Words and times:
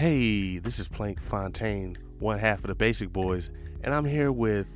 Hey, 0.00 0.56
this 0.56 0.78
is 0.78 0.88
Plank 0.88 1.20
Fontaine, 1.20 1.94
one 2.20 2.38
half 2.38 2.60
of 2.60 2.68
the 2.68 2.74
Basic 2.74 3.12
Boys, 3.12 3.50
and 3.84 3.92
I'm 3.92 4.06
here 4.06 4.32
with 4.32 4.66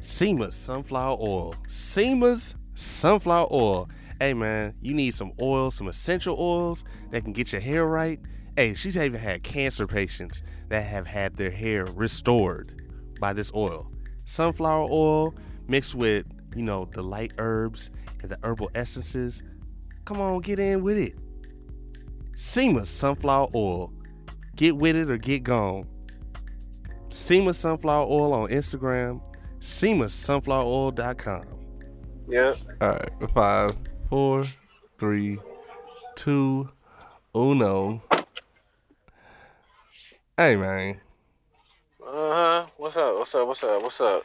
SEMA's 0.00 0.56
Sunflower 0.56 1.18
Oil. 1.20 1.54
SEMA's 1.68 2.56
Sunflower 2.74 3.46
Oil. 3.52 3.88
Hey 4.18 4.34
man, 4.34 4.74
you 4.80 4.92
need 4.92 5.14
some 5.14 5.30
oil, 5.40 5.70
some 5.70 5.86
essential 5.86 6.36
oils 6.36 6.82
that 7.12 7.22
can 7.22 7.32
get 7.32 7.52
your 7.52 7.60
hair 7.60 7.86
right. 7.86 8.18
Hey, 8.56 8.74
she's 8.74 8.96
even 8.96 9.20
had 9.20 9.44
cancer 9.44 9.86
patients 9.86 10.42
that 10.68 10.82
have 10.82 11.06
had 11.06 11.36
their 11.36 11.52
hair 11.52 11.84
restored 11.84 12.82
by 13.20 13.32
this 13.32 13.52
oil. 13.54 13.88
Sunflower 14.24 14.88
oil 14.90 15.32
mixed 15.68 15.94
with, 15.94 16.26
you 16.56 16.64
know, 16.64 16.88
the 16.92 17.02
light 17.02 17.34
herbs 17.38 17.90
and 18.20 18.32
the 18.32 18.38
herbal 18.42 18.72
essences. 18.74 19.44
Come 20.04 20.20
on, 20.20 20.40
get 20.40 20.58
in 20.58 20.82
with 20.82 20.98
it. 20.98 21.14
SEMA's 22.34 22.90
Sunflower 22.90 23.50
Oil. 23.54 23.92
Get 24.56 24.76
with 24.76 24.96
it 24.96 25.10
or 25.10 25.18
get 25.18 25.42
gone. 25.44 25.86
SEMA 27.10 27.52
Sunflower 27.54 28.06
Oil 28.08 28.32
on 28.32 28.48
Instagram. 28.48 29.20
SEMASunflowerOil.com. 29.60 31.44
Yep. 32.28 32.56
All 32.80 32.88
right, 32.88 33.10
five, 33.34 33.70
four, 34.08 34.44
three, 34.98 35.38
two, 36.14 36.68
uno. 37.34 38.02
Hey 40.36 40.56
man, 40.56 41.00
Uh 42.02 42.10
huh. 42.12 42.66
What's 42.76 42.96
up? 42.96 43.16
What's 43.18 43.34
up? 43.34 43.46
What's 43.46 43.64
up? 43.64 43.82
What's 43.82 44.00
up? 44.00 44.22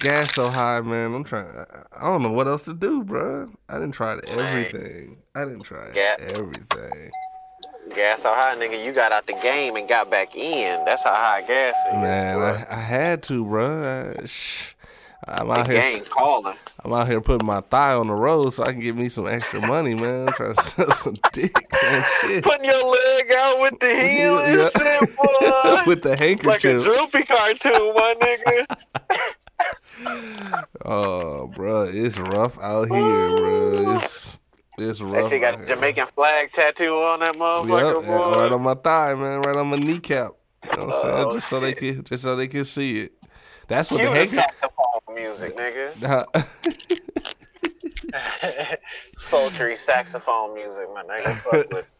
gas 0.00 0.34
so 0.34 0.48
high, 0.48 0.80
man. 0.80 1.14
I'm 1.14 1.24
trying. 1.24 1.46
I 1.92 2.02
don't 2.02 2.22
know 2.22 2.30
what 2.30 2.46
else 2.46 2.62
to 2.64 2.74
do, 2.74 3.02
bro. 3.02 3.50
I 3.68 3.74
didn't 3.74 3.92
try 3.92 4.18
everything. 4.28 5.18
I 5.34 5.44
didn't 5.44 5.62
try 5.62 5.90
Gas. 5.92 6.20
everything. 6.20 7.10
Gas 7.94 8.22
so 8.22 8.32
high, 8.32 8.54
nigga. 8.56 8.82
You 8.84 8.92
got 8.92 9.12
out 9.12 9.26
the 9.26 9.32
game 9.34 9.76
and 9.76 9.88
got 9.88 10.10
back 10.10 10.34
in. 10.36 10.84
That's 10.84 11.02
how 11.02 11.10
high 11.14 11.42
gas 11.42 11.74
is. 11.88 11.94
Man. 11.94 12.38
I, 12.38 12.64
I 12.70 12.76
had 12.80 13.22
to, 13.24 13.44
bro. 13.44 14.14
I, 14.22 14.26
shh. 14.26 14.74
I'm 15.28 15.50
out 15.50 15.66
the 15.66 15.72
here. 15.74 15.82
game 15.82 16.04
calling. 16.04 16.54
I'm 16.84 16.92
out 16.92 17.06
here 17.06 17.20
putting 17.20 17.46
my 17.46 17.60
thigh 17.60 17.92
on 17.94 18.06
the 18.06 18.14
road 18.14 18.50
so 18.54 18.62
I 18.64 18.72
can 18.72 18.80
get 18.80 18.96
me 18.96 19.08
some 19.10 19.26
extra 19.26 19.60
money, 19.60 19.94
man. 19.94 20.28
I'm 20.28 20.34
trying 20.34 20.54
to 20.54 20.62
sell 20.62 20.90
some 20.92 21.16
dick, 21.32 21.52
and 21.82 22.04
Shit. 22.20 22.42
Putting 22.44 22.64
your 22.64 22.82
leg 22.82 23.32
out 23.36 23.60
with 23.60 23.78
the 23.80 23.88
heel 23.88 24.38
and 24.38 24.58
Yeah. 24.58 24.68
shit, 24.70 25.16
boy. 25.16 25.82
With 25.86 26.02
the 26.02 26.16
handkerchief. 26.16 26.46
like 26.46 26.64
a 26.64 26.82
droopy 26.82 27.22
cartoon, 27.24 27.94
my 27.94 28.14
nigga. 28.20 28.66
Oh, 30.86 31.48
bro, 31.48 31.82
it's 31.82 32.18
rough 32.18 32.58
out 32.62 32.88
here, 32.88 33.36
bro. 33.36 33.96
It's 33.96 34.38
it's 34.80 35.00
That 35.12 35.26
rough. 35.26 35.26
shit 35.26 35.42
got 35.42 35.54
out 35.54 35.60
a 35.60 35.60
here. 35.60 35.66
Jamaican 35.66 36.08
flag 36.08 36.52
tattoo 36.52 36.94
on 37.02 37.20
that 37.20 37.34
Yep, 37.58 37.98
motherfucker, 37.98 38.06
boy. 38.06 38.36
right 38.36 38.52
on 38.52 38.62
my 38.62 38.74
thigh, 38.74 39.14
man. 39.14 39.40
Right 39.40 39.56
on 39.56 39.68
my 39.68 39.76
kneecap. 39.76 40.32
You 40.64 40.70
know 40.76 40.82
what 40.82 40.86
I'm 40.88 40.92
saying? 40.92 41.28
Oh, 41.28 41.30
just 41.30 41.48
so 41.48 41.60
they 41.60 41.74
shit. 41.74 41.74
can, 41.74 42.04
just 42.04 42.24
so 42.24 42.36
they 42.36 42.48
can 42.48 42.64
see 42.64 43.00
it. 43.00 43.12
That's 43.68 43.90
what 43.90 44.02
Cue 44.02 44.02
the 44.02 44.10
handkerchief. 44.10 44.46
saxophone 44.50 45.14
music, 45.14 45.56
nigga. 45.56 45.96
Sultry 49.16 49.76
saxophone 49.76 50.54
music, 50.54 50.86
my 50.94 51.02
nigga. 51.04 51.36
Fuck 51.44 51.68
with. 51.70 51.86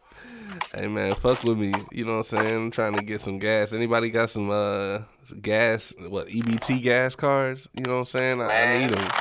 Hey 0.73 0.87
man, 0.87 1.15
fuck 1.15 1.43
with 1.43 1.57
me. 1.57 1.87
You 1.91 2.05
know 2.05 2.13
what 2.13 2.17
I'm 2.19 2.23
saying? 2.25 2.57
I'm 2.57 2.71
trying 2.71 2.95
to 2.95 3.01
get 3.01 3.21
some 3.21 3.39
gas. 3.39 3.73
Anybody 3.73 4.09
got 4.11 4.29
some 4.29 4.49
uh 4.51 4.99
gas? 5.41 5.93
What 6.09 6.27
EBT 6.27 6.81
gas 6.83 7.15
cards? 7.15 7.67
You 7.73 7.85
know 7.87 7.93
what 7.93 7.99
I'm 7.99 8.05
saying? 8.05 8.41
I, 8.41 8.61
I 8.61 8.65
need 8.65 8.91
them. 8.91 9.15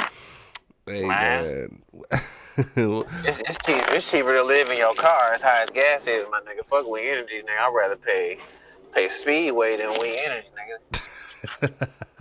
Hey 0.87 1.13
Man. 1.13 1.13
man. 1.15 1.83
It's, 2.57 3.41
it's 3.47 3.59
cheap. 3.65 3.83
It's 3.89 4.11
cheaper 4.11 4.35
to 4.35 4.43
live 4.43 4.69
in 4.71 4.77
your 4.79 4.95
car 4.95 5.33
as 5.35 5.43
high 5.43 5.63
as 5.63 5.71
gas 5.71 6.07
is, 6.07 6.27
my 6.31 6.41
nigga. 6.41 6.65
Fuck 6.67 6.87
we 6.89 7.09
energy, 7.11 7.41
nigga. 7.43 7.61
I'd 7.69 7.73
rather 7.75 7.97
pay 7.97 8.39
pay 8.95 9.09
speedway 9.09 9.77
than 9.77 9.91
we 10.01 10.19
energy, 10.19 10.49
nigga. 10.59 10.79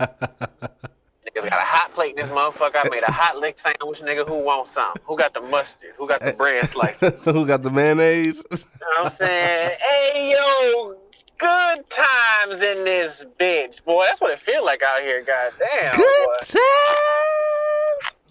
Niggas 0.00 1.48
got 1.48 1.60
a 1.60 1.64
hot 1.64 1.94
plate 1.94 2.10
in 2.10 2.16
this 2.16 2.28
motherfucker. 2.30 2.76
I 2.76 2.88
made 2.88 3.02
a 3.02 3.12
hot 3.12 3.36
lick 3.38 3.58
sandwich, 3.58 4.00
nigga. 4.00 4.26
Who 4.26 4.44
wants 4.44 4.70
some? 4.72 4.92
Who 5.04 5.16
got 5.16 5.34
the 5.34 5.40
mustard? 5.42 5.90
Who 5.98 6.08
got 6.08 6.20
the 6.20 6.32
bread 6.32 6.64
slices? 6.68 7.24
Who 7.24 7.46
got 7.46 7.62
the 7.62 7.70
mayonnaise? 7.70 8.42
know 8.50 8.58
what 8.96 9.04
I'm 9.06 9.10
saying? 9.10 9.76
Hey 10.10 10.32
yo, 10.32 10.96
good 11.38 11.84
times 11.90 12.62
in 12.62 12.84
this 12.84 13.24
bitch, 13.38 13.84
boy. 13.84 14.04
That's 14.06 14.20
what 14.20 14.30
it 14.30 14.40
feel 14.40 14.64
like 14.64 14.82
out 14.82 15.02
here. 15.02 15.22
Goddamn, 15.22 15.94
Good 15.96 16.26
boy. 16.26 16.32
times. 16.40 16.56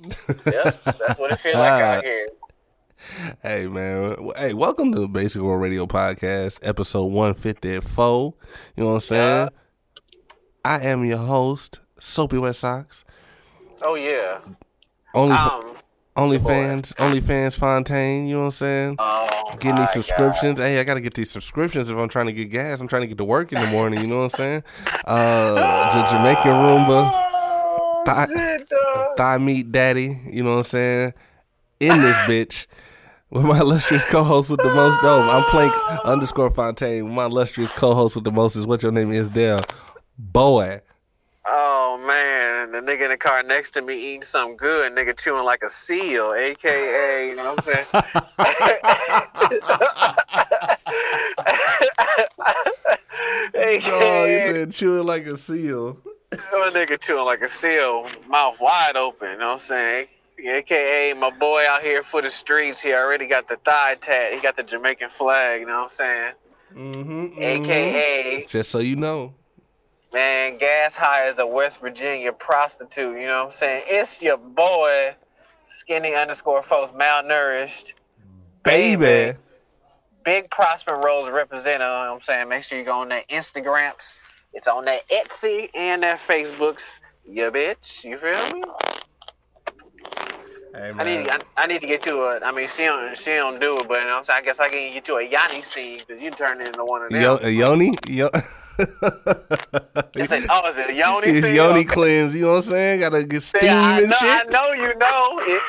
Yep, 0.04 0.84
that's 0.84 1.20
what 1.20 1.32
it 1.32 1.40
feel 1.40 1.58
like 1.58 1.82
out 1.82 2.04
here. 2.06 2.30
Hey 3.42 3.68
man, 3.68 4.30
hey, 4.38 4.54
welcome 4.54 4.92
to 4.94 5.00
the 5.00 5.08
Basic 5.10 5.42
World 5.42 5.62
Radio 5.62 5.86
Podcast, 5.88 6.60
episode 6.62 7.06
one 7.08 7.34
fifty 7.34 7.80
four. 7.82 8.34
You 8.78 8.84
know 8.84 8.90
what 8.92 8.96
I'm 8.96 9.00
saying? 9.02 9.50
I 10.64 10.80
am 10.82 11.04
your 11.04 11.18
host, 11.18 11.80
Soapy 12.00 12.38
Wet 12.38 12.56
Socks. 12.56 13.04
Oh 13.82 13.96
yeah. 13.96 14.40
Only 15.14 15.36
Um. 15.36 15.76
OnlyFans, 16.16 16.94
OnlyFans 16.96 17.58
Fontaine. 17.58 18.28
You 18.28 18.34
know 18.36 18.40
what 18.42 18.46
I'm 18.48 18.52
saying? 18.52 18.96
Oh, 19.00 19.28
Getting 19.60 19.80
these 19.80 19.92
subscriptions. 19.94 20.60
Hey, 20.60 20.78
I 20.80 20.84
gotta 20.84 21.00
get 21.00 21.14
these 21.14 21.32
subscriptions 21.32 21.90
if 21.90 21.98
I'm 21.98 22.10
trying 22.10 22.26
to 22.26 22.34
get 22.34 22.46
gas. 22.52 22.82
I'm 22.82 22.90
trying 22.90 23.04
to 23.04 23.08
get 23.08 23.18
to 23.20 23.24
work 23.26 23.54
in 23.54 23.62
the 23.62 23.68
morning. 23.68 24.02
You 24.02 24.08
know 24.08 24.18
what 24.18 24.24
I'm 24.24 24.30
saying? 24.32 24.64
Uh, 25.06 26.10
Jamaican 26.12 26.52
Roomba, 26.52 27.26
Oh, 28.12 28.34
Thigh- 29.18 29.38
meat 29.38 29.72
daddy. 29.72 30.20
You 30.30 30.44
know 30.44 30.52
what 30.52 30.58
I'm 30.58 30.64
saying? 30.64 31.14
In 31.80 32.02
this 32.02 32.18
bitch. 32.28 32.68
With 33.32 33.46
my 33.46 33.60
illustrious 33.60 34.06
co-host 34.06 34.50
with 34.50 34.60
the 34.62 34.74
most 34.74 35.00
dope. 35.02 35.24
I'm 35.26 35.44
Plank 35.52 35.72
underscore 36.04 36.50
Fontaine. 36.50 37.06
With 37.06 37.14
my 37.14 37.26
illustrious 37.26 37.70
co-host 37.72 38.16
with 38.16 38.24
the 38.24 38.32
most 38.32 38.56
is 38.56 38.66
what 38.66 38.82
your 38.82 38.92
name 38.92 39.12
is, 39.12 39.30
Dale. 39.30 39.62
Boy. 40.18 40.82
Oh 41.46 41.98
man, 42.06 42.72
the 42.72 42.80
nigga 42.80 43.04
in 43.04 43.10
the 43.12 43.18
car 43.18 43.44
next 43.44 43.72
to 43.72 43.82
me 43.82 43.96
eating 43.96 44.24
something 44.24 44.58
good, 44.58 44.92
nigga 44.94 45.18
chewing 45.18 45.46
like 45.46 45.64
a 45.64 45.70
seal, 45.70 46.34
aka, 46.34 47.30
you 47.30 47.36
know 47.36 47.54
what 47.56 47.68
I'm 47.68 47.74
saying? 47.74 47.86
Oh, 53.92 54.26
you 54.26 54.52
said 54.54 54.72
chewing 54.72 55.06
like 55.06 55.26
a 55.26 55.38
seal. 55.38 55.98
That 56.32 56.74
nigga 56.74 57.00
chewing 57.00 57.26
like 57.26 57.42
a 57.42 57.50
seal, 57.50 58.08
mouth 58.28 58.60
wide 58.60 58.96
open, 58.96 59.32
you 59.32 59.38
know 59.38 59.48
what 59.48 59.54
I'm 59.54 59.60
saying? 59.60 60.08
AKA 60.40 61.14
my 61.14 61.30
boy 61.32 61.64
out 61.68 61.82
here 61.82 62.02
for 62.04 62.22
the 62.22 62.30
streets, 62.30 62.80
he 62.80 62.94
already 62.94 63.28
got 63.28 63.48
the 63.48 63.58
thigh 63.58 63.96
tat, 63.96 64.34
he 64.34 64.40
got 64.40 64.56
the 64.56 64.64
Jamaican 64.64 65.10
flag, 65.10 65.62
you 65.62 65.68
know 65.68 65.84
what 65.84 65.84
I'm 65.84 65.90
saying? 65.90 66.34
Mm-hmm, 66.74 67.42
AKA 67.42 68.46
Just 68.48 68.72
so 68.72 68.80
you 68.80 68.96
know. 68.96 69.34
Man, 70.14 70.58
gas 70.58 70.96
high 70.96 71.28
as 71.28 71.38
a 71.40 71.46
West 71.46 71.82
Virginia 71.82 72.32
prostitute, 72.32 73.20
you 73.20 73.28
know 73.28 73.40
what 73.40 73.46
I'm 73.46 73.52
saying? 73.52 73.84
It's 73.88 74.22
your 74.22 74.38
boy, 74.38 75.16
skinny 75.66 76.16
underscore 76.16 76.64
folks, 76.64 76.92
malnourished. 76.92 77.94
Baby. 78.64 79.38
Big 80.24 80.50
Prosper 80.50 80.96
Rose 80.96 81.30
representative, 81.30 81.74
you 81.74 81.80
know 81.80 82.12
what 82.12 82.16
I'm 82.16 82.22
saying? 82.22 82.50
Make 82.50 82.64
sure 82.64 82.78
you 82.78 82.86
go 82.86 83.02
on 83.02 83.10
their 83.10 83.24
Instagrams. 83.32 84.16
It's 84.54 84.68
on 84.68 84.86
their 84.86 85.00
Etsy 85.12 85.70
and 85.76 86.04
their 86.04 86.18
Facebooks. 86.18 87.00
You 87.26 87.52
bitch, 87.52 88.04
you 88.04 88.18
feel 88.18 88.58
me? 88.58 88.64
Hey, 90.74 90.92
I 90.98 91.04
need, 91.04 91.30
I, 91.30 91.40
I 91.58 91.68
need 91.68 91.82
to 91.82 91.88
get 91.88 92.06
you 92.06 92.22
a. 92.24 92.40
I 92.40 92.52
mean, 92.52 92.68
she 92.68 92.84
don't, 92.86 93.16
she 93.18 93.32
don't 93.32 93.60
do 93.60 93.80
it, 93.80 93.88
but 93.88 94.00
you 94.00 94.06
know 94.06 94.12
what 94.12 94.18
I'm 94.20 94.26
saying. 94.26 94.42
I 94.42 94.46
guess 94.46 94.60
I 94.60 94.70
can 94.70 94.94
get 94.94 95.08
you 95.08 95.18
a 95.18 95.24
Yanni 95.24 95.62
scene 95.62 96.00
because 96.06 96.22
you 96.22 96.32
turn 96.32 96.62
into 96.62 96.84
one 96.86 97.04
of 97.04 97.12
them. 97.12 97.22
Yo, 97.22 97.36
uh, 97.36 97.48
Yoni? 97.48 97.94
Yo- 98.08 98.30
It's 100.16 100.32
a- 100.32 100.42
oh, 100.50 100.68
is 100.70 100.78
it 100.78 100.90
a 100.90 100.94
Yoni 100.94 101.28
it's 101.28 101.46
scene? 101.46 101.56
Yoni 101.56 101.80
Okay. 101.82 101.90
cleanse, 101.90 102.34
you 102.36 102.42
know 102.44 102.52
what 102.54 102.58
I'm 102.58 102.62
saying? 102.64 103.00
Gotta 103.02 103.24
get 103.26 103.44
steam 103.44 103.62
See, 103.62 103.70
I 103.70 104.00
and 104.00 104.10
know, 104.10 104.16
I 104.20 104.40
shit. 104.44 104.52
know 104.52 104.72
you 104.74 104.96
know. 104.98 105.40
If, 105.44 105.64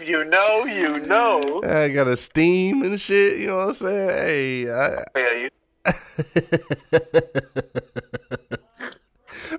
if 0.00 0.08
you 0.08 0.24
know, 0.24 0.64
you 0.64 0.98
know. 1.06 1.62
I 1.64 1.88
gotta 1.88 2.16
steam 2.16 2.82
and 2.82 3.00
shit, 3.00 3.38
you 3.38 3.46
know 3.48 3.58
what 3.58 3.68
I'm 3.68 3.74
saying? 3.74 4.08
Hey, 4.08 4.68
I, 4.70 5.04
Yeah, 5.16 5.32
you. 5.32 5.50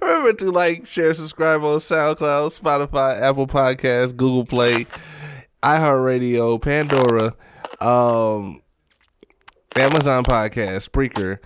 Remember 0.08 0.32
to 0.32 0.52
like, 0.52 0.86
share, 0.86 1.14
subscribe 1.14 1.62
on 1.64 1.80
SoundCloud, 1.80 2.58
Spotify, 2.58 3.20
Apple 3.20 3.46
Podcasts, 3.46 4.16
Google 4.16 4.46
Play, 4.46 4.86
iHeartRadio, 5.62 6.62
Pandora, 6.62 7.36
um, 7.82 8.62
Amazon 9.76 10.24
Podcast, 10.24 10.90
Spreaker. 10.90 11.40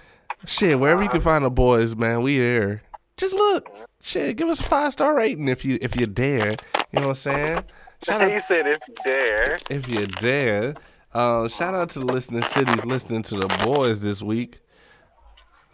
Shit, 0.45 0.79
wherever 0.79 1.01
you 1.01 1.09
can 1.09 1.21
find 1.21 1.43
the 1.43 1.49
boys, 1.49 1.95
man, 1.95 2.21
we 2.21 2.35
here. 2.35 2.83
Just 3.17 3.33
look. 3.33 3.67
Shit, 3.99 4.37
give 4.37 4.47
us 4.47 4.59
a 4.59 4.63
five 4.63 4.91
star 4.91 5.15
rating 5.15 5.47
if 5.47 5.65
you 5.65 5.79
if 5.81 5.95
you 5.95 6.05
dare. 6.05 6.51
You 6.91 6.99
know 6.99 7.01
what 7.01 7.07
I'm 7.07 7.13
saying? 7.15 7.63
Shout 8.03 8.21
out 8.21 8.31
He 8.31 8.39
said, 8.39 8.67
"If 8.67 8.81
you 8.87 8.95
dare." 9.03 9.59
if 9.71 9.87
you 9.87 10.05
dare. 10.05 10.75
Uh, 11.13 11.47
shout 11.47 11.73
out 11.73 11.89
to 11.89 11.99
the 11.99 12.05
listening 12.05 12.43
cities 12.43 12.85
listening 12.85 13.23
to 13.23 13.37
the 13.37 13.47
boys 13.65 14.01
this 14.01 14.21
week. 14.21 14.59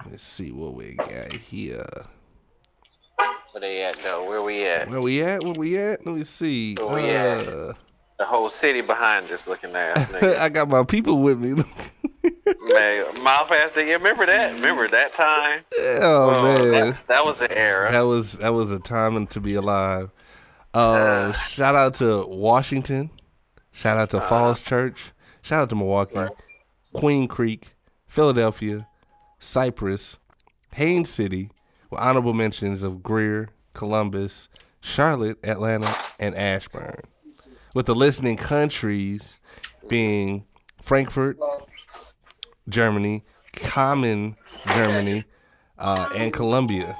Let's 0.09 0.23
see 0.23 0.53
what 0.53 0.73
we 0.73 0.93
got 0.95 1.33
here. 1.33 1.85
Where 3.57 3.67
they 3.71 3.81
at 3.81 3.99
though? 4.03 4.23
Where 4.29 4.43
we 4.43 4.67
at? 4.67 4.87
Where 4.87 5.01
we 5.01 5.23
at? 5.23 5.43
Where 5.43 5.53
we 5.53 5.79
at? 5.79 6.05
Let 6.05 6.13
me 6.13 6.23
see. 6.23 6.75
Where 6.75 6.89
we 7.03 7.09
at? 7.09 7.47
Uh, 7.47 7.73
The 8.19 8.25
whole 8.25 8.49
city 8.49 8.81
behind 8.81 9.31
us 9.31 9.47
looking 9.47 9.75
ass 9.75 10.05
nigga. 10.11 10.37
I 10.39 10.49
got 10.49 10.69
my 10.69 10.83
people 10.83 11.23
with 11.23 11.39
me. 11.39 11.53
Man, 12.45 13.23
mouth 13.23 13.51
ass 13.51 13.71
nigga. 13.71 13.93
Remember 13.97 14.27
that? 14.27 14.53
Remember 14.53 14.87
that 14.89 15.15
time? 15.15 15.61
Oh, 15.75 16.43
man. 16.43 16.71
that, 16.71 17.07
that 17.07 17.25
was 17.25 17.41
an 17.41 17.51
era. 17.51 17.91
That 17.91 18.01
was 18.01 18.33
that 18.33 18.53
was 18.53 18.71
a 18.71 18.77
time 18.77 19.25
to 19.25 19.39
be 19.39 19.55
alive. 19.55 20.11
Uh, 20.75 21.31
shout 21.31 21.73
out 21.73 21.95
to 21.95 22.27
Washington. 22.27 23.09
Shout 23.71 23.97
out 23.97 24.11
to 24.11 24.21
Falls 24.21 24.59
Church. 24.61 25.13
Shout 25.41 25.61
out 25.61 25.69
to 25.69 25.75
Milwaukee, 25.75 26.15
Right. 26.19 26.31
Queen 26.93 27.27
Creek, 27.27 27.73
Philadelphia, 28.05 28.87
Cypress, 29.39 30.17
Haines 30.73 31.09
City, 31.09 31.49
with 31.89 31.99
honorable 31.99 32.33
mentions 32.33 32.83
of 32.83 33.01
Greer, 33.03 33.49
Columbus, 33.73 34.49
Charlotte, 34.81 35.37
Atlanta, 35.43 35.93
and 36.19 36.35
Ashburn. 36.35 37.01
With 37.73 37.85
the 37.85 37.95
listening 37.95 38.37
countries 38.37 39.35
being 39.87 40.45
Frankfurt, 40.81 41.37
Germany, 42.69 43.23
Common, 43.53 44.35
Germany, 44.67 45.23
uh, 45.77 46.09
and 46.15 46.33
Colombia 46.33 46.97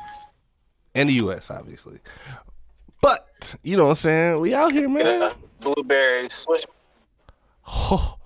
and 0.96 1.10
the 1.10 1.14
U.S. 1.16 1.50
obviously. 1.52 2.00
But 3.02 3.56
you 3.64 3.76
know 3.78 3.84
what 3.84 3.90
I'm 3.90 3.96
saying? 3.96 4.40
We 4.40 4.54
out 4.54 4.72
here, 4.72 4.88
man. 4.90 5.32
Blueberry 5.62 6.30
swish. 6.30 6.64
Ho, 7.62 8.18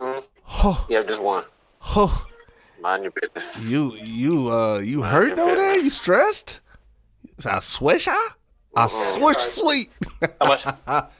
Mhm. 0.00 0.24
ho, 0.42 0.86
Yeah, 0.88 1.02
just 1.02 1.20
one. 1.22 1.44
ho. 1.78 2.10
Mind 2.80 3.02
your 3.04 3.12
business. 3.12 3.62
You, 3.62 3.94
you, 3.94 4.50
uh, 4.50 4.78
you 4.78 5.02
hurt 5.02 5.38
over 5.38 5.54
there? 5.54 5.76
You 5.78 5.90
stressed? 5.90 6.60
Is 7.38 7.46
I 7.46 7.58
swish, 7.60 8.06
huh? 8.10 8.34
I 8.76 8.86
swish 8.86 9.38
sweet. 9.38 9.88
How 10.40 10.46
much? 10.46 10.64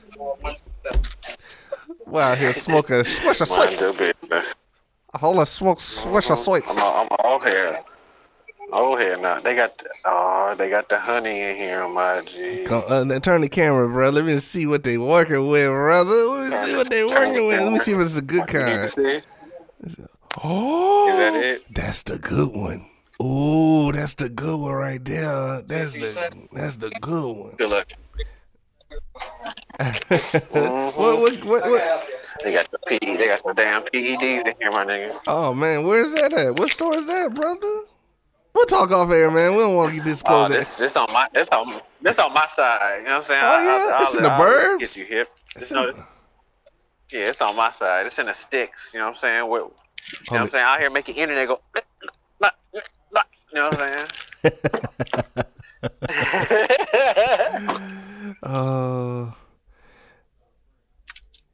we 2.06 2.20
out 2.20 2.38
here 2.38 2.52
smoking 2.52 3.04
swish 3.04 3.40
a 3.40 3.46
Mind 3.46 3.80
your 3.80 3.92
sweet. 3.92 4.20
business. 4.20 4.54
Hold 5.14 5.38
on, 5.38 5.46
smoke 5.46 5.78
Swisher 5.78 6.36
Sweet. 6.36 6.64
I'm, 6.68 6.78
I'm 6.78 7.08
all 7.24 7.38
here. 7.40 7.80
Oh 8.72 8.96
here 8.98 9.16
now. 9.16 9.40
They 9.40 9.54
got 9.54 9.78
the, 9.78 9.88
oh 10.04 10.54
they 10.58 10.68
got 10.68 10.88
the 10.88 10.98
honey 10.98 11.40
in 11.40 11.56
here 11.56 11.82
on 11.82 11.94
my 11.94 12.20
G. 12.22 12.64
Come, 12.64 12.82
uh, 12.88 13.18
turn 13.20 13.40
the 13.40 13.48
camera, 13.48 13.88
bro. 13.88 14.10
Let 14.10 14.24
me 14.24 14.36
see 14.38 14.66
what 14.66 14.82
they 14.82 14.98
working 14.98 15.48
with, 15.48 15.68
brother. 15.68 16.10
Let 16.10 16.50
me 16.50 16.66
see 16.66 16.76
what 16.76 16.90
they 16.90 17.04
working 17.04 17.46
with. 17.46 17.60
Let 17.60 17.72
me 17.72 17.78
see 17.78 17.92
if 17.92 17.98
it's 18.00 18.16
a 18.16 18.22
good 18.22 18.46
kind. 18.46 19.22
See? 20.36 20.40
Oh, 20.44 21.10
Is 21.12 21.18
that 21.18 21.34
it? 21.34 21.62
That's 21.74 22.02
the 22.04 22.18
good 22.18 22.54
one. 22.54 22.86
Ooh, 23.22 23.92
that's 23.92 24.14
the 24.14 24.28
good 24.28 24.60
one 24.60 24.72
right 24.72 25.02
there. 25.04 25.62
That's 25.62 25.92
the 25.92 26.46
that's 26.52 26.76
the 26.76 26.90
good 27.00 27.36
one. 27.36 27.54
Good 27.56 27.70
luck. 27.70 27.90
what, 30.50 30.96
what, 30.96 31.44
what, 31.44 31.70
what? 31.70 32.08
They 32.44 32.52
got 32.52 32.70
the 32.70 32.78
P. 32.86 32.98
They 33.02 33.26
got 33.26 33.42
the 33.44 33.52
damn 33.54 33.82
PEDs 33.82 34.46
in 34.46 34.54
here, 34.60 34.70
my 34.70 34.84
nigga. 34.84 35.18
Oh 35.26 35.54
man, 35.54 35.84
where's 35.84 36.12
that 36.12 36.32
at? 36.32 36.58
What 36.58 36.70
store 36.70 36.94
is 36.98 37.06
that, 37.06 37.34
brother? 37.34 37.80
We'll 38.54 38.66
talk 38.66 38.90
off 38.90 39.10
air, 39.10 39.30
man. 39.30 39.52
We 39.52 39.58
don't 39.58 39.74
want 39.74 39.90
to 39.90 39.96
get 39.96 40.02
Oh, 40.06 40.10
disclosed. 40.10 40.52
this 40.52 40.76
this 40.76 40.96
on 40.96 41.12
my 41.12 41.26
this 41.34 41.48
on 41.50 41.80
this 42.02 42.18
on 42.18 42.32
my 42.34 42.46
side. 42.46 42.98
You 42.98 43.04
know 43.04 43.10
what 43.10 43.16
I'm 43.16 43.22
saying? 43.24 43.42
Oh, 43.44 43.62
yeah? 43.98 44.02
It's 44.04 44.16
in 44.16 44.22
the 44.22 44.32
I'll 44.32 44.40
burbs? 44.40 44.78
Get 44.80 44.96
you 44.96 45.04
hip. 45.04 45.28
It's 45.54 45.62
It's, 45.62 45.72
no, 45.72 45.82
in- 45.84 45.88
it's, 45.90 46.00
yeah, 47.10 47.28
it's 47.28 47.40
on 47.42 47.56
my 47.56 47.70
side. 47.70 48.06
It's 48.06 48.18
in 48.18 48.26
the 48.26 48.32
sticks. 48.34 48.92
You 48.94 49.00
know 49.00 49.06
what 49.06 49.10
I'm 49.10 49.16
saying? 49.16 49.48
With, 49.50 49.64
you 50.12 50.18
know 50.30 50.32
what 50.32 50.40
I'm 50.42 50.48
saying? 50.48 50.64
Out 50.64 50.80
here 50.80 50.90
making 50.90 51.14
the 51.14 51.20
internet 51.22 51.48
go. 51.48 51.60
You 53.52 53.62
know 53.62 53.70
what 53.70 53.80
I'm 53.80 54.08
saying? 56.08 57.72
Uh, 58.42 59.26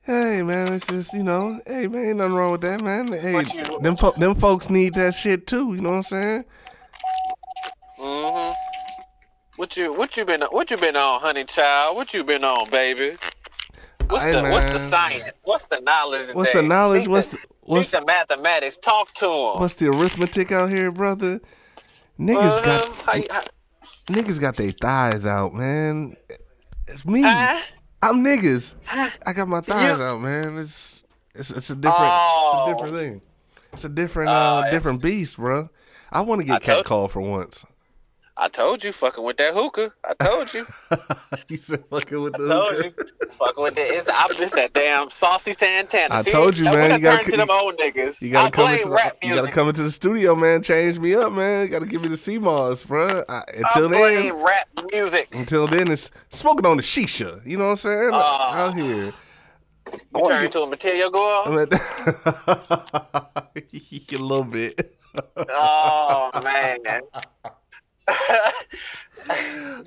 hey 0.02 0.42
man, 0.42 0.72
it's 0.72 0.86
just 0.88 1.12
you 1.14 1.22
know, 1.22 1.60
hey 1.66 1.86
man, 1.86 2.08
ain't 2.08 2.16
nothing 2.18 2.34
wrong 2.34 2.52
with 2.52 2.62
that, 2.62 2.80
man. 2.82 3.12
Hey, 3.12 3.44
them 3.80 3.96
fo- 3.96 4.12
them 4.12 4.34
folks 4.34 4.68
need 4.68 4.94
that 4.94 5.14
shit 5.14 5.46
too. 5.46 5.74
You 5.74 5.80
know 5.80 5.90
what 5.90 5.96
I'm 5.96 6.02
saying? 6.02 6.44
hmm 7.98 8.52
What 9.56 9.76
you 9.76 9.92
what 9.92 10.16
you 10.16 10.24
been 10.24 10.42
what 10.42 10.70
you 10.70 10.76
been 10.76 10.96
on, 10.96 11.20
honey 11.20 11.44
child? 11.44 11.96
What 11.96 12.12
you 12.14 12.24
been 12.24 12.42
on, 12.42 12.68
baby? 12.70 13.16
What's 14.08 14.24
Hey, 14.24 14.32
the 14.32 14.42
what's 14.50 14.70
the 14.70 14.78
science? 14.78 15.24
What's 15.42 15.66
the 15.66 15.80
knowledge? 15.80 16.34
What's 16.34 16.52
the 16.52 16.62
knowledge? 16.62 17.02
Speak 17.02 17.10
What's 17.10 17.26
the, 17.28 17.38
what's 17.62 17.90
the 17.90 18.04
mathematics? 18.04 18.76
Talk 18.76 19.12
to 19.14 19.26
him. 19.26 19.60
what's 19.60 19.74
the 19.74 19.88
arithmetic 19.88 20.52
out 20.52 20.70
here, 20.70 20.90
brother? 20.90 21.40
Niggas 22.18 22.62
got 22.64 22.88
Uh-huh. 22.88 23.02
How 23.06 23.14
you- 23.16 23.26
how- 23.30 23.44
niggas 24.08 24.40
got 24.40 24.56
their 24.56 24.72
thighs 24.72 25.24
out, 25.26 25.54
man. 25.54 26.16
It's 26.88 27.06
me. 27.06 27.22
Huh? 27.22 27.60
I'm 28.02 28.24
niggas. 28.24 28.74
I 28.90 29.32
got 29.34 29.48
my 29.48 29.60
thighs 29.60 29.98
You- 29.98 30.04
out, 30.04 30.20
man. 30.20 30.58
It's 30.58 31.04
it's 31.34 31.50
it's 31.50 31.70
a 31.70 31.74
different 31.76 31.96
Oh. 32.00 32.52
it's 32.54 32.68
a 32.68 32.74
different 32.74 32.94
thing. 32.96 33.22
It's 33.72 33.84
a 33.84 33.88
different 33.88 34.28
Oh, 34.28 34.32
uh 34.32 34.70
different 34.70 35.00
beast, 35.00 35.36
bro. 35.36 35.70
I 36.10 36.20
want 36.20 36.42
to 36.42 36.46
get 36.46 36.62
catcalled 36.62 37.10
for 37.10 37.22
once. 37.22 37.64
I 38.34 38.48
told 38.48 38.82
you, 38.82 38.92
fucking 38.92 39.22
with 39.22 39.36
that 39.36 39.52
hookah. 39.52 39.92
I 40.04 40.14
told 40.14 40.54
you. 40.54 40.64
he 41.48 41.56
said 41.58 41.84
fucking 41.90 42.18
with 42.20 42.32
the 42.32 42.48
told 42.48 42.74
hookah. 42.76 42.94
you. 42.98 43.28
Fucking 43.38 43.62
with 43.62 43.74
that. 43.74 43.86
It's, 43.90 44.04
the, 44.04 44.14
opposite. 44.14 44.52
that 44.52 44.72
damn 44.72 45.10
saucy 45.10 45.52
Santana. 45.52 46.14
I 46.14 46.22
See, 46.22 46.30
told 46.30 46.56
you, 46.56 46.64
man, 46.64 46.92
you 46.92 46.98
gotta- 47.00 47.24
turn 47.24 47.30
to 47.32 47.36
them 47.36 47.50
old 47.50 47.76
niggas. 47.76 48.22
You 48.22 48.30
gotta 48.30 48.46
I 48.46 48.50
come 48.50 48.72
into 48.72 48.88
the, 48.88 49.14
you 49.22 49.34
gotta 49.34 49.50
come 49.52 49.68
into 49.68 49.82
the 49.82 49.90
studio, 49.90 50.34
man. 50.34 50.62
Change 50.62 50.98
me 50.98 51.14
up, 51.14 51.30
man. 51.32 51.66
You 51.66 51.72
gotta 51.72 51.84
give 51.86 52.00
me 52.02 52.08
the 52.08 52.16
sea 52.16 52.38
moss, 52.38 52.84
bro. 52.84 53.22
I, 53.28 53.34
I 53.34 53.42
until 53.58 53.88
then, 53.90 54.32
rap 54.42 54.66
music. 54.90 55.28
until 55.34 55.66
then, 55.68 55.90
it's 55.90 56.10
smoking 56.30 56.64
on 56.66 56.78
the 56.78 56.82
shisha. 56.82 57.46
You 57.46 57.58
know 57.58 57.64
what 57.64 57.70
I'm 57.70 57.76
saying? 57.76 58.10
Oh. 58.12 58.16
Out 58.16 58.74
here. 58.74 59.12
I 59.86 59.90
You 59.90 59.98
wanna 60.14 60.34
turn 60.34 60.42
get- 60.44 60.52
to 60.52 60.62
a 60.62 60.66
material 60.66 61.10
girl. 61.10 61.42
A 61.46 61.50
little 64.12 64.44
bit. 64.44 64.96
oh 65.50 66.30
man. 66.42 66.78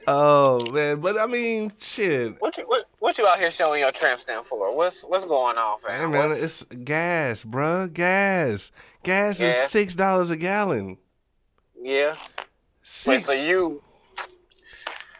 Oh 0.07 0.69
man, 0.71 1.01
but 1.01 1.19
I 1.19 1.25
mean, 1.25 1.71
shit. 1.79 2.39
what 2.39 2.57
you 2.57 2.63
what, 2.67 2.85
what 2.99 3.17
you 3.17 3.27
out 3.27 3.39
here 3.39 3.51
showing 3.51 3.81
your 3.81 3.91
tramp 3.91 4.21
stamp 4.21 4.45
for? 4.45 4.75
What's 4.75 5.01
what's 5.01 5.25
going 5.25 5.57
on, 5.57 5.79
fam? 5.81 6.11
Hey 6.11 6.17
man, 6.17 6.31
it's 6.31 6.63
gas, 6.63 7.43
bruh. 7.43 7.91
Gas. 7.91 8.71
Gas 9.03 9.41
is 9.41 9.55
six 9.69 9.95
dollars 9.95 10.29
a 10.29 10.37
gallon. 10.37 10.97
yeah. 11.81 12.11
Wait, 12.11 12.17
Six. 12.83 13.25
so 13.25 13.31
you 13.33 13.81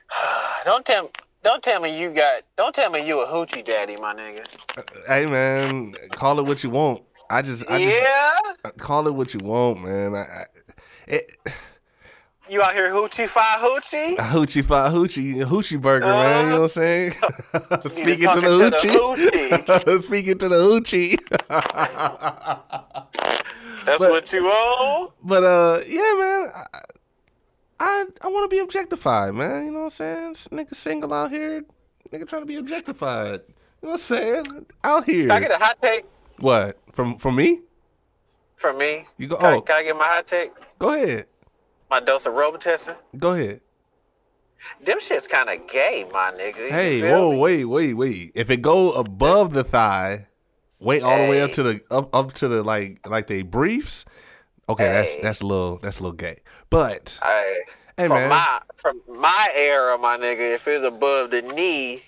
don't 0.66 0.86
tell 0.86 1.10
don't 1.44 1.64
tell 1.64 1.82
me 1.82 2.00
you 2.00 2.12
got 2.12 2.44
don't 2.58 2.74
tell 2.76 2.92
me 2.92 3.06
you 3.06 3.22
a 3.22 3.28
hoochie 3.28 3.66
daddy, 3.66 3.98
my 3.98 4.14
nigga. 4.14 4.46
Uh, 4.78 4.82
hey 5.08 5.26
man, 5.26 5.94
call 6.12 6.40
it 6.40 6.46
what 6.46 6.64
you 6.64 6.70
want. 6.70 7.02
I 7.30 7.42
just, 7.42 7.70
I 7.70 7.78
yeah. 7.78 8.34
just 8.64 8.78
call 8.78 9.08
it 9.08 9.16
what 9.16 9.34
you 9.34 9.40
want, 9.40 9.82
man. 9.84 10.14
I, 10.14 10.20
I, 10.20 10.44
it, 11.08 11.32
You 12.48 12.62
out 12.62 12.74
here 12.74 12.92
hoochie 12.92 13.28
fi 13.28 13.58
hoochie? 13.58 14.18
hoochie 14.18 14.64
fi 14.64 14.90
hoochie 14.90 15.44
hoochie 15.46 15.82
burger, 15.82 16.06
man. 16.06 16.46
You 16.46 16.52
know 16.52 16.58
what 16.62 16.64
I'm 16.64 16.68
saying? 16.70 17.12
Speaking 17.92 18.30
to 18.30 18.42
the 18.42 18.78
to 18.82 18.88
the 18.88 19.00
hoochie. 19.90 20.02
Speaking 20.04 20.38
to 20.38 20.50
the 20.50 20.56
hoochie. 20.56 21.18
That's 23.86 23.98
But- 24.00 24.12
what 24.12 24.32
you 24.34 24.52
own? 24.52 25.10
But 25.24 25.44
uh, 25.44 25.80
yeah, 25.88 26.14
man. 26.20 26.52
I 26.56 26.80
I, 27.78 28.06
I 28.22 28.28
want 28.30 28.50
to 28.50 28.56
be 28.56 28.60
objectified, 28.62 29.34
man. 29.34 29.66
You 29.66 29.72
know 29.72 29.80
what 29.80 29.84
I'm 29.86 29.90
saying? 29.92 30.30
This 30.34 30.48
nigga 30.48 30.74
single 30.76 31.12
out 31.14 31.30
here, 31.32 31.62
nigga 32.12 32.28
trying 32.28 32.44
to 32.44 32.46
be 32.46 32.56
objectified. 32.56 33.42
You 33.82 33.88
know 33.88 33.90
what 33.90 33.94
I'm 33.94 34.00
saying? 34.00 34.66
Out 34.84 35.04
here. 35.06 35.28
Can 35.28 35.32
I 35.32 35.40
get 35.42 35.52
a 35.52 35.58
hot 35.58 35.78
take 35.82 36.06
what 36.38 36.78
from 36.94 37.18
from 37.18 37.36
me? 37.36 37.62
from 38.56 38.78
me? 38.78 39.06
You 39.18 39.28
go. 39.28 39.36
Can, 39.36 39.54
Oh, 39.56 39.62
can 39.62 39.76
I 39.78 39.84
get 39.84 39.96
my 39.98 40.08
hot 40.08 40.28
take? 40.28 40.52
go 40.80 40.94
ahead. 40.94 41.26
My 41.90 42.00
dose 42.00 42.26
of 42.26 42.34
Robitussin? 42.34 42.96
Go 43.18 43.34
ahead. 43.34 43.62
Them 44.84 45.00
shit's 45.00 45.28
kind 45.28 45.50
of 45.50 45.68
gay, 45.68 46.06
my 46.12 46.32
nigga. 46.32 46.58
You 46.58 46.70
Hey, 46.70 47.02
whoa, 47.02 47.32
me? 47.32 47.38
wait, 47.38 47.66
wait, 47.66 47.94
wait. 47.94 48.32
If 48.34 48.50
it 48.50 48.62
go 48.62 48.92
above 48.92 49.54
the 49.54 49.64
thigh, 49.64 50.28
wait 50.80 51.04
all 51.04 51.20
the 51.20 51.30
way 51.30 51.42
up 51.42 51.52
to 51.54 51.64
the 51.64 51.82
up 51.92 52.14
up 52.16 52.34
to 52.34 52.48
the 52.48 52.64
like 52.64 53.08
like 53.08 53.28
they 53.28 53.44
briefs. 53.44 54.06
Okay, 54.68 54.88
that's 54.90 55.16
Hey. 55.16 55.22
that's 55.22 55.42
a 55.42 55.46
little 55.46 55.78
that's 55.78 56.00
a 56.00 56.04
little 56.04 56.16
gay. 56.16 56.38
But 56.72 57.20
Hey, 57.22 57.60
hey, 57.98 58.08
from 58.08 58.18
man, 58.18 58.30
my 58.30 58.60
from 58.76 59.02
my 59.08 59.50
era, 59.54 59.98
my 59.98 60.18
nigga, 60.18 60.56
if 60.56 60.68
it 60.68 60.82
was 60.82 60.84
above 60.84 61.30
the 61.30 61.44
knee, 61.44 62.02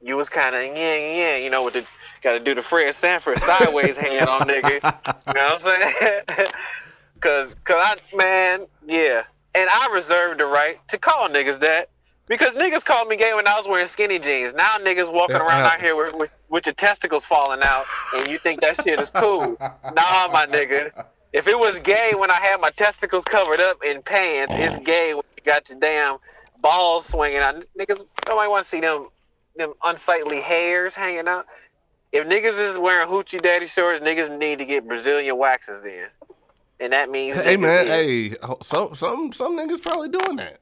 you 0.00 0.16
was 0.16 0.30
kind 0.30 0.56
of 0.56 0.62
yeah, 0.62 0.96
yeah, 0.96 1.36
you 1.36 1.50
know, 1.50 1.62
with 1.64 1.74
the 1.74 1.84
got 2.22 2.32
to 2.32 2.40
do 2.40 2.54
the 2.54 2.62
Fred 2.62 2.94
Sanford 2.94 3.38
sideways 3.38 3.96
hand 3.96 4.28
on 4.28 4.46
nigga. 4.46 4.80
You 5.26 5.34
know 5.34 5.56
what 5.58 5.66
I'm 5.66 5.92
saying? 6.38 6.46
Cause, 7.20 7.54
cause 7.64 7.76
I 7.78 8.16
man, 8.16 8.66
yeah, 8.86 9.24
and 9.54 9.68
I 9.70 9.90
reserve 9.92 10.38
the 10.38 10.46
right 10.46 10.78
to 10.88 10.98
call 10.98 11.28
niggas 11.28 11.60
that. 11.60 11.88
Because 12.26 12.54
niggas 12.54 12.84
called 12.84 13.08
me 13.08 13.16
gay 13.16 13.34
when 13.34 13.48
I 13.48 13.58
was 13.58 13.66
wearing 13.66 13.88
skinny 13.88 14.20
jeans. 14.20 14.54
Now 14.54 14.76
niggas 14.78 15.12
walking 15.12 15.34
around 15.36 15.64
uh, 15.64 15.70
out 15.72 15.80
here 15.80 15.96
with, 15.96 16.14
with, 16.14 16.30
with 16.48 16.64
your 16.66 16.74
testicles 16.74 17.24
falling 17.24 17.58
out, 17.60 17.84
and 18.14 18.28
you 18.30 18.38
think 18.38 18.60
that 18.60 18.80
shit 18.80 19.00
is 19.00 19.10
cool. 19.10 19.56
Nah, 19.92 20.28
my 20.32 20.46
nigga. 20.48 20.92
If 21.32 21.48
it 21.48 21.58
was 21.58 21.80
gay 21.80 22.12
when 22.16 22.30
I 22.30 22.34
had 22.34 22.60
my 22.60 22.70
testicles 22.70 23.24
covered 23.24 23.60
up 23.60 23.78
in 23.84 24.00
pants, 24.02 24.54
it's 24.56 24.76
gay 24.78 25.14
when 25.14 25.24
you 25.36 25.42
got 25.42 25.68
your 25.68 25.80
damn 25.80 26.18
balls 26.60 27.06
swinging 27.06 27.38
out. 27.38 27.64
Niggas, 27.78 28.04
nobody 28.28 28.48
want 28.48 28.64
to 28.64 28.68
see 28.68 28.80
them 28.80 29.08
them 29.56 29.74
unsightly 29.84 30.40
hairs 30.40 30.94
hanging 30.94 31.28
out. 31.28 31.46
if 32.12 32.26
niggas 32.26 32.60
is 32.60 32.78
wearing 32.78 33.08
hoochie 33.08 33.42
daddy 33.42 33.66
shorts, 33.66 34.00
niggas 34.00 34.36
need 34.38 34.58
to 34.58 34.64
get 34.64 34.86
Brazilian 34.86 35.36
waxes 35.36 35.82
then, 35.82 36.06
and 36.80 36.92
that 36.92 37.10
means 37.10 37.36
Hey 37.36 37.56
man, 37.56 37.86
hey, 37.86 38.34
some 38.62 38.94
some 38.94 39.32
some 39.32 39.56
niggas 39.56 39.82
probably 39.82 40.08
doing 40.08 40.36
that. 40.36 40.60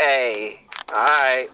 hey, 0.00 0.60
all 0.88 0.94
right. 0.94 1.48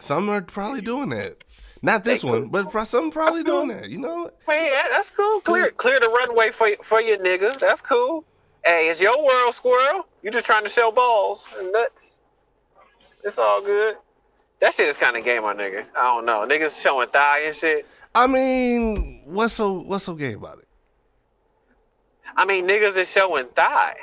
Some 0.00 0.28
are 0.28 0.42
probably 0.42 0.80
doing 0.82 1.08
that. 1.10 1.42
Not 1.82 2.04
this 2.04 2.22
They 2.22 2.28
one, 2.30 2.50
cool. 2.50 2.64
but 2.72 2.86
some 2.86 3.10
probably 3.10 3.42
doing 3.44 3.68
that. 3.68 3.88
You 3.88 3.98
know, 3.98 4.30
Man, 4.48 4.70
that's 4.90 5.10
cool. 5.10 5.40
Clear, 5.40 5.70
clear 5.70 5.98
the 6.00 6.08
runway 6.08 6.50
for 6.50 6.68
for 6.82 7.00
your 7.00 7.18
nigga. 7.18 7.58
That's 7.58 7.80
cool. 7.82 8.24
Hey, 8.64 8.88
it's 8.88 9.00
your 9.00 9.22
world, 9.24 9.54
squirrel. 9.54 10.06
You 10.22 10.30
just 10.30 10.46
trying 10.46 10.64
to 10.64 10.70
show 10.70 10.90
balls 10.90 11.46
and 11.58 11.70
nuts. 11.72 12.20
It's 13.24 13.38
all 13.38 13.62
good. 13.62 13.96
That 14.60 14.74
shit 14.74 14.88
is 14.88 14.96
kind 14.96 15.16
of 15.16 15.24
gay, 15.24 15.38
my 15.38 15.54
nigga. 15.54 15.84
I 15.96 16.02
don't 16.04 16.24
know. 16.26 16.46
Niggas 16.46 16.80
showing 16.82 17.08
thigh 17.08 17.40
and 17.42 17.54
shit. 17.54 17.86
I 18.14 18.26
mean, 18.26 19.22
what's 19.26 19.54
so 19.54 19.80
what's 19.80 20.04
so 20.04 20.14
gay 20.14 20.32
about 20.32 20.58
it? 20.58 20.65
I 22.36 22.44
mean, 22.44 22.68
niggas 22.68 22.96
is 22.96 23.10
showing 23.10 23.46
thigh. 23.56 23.96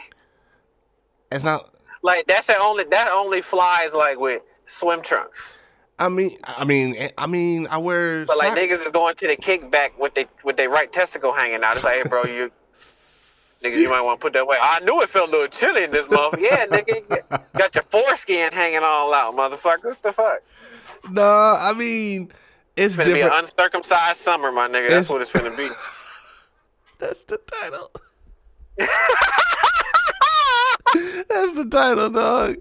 It's 1.31 1.43
not. 1.43 1.73
Like 2.01 2.27
that's 2.27 2.47
the 2.47 2.57
only 2.59 2.83
that 2.85 3.09
only 3.11 3.41
flies 3.41 3.93
like 3.93 4.19
with 4.19 4.41
swim 4.65 5.01
trunks. 5.01 5.57
I 5.99 6.09
mean, 6.09 6.37
I 6.43 6.65
mean, 6.65 6.95
I 7.17 7.27
mean, 7.27 7.67
I 7.67 7.77
wear. 7.77 8.25
But 8.25 8.37
like 8.39 8.49
sock- 8.49 8.57
niggas 8.57 8.83
is 8.85 8.91
going 8.91 9.15
to 9.15 9.27
the 9.27 9.37
kickback 9.37 9.97
with 9.97 10.13
they 10.15 10.25
with 10.43 10.57
their 10.57 10.69
right 10.69 10.91
testicle 10.91 11.31
hanging 11.31 11.63
out. 11.63 11.73
It's 11.75 11.83
like, 11.83 12.03
hey, 12.03 12.09
bro, 12.09 12.23
you 12.23 12.51
niggas, 12.73 13.77
you 13.77 13.89
might 13.89 14.01
want 14.01 14.19
to 14.19 14.21
put 14.21 14.33
that 14.33 14.41
away. 14.41 14.57
I 14.61 14.79
knew 14.81 15.01
it 15.01 15.07
felt 15.09 15.29
a 15.29 15.31
little 15.31 15.47
chilly 15.47 15.83
in 15.85 15.91
this 15.91 16.09
month. 16.09 16.35
Yeah, 16.39 16.65
nigga, 16.65 17.39
got 17.57 17.73
your 17.75 17.83
foreskin 17.83 18.51
hanging 18.51 18.81
all 18.83 19.13
out, 19.13 19.33
motherfucker. 19.35 19.85
What 19.85 20.01
the 20.03 20.11
fuck? 20.11 20.39
No, 21.09 21.23
I 21.23 21.73
mean, 21.77 22.31
it's 22.75 22.95
It's 22.95 22.97
gonna 22.97 23.13
be 23.13 23.21
an 23.21 23.29
uncircumcised 23.31 24.17
summer, 24.17 24.51
my 24.51 24.67
nigga. 24.67 24.89
That's 24.89 25.09
It's- 25.09 25.09
what 25.09 25.21
it's 25.21 25.31
gonna 25.31 25.55
be. 25.55 25.69
That's 26.99 27.23
the 27.23 27.37
title. 27.37 27.91
That's 31.29 31.53
the 31.53 31.67
title, 31.69 32.09
dog. 32.09 32.57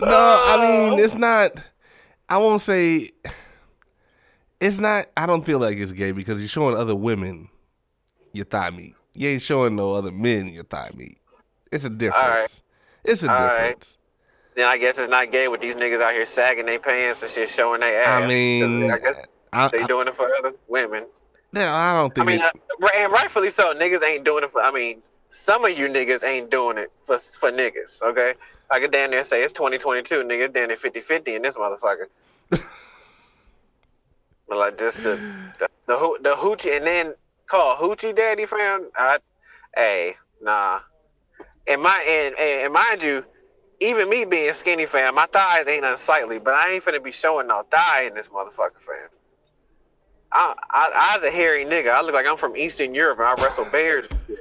No, 0.00 0.42
I 0.46 0.58
mean, 0.90 0.98
it's 0.98 1.14
not. 1.14 1.52
I 2.28 2.38
won't 2.38 2.60
say. 2.60 3.10
It's 4.60 4.78
not. 4.78 5.06
I 5.16 5.26
don't 5.26 5.44
feel 5.44 5.58
like 5.58 5.78
it's 5.78 5.92
gay 5.92 6.12
because 6.12 6.40
you're 6.40 6.48
showing 6.48 6.76
other 6.76 6.94
women 6.94 7.48
your 8.32 8.44
thigh 8.44 8.70
meat. 8.70 8.94
You 9.14 9.28
ain't 9.28 9.42
showing 9.42 9.76
no 9.76 9.92
other 9.92 10.12
men 10.12 10.48
your 10.48 10.64
thigh 10.64 10.90
meat. 10.94 11.18
It's 11.72 11.84
a 11.84 11.90
difference. 11.90 12.24
right. 12.24 12.62
It's 13.04 13.22
a 13.22 13.30
All 13.30 13.36
right. 13.36 13.58
difference. 13.58 13.98
Then 14.56 14.66
I 14.66 14.76
guess 14.76 14.98
it's 14.98 15.10
not 15.10 15.30
gay 15.32 15.48
with 15.48 15.60
these 15.60 15.74
niggas 15.74 16.02
out 16.02 16.12
here 16.12 16.26
sagging 16.26 16.66
their 16.66 16.80
pants 16.80 17.22
and 17.22 17.30
shit, 17.30 17.50
showing 17.50 17.80
their 17.80 18.02
ass. 18.02 18.22
I 18.22 18.26
mean, 18.26 18.90
I 18.90 18.98
guess 18.98 19.16
I, 19.52 19.68
they 19.68 19.82
I, 19.82 19.86
doing 19.86 20.08
it 20.08 20.14
for 20.14 20.28
other 20.38 20.52
women. 20.68 21.06
No, 21.52 21.68
I 21.68 21.96
don't 21.96 22.14
think. 22.14 22.26
I 22.26 22.30
mean, 22.30 22.40
it, 22.40 22.60
uh, 22.82 22.88
and 22.96 23.12
rightfully 23.12 23.50
so. 23.50 23.74
Niggas 23.74 24.02
ain't 24.04 24.24
doing 24.24 24.44
it 24.44 24.50
for. 24.50 24.62
I 24.62 24.70
mean, 24.70 25.02
some 25.30 25.64
of 25.64 25.76
you 25.76 25.88
niggas 25.88 26.24
ain't 26.24 26.50
doing 26.50 26.78
it 26.78 26.92
for 27.04 27.18
for 27.18 27.50
niggas. 27.50 28.02
Okay, 28.02 28.34
I 28.70 28.78
could 28.80 28.92
damn 28.92 29.10
near 29.10 29.24
say 29.24 29.42
it's 29.42 29.52
2022, 29.52 30.22
nigga. 30.22 30.52
Damn 30.52 30.68
near 30.68 30.76
50-50 30.76 31.36
in 31.36 31.42
this 31.42 31.56
motherfucker. 31.56 32.06
but 34.48 34.58
like 34.58 34.78
just 34.78 35.02
the 35.02 35.18
the 35.58 35.68
the, 35.86 36.18
the 36.22 36.30
hoochie, 36.30 36.76
and 36.76 36.86
then 36.86 37.14
call 37.46 37.76
hoochie 37.76 38.14
daddy 38.14 38.46
fam. 38.46 38.88
I, 38.96 39.18
hey, 39.74 40.14
nah. 40.40 40.80
And 41.66 41.82
my 41.82 42.04
and, 42.08 42.34
and 42.38 42.64
and 42.64 42.72
mind 42.72 43.02
you, 43.02 43.24
even 43.80 44.08
me 44.08 44.24
being 44.24 44.52
skinny 44.52 44.86
fam, 44.86 45.14
my 45.14 45.26
thighs 45.26 45.66
ain't 45.68 45.84
unsightly, 45.84 46.38
but 46.38 46.54
I 46.54 46.72
ain't 46.72 46.84
finna 46.84 47.02
be 47.02 47.12
showing 47.12 47.48
no 47.48 47.64
thigh 47.70 48.04
in 48.04 48.14
this 48.14 48.28
motherfucker 48.28 48.80
fam. 48.80 49.08
I, 50.32 50.54
I, 50.70 51.10
I 51.12 51.16
was 51.16 51.24
a 51.24 51.30
hairy 51.30 51.64
nigga. 51.64 51.90
I 51.90 52.02
look 52.02 52.14
like 52.14 52.26
I'm 52.26 52.36
from 52.36 52.56
Eastern 52.56 52.94
Europe 52.94 53.18
and 53.18 53.28
I 53.28 53.32
wrestle 53.32 53.66
bears. 53.72 54.06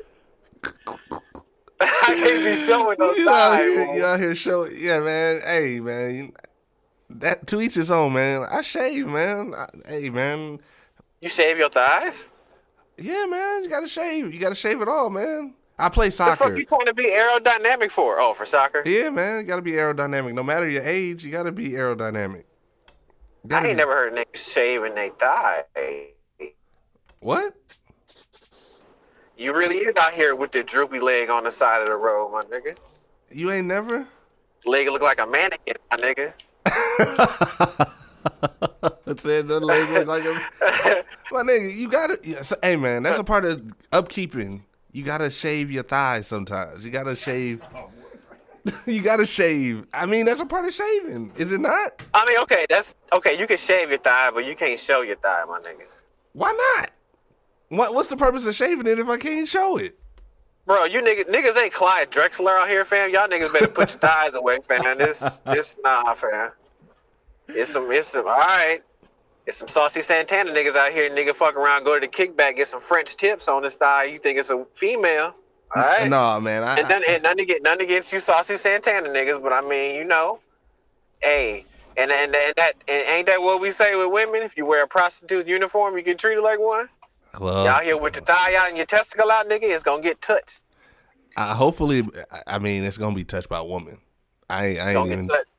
I 1.81 1.87
can't 1.87 2.43
be 2.43 2.55
showing 2.65 2.97
no 2.99 3.13
you 3.13 3.29
out 3.29 3.57
thighs. 3.57 3.63
here, 3.63 3.95
you 3.95 4.05
out 4.05 4.19
here 4.19 4.35
showing, 4.35 4.71
yeah, 4.77 4.99
man. 4.99 5.39
Hey, 5.45 5.79
man, 5.79 6.33
that 7.09 7.47
to 7.47 7.61
each 7.61 7.75
his 7.75 7.89
own, 7.89 8.13
man. 8.13 8.45
I 8.51 8.61
shave, 8.61 9.07
man. 9.07 9.53
I, 9.55 9.67
hey, 9.87 10.09
man. 10.09 10.59
You 11.21 11.29
shave 11.29 11.57
your 11.57 11.69
thighs? 11.69 12.27
Yeah, 12.97 13.25
man. 13.27 13.63
You 13.63 13.69
gotta 13.69 13.87
shave. 13.87 14.33
You 14.33 14.39
gotta 14.39 14.55
shave 14.55 14.81
it 14.81 14.87
all, 14.89 15.09
man. 15.09 15.53
I 15.77 15.87
play 15.87 16.09
soccer. 16.09 16.31
The 16.31 16.49
fuck 16.49 16.59
you 16.59 16.65
trying 16.65 16.85
to 16.85 16.93
be 16.93 17.05
aerodynamic 17.05 17.91
for? 17.91 18.19
Oh, 18.19 18.33
for 18.33 18.45
soccer? 18.45 18.83
Yeah, 18.85 19.09
man. 19.09 19.41
You 19.41 19.43
gotta 19.43 19.61
be 19.61 19.71
aerodynamic. 19.71 20.33
No 20.33 20.43
matter 20.43 20.67
your 20.67 20.83
age, 20.83 21.23
you 21.23 21.31
gotta 21.31 21.53
be 21.53 21.69
aerodynamic. 21.69 22.43
I 23.51 23.55
ain't 23.57 23.63
be- 23.65 23.73
never 23.73 23.93
heard 23.93 24.13
niggas 24.13 24.53
shaving 24.53 24.95
they 24.95 25.09
thigh. 25.19 25.63
What? 27.19 27.53
You 29.37 29.55
really 29.55 29.77
is 29.77 29.95
out 29.95 30.13
here 30.13 30.35
with 30.35 30.51
the 30.51 30.63
droopy 30.63 30.99
leg 30.99 31.29
on 31.29 31.43
the 31.45 31.51
side 31.51 31.81
of 31.81 31.87
the 31.87 31.95
road, 31.95 32.31
my 32.31 32.43
nigga. 32.43 32.75
You 33.31 33.51
ain't 33.51 33.67
never? 33.67 34.05
Leg 34.65 34.87
look 34.89 35.01
like 35.01 35.19
a 35.19 35.25
mannequin, 35.25 35.75
my 35.91 35.97
nigga. 35.97 36.33
Said 39.19 39.47
the 39.47 39.59
leg 39.59 39.89
look 39.89 40.07
like 40.07 40.23
a 40.23 40.33
my 41.31 41.41
nigga. 41.43 41.75
You 41.75 41.89
gotta. 41.89 42.17
Yeah, 42.23 42.41
so, 42.41 42.57
hey, 42.61 42.75
man. 42.75 43.03
That's 43.03 43.19
a 43.19 43.23
part 43.23 43.45
of 43.45 43.61
upkeeping. 43.91 44.61
You 44.91 45.03
gotta 45.03 45.29
shave 45.29 45.71
your 45.71 45.83
thighs 45.83 46.27
sometimes. 46.27 46.83
You 46.83 46.91
gotta 46.91 47.15
shave. 47.15 47.61
you 48.85 49.01
gotta 49.01 49.25
shave. 49.25 49.85
I 49.93 50.05
mean, 50.05 50.25
that's 50.25 50.41
a 50.41 50.45
part 50.45 50.65
of 50.65 50.73
shaving, 50.73 51.31
is 51.37 51.51
it 51.51 51.61
not? 51.61 52.03
I 52.13 52.25
mean, 52.25 52.39
okay, 52.39 52.65
that's 52.69 52.95
okay. 53.13 53.39
You 53.39 53.47
can 53.47 53.57
shave 53.57 53.89
your 53.89 53.99
thigh, 53.99 54.31
but 54.31 54.45
you 54.45 54.55
can't 54.55 54.79
show 54.79 55.01
your 55.01 55.15
thigh, 55.17 55.43
my 55.47 55.59
nigga. 55.59 55.85
Why 56.33 56.51
not? 56.77 56.91
What 57.69 57.93
What's 57.93 58.07
the 58.07 58.17
purpose 58.17 58.47
of 58.47 58.55
shaving 58.55 58.87
it 58.87 58.99
if 58.99 59.07
I 59.07 59.17
can't 59.17 59.47
show 59.47 59.77
it? 59.77 59.97
Bro, 60.65 60.85
you 60.85 61.01
niggas, 61.01 61.25
niggas 61.25 61.59
ain't 61.59 61.73
Clyde 61.73 62.11
Drexler 62.11 62.61
out 62.61 62.69
here, 62.69 62.85
fam. 62.85 63.11
Y'all 63.11 63.27
niggas 63.27 63.51
better 63.51 63.67
put 63.67 63.89
your 63.89 63.97
thighs 63.97 64.35
away, 64.35 64.59
fam. 64.67 64.99
This, 64.99 65.39
this, 65.39 65.75
nah, 65.83 66.13
fam. 66.13 66.51
It's 67.47 67.73
some, 67.73 67.91
it's 67.91 68.09
some, 68.09 68.27
all 68.27 68.37
right. 68.37 68.81
It's 69.47 69.57
some 69.57 69.67
saucy 69.67 70.03
Santana 70.03 70.51
niggas 70.51 70.75
out 70.75 70.91
here. 70.91 71.09
Nigga 71.09 71.33
fuck 71.33 71.55
around, 71.55 71.85
go 71.85 71.99
to 71.99 72.05
the 72.05 72.07
kickback, 72.07 72.57
get 72.57 72.67
some 72.67 72.81
French 72.81 73.17
tips 73.17 73.47
on 73.47 73.63
his 73.63 73.77
thigh. 73.77 74.03
You 74.03 74.19
think 74.19 74.37
it's 74.37 74.51
a 74.51 74.63
female, 74.75 75.33
all 75.75 75.81
right? 75.83 76.09
No, 76.09 76.39
man. 76.39 76.63
I, 76.63 76.79
And 76.79 76.89
none, 76.89 77.03
and 77.07 77.23
none, 77.23 77.39
against, 77.39 77.63
none 77.63 77.81
against 77.81 78.11
you 78.13 78.19
saucy 78.19 78.57
Santana 78.57 79.09
niggas, 79.09 79.41
but 79.41 79.53
I 79.53 79.61
mean, 79.61 79.95
you 79.95 80.03
know, 80.03 80.39
hey, 81.21 81.65
and 81.97 82.11
and, 82.11 82.35
and 82.35 82.53
that 82.57 82.73
and 82.87 83.07
ain't 83.09 83.27
that 83.27 83.41
what 83.41 83.61
we 83.61 83.71
say 83.71 83.95
with 83.95 84.11
women? 84.11 84.41
If 84.43 84.57
you 84.57 84.65
wear 84.65 84.83
a 84.83 84.87
prostitute 84.87 85.47
uniform, 85.47 85.97
you 85.97 86.03
get 86.03 86.17
treated 86.17 86.41
like 86.41 86.59
one. 86.59 86.87
well, 87.39 87.65
Y'all 87.65 87.83
here 87.83 87.97
with 87.97 88.15
your 88.15 88.25
thigh 88.25 88.55
out 88.55 88.69
and 88.69 88.77
your 88.77 88.85
testicle 88.85 89.29
out, 89.29 89.47
nigga, 89.49 89.63
it's 89.63 89.83
gonna 89.83 90.01
get 90.01 90.21
touched. 90.21 90.61
I, 91.37 91.53
hopefully, 91.53 92.03
I- 92.47 92.59
mean, 92.59 92.83
it's 92.83 92.97
gonna 92.97 93.15
be 93.15 93.23
touched 93.23 93.49
by 93.49 93.59
a 93.59 93.63
woman. 93.63 93.99
I 94.49 94.65
ain't, 94.67 94.79
I 94.79 94.85
ain't 94.89 94.93
Gonna 94.95 95.11
even. 95.13 95.27
get 95.27 95.33
touched. 95.35 95.51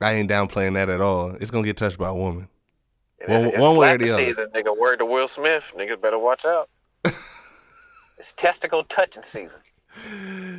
I 0.00 0.12
ain't 0.12 0.30
downplaying 0.30 0.74
that 0.74 0.88
at 0.88 1.00
all. 1.02 1.32
It's 1.32 1.50
gonna 1.50 1.64
get 1.64 1.76
touched 1.76 1.98
by 1.98 2.08
a 2.08 2.14
woman. 2.14 2.48
One- 3.26 3.50
one 3.58 3.76
way 3.76 3.94
or 3.94 3.98
the 3.98 4.10
other. 4.12 4.24
Season, 4.24 4.46
nigga, 4.54 4.74
word 4.76 4.96
to 5.00 5.04
Will 5.04 5.28
Smith. 5.28 5.64
Niggas 5.76 6.00
better 6.00 6.18
watch 6.18 6.44
out. 6.46 6.70
It's 8.20 8.32
testicle 8.34 8.84
touching 8.84 9.22
season. 9.22 9.58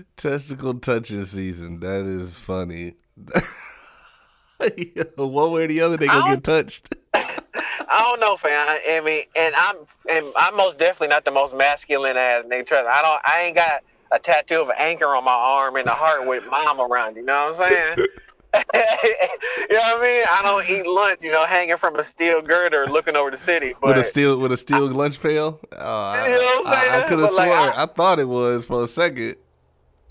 Testicle 0.18 0.74
touching 0.74 1.24
season. 1.26 1.80
That 1.80 2.08
is 2.08 2.38
funny. 2.38 2.96
One 5.16 5.52
way 5.52 5.64
or 5.64 5.68
the 5.68 5.82
other, 5.82 5.98
they 5.98 6.08
gonna 6.08 6.36
get 6.36 6.44
touched. 6.64 6.96
I 7.14 8.00
don't 8.00 8.20
know, 8.20 8.36
fam. 8.36 8.68
I, 8.68 9.00
mean, 9.02 9.24
and 9.36 9.54
I'm 9.56 9.76
and 10.10 10.26
I'm 10.36 10.58
most 10.58 10.80
definitely 10.80 11.10
not 11.10 11.24
the 11.24 11.32
most 11.32 11.56
masculine 11.56 12.18
ass 12.18 12.46
nigga. 12.46 12.68
Trust 12.68 12.86
me, 12.86 12.92
I 12.92 13.02
don't. 13.02 13.22
I 13.26 13.42
ain't 13.44 13.56
got 13.56 13.84
a 14.12 14.20
tattoo 14.20 14.62
of 14.62 14.70
an 14.70 14.76
anchor 14.80 15.08
on 15.08 15.24
my 15.24 15.32
arm 15.32 15.76
and 15.76 15.88
a 15.88 15.92
heart 15.92 16.28
with 16.28 16.50
mom 16.50 16.80
around. 16.82 17.16
You 17.16 17.24
know 17.24 17.52
what 17.52 17.62
I'm 17.62 17.70
saying? 17.70 18.08
you 18.54 18.60
know 18.74 19.80
what 19.80 19.98
I 19.98 20.02
mean? 20.02 20.26
I 20.30 20.40
don't 20.44 20.70
eat 20.70 20.86
lunch, 20.86 21.24
you 21.24 21.32
know, 21.32 21.46
hanging 21.46 21.78
from 21.78 21.96
a 21.98 22.04
steel 22.04 22.42
girder, 22.42 22.86
looking 22.88 23.16
over 23.16 23.32
the 23.32 23.38
city. 23.38 23.74
But 23.82 23.90
with 23.96 23.98
a 23.98 24.04
steel 24.04 24.40
with 24.40 24.52
a 24.52 24.58
steel 24.58 24.88
lunch 24.90 25.22
pail. 25.22 25.60
Oh, 25.72 25.78
I, 25.80 26.28
You 26.28 26.34
know 26.34 26.38
what 26.40 26.58
I'm 26.68 26.74
saying? 26.74 26.92
I, 26.92 26.96
saying? 26.98 27.08
could 27.10 27.20
have 27.20 27.30
But, 27.30 27.36
like, 27.36 27.52
sworn. 27.52 27.70
I- 27.70 27.84
I, 27.84 27.86
thought 27.86 28.20
it 28.20 28.28
was 28.28 28.66
for 28.66 28.84
a 28.84 28.88
second. 28.88 29.36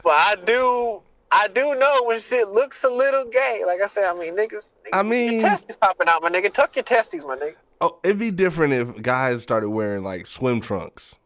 But 0.02 0.12
I 0.12 0.36
do, 0.36 1.02
I 1.30 1.48
do 1.48 1.74
know 1.74 2.04
when 2.04 2.18
shit 2.20 2.48
looks 2.48 2.82
a 2.84 2.88
little 2.90 3.26
gay. 3.26 3.62
Like 3.66 3.82
I 3.82 3.86
said, 3.86 4.04
I 4.04 4.14
mean, 4.18 4.34
niggas, 4.36 4.70
I 4.92 5.02
mean- 5.02 5.40
testes 5.42 5.76
popping 5.76 6.08
out, 6.08 6.22
my 6.22 6.30
nigga. 6.30 6.52
Tuck 6.52 6.74
your 6.76 6.82
testes, 6.82 7.24
my 7.24 7.36
nigga. 7.36 7.56
Oh, 7.82 7.98
it'd 8.02 8.18
be 8.18 8.30
different 8.30 8.72
if 8.74 9.02
guys 9.02 9.42
started 9.42 9.68
wearing 9.70 10.02
like 10.04 10.26
swim 10.26 10.60
trunks 10.60 11.18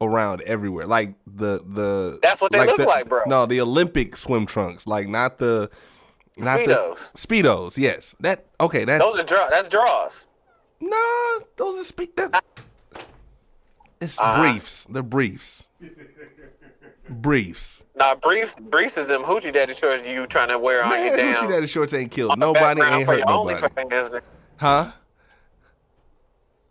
around 0.00 0.42
everywhere, 0.42 0.86
like 0.86 1.14
the 1.26 1.60
the. 1.66 2.18
That's 2.22 2.40
what 2.40 2.52
they 2.52 2.64
look 2.66 2.76
the- 2.78 2.84
like, 2.86 3.08
bro. 3.08 3.22
No, 3.26 3.46
the 3.46 3.60
Olympic 3.60 4.16
swim 4.16 4.46
trunks, 4.46 4.86
like 4.86 5.08
not 5.08 5.38
the. 5.38 5.70
Not 6.38 6.60
Speedos. 6.60 7.12
the 7.12 7.18
speedos. 7.18 7.76
Yes, 7.78 8.14
that 8.20 8.46
okay. 8.60 8.84
That's 8.84 9.04
Those 9.04 9.18
are 9.18 9.24
draw. 9.24 9.48
That's 9.50 9.68
draws. 9.68 10.26
Nah, 10.80 10.96
Those 11.56 11.80
are 11.80 11.84
speak. 11.84 12.14
That's 12.16 12.40
it's 14.00 14.18
Uh-huh. 14.20 14.40
briefs. 14.42 14.86
They're 14.90 15.02
briefs. 15.02 15.68
briefs. 17.08 17.84
Nah, 17.96 18.14
briefs, 18.14 18.54
briefs 18.54 18.96
is 18.96 19.08
them 19.08 19.22
hoochie 19.22 19.52
daddy 19.52 19.74
shorts 19.74 20.04
you 20.06 20.26
trying 20.26 20.48
to 20.48 20.58
wear 20.58 20.84
on 20.84 20.90
Man, 20.90 21.06
your 21.06 21.16
damn. 21.16 21.34
Hoochie 21.34 21.48
Daddy 21.48 21.66
shorts 21.66 21.94
ain't 21.94 22.10
killed 22.12 22.38
nobody. 22.38 22.80
Ain't 22.82 23.06
hurt 23.06 23.24
nobody. 23.26 23.66
Huh? 24.58 24.92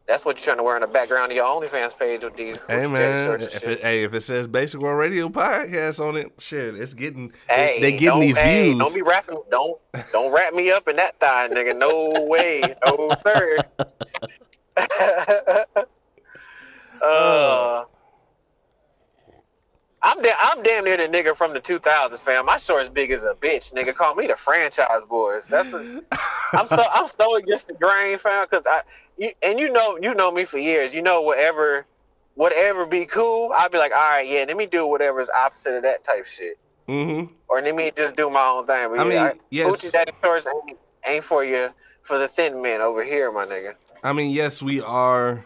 That's 0.07 0.23
what 0.23 0.37
you're 0.37 0.45
trying 0.45 0.57
to 0.57 0.63
wear 0.63 0.77
in 0.77 0.81
the 0.81 0.87
background 0.87 1.33
of 1.33 1.35
your 1.35 1.45
OnlyFans 1.45 1.97
page 1.99 2.23
with 2.23 2.37
these. 2.37 2.57
Hey 2.69 2.87
man, 2.87 3.41
if 3.41 3.61
it, 3.61 3.81
hey, 3.81 4.03
if 4.05 4.13
it 4.13 4.21
says 4.21 4.47
Basic 4.47 4.79
World 4.79 4.97
Radio 4.97 5.27
podcast 5.27 5.99
on 5.99 6.15
it, 6.15 6.31
shit, 6.39 6.75
it's 6.75 6.93
getting 6.93 7.33
Hey, 7.49 7.81
they, 7.81 7.91
they 7.91 7.97
getting 7.97 8.21
these 8.21 8.37
hey, 8.37 8.69
views. 8.69 8.79
Don't 8.79 8.95
be 8.95 9.01
wrapping. 9.01 9.41
Don't 9.51 9.77
don't 10.13 10.33
wrap 10.33 10.53
me 10.53 10.71
up 10.71 10.87
in 10.87 10.95
that 10.95 11.19
thigh, 11.19 11.49
nigga. 11.49 11.77
No 11.77 12.25
way, 12.25 12.61
no 12.85 13.09
sir. 13.19 13.57
uh, 17.03 17.83
I'm 20.01 20.21
da- 20.21 20.37
I'm 20.39 20.63
damn 20.63 20.85
near 20.85 20.95
the 20.95 21.07
nigga 21.07 21.35
from 21.35 21.51
the 21.51 21.59
2000s, 21.59 22.19
fam. 22.19 22.45
My 22.45 22.57
shorts 22.57 22.87
big 22.87 23.11
as 23.11 23.23
a 23.23 23.33
bitch, 23.33 23.73
nigga. 23.73 23.93
Call 23.93 24.15
me 24.15 24.27
the 24.27 24.37
franchise 24.37 25.03
boys. 25.09 25.49
That's 25.49 25.73
a, 25.73 26.01
I'm 26.53 26.67
so 26.67 26.83
I'm 26.93 27.07
so 27.07 27.35
against 27.35 27.67
the 27.67 27.73
grain, 27.73 28.17
fam. 28.17 28.47
Cause 28.47 28.63
I 28.65 28.83
you, 29.17 29.31
and 29.43 29.59
you 29.59 29.69
know 29.69 29.97
you 30.01 30.13
know 30.13 30.31
me 30.31 30.45
for 30.45 30.57
years. 30.57 30.93
You 30.93 31.01
know 31.01 31.21
whatever 31.21 31.85
whatever 32.35 32.85
be 32.85 33.05
cool. 33.05 33.51
I'll 33.55 33.69
be 33.69 33.77
like, 33.77 33.91
all 33.91 33.97
right, 33.97 34.27
yeah. 34.27 34.45
Let 34.47 34.57
me 34.57 34.65
do 34.65 34.85
whatever 34.85 35.21
is 35.21 35.29
opposite 35.29 35.75
of 35.75 35.83
that 35.83 36.03
type 36.03 36.25
shit 36.25 36.59
mm-hmm. 36.87 37.33
or 37.47 37.61
let 37.61 37.75
me 37.75 37.91
just 37.95 38.15
do 38.15 38.29
my 38.29 38.41
own 38.41 38.65
thing. 38.65 38.89
But 38.89 38.99
I 38.99 39.09
yeah, 39.11 39.27
mean, 39.27 39.39
yes. 39.49 39.75
Gucci 39.75 39.91
Daddy 39.91 40.11
shorts 40.23 40.47
ain't, 40.47 40.77
ain't 41.05 41.23
for 41.23 41.43
you 41.43 41.69
for 42.01 42.17
the 42.17 42.27
thin 42.27 42.61
men 42.61 42.81
over 42.81 43.03
here, 43.03 43.31
my 43.31 43.45
nigga. 43.45 43.75
I 44.03 44.13
mean, 44.13 44.31
yes, 44.33 44.61
we 44.61 44.81
are 44.81 45.45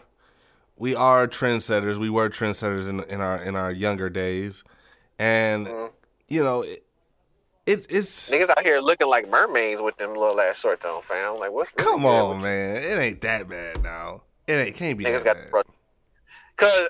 we 0.76 0.94
are 0.94 1.26
trendsetters. 1.26 1.98
We 1.98 2.10
were 2.10 2.28
trendsetters 2.28 2.88
in 2.88 3.00
in 3.04 3.20
our 3.20 3.36
in 3.36 3.56
our 3.56 3.72
younger 3.72 4.08
days, 4.08 4.62
and 5.18 5.66
Mhm. 5.66 5.90
you 6.28 6.44
know, 6.44 6.62
it, 6.62 6.84
it 7.66 7.86
it's 7.90 8.30
Niggas 8.30 8.50
out 8.50 8.62
here 8.62 8.80
looking 8.80 9.06
like 9.08 9.28
mermaids 9.28 9.80
with 9.80 9.96
them 9.96 10.14
little 10.14 10.40
ass 10.40 10.58
shorts 10.58 10.84
on, 10.84 11.02
fam. 11.02 11.38
Like, 11.38 11.52
what's 11.52 11.72
really 11.78 11.90
come 11.90 12.04
on, 12.06 12.36
with 12.36 12.44
man. 12.44 12.76
It 12.82 12.98
ain't 13.00 13.20
that 13.22 13.48
bad 13.48 13.82
now. 13.82 14.22
It 14.46 14.52
ain't 14.54 14.76
can't 14.76 14.98
be? 14.98 15.04
Niggas 15.04 15.22
that 15.22 15.24
got 15.24 15.36
bad. 15.36 15.50
bro- 15.50 15.62
Cause 16.56 16.88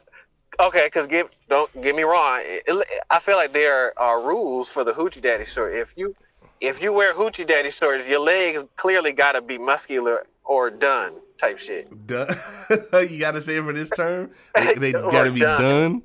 okay, 0.61 0.91
cause 0.91 1.07
get 1.07 1.29
don't 1.49 1.71
get 1.83 1.95
me 1.95 2.03
wrong. 2.03 2.41
It- 2.43 2.63
it- 2.67 2.87
I 3.11 3.19
feel 3.19 3.37
like 3.37 3.53
there 3.53 3.99
are 3.99 4.21
rules 4.23 4.69
for 4.69 4.85
the 4.85 4.93
hoochie 4.93 5.21
daddy 5.21 5.45
short. 5.45 5.75
If 5.75 5.95
you 5.97 6.15
if 6.61 6.81
you 6.81 6.93
wear 6.93 7.13
hoochie 7.15 7.47
daddy 7.47 7.71
shorts, 7.71 8.07
your 8.07 8.21
legs 8.21 8.65
clearly 8.77 9.13
gotta 9.13 9.41
be 9.41 9.59
muscular 9.59 10.27
or 10.45 10.71
done 10.71 11.15
type 11.39 11.59
shit. 11.59 11.89
Done. 12.07 12.29
you 13.11 13.19
got 13.19 13.33
to 13.33 13.41
say 13.41 13.57
it 13.57 13.63
for 13.65 13.73
this 13.73 13.91
term. 13.91 14.31
They, 14.55 14.75
they 14.75 14.93
got 15.13 15.25
to 15.25 15.33
be 15.33 15.41
done. 15.41 15.61
done. 15.63 16.03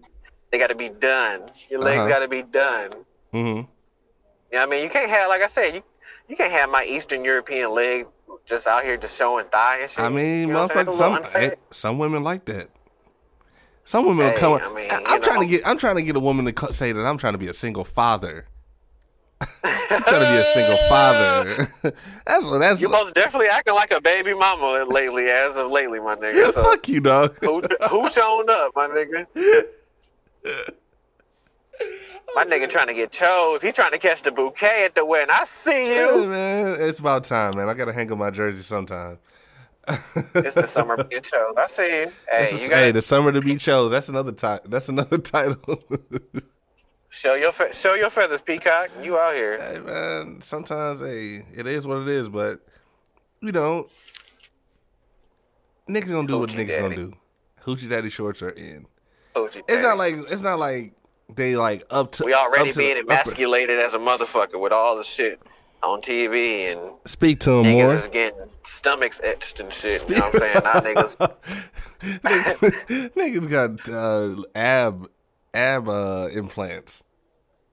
They 0.51 0.57
gotta 0.59 0.75
be 0.75 0.89
done. 0.89 1.51
Your 1.69 1.81
legs 1.81 1.99
Uh-huh. 1.99 2.09
gotta 2.09 2.27
be 2.27 2.41
done. 2.43 2.91
hmm 3.31 3.61
You 4.51 4.57
know 4.59 4.65
what 4.65 4.67
I 4.67 4.71
mean? 4.71 4.83
You 4.83 4.89
can't 4.89 5.09
have, 5.09 5.29
like 5.29 5.41
I 5.41 5.47
said, 5.47 5.75
you 5.75 5.83
you 6.29 6.35
can't 6.35 6.51
have 6.51 6.69
my 6.69 6.83
Eastern 6.85 7.23
European 7.23 7.73
leg 7.73 8.05
just 8.45 8.67
out 8.67 8.83
here 8.83 8.97
just 8.97 9.17
showing 9.17 9.45
thigh 9.45 9.79
and 9.81 9.89
shit. 9.89 9.99
I 9.99 10.09
mean, 10.09 10.47
You 10.47 10.53
know 10.53 10.63
what 10.67 10.75
I'm 10.77 10.85
saying? 10.85 10.97
motherfuckers. 10.97 11.33
That's 11.33 11.35
a 11.35 11.49
Some 11.49 11.57
some 11.71 11.97
women 11.99 12.23
like 12.23 12.45
that. 12.45 12.67
Some 13.85 14.05
women 14.05 14.25
will 14.25 14.31
Hey, 14.33 14.37
come. 14.39 14.53
I 14.61 14.73
mean, 14.73 14.87
I, 14.91 14.99
you 14.99 15.05
am 15.15 15.21
trying 15.21 15.41
to 15.41 15.47
get. 15.47 15.65
I'm 15.65 15.77
trying 15.77 15.95
to 15.95 16.01
get 16.01 16.15
a 16.15 16.19
woman 16.19 16.53
to 16.53 16.73
say 16.73 16.91
that 16.91 17.05
I'm 17.05 17.17
trying 17.17 17.33
to 17.33 17.37
be 17.39 17.47
a 17.47 17.53
single 17.53 17.85
father. 17.85 18.45
I'm 19.63 20.01
trying 20.03 20.25
to 20.25 20.31
be 20.31 20.37
a 20.37 20.45
single 20.45 20.77
father. 20.89 21.67
that's 22.25 22.45
what. 22.45 22.59
That's. 22.59 22.81
You 22.81 22.89
most 22.89 23.13
definitely 23.13 23.47
acting 23.47 23.75
like 23.75 23.91
a 23.91 24.01
baby 24.01 24.33
mama 24.33 24.85
lately, 24.89 25.29
as 25.29 25.55
of 25.55 25.71
lately, 25.71 25.99
my 25.99 26.15
nigga. 26.15 26.53
So 26.53 26.63
Fuck 26.63 26.87
you, 26.89 26.99
dog. 26.99 27.37
who 27.41 27.61
who 27.89 28.09
showing 28.09 28.49
up, 28.49 28.71
my 28.75 28.87
nigga? 28.87 29.25
My 32.35 32.43
nigga 32.45 32.69
trying 32.69 32.87
to 32.87 32.93
get 32.93 33.11
chose. 33.11 33.61
He 33.61 33.71
trying 33.71 33.91
to 33.91 33.97
catch 33.97 34.21
the 34.21 34.31
bouquet 34.31 34.85
at 34.85 34.95
the 34.95 35.05
wedding. 35.05 35.29
I 35.31 35.45
see 35.45 35.71
Hey, 35.71 35.95
you. 36.21 36.27
man, 36.27 36.75
it's 36.79 36.99
about 36.99 37.23
time, 37.23 37.55
man. 37.57 37.69
I 37.69 37.73
gotta 37.73 37.93
hang 37.93 38.11
up 38.11 38.17
my 38.17 38.29
jersey 38.31 38.61
sometime. 38.61 39.17
It's 40.35 40.55
the 40.55 40.67
summer 40.67 41.01
being 41.03 41.21
chose. 41.21 41.55
I 41.57 41.65
see 41.67 41.83
you. 42.01 42.11
Hey, 42.29 42.45
the, 42.51 42.59
you 42.61 42.69
gotta 42.69 42.91
the 42.91 43.01
summer 43.01 43.31
to 43.31 43.41
be 43.41 43.55
chose. 43.55 43.89
That's 43.91 44.09
another 44.09 44.33
title. 44.33 44.69
That's 44.69 44.89
another 44.89 45.17
title. 45.17 45.81
show 47.09 47.35
your 47.35 47.53
fe- 47.53 47.71
show 47.71 47.93
your 47.95 48.09
feathers, 48.09 48.41
peacock. 48.41 48.89
You 49.01 49.17
out 49.17 49.33
here. 49.33 49.57
hey, 49.61 49.79
man. 49.79 50.41
Sometimes, 50.41 50.99
hey, 50.99 51.45
it 51.55 51.65
is 51.65 51.87
what 51.87 52.01
it 52.01 52.09
is. 52.09 52.27
But 52.27 52.59
you 53.39 53.53
know, 53.53 53.87
niggas 55.89 56.11
gonna 56.11 56.27
do 56.27 56.39
what 56.39 56.49
Hoochie 56.49 56.67
niggas 56.67 56.79
gonna 56.81 56.95
do. 56.95 57.13
Hoochie 57.61 57.89
daddy 57.89 58.09
shorts 58.09 58.41
are 58.41 58.49
in. 58.49 58.85
Hoochie 59.35 59.63
It's 59.69 59.81
not 59.81 59.97
like 59.97 60.15
it's 60.29 60.41
not 60.41 60.59
like 60.59 60.93
they 61.33 61.55
like 61.55 61.83
up 61.89 62.11
to. 62.13 62.25
We 62.25 62.33
already 62.33 62.71
to 62.71 62.77
being 62.77 62.95
the 62.95 63.01
upper- 63.01 63.29
emasculated 63.29 63.79
as 63.79 63.93
a 63.93 63.97
motherfucker 63.97 64.59
with 64.59 64.71
all 64.71 64.97
the 64.97 65.03
shit 65.03 65.41
on 65.83 66.01
TV 66.01 66.71
and 66.71 66.79
Speak 67.05 67.39
to 67.41 67.51
him 67.51 67.65
niggas 67.65 67.83
more. 67.83 67.95
is 67.95 68.07
getting 68.07 68.39
stomachs 68.63 69.21
etched 69.23 69.59
and 69.59 69.71
shit. 69.73 70.07
You 70.09 70.15
know 70.15 70.29
what 70.29 70.35
I'm 70.35 70.39
saying? 70.39 70.63
Now 70.63 70.73
niggas, 71.03 71.17
niggas, 72.23 73.11
niggas 73.15 73.49
got 73.49 73.89
uh, 73.89 74.43
ab 74.55 75.09
ab 75.53 75.87
uh, 75.87 76.29
implants. 76.33 77.03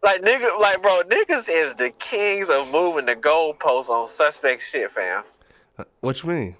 like 0.02 0.20
nigga, 0.22 0.58
like 0.60 0.82
bro, 0.82 1.02
niggas 1.08 1.48
is 1.48 1.74
the 1.74 1.90
kings 1.98 2.50
of 2.50 2.70
moving 2.70 3.06
the 3.06 3.16
goalposts 3.16 3.88
on 3.88 4.06
suspect 4.06 4.62
shit, 4.62 4.90
fam. 4.92 5.24
What 6.00 6.22
you 6.22 6.28
mean? 6.28 6.56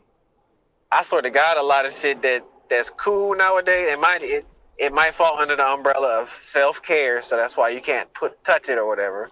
I 0.91 1.03
swear 1.03 1.23
to 1.23 1.31
God, 1.31 1.57
a 1.57 1.63
lot 1.63 1.85
of 1.87 1.93
shit 1.93 2.23
that 2.23 2.45
that's 2.71 2.89
cool 2.91 3.37
nowadays, 3.37 3.89
it 3.91 4.01
might 4.01 4.23
it, 4.23 4.47
it 4.79 4.93
might 4.93 5.15
fall 5.15 5.39
under 5.39 5.57
the 5.57 5.65
umbrella 5.65 6.21
of 6.23 6.31
self 6.31 6.83
care, 6.83 7.23
so 7.23 7.37
that's 7.37 7.57
why 7.57 7.69
you 7.71 7.81
can't 7.81 8.13
put 8.15 8.43
touch 8.45 8.69
it 8.69 8.79
or 8.79 8.87
whatever. 8.87 9.31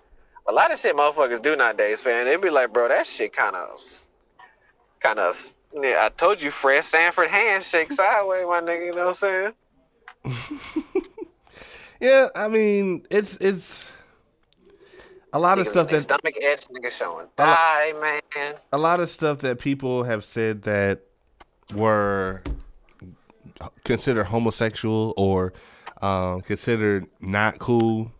A 0.48 0.52
lot 0.52 0.72
of 0.72 0.78
shit 0.78 0.96
motherfuckers 0.96 1.42
do 1.42 1.54
nowadays, 1.56 2.00
fam. 2.00 2.26
They 2.26 2.36
be 2.36 2.50
like, 2.50 2.72
bro, 2.72 2.88
that 2.88 3.06
shit 3.06 3.32
kind 3.32 3.54
of, 3.56 3.80
kind 5.00 5.18
of. 5.18 5.50
Yeah, 5.74 6.02
I 6.02 6.08
told 6.10 6.42
you, 6.42 6.50
Fred 6.50 6.84
Sanford 6.84 7.28
handshake 7.28 7.92
sideways, 7.92 8.44
my 8.46 8.60
nigga. 8.60 8.86
You 8.86 8.94
know 8.94 9.06
what 9.06 9.22
I'm 9.22 9.54
saying? 10.24 10.72
Yeah, 12.02 12.30
I 12.34 12.48
mean, 12.48 13.06
it's 13.12 13.36
it's 13.36 13.92
a 15.32 15.38
lot 15.38 15.60
of 15.60 15.68
stuff 15.68 15.88
that 15.90 16.02
stomach 16.02 16.34
edge 16.42 16.66
nigga 16.66 16.90
showing. 16.90 17.28
A 17.38 17.46
lot- 17.46 18.00
man. 18.34 18.54
a 18.72 18.78
lot 18.78 18.98
of 18.98 19.08
stuff 19.08 19.38
that 19.38 19.60
people 19.60 20.02
have 20.02 20.24
said 20.24 20.62
that 20.62 21.02
were 21.72 22.42
considered 23.84 24.24
homosexual 24.24 25.14
or 25.16 25.52
um, 26.00 26.40
considered 26.42 27.06
not 27.20 27.58
cool. 27.58 28.10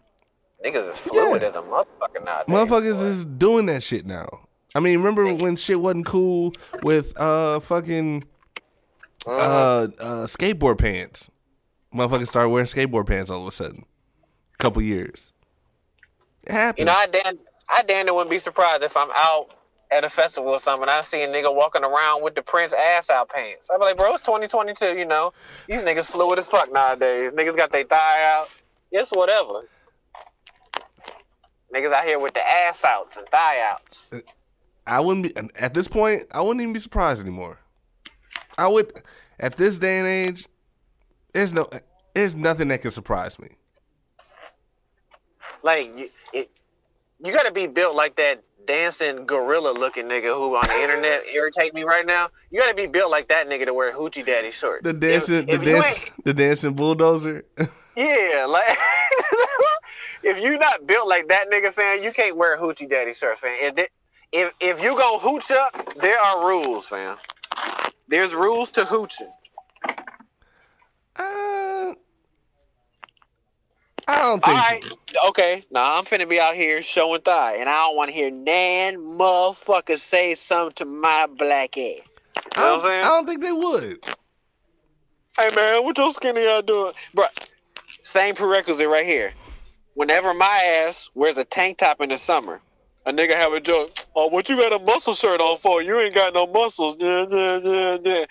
Niggas 0.64 0.90
is 0.90 0.96
fluid 0.98 1.42
Yeah. 1.42 1.48
as 1.48 1.56
a 1.56 1.62
motherfucker 1.62 2.24
nowadays. 2.24 2.46
Motherfuckers 2.54 2.98
boy. 3.00 3.04
is 3.06 3.24
doing 3.24 3.66
that 3.66 3.82
shit 3.82 4.06
now. 4.06 4.28
I 4.74 4.80
mean, 4.80 4.98
remember 4.98 5.34
when 5.34 5.56
shit 5.56 5.80
wasn't 5.80 6.06
cool 6.06 6.52
with 6.82 7.18
uh 7.20 7.60
fucking 7.60 8.24
uh, 9.26 9.30
Mhm. 9.30 9.92
uh 10.00 10.26
skateboard 10.26 10.78
pants? 10.78 11.30
Motherfuckers 11.94 12.28
started 12.28 12.48
wearing 12.50 12.66
skateboard 12.66 13.06
pants 13.06 13.30
all 13.30 13.42
of 13.42 13.48
a 13.48 13.50
sudden. 13.50 13.84
A 14.54 14.56
Couple 14.62 14.80
years. 14.82 15.32
It 16.44 16.52
happens. 16.52 16.78
You 16.78 16.84
know, 16.86 16.92
I 16.94 17.06
damn, 17.06 17.38
I 17.68 17.82
damn 17.82 18.06
wouldn't 18.06 18.30
be 18.30 18.38
surprised 18.38 18.82
if 18.82 18.96
I'm 18.96 19.10
out 19.14 19.48
at 19.92 20.04
a 20.04 20.08
festival 20.08 20.50
or 20.50 20.58
something. 20.58 20.88
I 20.88 21.02
see 21.02 21.22
a 21.22 21.28
nigga 21.28 21.54
walking 21.54 21.84
around 21.84 22.22
with 22.22 22.34
the 22.34 22.42
Prince 22.42 22.72
ass 22.72 23.10
out 23.10 23.28
pants. 23.28 23.70
I'm 23.72 23.80
like, 23.80 23.96
bro, 23.96 24.14
it's 24.14 24.22
2022. 24.22 24.96
You 24.96 25.04
know, 25.04 25.32
these 25.68 25.82
niggas 25.82 26.06
fluid 26.06 26.38
as 26.38 26.48
fuck 26.48 26.72
nowadays. 26.72 27.32
Niggas 27.32 27.56
got 27.56 27.70
their 27.70 27.84
thigh 27.84 28.34
out. 28.36 28.48
It's 28.90 29.10
whatever. 29.10 29.68
Niggas 31.74 31.92
out 31.92 32.04
here 32.04 32.18
with 32.18 32.34
the 32.34 32.40
ass 32.40 32.84
outs 32.84 33.16
and 33.16 33.26
thigh 33.28 33.60
outs. 33.62 34.12
Uh, 34.12 34.20
I 34.86 35.00
wouldn't 35.00 35.34
be 35.34 35.50
at 35.56 35.74
this 35.74 35.88
point. 35.88 36.24
I 36.32 36.40
wouldn't 36.40 36.60
even 36.60 36.72
be 36.72 36.80
surprised 36.80 37.20
anymore. 37.20 37.58
I 38.58 38.68
would 38.68 38.92
at 39.38 39.56
this 39.56 39.78
day 39.78 39.98
and 39.98 40.06
age. 40.06 40.46
There's 41.32 41.54
no, 41.54 41.66
there's 42.14 42.34
nothing 42.34 42.68
that 42.68 42.82
can 42.82 42.90
surprise 42.90 43.38
me. 43.38 43.48
Like 45.62 45.96
you, 45.96 46.10
it, 46.34 46.50
you 47.24 47.32
got 47.32 47.44
to 47.44 47.52
be 47.52 47.66
built 47.66 47.94
like 47.94 48.16
that 48.16 48.42
dancing 48.66 49.26
gorilla 49.26 49.70
looking 49.72 50.06
nigga 50.06 50.34
who 50.34 50.54
on 50.56 50.66
the 50.68 50.74
internet 50.82 51.26
irritate 51.32 51.74
me 51.74 51.82
right 51.84 52.06
now. 52.06 52.28
You 52.50 52.60
got 52.60 52.68
to 52.68 52.74
be 52.74 52.86
built 52.86 53.10
like 53.10 53.28
that 53.28 53.48
nigga 53.48 53.66
to 53.66 53.74
wear 53.74 53.92
hoochie 53.94 54.24
daddy 54.24 54.50
shorts. 54.50 54.84
The 54.84 54.92
dancing, 54.92 55.48
If- 55.48 55.54
if 55.54 55.60
the 55.60 55.66
dance, 55.66 56.10
the 56.24 56.34
dancing 56.34 56.74
bulldozer. 56.74 57.44
Yeah, 57.94 58.46
like 58.48 58.64
if 60.22 60.42
you 60.42 60.56
not 60.58 60.86
built 60.86 61.06
like 61.06 61.28
that 61.28 61.50
nigga, 61.52 61.74
fan, 61.74 62.02
you 62.02 62.10
can't 62.10 62.34
wear 62.38 62.56
hoochie 62.58 62.88
daddy 62.88 63.12
shirts, 63.12 63.40
fan. 63.40 63.54
If 63.60 63.74
they, 63.74 63.88
if 64.32 64.50
if 64.60 64.80
you 64.82 64.96
gonna 64.96 65.18
hooch 65.18 65.50
up, 65.50 65.94
there 66.00 66.18
are 66.18 66.46
rules, 66.48 66.86
fam. 66.86 67.18
There's 68.08 68.32
rules 68.32 68.70
to 68.70 68.84
hooching. 68.84 69.28
uh, 71.16 71.92
I 74.08 74.22
don't 74.22 74.44
think. 74.44 74.56
right, 74.56 74.84
so. 74.84 75.28
okay. 75.28 75.64
Now 75.70 75.98
I'm 75.98 76.04
finna 76.04 76.28
be 76.28 76.40
out 76.40 76.54
here 76.54 76.82
showing 76.82 77.20
thigh, 77.20 77.56
and 77.56 77.68
I 77.68 77.86
don't 77.86 77.96
want 77.96 78.10
to 78.10 78.14
hear 78.14 78.30
nan 78.30 78.96
motherfucker 78.96 79.98
say 79.98 80.34
something 80.34 80.74
to 80.76 80.84
my 80.84 81.26
black 81.38 81.76
ass. 81.76 81.80
You 81.80 82.02
I 82.56 82.60
know 82.60 82.66
don't, 82.66 82.66
what 82.66 82.74
I'm 82.74 82.80
saying? 82.80 83.04
I 83.04 83.08
don't 83.08 83.26
think 83.26 83.42
they 83.42 83.52
would. 83.52 83.98
Hey 85.38 85.48
man, 85.54 85.84
what 85.84 85.96
your 85.96 86.12
skinny 86.12 86.42
ass 86.42 86.62
doing, 86.66 86.92
bro? 87.14 87.24
Same 88.02 88.34
prerequisite 88.34 88.88
right 88.88 89.06
here. 89.06 89.32
Whenever 89.94 90.34
my 90.34 90.84
ass 90.86 91.10
wears 91.14 91.38
a 91.38 91.44
tank 91.44 91.78
top 91.78 92.00
in 92.00 92.08
the 92.08 92.18
summer, 92.18 92.60
a 93.06 93.12
nigga 93.12 93.34
have 93.34 93.52
a 93.52 93.60
joke. 93.60 93.90
Oh, 94.14 94.28
what 94.28 94.48
you 94.48 94.56
got 94.56 94.72
a 94.72 94.78
muscle 94.84 95.14
shirt 95.14 95.40
on 95.40 95.58
for? 95.58 95.82
You 95.82 95.98
ain't 96.00 96.14
got 96.14 96.34
no 96.34 96.46
muscles. 96.46 96.96
Yeah, 96.98 97.26
yeah, 97.30 97.60
yeah, 97.62 97.98
yeah. 98.04 98.24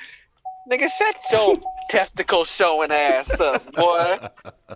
Nigga, 0.69 0.87
shut 0.89 1.15
your 1.31 1.57
testicle 1.89 2.45
showing 2.45 2.91
ass 2.91 3.39
up, 3.39 3.71
boy. 3.73 4.17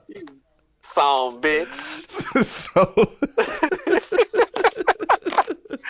You 0.08 0.26
song 0.86 1.42
bitch. 1.42 1.72
so 2.44 2.82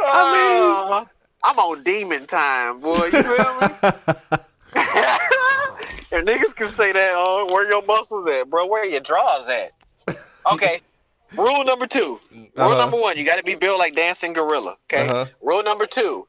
I 0.00 0.32
mean, 0.32 1.06
I'm 1.44 1.58
on 1.58 1.82
demon 1.82 2.26
time, 2.26 2.80
boy. 2.80 3.06
You 3.06 3.10
feel 3.10 3.60
me? 3.60 3.68
if 6.10 6.24
niggas 6.24 6.54
can 6.54 6.66
say 6.66 6.92
that, 6.92 7.12
oh, 7.14 7.46
where 7.52 7.68
your 7.68 7.84
muscles 7.84 8.26
at, 8.28 8.48
bro? 8.48 8.66
Where 8.66 8.86
your 8.86 9.00
drawers 9.00 9.48
at? 9.48 9.72
Okay. 10.52 10.80
Rule 11.36 11.62
number 11.64 11.86
two. 11.86 12.18
Rule 12.32 12.48
Uh-huh. 12.56 12.78
number 12.78 12.96
one, 12.96 13.18
you 13.18 13.24
got 13.24 13.36
to 13.36 13.42
be 13.42 13.54
built 13.54 13.78
like 13.78 13.94
dancing 13.94 14.32
gorilla. 14.32 14.76
Okay. 14.90 15.08
Uh-huh. 15.08 15.26
Rule 15.42 15.62
number 15.62 15.86
two. 15.86 16.26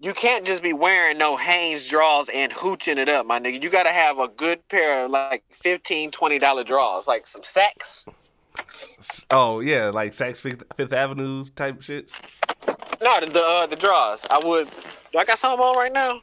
You 0.00 0.14
can't 0.14 0.46
just 0.46 0.62
be 0.62 0.72
wearing 0.72 1.18
no 1.18 1.36
Hanes 1.36 1.88
draws 1.88 2.28
and 2.28 2.52
hooching 2.52 2.98
it 2.98 3.08
up, 3.08 3.26
my 3.26 3.40
nigga. 3.40 3.60
You 3.60 3.68
got 3.68 3.82
to 3.82 3.90
have 3.90 4.20
a 4.20 4.28
good 4.28 4.66
pair 4.68 5.04
of 5.04 5.10
like 5.10 5.42
15 5.50 6.12
$20 6.12 6.66
draws, 6.66 7.08
like 7.08 7.26
some 7.26 7.42
Saxx. 7.42 8.06
oh 9.30 9.58
yeah, 9.58 9.90
like 9.92 10.12
Saks 10.12 10.38
Fifth, 10.40 10.62
Fifth 10.76 10.92
Avenue 10.92 11.44
type 11.56 11.80
shits. 11.80 12.12
No, 13.02 13.18
the 13.20 13.26
the, 13.26 13.40
uh, 13.40 13.66
the 13.66 13.74
draws. 13.76 14.24
I 14.30 14.38
would. 14.38 14.68
Do 15.12 15.18
I 15.18 15.24
got 15.24 15.38
something 15.38 15.64
on 15.64 15.76
right 15.76 15.92
now? 15.92 16.20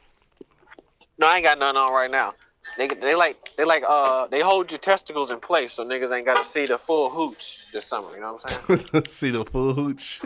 No, 1.18 1.28
I 1.28 1.36
ain't 1.36 1.44
got 1.44 1.58
nothing 1.58 1.76
on 1.76 1.92
right 1.92 2.10
now. 2.10 2.34
They 2.78 2.88
they 2.88 3.14
like 3.14 3.36
they 3.56 3.64
like 3.64 3.84
uh 3.88 4.26
they 4.26 4.40
hold 4.40 4.70
your 4.70 4.78
testicles 4.78 5.30
in 5.30 5.38
place 5.38 5.74
so 5.74 5.84
niggas 5.84 6.14
ain't 6.14 6.26
got 6.26 6.42
to 6.42 6.44
see 6.44 6.66
the 6.66 6.78
full 6.78 7.10
hooch 7.10 7.58
this 7.72 7.86
summer. 7.86 8.14
You 8.14 8.20
know 8.20 8.34
what 8.34 8.60
I'm 8.68 8.78
saying? 8.92 9.04
See 9.08 9.30
the 9.30 9.44
full 9.44 9.72
hooch. 9.72 10.20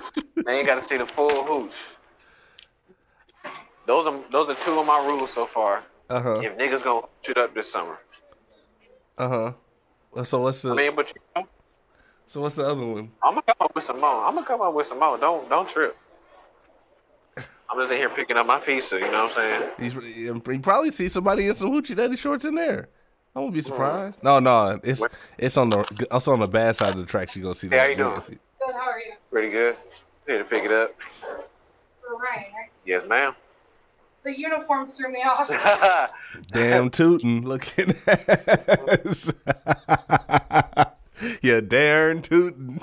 they 0.47 0.59
ain't 0.59 0.67
got 0.67 0.77
to 0.77 0.81
see 0.81 0.97
the 0.97 1.07
full 1.07 1.45
hooch. 1.45 1.97
Those 3.87 4.07
are 4.07 4.19
those 4.31 4.51
are 4.51 4.55
two 4.57 4.79
of 4.79 4.87
my 4.87 5.05
rules 5.07 5.33
so 5.33 5.47
far. 5.47 5.83
Uh 6.09 6.21
huh. 6.21 6.41
If 6.43 6.57
niggas 6.59 6.83
gonna 6.83 7.07
shoot 7.23 7.39
up 7.39 7.55
this 7.55 7.71
summer, 7.71 7.99
Uh 9.19 9.29
huh. 9.29 10.25
So 10.25 10.41
what's 10.41 10.63
the 10.63 10.73
I 10.73 10.75
mean, 10.75 10.95
but 10.97 11.13
you 11.15 11.21
know, 11.37 11.47
so 12.27 12.41
what's 12.41 12.55
the 12.55 12.65
other 12.65 12.85
one? 12.85 13.11
I'm 13.23 13.35
gonna 13.35 13.43
come 13.43 13.57
up 13.61 13.75
with 13.75 13.85
some 13.85 14.01
more. 14.01 14.25
I'm 14.25 14.35
gonna 14.35 14.47
come 14.47 14.61
up 14.61 14.75
with 14.75 14.87
some 14.87 15.01
more. 15.01 15.19
Don't 15.19 15.49
don't 15.49 15.69
trip. 15.69 15.97
I'm 17.71 17.79
just 17.79 17.93
in 17.93 17.99
here 17.99 18.09
picking 18.11 18.37
up 18.37 18.47
my 18.47 18.59
pizza. 18.59 18.97
You 18.97 19.03
know 19.03 19.25
what 19.25 19.39
I'm 19.39 19.71
saying? 19.71 19.71
He's, 19.79 20.17
you 20.17 20.41
probably 20.61 20.91
see 20.91 21.09
somebody 21.09 21.47
in 21.47 21.55
some 21.55 21.71
hoochie 21.71 21.95
daddy 21.95 22.17
shorts 22.17 22.45
in 22.45 22.57
there. 22.57 22.89
I 23.35 23.39
won't 23.39 23.55
be 23.55 23.63
surprised. 23.63 24.23
No, 24.25 24.41
no, 24.41 24.81
it's 24.83 25.07
it's 25.39 25.57
on 25.57 25.71
the 25.71 26.07
it's 26.11 26.27
on 26.27 26.41
the 26.41 26.49
bad 26.49 26.75
side 26.75 26.95
of 26.95 27.01
the 27.01 27.07
tracks. 27.07 27.37
You 27.37 27.43
gonna 27.45 27.55
see 27.55 27.69
that? 27.69 27.81
how 27.81 27.87
you 27.87 27.97
doing? 27.97 28.21
Good, 28.21 28.39
how 28.75 28.91
are 28.91 28.99
you? 28.99 29.13
Pretty 29.31 29.51
good. 29.51 29.77
Here 30.27 30.39
to 30.39 30.45
pick 30.45 30.65
it 30.65 30.73
up. 30.73 30.95
For 31.21 32.17
Ryan, 32.17 32.53
right? 32.53 32.71
Yes, 32.85 33.07
ma'am. 33.07 33.35
The 34.23 34.39
uniform 34.39 34.91
threw 34.91 35.11
me 35.11 35.23
off. 35.23 35.49
Damn 36.53 36.91
tootin' 36.99 37.43
looking 37.43 37.95
ass. 38.07 39.33
yeah, 41.43 41.61
darn 41.61 42.21
tootin'. 42.21 42.81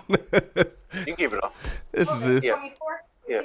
you 1.06 1.16
keep 1.16 1.34
it 1.34 1.44
on. 1.44 1.52
this 1.92 2.12
is 2.12 2.28
it. 2.28 2.44
Yeah. 2.44 2.70
Yeah. 3.28 3.42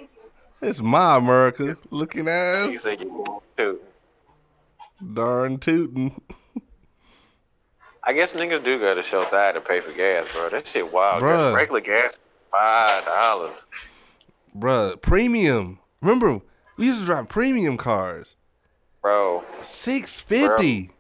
It's 0.62 0.80
my 0.80 1.16
America 1.16 1.76
looking 1.90 2.28
ass. 2.28 2.84
you 2.84 3.08
want 3.08 3.42
to. 3.58 3.80
Darn 5.12 5.58
tootin'. 5.58 6.18
I 8.04 8.12
guess 8.14 8.34
niggas 8.34 8.64
do 8.64 8.78
go 8.78 8.94
to 8.94 9.02
show 9.02 9.22
thigh 9.22 9.52
to 9.52 9.60
pay 9.60 9.80
for 9.80 9.92
gas, 9.92 10.26
bro. 10.32 10.48
That 10.48 10.66
shit 10.66 10.92
wild. 10.92 11.22
Bruh. 11.22 11.54
Regular 11.54 11.80
gas, 11.80 12.18
five 12.50 13.04
dollars. 13.04 13.64
Bruh, 14.56 15.00
premium. 15.00 15.78
Remember, 16.00 16.40
we 16.76 16.86
used 16.86 17.00
to 17.00 17.06
drive 17.06 17.28
premium 17.28 17.76
cars. 17.76 18.36
Bro, 19.00 19.44
Six 19.60 20.20
fifty. 20.20 20.90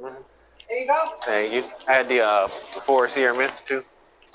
There 0.00 0.78
you 0.78 0.86
go. 0.86 1.14
Thank 1.24 1.52
you 1.52 1.64
I 1.88 1.94
had 1.94 2.08
the 2.08 2.20
uh 2.20 2.46
the 2.46 2.80
Ford 2.80 3.10
Sierra 3.10 3.36
Mist 3.36 3.66
too. 3.66 3.84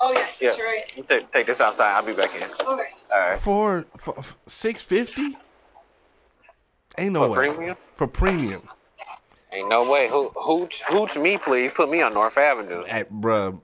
Oh, 0.00 0.12
yes, 0.14 0.38
Yeah. 0.42 0.50
that's 0.50 0.60
right. 0.60 0.84
You 0.96 1.02
take 1.04 1.30
take 1.30 1.46
this 1.46 1.60
outside. 1.60 1.94
I'll 1.94 2.02
be 2.02 2.12
back 2.12 2.34
in. 2.34 2.42
Okay. 2.42 2.60
All 2.66 2.80
right. 3.18 3.40
For, 3.40 3.86
for 3.96 4.14
six 4.46 4.82
fifty? 4.82 5.38
Ain't 6.98 7.12
no 7.12 7.20
For 7.20 7.28
way. 7.30 7.48
premium? 7.48 7.76
For 7.94 8.06
premium. 8.06 8.68
Ain't 9.52 9.68
no 9.68 9.90
way. 9.90 10.08
Who 10.08 10.30
hooch 10.34 10.82
hooch 10.82 11.16
me, 11.16 11.38
please. 11.38 11.72
Put 11.74 11.88
me 11.90 12.02
on 12.02 12.12
North 12.12 12.36
Avenue. 12.36 12.84
Hey, 12.84 13.04
bruh, 13.04 13.58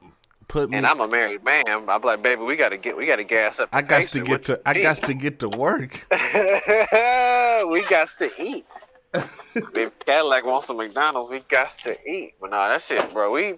put 0.52 0.70
me. 0.70 0.76
And 0.76 0.86
I'm 0.86 1.00
a 1.00 1.08
married 1.08 1.42
man. 1.42 1.64
I'm 1.66 1.86
like, 2.02 2.22
baby, 2.22 2.42
we 2.42 2.56
gotta 2.56 2.76
get 2.76 2.96
we 2.96 3.06
gotta 3.06 3.24
gas 3.24 3.58
up. 3.58 3.70
I 3.72 3.80
got 3.82 4.04
to 4.10 4.20
get 4.20 4.44
to. 4.44 4.60
I 4.66 4.80
got 4.80 4.96
to 4.98 5.14
get 5.14 5.38
to 5.40 5.48
work. 5.48 6.06
we 6.10 7.82
got 7.88 8.08
to 8.18 8.30
eat. 8.38 8.66
if 9.14 9.98
Cadillac 10.00 10.44
wants 10.44 10.66
some 10.66 10.76
McDonald's, 10.76 11.30
we 11.30 11.40
got 11.40 11.70
to 11.84 11.92
eat. 12.08 12.34
But 12.40 12.50
nah, 12.50 12.68
that 12.68 12.82
shit, 12.82 13.12
bro. 13.12 13.32
We, 13.32 13.54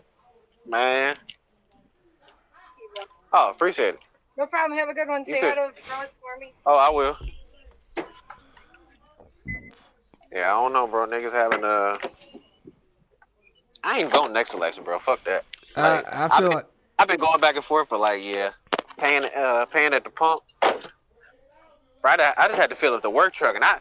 man. 0.67 1.17
Oh, 3.33 3.51
appreciate 3.51 3.95
it. 3.95 4.01
No 4.39 4.47
problem. 4.47 4.79
Have 4.79 4.89
a 4.89 4.95
good 4.95 5.09
one. 5.09 5.25
You 5.27 5.35
Say 5.35 5.41
too. 5.41 5.47
hi 5.49 5.55
to 5.57 5.61
Rose 5.63 5.75
for 6.21 6.39
me. 6.41 6.53
Oh, 6.65 6.77
I 6.79 6.91
will. 6.91 7.17
Yeah, 10.33 10.47
I 10.53 10.63
don't 10.63 10.73
know, 10.73 10.87
bro. 10.87 11.07
Niggas 11.07 11.33
having 11.33 11.65
uh. 11.65 11.99
I 13.83 13.99
ain't 14.01 14.11
voting 14.11 14.33
next 14.33 14.55
election, 14.55 14.83
bro. 14.83 14.99
Fuck 14.99 15.23
that. 15.25 15.45
I, 15.77 15.97
Like, 15.97 16.15
I 16.15 16.25
I've 16.25 16.33
feel 16.33 16.49
been- 16.49 16.57
like 16.59 16.67
I've 16.99 17.09
been 17.09 17.19
going 17.21 17.41
back 17.41 17.57
and 17.57 17.65
forth, 17.65 17.89
but 17.91 18.01
like, 18.01 18.23
yeah, 18.23 18.51
paying 18.99 19.25
uh 19.37 19.67
paying 19.67 19.93
at 19.95 20.05
the 20.05 20.11
pump. 20.11 20.43
Right, 22.03 22.21
I, 22.21 22.35
I 22.37 22.49
just 22.49 22.59
had 22.59 22.69
to 22.71 22.77
fill 22.77 22.95
up 22.95 23.03
the 23.03 23.09
work 23.11 23.33
truck, 23.33 23.55
and 23.55 23.65
I, 23.65 23.79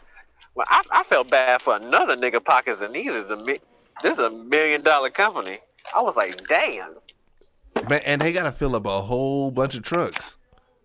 well, 0.54 0.66
I, 0.70 0.82
I 0.90 1.02
felt 1.02 1.30
bad 1.30 1.60
for 1.60 1.76
another 1.76 2.16
nigga 2.16 2.42
pockets, 2.42 2.80
and 2.80 2.94
these 2.94 3.12
is 3.12 3.30
a 3.30 3.36
this 4.02 4.14
is 4.14 4.18
a 4.18 4.30
million 4.30 4.82
dollar 4.82 5.10
company. 5.10 5.58
I 5.94 6.00
was 6.00 6.16
like, 6.16 6.46
damn, 6.48 6.94
man, 7.88 8.00
and 8.06 8.20
they 8.22 8.32
gotta 8.32 8.52
fill 8.52 8.74
up 8.76 8.86
a 8.86 9.00
whole 9.02 9.50
bunch 9.50 9.74
of 9.74 9.82
trucks. 9.82 10.36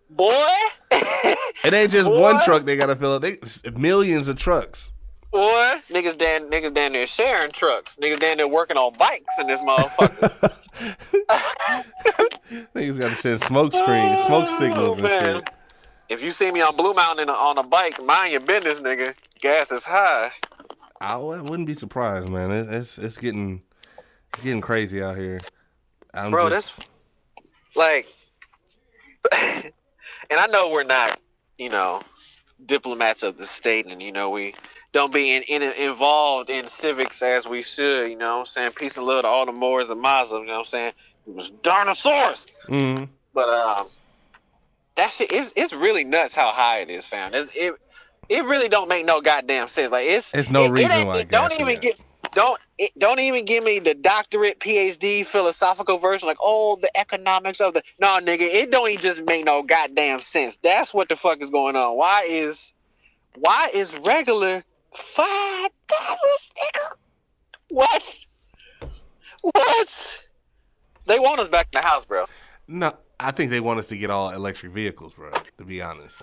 boy, 0.10 0.36
It 1.63 1.74
ain't 1.74 1.92
just 1.92 2.08
Boy. 2.08 2.22
one 2.22 2.44
truck 2.44 2.65
they 2.65 2.76
gotta 2.76 2.96
fill 2.96 3.13
up. 3.13 3.22
They 3.22 3.36
millions 3.76 4.28
of 4.28 4.38
trucks. 4.38 4.92
Boy, 5.32 5.76
niggas 5.89 6.18
down 6.18 6.50
niggas 6.50 6.74
down 6.74 6.94
there 6.94 7.08
sharing 7.08 7.52
trucks, 7.52 7.98
niggas 8.02 8.20
down 8.20 8.38
there 8.38 8.48
working 8.48 8.78
on 8.78 8.94
bikes 8.98 9.38
in 9.39 9.48
this 9.48 9.62
motherfucker. 9.62 10.56
Niggas 12.76 13.00
gotta 13.00 13.15
send 13.15 13.42
smoke 13.42 13.74
screens, 13.74 14.20
smoke 14.24 14.46
oh, 14.48 14.58
signals 14.60 15.00
Oh, 15.00 15.04
man. 15.04 15.36
shit. 15.36 15.50
if 16.10 16.22
you 16.24 16.32
see 16.32 16.52
me 16.52 16.62
on 16.62 16.76
Blue 16.76 16.94
Mountain 16.94 17.30
on 17.30 17.58
a 17.58 17.63
bike, 17.63 18.04
mind 18.04 18.32
your 18.32 18.42
business, 18.42 18.80
nigga. 18.80 19.13
Gas 19.42 19.72
is 19.72 19.84
high. 19.84 20.32
I 21.02 21.15
wouldn't 21.18 21.68
be 21.68 21.74
surprised, 21.74 22.28
man. 22.28 22.52
It, 22.52 22.68
it's 22.70 22.98
it's 22.98 23.18
getting 23.18 23.62
it's 24.34 24.44
getting 24.44 24.62
crazy 24.62 25.02
out 25.02 25.18
here. 25.18 25.39
I'm 26.13 26.32
Bro, 26.32 26.50
just, 26.50 26.78
that's 26.78 26.88
like, 27.76 28.08
and 29.32 30.39
I 30.39 30.48
know 30.48 30.70
we're 30.70 30.84
not, 30.84 31.20
you 31.58 31.70
know, 31.70 32.02
diplomats 32.65 33.22
of 33.24 33.38
the 33.38 33.46
state, 33.46 33.86
and 33.86 34.02
you 34.02 34.12
know 34.12 34.30
we 34.30 34.56
don't 34.91 35.13
be 35.13 35.32
in, 35.36 35.43
in 35.43 35.62
involved 35.62 36.49
in 36.49 36.67
civics 36.67 37.21
as 37.21 37.47
we 37.47 37.62
should. 37.62 38.10
You 38.10 38.17
know, 38.17 38.36
what 38.36 38.39
I'm 38.41 38.45
saying 38.45 38.71
peace 38.73 38.97
and 38.97 39.06
love 39.06 39.23
to 39.23 39.28
all 39.28 39.45
the 39.45 39.52
Moors 39.52 39.89
and 39.89 40.02
Muslims. 40.02 40.41
You 40.41 40.47
know, 40.47 40.54
what 40.54 40.60
I'm 40.60 40.65
saying 40.65 40.93
it 41.28 41.34
was 41.34 41.52
Darnosaurus, 41.63 42.45
Mhm. 42.67 43.10
but 43.34 43.49
um, 43.49 43.88
that 44.95 45.12
shit 45.12 45.32
is 45.32 45.54
it's 45.56 45.73
really 45.73 46.04
nuts 46.04 46.34
how 46.36 46.49
high 46.52 46.80
it 46.80 46.89
is, 46.89 47.06
fam. 47.06 47.34
It's, 47.34 47.52
it 47.56 47.73
it 48.30 48.45
really 48.45 48.69
don't 48.69 48.88
make 48.89 49.06
no 49.06 49.21
goddamn 49.21 49.67
sense. 49.67 49.91
Like 49.91 50.08
it's 50.08 50.34
It's 50.34 50.49
no 50.49 50.63
it- 50.63 50.67
it 50.67 50.71
reason 50.71 50.91
ain't- 50.91 51.08
why 51.08 51.19
it 51.19 51.30
don't 51.30 51.52
even 51.60 51.80
get 51.80 51.99
don't 52.36 52.60
it, 52.78 52.91
don't 52.99 53.19
even 53.19 53.45
give 53.45 53.63
me 53.63 53.80
the 53.80 53.93
doctorate 53.95 54.60
PhD 54.60 55.25
philosophical 55.25 55.97
version 55.97 56.28
like 56.28 56.38
oh 56.41 56.75
the 56.82 56.95
economics 56.97 57.60
of 57.62 57.73
the 57.73 57.82
no 57.99 58.19
nigga 58.19 58.41
it 58.41 58.71
don't 58.71 58.89
even 58.89 59.02
just 59.02 59.23
make 59.23 59.45
no 59.45 59.62
goddamn 59.63 60.21
sense. 60.21 60.58
That's 60.58 60.93
what 60.93 61.10
the 61.10 61.15
fuck 61.15 61.41
is 61.41 61.49
going 61.49 61.75
on. 61.75 61.95
Why 61.95 62.25
is 62.28 62.73
why 63.36 63.69
is 63.73 63.95
regular 63.97 64.63
five 64.93 65.69
dollars, 65.88 66.52
nigga? 66.58 66.89
What? 67.69 68.25
What? 69.41 70.19
They 71.06 71.19
want 71.19 71.39
us 71.39 71.49
back 71.49 71.67
in 71.73 71.82
the 71.82 71.88
house, 71.88 72.06
bro. 72.06 72.25
no. 72.67 72.93
I 73.21 73.32
think 73.32 73.52
they 73.52 73.60
want 73.60 73.80
us 73.80 73.88
to 73.88 73.97
get 73.97 74.10
all 74.10 74.30
electric 74.30 74.71
vehicles, 74.71 75.13
bro. 75.13 75.30
To 75.58 75.65
be 75.65 75.82
honest, 75.82 76.21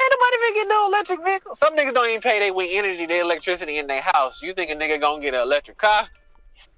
Ain't 0.00 0.12
nobody 0.12 0.36
finna 0.36 0.54
get 0.54 0.68
no 0.68 0.86
electric 0.88 1.22
vehicle. 1.22 1.54
Some 1.54 1.76
niggas 1.76 1.92
don't 1.92 2.08
even 2.08 2.22
pay 2.22 2.38
their 2.38 2.54
wind 2.54 2.70
energy, 2.72 3.04
their 3.04 3.20
electricity 3.20 3.76
in 3.76 3.86
their 3.86 4.00
house. 4.00 4.40
You 4.40 4.54
think 4.54 4.70
a 4.70 4.74
nigga 4.74 4.98
gonna 4.98 5.20
get 5.20 5.34
an 5.34 5.40
electric 5.40 5.76
car? 5.76 6.04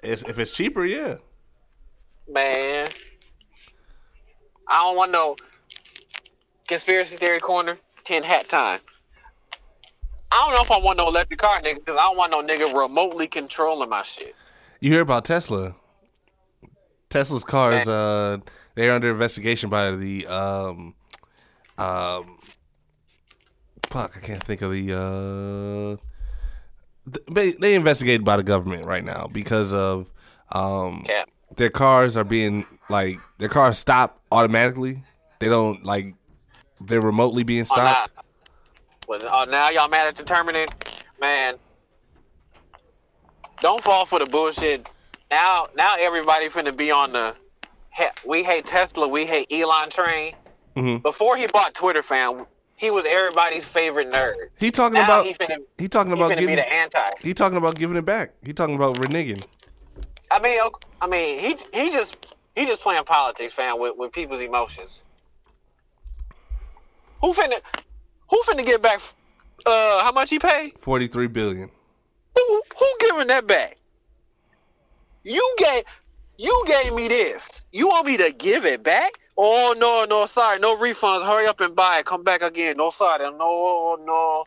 it's, 0.03 0.23
if 0.25 0.41
it's 0.41 0.51
cheaper, 0.51 0.85
yeah. 0.85 1.19
Man. 2.29 2.89
I 4.67 4.79
don't 4.83 4.97
want 4.97 5.13
no 5.13 5.37
conspiracy 6.67 7.17
theory 7.17 7.39
corner, 7.39 7.79
Ten 8.03 8.25
hat 8.25 8.49
time. 8.49 8.81
I 10.33 10.45
don't 10.45 10.55
know 10.55 10.63
if 10.63 10.71
I 10.71 10.79
want 10.85 10.99
no 10.99 11.09
electric 11.09 11.41
car, 11.41 11.61
nigga, 11.61 11.77
because 11.77 11.97
I 11.97 12.03
don't 12.03 12.17
want 12.17 12.31
no 12.31 12.43
nigga 12.43 12.73
remotely 12.73 13.27
controlling 13.27 13.89
my 13.89 14.03
shit. 14.03 14.35
You 14.81 14.93
hear 14.93 15.01
about 15.01 15.25
Tesla? 15.25 15.75
Tesla's 17.09 17.43
cars, 17.43 17.89
uh, 17.89 18.39
they're 18.77 18.93
under 18.93 19.11
investigation 19.11 19.69
by 19.69 19.91
the 19.91 20.27
um, 20.29 20.95
um, 21.77 22.39
fuck, 23.89 24.17
I 24.17 24.21
can't 24.21 24.43
think 24.43 24.63
of 24.63 24.71
the 24.71 25.99
they 27.31 27.53
they 27.53 27.75
investigated 27.75 28.25
by 28.25 28.37
the 28.37 28.43
government 28.43 28.87
right 28.87 29.05
now 29.05 29.27
because 29.33 29.73
of 29.73 30.11
um 30.53 31.05
Cap. 31.07 31.29
their 31.57 31.71
cars 31.71 32.17
are 32.17 32.25
being 32.25 32.65
like 32.89 33.19
their 33.39 33.49
cars 33.49 33.79
stop 33.79 34.21
automatically. 34.31 35.03
They 35.41 35.49
don't 35.49 35.85
like 35.85 36.15
they're 36.81 37.01
remotely 37.01 37.43
being 37.43 37.67
Oh, 37.71 37.77
now, 37.77 38.07
stopped. 39.19 39.33
well, 39.33 39.47
oh, 39.47 39.51
now 39.51 39.71
y'all 39.71 39.89
mad 39.89 40.07
at 40.07 40.17
the 40.17 40.23
Terminator? 40.23 40.73
Man, 41.21 41.57
don't 43.61 43.83
fall 43.83 44.07
for 44.07 44.19
the 44.19 44.27
bullshit. 44.27 44.89
Now, 45.31 45.69
now 45.77 45.95
everybody 45.99 46.49
finna 46.49 46.77
be 46.77 46.91
on 46.91 47.13
the 47.13 47.35
we 48.27 48.43
hate 48.43 48.65
Tesla, 48.67 49.07
we 49.07 49.27
hate 49.27 49.49
Elon 49.51 49.91
train. 49.91 50.35
Mhm. 50.77 51.03
Before 51.03 51.37
he 51.37 51.47
bought 51.49 51.75
Twitter, 51.75 52.03
fam, 52.03 52.47
he 52.77 52.91
was 52.91 53.05
everybody's 53.05 53.65
favorite 53.65 54.11
nerd. 54.11 54.35
He 54.59 54.71
talking 54.71 54.95
Now 54.95 55.05
about 55.05 55.27
he 55.27 55.35
finna, 55.35 55.59
he 55.77 55.89
talking 55.89 56.13
about 56.13 56.31
be 56.31 56.37
giving 56.37 56.57
the 56.57 56.73
anti. 56.73 57.11
he 57.21 57.35
talking 57.35 57.59
about 57.59 57.75
giving 57.75 57.97
it 57.97 58.05
back. 58.05 58.31
He 58.45 58.53
talking 58.53 58.77
about 58.77 58.97
reneging. 58.97 59.43
I 60.31 60.39
mean, 60.39 60.61
I 61.01 61.07
mean, 61.09 61.41
he 61.41 61.57
he 61.75 61.91
just 61.91 62.17
he 62.55 62.65
just 62.65 62.83
playing 62.83 63.05
politics, 63.05 63.53
fam, 63.53 63.79
with, 63.79 63.97
with 63.97 64.13
people's 64.13 64.41
emotions. 64.41 65.03
Who 67.21 67.35
finna 67.35 67.61
who 68.31 68.41
finna 68.43 68.65
get 68.65 68.81
back? 68.81 69.01
Uh, 69.67 70.03
how 70.03 70.13
much 70.13 70.31
he 70.31 70.39
paid? 70.39 70.79
Forty 70.79 71.07
three 71.07 71.27
billion. 71.27 71.71
Who 72.35 72.63
who 72.79 72.87
giving 73.01 73.27
that 73.27 73.47
back? 73.47 73.77
You 75.23 75.55
gave 75.59 75.85
you 76.39 76.65
gave 76.67 76.95
me 76.95 77.09
this. 77.09 77.65
You 77.73 77.89
want 77.89 78.07
me 78.07 78.17
to 78.17 78.33
give 78.33 78.65
it 78.65 78.83
back? 78.83 79.13
Oh 79.37 79.75
no 79.77 80.05
no 80.05 80.27
sorry 80.27 80.59
no 80.59 80.77
refunds. 80.77 81.27
Hurry 81.27 81.47
up 81.47 81.61
and 81.61 81.75
buy 81.77 81.99
it. 81.99 82.07
Come 82.07 82.23
back 82.25 82.43
again. 82.43 82.77
No 82.79 82.91
sorry 82.91 83.23
no 83.25 83.99
no 84.07 84.45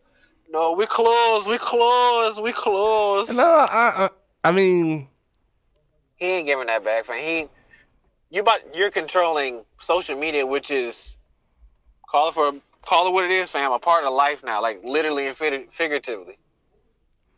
no. 0.51 0.71
We 0.73 0.87
close 0.87 1.47
we 1.47 1.57
close 1.57 2.39
we 2.41 2.53
close. 2.53 3.29
No, 3.29 3.43
I, 3.43 3.91
I 3.97 4.09
I 4.45 4.51
mean 4.51 5.07
He 6.15 6.25
ain't 6.25 6.47
giving 6.47 6.67
that 6.67 6.83
back, 6.83 7.05
fam. 7.05 7.19
He 7.19 7.47
you 8.31 8.41
about 8.41 8.75
you're 8.75 8.89
controlling 8.89 9.63
social 9.79 10.17
media, 10.17 10.45
which 10.47 10.71
is 10.71 11.17
call 12.07 12.29
it 12.29 12.33
for 12.33 12.53
call 12.85 13.07
it 13.07 13.13
what 13.13 13.25
it 13.25 13.31
is, 13.31 13.49
fam. 13.49 13.71
A 13.71 13.79
part 13.79 14.03
of 14.05 14.13
life 14.13 14.43
now, 14.43 14.61
like 14.61 14.83
literally 14.83 15.27
and 15.27 15.37
fig- 15.37 15.71
figuratively. 15.71 16.37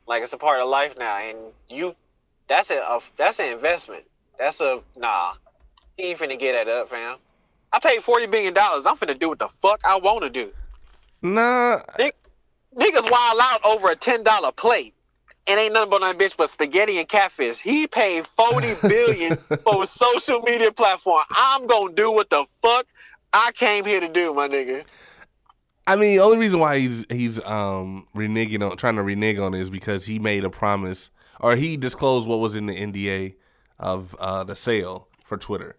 Like 0.08 0.24
it's 0.24 0.34
a 0.34 0.38
part 0.38 0.62
of 0.62 0.70
life 0.70 0.96
now, 0.98 1.18
and 1.18 1.38
you 1.70 1.96
that's 2.48 2.72
a, 2.72 2.78
a 2.78 3.00
that's 3.18 3.40
an 3.40 3.52
investment. 3.52 4.04
That's 4.38 4.62
a 4.62 4.82
nah. 4.98 5.34
He 5.98 6.04
ain't 6.04 6.20
finna 6.20 6.38
get 6.38 6.54
that 6.54 6.72
up, 6.72 6.90
fam. 6.90 7.18
I 7.72 7.80
paid 7.80 8.04
forty 8.04 8.28
billion 8.28 8.54
dollars. 8.54 8.86
I'm 8.86 8.98
finna 8.98 9.18
do 9.18 9.30
what 9.30 9.40
the 9.40 9.50
fuck 9.62 9.82
I 9.86 9.98
want 10.00 10.24
to 10.24 10.30
do. 10.30 10.52
nah. 11.22 11.82
Niggas 12.76 13.10
wild 13.10 13.40
out 13.42 13.62
over 13.66 13.90
a 13.90 13.96
ten 13.96 14.24
dollar 14.24 14.52
plate. 14.52 14.94
And 15.48 15.60
ain't 15.60 15.74
nothing 15.74 15.92
but 15.92 16.02
that 16.02 16.18
bitch 16.18 16.36
but 16.36 16.50
spaghetti 16.50 16.98
and 16.98 17.08
catfish. 17.08 17.60
He 17.60 17.88
paid 17.88 18.26
forty 18.28 18.74
billion 18.88 19.38
for 19.64 19.84
a 19.84 19.88
social 19.88 20.42
media 20.42 20.72
platform. 20.72 21.24
I'm 21.36 21.68
gonna 21.68 21.94
do 21.94 22.12
what 22.12 22.30
the 22.30 22.46
fuck 22.62 22.86
I 23.32 23.52
came 23.54 23.86
here 23.86 24.00
to 24.00 24.08
do, 24.08 24.34
my 24.34 24.48
nigga. 24.48 24.84
I 25.88 25.96
mean, 25.96 26.18
the 26.18 26.24
only 26.24 26.38
reason 26.38 26.60
why 26.60 26.80
he's 26.80 27.06
he's 27.10 27.44
um 27.46 28.08
reneging 28.16 28.68
on 28.70 28.76
trying 28.78 28.96
to 28.96 29.04
renege 29.04 29.38
on 29.38 29.54
it 29.54 29.62
is 29.62 29.70
because 29.70 30.06
he 30.06 30.18
made 30.20 30.44
a 30.44 30.50
promise 30.50 31.12
or 31.40 31.56
he 31.56 31.78
disclosed 31.78 32.28
what 32.28 32.40
was 32.40 32.56
in 32.56 32.66
the 32.66 32.74
NDA 32.76 33.36
of 33.80 34.16
uh, 34.20 34.44
the 34.44 34.56
sale 34.56 35.08
for 35.26 35.38
Twitter. 35.38 35.76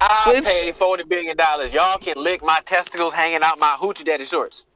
I 0.00 0.24
Which- 0.26 0.44
paid 0.44 0.76
forty 0.76 1.04
billion 1.04 1.36
dollars. 1.36 1.72
Y'all 1.72 1.98
can 1.98 2.16
lick 2.16 2.44
my 2.44 2.60
testicles 2.66 3.14
hanging 3.14 3.42
out 3.42 3.58
my 3.58 3.76
hoochie 3.80 4.04
daddy 4.04 4.24
shorts. 4.24 4.66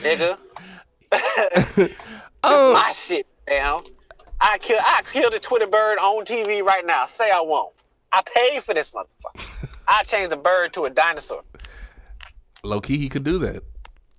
nigga. 0.00 0.38
Oh, 2.46 2.74
my 2.74 2.92
shit, 2.92 3.26
fam. 3.48 3.80
I 4.38 4.58
kill 4.58 4.78
I 4.78 5.00
killed 5.10 5.32
a 5.32 5.38
Twitter 5.38 5.66
bird 5.66 5.96
on 5.98 6.26
TV 6.26 6.62
right 6.62 6.84
now. 6.84 7.06
Say 7.06 7.30
I 7.30 7.40
won't. 7.40 7.72
I 8.12 8.20
paid 8.22 8.62
for 8.62 8.74
this 8.74 8.90
motherfucker. 8.90 9.68
I 9.88 10.02
changed 10.02 10.30
the 10.30 10.36
bird 10.36 10.74
to 10.74 10.84
a 10.84 10.90
dinosaur. 10.90 11.42
Low 12.64 12.80
key, 12.80 12.98
he 12.98 13.08
could 13.08 13.24
do 13.24 13.38
that. 13.38 13.62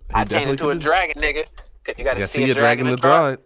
He 0.09 0.13
I 0.13 0.23
changed 0.25 0.53
it 0.53 0.57
to 0.57 0.69
a 0.69 0.75
dragon, 0.75 1.21
nigga. 1.21 1.45
Cause 1.83 1.95
you 1.97 2.03
gotta 2.03 2.19
Yeah, 2.19 2.25
see, 2.25 2.49
a 2.49 2.53
dragon, 2.53 2.85
to 2.85 2.95
to 2.95 3.01
draw. 3.01 3.27
it. 3.29 3.41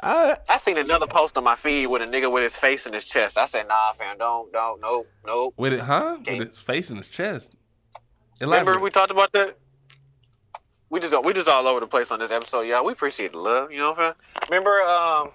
I, 0.00 0.36
I 0.48 0.58
seen 0.58 0.76
another 0.76 1.06
post 1.06 1.38
on 1.38 1.44
my 1.44 1.56
feed 1.56 1.86
with 1.86 2.02
a 2.02 2.04
nigga 2.04 2.30
with 2.30 2.42
his 2.42 2.54
face 2.54 2.86
in 2.86 2.92
his 2.92 3.06
chest. 3.06 3.38
I 3.38 3.46
said, 3.46 3.66
nah, 3.66 3.92
fam, 3.94 4.18
don't, 4.18 4.52
don't, 4.52 4.80
nope, 4.80 5.08
nope. 5.26 5.54
with 5.56 5.72
it, 5.72 5.80
huh? 5.80 6.18
Okay. 6.20 6.38
With 6.38 6.48
his 6.50 6.60
face 6.60 6.90
in 6.90 6.96
his 6.98 7.08
chest. 7.08 7.56
Remember 8.40 8.78
we 8.78 8.90
talked 8.90 9.10
about 9.10 9.32
that? 9.32 9.56
We 10.90 11.00
just 11.00 11.24
we 11.24 11.32
just 11.32 11.48
all 11.48 11.66
over 11.66 11.80
the 11.80 11.86
place 11.86 12.10
on 12.10 12.18
this 12.20 12.30
episode, 12.30 12.62
y'all. 12.62 12.84
We 12.84 12.92
appreciate 12.92 13.32
the 13.32 13.38
love, 13.38 13.72
you 13.72 13.78
know 13.78 13.90
what 13.90 13.98
I'm 13.98 14.12
saying? 14.12 14.48
Remember, 14.50 14.82
um, 14.82 15.30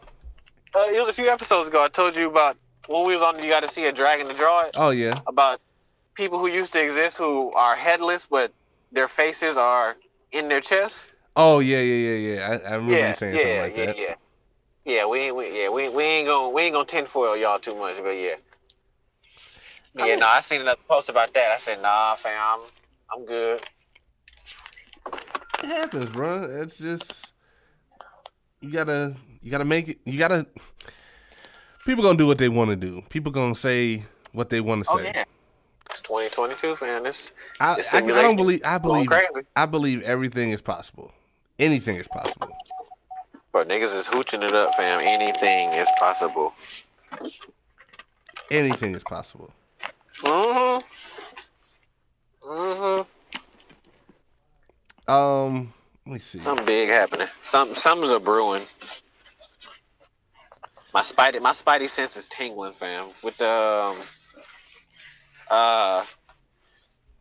uh, 0.76 0.80
it 0.88 1.00
was 1.00 1.10
a 1.10 1.13
few 1.13 1.28
episodes 1.28 1.67
ago. 1.67 1.84
I 1.84 1.89
told 1.89 2.15
you 2.15 2.30
about 2.30 2.56
when 2.88 3.06
we 3.06 3.13
was 3.13 3.21
on. 3.21 3.41
You 3.43 3.50
got 3.50 3.63
to 3.63 3.67
see 3.69 3.86
a 3.86 3.91
dragon 3.91 4.28
to 4.28 4.34
draw 4.34 4.62
it. 4.65 4.71
oh 4.76 4.91
yeah. 4.91 5.19
About 5.28 5.60
people 6.15 6.39
who 6.39 6.47
used 6.47 6.74
to 6.74 6.84
exist 6.84 7.17
who 7.17 7.52
are 7.54 7.76
headless, 7.76 8.26
but 8.26 8.52
their 8.91 9.08
faces 9.08 9.58
are 9.58 9.95
in 10.32 10.47
their 10.50 10.62
chest. 10.62 11.08
Oh 11.36 11.60
yeah, 11.60 11.80
yeah, 11.82 12.10
yeah, 12.10 12.34
yeah. 12.36 12.47
I, 12.65 12.71
I 12.71 12.76
remember 12.76 12.95
yeah, 12.95 13.08
you 13.08 13.13
saying 13.13 13.36
yeah, 13.36 13.41
something 13.41 13.60
like 13.60 13.76
yeah, 13.78 13.86
that. 13.86 13.97
yeah. 13.97 14.15
Yeah, 14.84 15.06
we, 15.06 15.19
ain't- 15.19 15.36
we 15.36 15.62
yeah 15.62 15.69
we, 15.69 15.89
we 15.89 16.04
ain't 16.04 16.28
gonna 16.28 16.50
we 16.50 16.63
ain't 16.63 16.74
gonna 16.74 16.86
tinfoil 16.86 17.38
y'all 17.38 17.60
too 17.60 17.76
much, 17.76 17.97
but 18.02 18.12
yeah. 18.12 18.36
Yeah, 19.95 20.15
no, 20.15 20.26
I 20.26 20.39
seen 20.39 20.62
another 20.62 20.80
post 20.88 21.10
about 21.10 21.34
that. 21.34 21.52
I 21.52 21.58
said, 21.58 21.82
nah, 21.82 22.15
fam, 22.15 22.39
I'm, 22.41 22.60
I'm 23.13 23.26
good. 23.26 23.62
It 25.62 25.65
happens, 25.67 26.10
bro. 26.10 26.43
It's 26.43 26.78
just 26.78 27.34
you 28.62 28.71
gotta 28.71 29.15
you 29.41 29.52
gotta 29.52 29.65
make 29.65 29.89
it. 29.89 30.00
You 30.06 30.17
gotta. 30.17 30.47
People 31.86 32.04
gonna 32.04 32.17
do 32.17 32.28
what 32.28 32.38
they 32.38 32.50
want 32.50 32.69
to 32.69 32.76
do. 32.76 33.02
People 33.10 33.32
gonna 33.32 33.56
say 33.56 34.04
what 34.32 34.50
they 34.50 34.62
want 34.62 34.84
to 34.86 34.89
Oh 34.91 34.97
say. 34.97 35.12
yeah, 35.13 35.24
it's 35.92 36.02
2022, 36.02 36.76
fam. 36.78 37.04
This 37.04 37.32
I, 37.60 37.76
It's 37.78 37.94
I, 37.94 37.98
I 37.98 38.02
don't 38.02 38.36
believe. 38.36 38.62
I 38.64 38.78
believe. 38.78 39.10
I 39.56 39.66
believe 39.66 40.02
everything 40.04 40.52
is 40.52 40.62
possible. 40.62 41.12
Anything 41.60 41.98
is 41.98 42.08
possible. 42.08 42.50
but 43.52 43.68
niggas 43.68 43.96
is 43.96 44.08
hooching 44.08 44.44
it 44.44 44.54
up, 44.56 44.74
fam. 44.76 45.02
Anything 45.02 45.74
is 45.74 45.88
possible. 46.00 46.54
Anything 48.50 48.96
is 48.96 49.04
possible. 49.04 49.52
Mm-hmm. 50.24 50.88
Mm-hmm. 52.50 53.02
Um, 55.12 55.74
let 56.06 56.14
me 56.14 56.20
see. 56.20 56.40
Something 56.40 56.66
big 56.66 56.90
happening. 56.90 57.28
Some 57.44 57.76
something's 57.76 58.12
a 58.12 58.20
brewing. 58.20 58.64
My 60.94 61.02
spidey 61.02 61.42
my 61.42 61.52
spidey 61.52 61.90
sense 61.90 62.16
is 62.18 62.28
tingling, 62.28 62.74
fam. 62.74 63.10
With 63.24 63.38
the 63.38 63.48
um, 63.48 63.98
uh, 65.52 66.06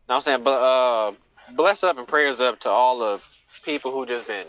know 0.07 0.15
I'm 0.15 0.21
saying, 0.21 0.43
but 0.43 0.61
uh, 0.61 1.11
bless 1.55 1.83
up 1.83 1.97
and 1.97 2.07
prayers 2.07 2.39
up 2.39 2.59
to 2.61 2.69
all 2.69 2.99
the 2.99 3.21
people 3.63 3.91
who 3.91 4.05
just 4.05 4.27
been 4.27 4.47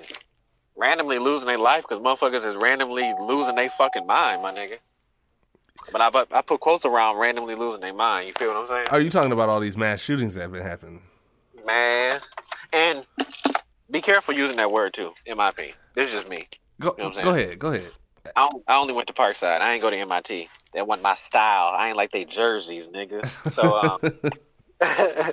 randomly 0.77 1.18
losing 1.18 1.47
their 1.47 1.59
life 1.59 1.85
because 1.88 2.03
motherfuckers 2.03 2.47
is 2.47 2.57
randomly 2.57 3.12
losing 3.21 3.57
their 3.57 3.71
fucking 3.71 4.07
mind, 4.07 4.42
my 4.42 4.53
nigga. 4.53 4.79
But 5.90 6.01
I 6.01 6.11
but 6.11 6.29
I 6.33 6.42
put 6.42 6.61
quotes 6.61 6.85
around 6.85 7.18
randomly 7.18 7.55
losing 7.55 7.81
their 7.81 7.92
mind. 7.92 8.29
You 8.29 8.35
feel 8.35 8.49
what 8.49 8.57
I'm 8.57 8.66
saying? 8.66 8.88
Are 8.90 9.01
you 9.01 9.11
talking 9.11 9.33
about 9.33 9.49
all 9.49 9.61
these 9.61 9.77
mass 9.77 10.01
shootings 10.01 10.35
that 10.35 10.42
have 10.42 10.53
been 10.53 10.62
happening? 10.62 11.03
Man, 11.66 12.21
and 12.73 13.05
be 13.90 14.01
careful 14.01 14.35
using 14.35 14.57
that 14.57 14.71
word 14.71 14.95
too. 14.95 15.12
In 15.27 15.37
my 15.37 15.49
opinion, 15.49 15.77
this 15.95 16.07
is 16.07 16.12
just 16.12 16.29
me. 16.29 16.49
Go, 16.81 16.95
know 16.99 17.07
I'm 17.07 17.12
saying? 17.12 17.25
go 17.25 17.35
ahead. 17.35 17.59
Go 17.59 17.73
ahead. 17.73 17.90
I, 18.37 18.51
I 18.68 18.77
only 18.77 18.95
went 18.95 19.09
to 19.09 19.12
Parkside. 19.12 19.61
I 19.61 19.73
ain't 19.73 19.83
go 19.83 19.90
to 19.90 19.97
MIT. 19.97 20.49
That 20.75 20.87
wasn't 20.87 21.03
my 21.03 21.15
style. 21.15 21.75
I 21.77 21.89
ain't 21.89 21.97
like 21.97 22.13
they 22.13 22.25
jerseys, 22.25 22.89
nigga. 22.89 23.25
So, 23.49 23.77
um, 23.77 24.01
uh, 24.81 25.33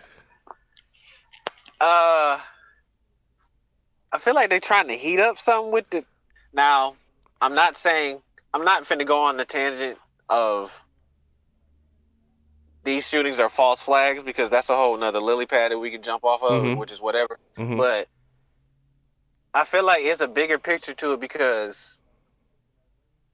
I 4.12 4.18
feel 4.20 4.36
like 4.36 4.50
they're 4.50 4.60
trying 4.60 4.88
to 4.90 4.98
heat 4.98 5.20
up 5.20 5.40
something 5.40 5.72
with 5.72 5.90
the. 5.90 6.04
Now, 6.54 6.96
I'm 7.42 7.56
not 7.56 7.78
saying 7.78 8.22
I'm 8.54 8.66
not 8.66 8.84
finna 8.86 9.06
go 9.06 9.20
on 9.24 9.38
the 9.38 9.46
tangent 9.46 9.98
of 10.30 10.72
these 12.84 13.08
shootings 13.08 13.40
are 13.40 13.50
false 13.50 13.82
flags 13.82 14.24
because 14.24 14.50
that's 14.50 14.70
a 14.70 14.76
whole 14.76 14.98
nother 14.98 15.20
lily 15.20 15.46
pad 15.46 15.72
that 15.72 15.78
we 15.78 15.92
can 15.92 16.02
jump 16.02 16.24
off 16.24 16.42
of, 16.42 16.64
Mhm. 16.64 16.78
which 16.78 16.92
is 16.92 17.02
whatever. 17.02 17.38
Mhm. 17.58 17.78
But 17.78 18.08
I 19.54 19.66
feel 19.66 19.84
like 19.84 20.04
it's 20.04 20.22
a 20.22 20.28
bigger 20.28 20.58
picture 20.58 20.94
to 20.96 21.14
it 21.14 21.20
because 21.20 21.98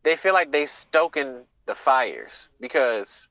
they 0.03 0.15
feel 0.15 0.33
like 0.33 0.51
they 0.51 0.65
stoking 0.65 1.47
the 1.65 1.75
fires 1.75 2.49
because 2.59 3.27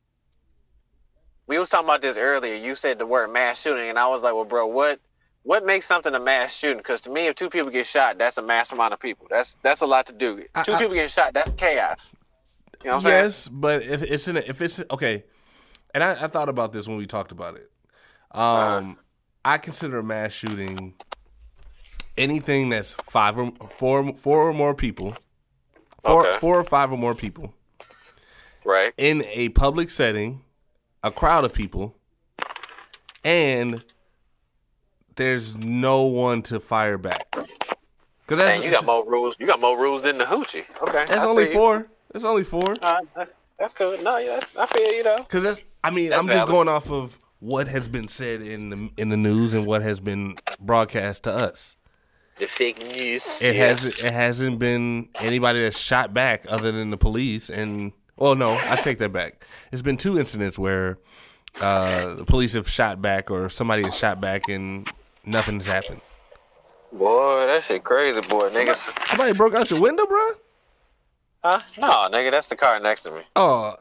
we 1.46 1.58
was 1.58 1.68
talking 1.68 1.86
about 1.86 2.02
this 2.02 2.16
earlier. 2.16 2.54
You 2.54 2.74
said 2.74 2.98
the 2.98 3.06
word 3.06 3.32
mass 3.32 3.60
shooting, 3.60 3.88
and 3.88 3.98
I 3.98 4.06
was 4.08 4.22
like, 4.22 4.34
"Well, 4.34 4.44
bro, 4.44 4.66
what 4.66 5.00
what 5.42 5.64
makes 5.64 5.86
something 5.86 6.14
a 6.14 6.20
mass 6.20 6.54
shooting?" 6.54 6.78
Because 6.78 7.00
to 7.02 7.10
me, 7.10 7.26
if 7.26 7.34
two 7.34 7.50
people 7.50 7.70
get 7.70 7.86
shot, 7.86 8.18
that's 8.18 8.38
a 8.38 8.42
mass 8.42 8.72
amount 8.72 8.94
of 8.94 9.00
people. 9.00 9.26
That's 9.30 9.56
that's 9.62 9.82
a 9.82 9.86
lot 9.86 10.06
to 10.06 10.12
do. 10.12 10.44
Two 10.64 10.72
I- 10.72 10.78
people 10.78 10.94
getting 10.94 11.08
shot, 11.08 11.34
that's 11.34 11.50
chaos. 11.56 12.12
You 12.82 12.90
know 12.90 12.96
what 12.96 13.06
I'm 13.06 13.10
saying? 13.10 13.22
yes, 13.24 13.48
but 13.48 13.82
if 13.82 14.02
it's 14.02 14.28
in 14.28 14.36
a, 14.36 14.40
if 14.40 14.60
it's 14.60 14.80
okay, 14.90 15.24
and 15.94 16.02
I, 16.04 16.24
I 16.24 16.26
thought 16.28 16.48
about 16.48 16.72
this 16.72 16.86
when 16.88 16.96
we 16.96 17.06
talked 17.06 17.32
about 17.32 17.56
it. 17.56 17.70
Um, 18.36 18.98
I 19.44 19.58
consider 19.58 19.98
a 19.98 20.02
mass 20.02 20.32
shooting 20.32 20.94
anything 22.18 22.68
that's 22.70 22.94
five 23.08 23.38
or 23.38 23.52
four, 23.70 24.14
four 24.14 24.48
or 24.48 24.52
more 24.52 24.74
people, 24.74 25.16
four, 26.02 26.24
Okay. 26.24 26.38
four 26.38 26.58
or 26.58 26.64
five 26.64 26.92
or 26.92 26.98
more 26.98 27.14
people 27.14 27.54
Right. 28.64 28.92
in 28.96 29.24
a 29.26 29.50
public 29.50 29.90
setting, 29.90 30.42
a 31.02 31.10
crowd 31.10 31.44
of 31.44 31.52
people, 31.52 31.96
and 33.22 33.84
there's 35.16 35.56
no 35.56 36.02
one 36.02 36.42
to 36.42 36.60
fire 36.60 36.98
back. 36.98 37.26
Because 37.30 38.38
that's, 38.38 38.60
Man, 38.60 38.62
you 38.62 38.72
got 38.72 38.86
more 38.86 39.04
rules. 39.06 39.36
You 39.38 39.46
got 39.46 39.60
more 39.60 39.78
rules 39.78 40.02
than 40.02 40.18
the 40.18 40.24
hoochie. 40.24 40.64
Okay. 40.80 41.04
that's 41.06 41.12
I 41.12 41.26
only 41.26 41.44
see 41.44 41.50
you. 41.50 41.56
four. 41.56 41.88
That's 42.12 42.24
only 42.24 42.44
four. 42.44 42.74
Uh, 42.80 43.00
that's, 43.14 43.32
that's 43.58 43.72
good. 43.74 44.02
No, 44.02 44.16
yeah, 44.18 44.40
I 44.58 44.66
feel 44.66 44.92
you 44.92 45.02
though. 45.02 45.18
Because 45.18 45.42
that's, 45.42 45.60
I 45.82 45.90
mean, 45.90 46.10
That's 46.10 46.22
I'm 46.22 46.28
just 46.28 46.46
going 46.46 46.68
off 46.68 46.90
of 46.90 47.20
what 47.40 47.68
has 47.68 47.88
been 47.88 48.08
said 48.08 48.40
in 48.40 48.70
the 48.70 48.90
in 48.96 49.10
the 49.10 49.16
news 49.18 49.52
and 49.52 49.66
what 49.66 49.82
has 49.82 50.00
been 50.00 50.36
broadcast 50.58 51.24
to 51.24 51.32
us. 51.32 51.76
The 52.38 52.46
fake 52.46 52.78
news. 52.78 53.42
It 53.42 53.54
yeah. 53.54 53.66
hasn't 53.66 53.98
it 53.98 54.12
hasn't 54.12 54.58
been 54.58 55.10
anybody 55.16 55.62
that's 55.62 55.78
shot 55.78 56.14
back 56.14 56.44
other 56.48 56.72
than 56.72 56.90
the 56.90 56.96
police 56.96 57.50
and 57.50 57.92
well 58.16 58.34
no, 58.34 58.58
I 58.68 58.76
take 58.76 58.98
that 58.98 59.12
back. 59.12 59.44
It's 59.72 59.82
been 59.82 59.96
two 59.96 60.18
incidents 60.18 60.58
where 60.58 60.98
uh, 61.60 62.14
the 62.14 62.24
police 62.24 62.54
have 62.54 62.68
shot 62.68 63.00
back 63.02 63.30
or 63.30 63.48
somebody 63.48 63.82
has 63.84 63.94
shot 63.96 64.20
back 64.20 64.48
and 64.48 64.88
nothing's 65.24 65.66
happened. 65.66 66.00
Boy, 66.92 67.46
that 67.46 67.62
shit 67.62 67.82
crazy, 67.82 68.20
boy. 68.22 68.50
Niggas. 68.50 69.06
Somebody 69.06 69.32
broke 69.32 69.54
out 69.54 69.70
your 69.70 69.80
window, 69.80 70.06
bro? 70.06 70.28
Huh? 71.42 71.60
No, 71.76 71.88
nigga, 72.10 72.30
that's 72.30 72.46
the 72.48 72.56
car 72.56 72.78
next 72.80 73.02
to 73.02 73.10
me. 73.10 73.20
Oh, 73.36 73.74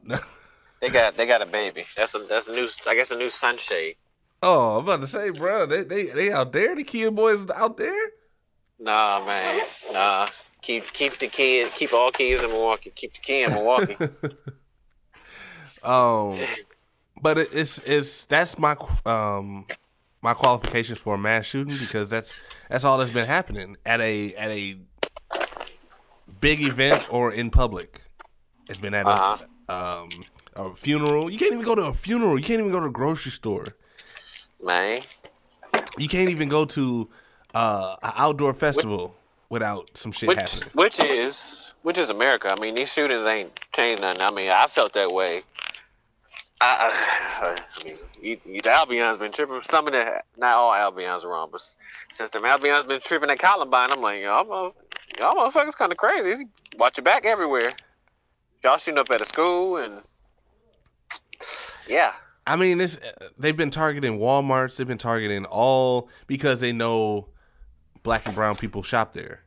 They 0.81 0.89
got 0.89 1.15
they 1.15 1.25
got 1.25 1.41
a 1.41 1.45
baby. 1.45 1.85
That's 1.95 2.13
a 2.13 2.19
that's 2.19 2.47
a 2.47 2.51
new 2.51 2.67
I 2.85 2.95
guess 2.95 3.11
a 3.11 3.15
new 3.15 3.29
sunshade. 3.29 3.95
oh, 4.41 4.77
I'm 4.79 4.83
about 4.83 4.99
to 5.01 5.07
say, 5.07 5.29
bro, 5.29 5.65
they 5.65 5.83
they 5.83 6.07
they 6.07 6.31
out 6.31 6.51
there, 6.51 6.75
the 6.75 6.83
kid 6.83 7.15
boys 7.15 7.49
out 7.51 7.77
there. 7.77 8.09
Nah, 8.79 9.23
man. 9.25 9.61
Nah. 9.93 10.27
Keep 10.63 10.91
keep 10.93 11.19
the 11.19 11.27
kid 11.27 11.71
keep 11.73 11.93
all 11.93 12.11
kids 12.11 12.41
in 12.41 12.49
Milwaukee. 12.49 12.91
Keep 12.95 13.13
the 13.13 13.19
kid 13.19 13.47
in 13.49 13.53
Milwaukee. 13.55 13.97
Um, 15.83 16.39
but 17.21 17.37
it, 17.37 17.49
it's 17.51 17.77
it's 17.79 18.23
that's 18.25 18.57
my 18.57 18.77
um 19.05 19.65
my 20.21 20.33
qualifications 20.33 20.97
for 20.97 21.15
a 21.15 21.17
mass 21.17 21.45
shooting 21.45 21.77
because 21.77 22.09
that's 22.09 22.33
that's 22.69 22.85
all 22.85 22.97
that's 22.97 23.11
been 23.11 23.25
happening 23.27 23.75
at 23.85 23.99
a 23.99 24.33
at 24.35 24.49
a 24.51 24.77
big 26.39 26.61
event 26.63 27.03
or 27.09 27.33
in 27.33 27.49
public. 27.49 28.01
It's 28.69 28.79
been 28.79 28.93
at 28.93 29.05
Uh-huh. 29.05 29.37
a 29.67 29.73
um 29.73 30.09
a 30.55 30.73
funeral. 30.73 31.29
You 31.29 31.37
can't 31.37 31.51
even 31.51 31.65
go 31.65 31.75
to 31.75 31.83
a 31.87 31.93
funeral. 31.93 32.37
You 32.39 32.45
can't 32.45 32.59
even 32.61 32.71
go 32.71 32.79
to 32.79 32.85
a 32.85 32.91
grocery 32.91 33.31
store. 33.31 33.75
man. 34.63 35.01
You 35.97 36.07
can't 36.07 36.29
even 36.29 36.47
go 36.47 36.63
to 36.65 37.09
uh, 37.53 37.95
an 38.03 38.11
outdoor 38.15 38.53
festival 38.53 39.15
without 39.53 39.95
some 39.95 40.11
shit 40.11 40.27
Which 40.29 40.39
happening. 40.39 40.69
which 40.73 40.99
is 40.99 41.73
which 41.83 41.99
is 41.99 42.09
America. 42.09 42.51
I 42.51 42.59
mean, 42.59 42.73
these 42.73 42.91
shootings 42.91 43.23
ain't 43.23 43.51
changed 43.71 44.01
nothing. 44.01 44.21
I 44.21 44.31
mean, 44.31 44.49
I 44.49 44.65
felt 44.65 44.93
that 44.93 45.11
way. 45.11 45.43
I, 46.59 46.89
I, 47.39 47.55
I 47.79 47.83
mean, 47.83 47.97
you, 48.19 48.37
you, 48.45 48.61
the 48.63 48.71
Albion's 48.71 49.19
been 49.19 49.31
tripping. 49.31 49.61
Some 49.61 49.85
of 49.85 49.93
the 49.93 50.23
not 50.37 50.55
all 50.55 50.73
Albions 50.73 51.23
are 51.23 51.29
wrong, 51.29 51.49
but 51.51 51.61
since 52.09 52.31
the 52.31 52.43
Albion's 52.43 52.85
been 52.85 52.99
tripping 52.99 53.29
at 53.29 53.37
Columbine, 53.37 53.91
I'm 53.91 54.01
like, 54.01 54.21
y'all, 54.23 54.73
y'all 55.19 55.35
motherfuckers 55.35 55.75
kind 55.75 55.91
of 55.91 55.99
crazy. 55.99 56.45
Watch 56.79 56.97
your 56.97 57.03
back 57.03 57.23
everywhere. 57.23 57.73
Y'all 58.63 58.77
shooting 58.77 58.97
up 58.97 59.11
at 59.11 59.21
a 59.21 59.25
school 59.25 59.77
and 59.77 60.01
yeah, 61.87 62.13
I 62.47 62.55
mean, 62.55 62.81
it's 62.81 62.97
uh, 62.97 63.29
they've 63.37 63.55
been 63.55 63.69
targeting 63.69 64.17
WalMarts. 64.17 64.77
They've 64.77 64.87
been 64.87 64.97
targeting 64.97 65.45
all 65.45 66.09
because 66.25 66.59
they 66.59 66.71
know 66.71 67.27
black 68.03 68.25
and 68.25 68.35
brown 68.35 68.55
people 68.55 68.83
shop 68.83 69.13
there. 69.13 69.42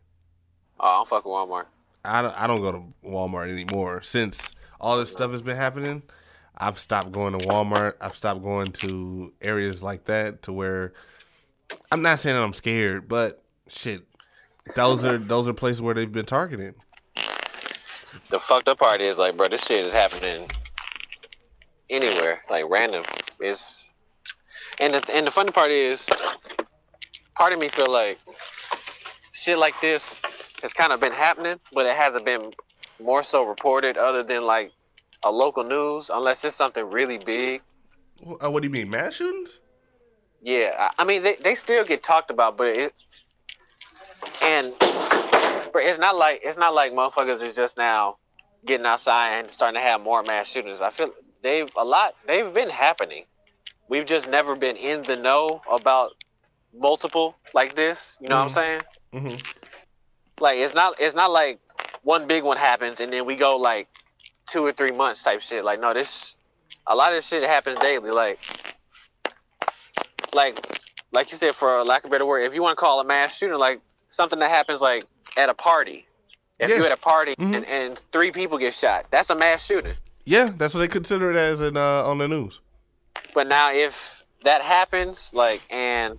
Oh, 0.81 0.89
I 0.89 0.93
don't 0.93 1.09
fuck 1.09 1.25
with 1.25 1.33
Walmart. 1.33 1.67
I 2.05 2.23
don't, 2.23 2.41
I 2.41 2.47
don't 2.47 2.61
go 2.61 2.73
to 2.73 2.83
Walmart 3.05 3.51
anymore 3.51 4.03
since 4.03 4.55
all 4.81 4.99
this 4.99 5.11
stuff 5.11 5.33
has 5.33 5.43
been 5.43 5.57
happening. 5.57 6.03
I've 6.57 6.79
stopped 6.79 7.13
going 7.13 7.39
to 7.39 7.45
Walmart. 7.47 7.95
I've 8.01 8.17
stopped 8.17 8.43
going 8.43 8.73
to 8.73 9.33
areas 9.43 9.83
like 9.83 10.05
that 10.05 10.43
to 10.43 10.53
where 10.53 10.93
I'm 11.91 12.03
not 12.03 12.19
saying 12.21 12.37
that 12.37 12.43
I'm 12.43 12.53
scared, 12.53 13.09
but 13.09 13.43
shit, 13.69 14.05
those 14.75 15.05
are 15.05 15.19
those 15.19 15.49
are 15.49 15.53
places 15.53 15.83
where 15.83 15.95
they've 15.95 16.11
been 16.11 16.27
targeting. 16.27 16.75
The 18.31 18.39
fucked 18.39 18.69
up 18.69 18.79
part 18.79 19.01
is 19.01 19.19
like, 19.19 19.37
bro, 19.37 19.49
this 19.49 19.65
shit 19.65 19.85
is 19.85 19.93
happening 19.93 20.49
anywhere, 21.91 22.43
like 22.51 22.65
random. 22.69 23.05
It's 23.41 23.91
and 24.79 24.95
the 24.95 25.15
and 25.15 25.27
the 25.27 25.31
funny 25.31 25.51
part 25.51 25.71
is, 25.71 26.09
part 27.35 27.53
of 27.53 27.59
me 27.59 27.69
feel 27.69 27.91
like 27.91 28.19
shit 29.33 29.59
like 29.59 29.79
this 29.81 30.21
has 30.67 30.73
kind 30.73 30.93
of 30.93 30.99
been 30.99 31.13
happening, 31.13 31.61
but 31.73 31.87
it 31.87 31.95
hasn't 31.95 32.25
been 32.25 32.53
more 33.01 33.23
so 33.23 33.47
reported, 33.47 33.97
other 33.97 34.25
than 34.25 34.45
like 34.45 34.73
a 35.23 35.31
local 35.31 35.63
news, 35.63 36.11
unless 36.13 36.45
it's 36.45 36.57
something 36.57 36.85
really 36.91 37.19
big. 37.19 37.63
Uh, 38.43 38.51
What 38.51 38.63
do 38.63 38.67
you 38.67 38.73
mean, 38.73 38.91
mass 38.91 39.15
shootings? 39.15 39.61
Yeah, 40.43 40.75
I 40.77 41.03
I 41.03 41.05
mean 41.05 41.23
they, 41.23 41.37
they 41.37 41.55
still 41.55 41.85
get 41.85 42.03
talked 42.03 42.31
about, 42.33 42.57
but 42.57 42.67
it 42.67 42.95
and 44.43 44.75
but 44.81 45.83
it's 45.89 46.01
not 46.01 46.17
like 46.17 46.41
it's 46.43 46.59
not 46.59 46.75
like 46.75 46.93
motherfuckers 46.93 47.43
is 47.43 47.55
just 47.55 47.77
now 47.77 48.17
getting 48.65 48.87
outside 48.87 49.37
and 49.39 49.51
starting 49.51 49.81
to 49.81 49.87
have 49.87 50.01
more 50.01 50.23
mass 50.25 50.49
shootings. 50.49 50.81
I 50.83 50.91
feel 50.91 51.11
they've 51.43 51.71
a 51.77 51.85
lot 51.85 52.15
they've 52.27 52.53
been 52.53 52.71
happening. 52.71 53.25
We've 53.89 54.07
just 54.07 54.29
never 54.29 54.57
been 54.57 54.77
in 54.77 55.05
the 55.05 55.17
know 55.17 55.63
about 55.71 56.11
multiple 56.77 57.37
like 57.55 57.77
this. 57.77 58.17
You 58.21 58.29
know 58.29 58.39
what 58.39 58.43
I'm 58.43 58.51
saying? 58.51 58.81
hmm 59.13 59.37
Like 60.41 60.59
it's 60.59 60.75
not 60.75 61.01
it's 61.01 61.15
not 61.15 61.31
like 61.31 61.59
one 62.03 62.27
big 62.27 62.45
one 62.45 62.57
happens 62.57 63.01
and 63.01 63.13
then 63.13 63.25
we 63.25 63.37
go 63.37 63.57
like 63.57 63.89
two 64.49 64.65
or 64.65 64.73
three 64.73 64.93
months 64.93 65.23
type 65.23 65.41
shit. 65.41 65.65
Like 65.65 65.81
no, 65.81 65.95
this 65.95 66.37
a 66.87 66.95
lot 66.95 67.09
of 67.11 67.17
this 67.17 67.27
shit 67.27 67.43
happens 67.43 67.79
daily. 67.81 68.11
Like 68.11 68.39
like 70.35 70.81
like 71.13 71.31
you 71.31 71.37
said, 71.37 71.55
for 71.55 71.83
lack 71.85 72.05
of 72.05 72.11
a 72.11 72.13
better 72.13 72.27
word, 72.27 72.43
if 72.43 72.55
you 72.55 72.63
want 72.63 72.77
to 72.77 72.81
call 72.81 73.01
a 73.01 73.05
mass 73.05 73.37
shooting, 73.37 73.59
like 73.59 73.81
something 74.09 74.39
that 74.41 74.51
happens 74.51 74.81
like 74.81 75.07
at 75.37 75.49
a 75.49 75.55
party. 75.55 76.07
If 76.59 76.71
Yeah. 76.71 76.77
you 76.77 76.87
at 76.87 76.93
a 76.93 76.97
party 76.97 77.35
Mhm. 77.37 77.57
and, 77.57 77.67
and 77.67 78.03
three 78.13 78.31
people 78.31 78.59
get 78.59 78.75
shot, 78.75 79.07
that's 79.11 79.31
a 79.31 79.35
mass 79.35 79.65
shooting. 79.65 79.95
Yeah, 80.25 80.51
that's 80.57 80.75
what 80.75 80.81
they 80.81 80.89
consider 80.89 81.31
it 81.31 81.37
as 81.37 81.61
in 81.61 81.77
uh, 81.77 82.03
on 82.05 82.19
the 82.19 82.29
news. 82.29 82.61
But 83.35 83.47
now 83.47 83.73
if 83.73 84.23
that 84.43 84.63
happens, 84.63 85.31
like 85.33 85.63
and 85.71 86.19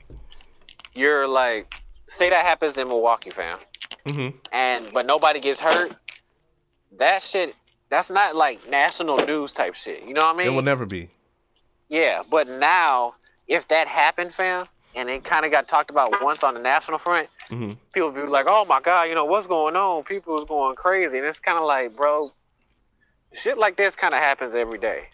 you're 0.93 1.27
like 1.27 1.73
say 2.07 2.29
that 2.29 2.45
happens 2.45 2.77
in 2.77 2.87
Milwaukee, 2.87 3.29
fam. 3.29 3.59
Hmm 4.07 4.29
and 4.51 4.91
but 4.93 5.05
nobody 5.05 5.39
gets 5.39 5.59
hurt, 5.59 5.91
that 6.97 7.21
shit 7.21 7.55
that's 7.89 8.09
not 8.09 8.35
like 8.35 8.69
national 8.69 9.17
news 9.25 9.53
type 9.53 9.73
shit. 9.75 10.03
You 10.03 10.13
know 10.13 10.21
what 10.25 10.35
I 10.35 10.37
mean? 10.39 10.47
It 10.47 10.55
will 10.55 10.61
never 10.61 10.85
be. 10.85 11.09
yeah, 11.89 12.21
but 12.29 12.47
now 12.47 13.13
if 13.47 13.67
that 13.69 13.87
happened, 13.87 14.33
fam, 14.33 14.65
and 14.95 15.09
it 15.09 15.23
kind 15.23 15.45
of 15.45 15.51
got 15.51 15.67
talked 15.67 15.89
about 15.89 16.21
once 16.21 16.43
on 16.43 16.53
the 16.53 16.59
national 16.59 16.97
front, 16.97 17.29
hmm 17.49 17.73
people 17.93 18.11
be 18.11 18.21
like, 18.23 18.45
"Oh 18.47 18.65
my 18.65 18.79
god, 18.81 19.03
you 19.09 19.15
know 19.15 19.25
what's 19.25 19.47
going 19.47 19.75
on?" 19.75 20.03
People 20.03 20.33
was 20.33 20.45
going 20.45 20.75
crazy, 20.75 21.17
and 21.17 21.25
it's 21.25 21.39
kind 21.39 21.57
of 21.57 21.65
like, 21.65 21.95
bro, 21.95 22.31
shit 23.33 23.57
like 23.57 23.77
this 23.77 23.95
kind 23.95 24.13
of 24.13 24.19
happens 24.21 24.53
every 24.55 24.77
day. 24.79 25.05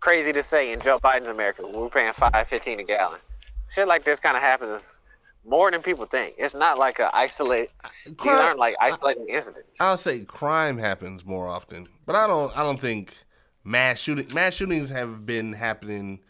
Crazy 0.00 0.32
to 0.34 0.42
say 0.42 0.70
in 0.72 0.80
Joe 0.80 0.98
Biden's 1.02 1.30
America, 1.30 1.62
we're 1.66 1.88
paying 1.88 2.12
five 2.12 2.46
fifteen 2.46 2.78
a 2.80 2.84
gallon. 2.84 3.20
Shit 3.68 3.88
like 3.88 4.04
this 4.04 4.20
kind 4.20 4.36
of 4.36 4.42
happens 4.42 5.00
more 5.46 5.70
than 5.70 5.82
people 5.82 6.06
think. 6.06 6.34
It's 6.38 6.54
not 6.54 6.78
like 6.78 6.98
a 6.98 7.14
isolate. 7.14 7.70
These 8.06 8.14
aren't 8.26 8.58
like 8.58 8.74
isolating 8.80 9.28
incidents. 9.28 9.68
I'll 9.80 9.96
say 9.96 10.20
crime 10.20 10.78
happens 10.78 11.24
more 11.24 11.48
often, 11.48 11.86
but 12.06 12.16
I 12.16 12.26
don't. 12.26 12.56
I 12.56 12.62
don't 12.62 12.80
think 12.80 13.14
mass 13.64 13.98
shooting 14.00 14.32
mass 14.32 14.54
shootings 14.54 14.90
have 14.90 15.24
been 15.26 15.52
happening. 15.52 16.20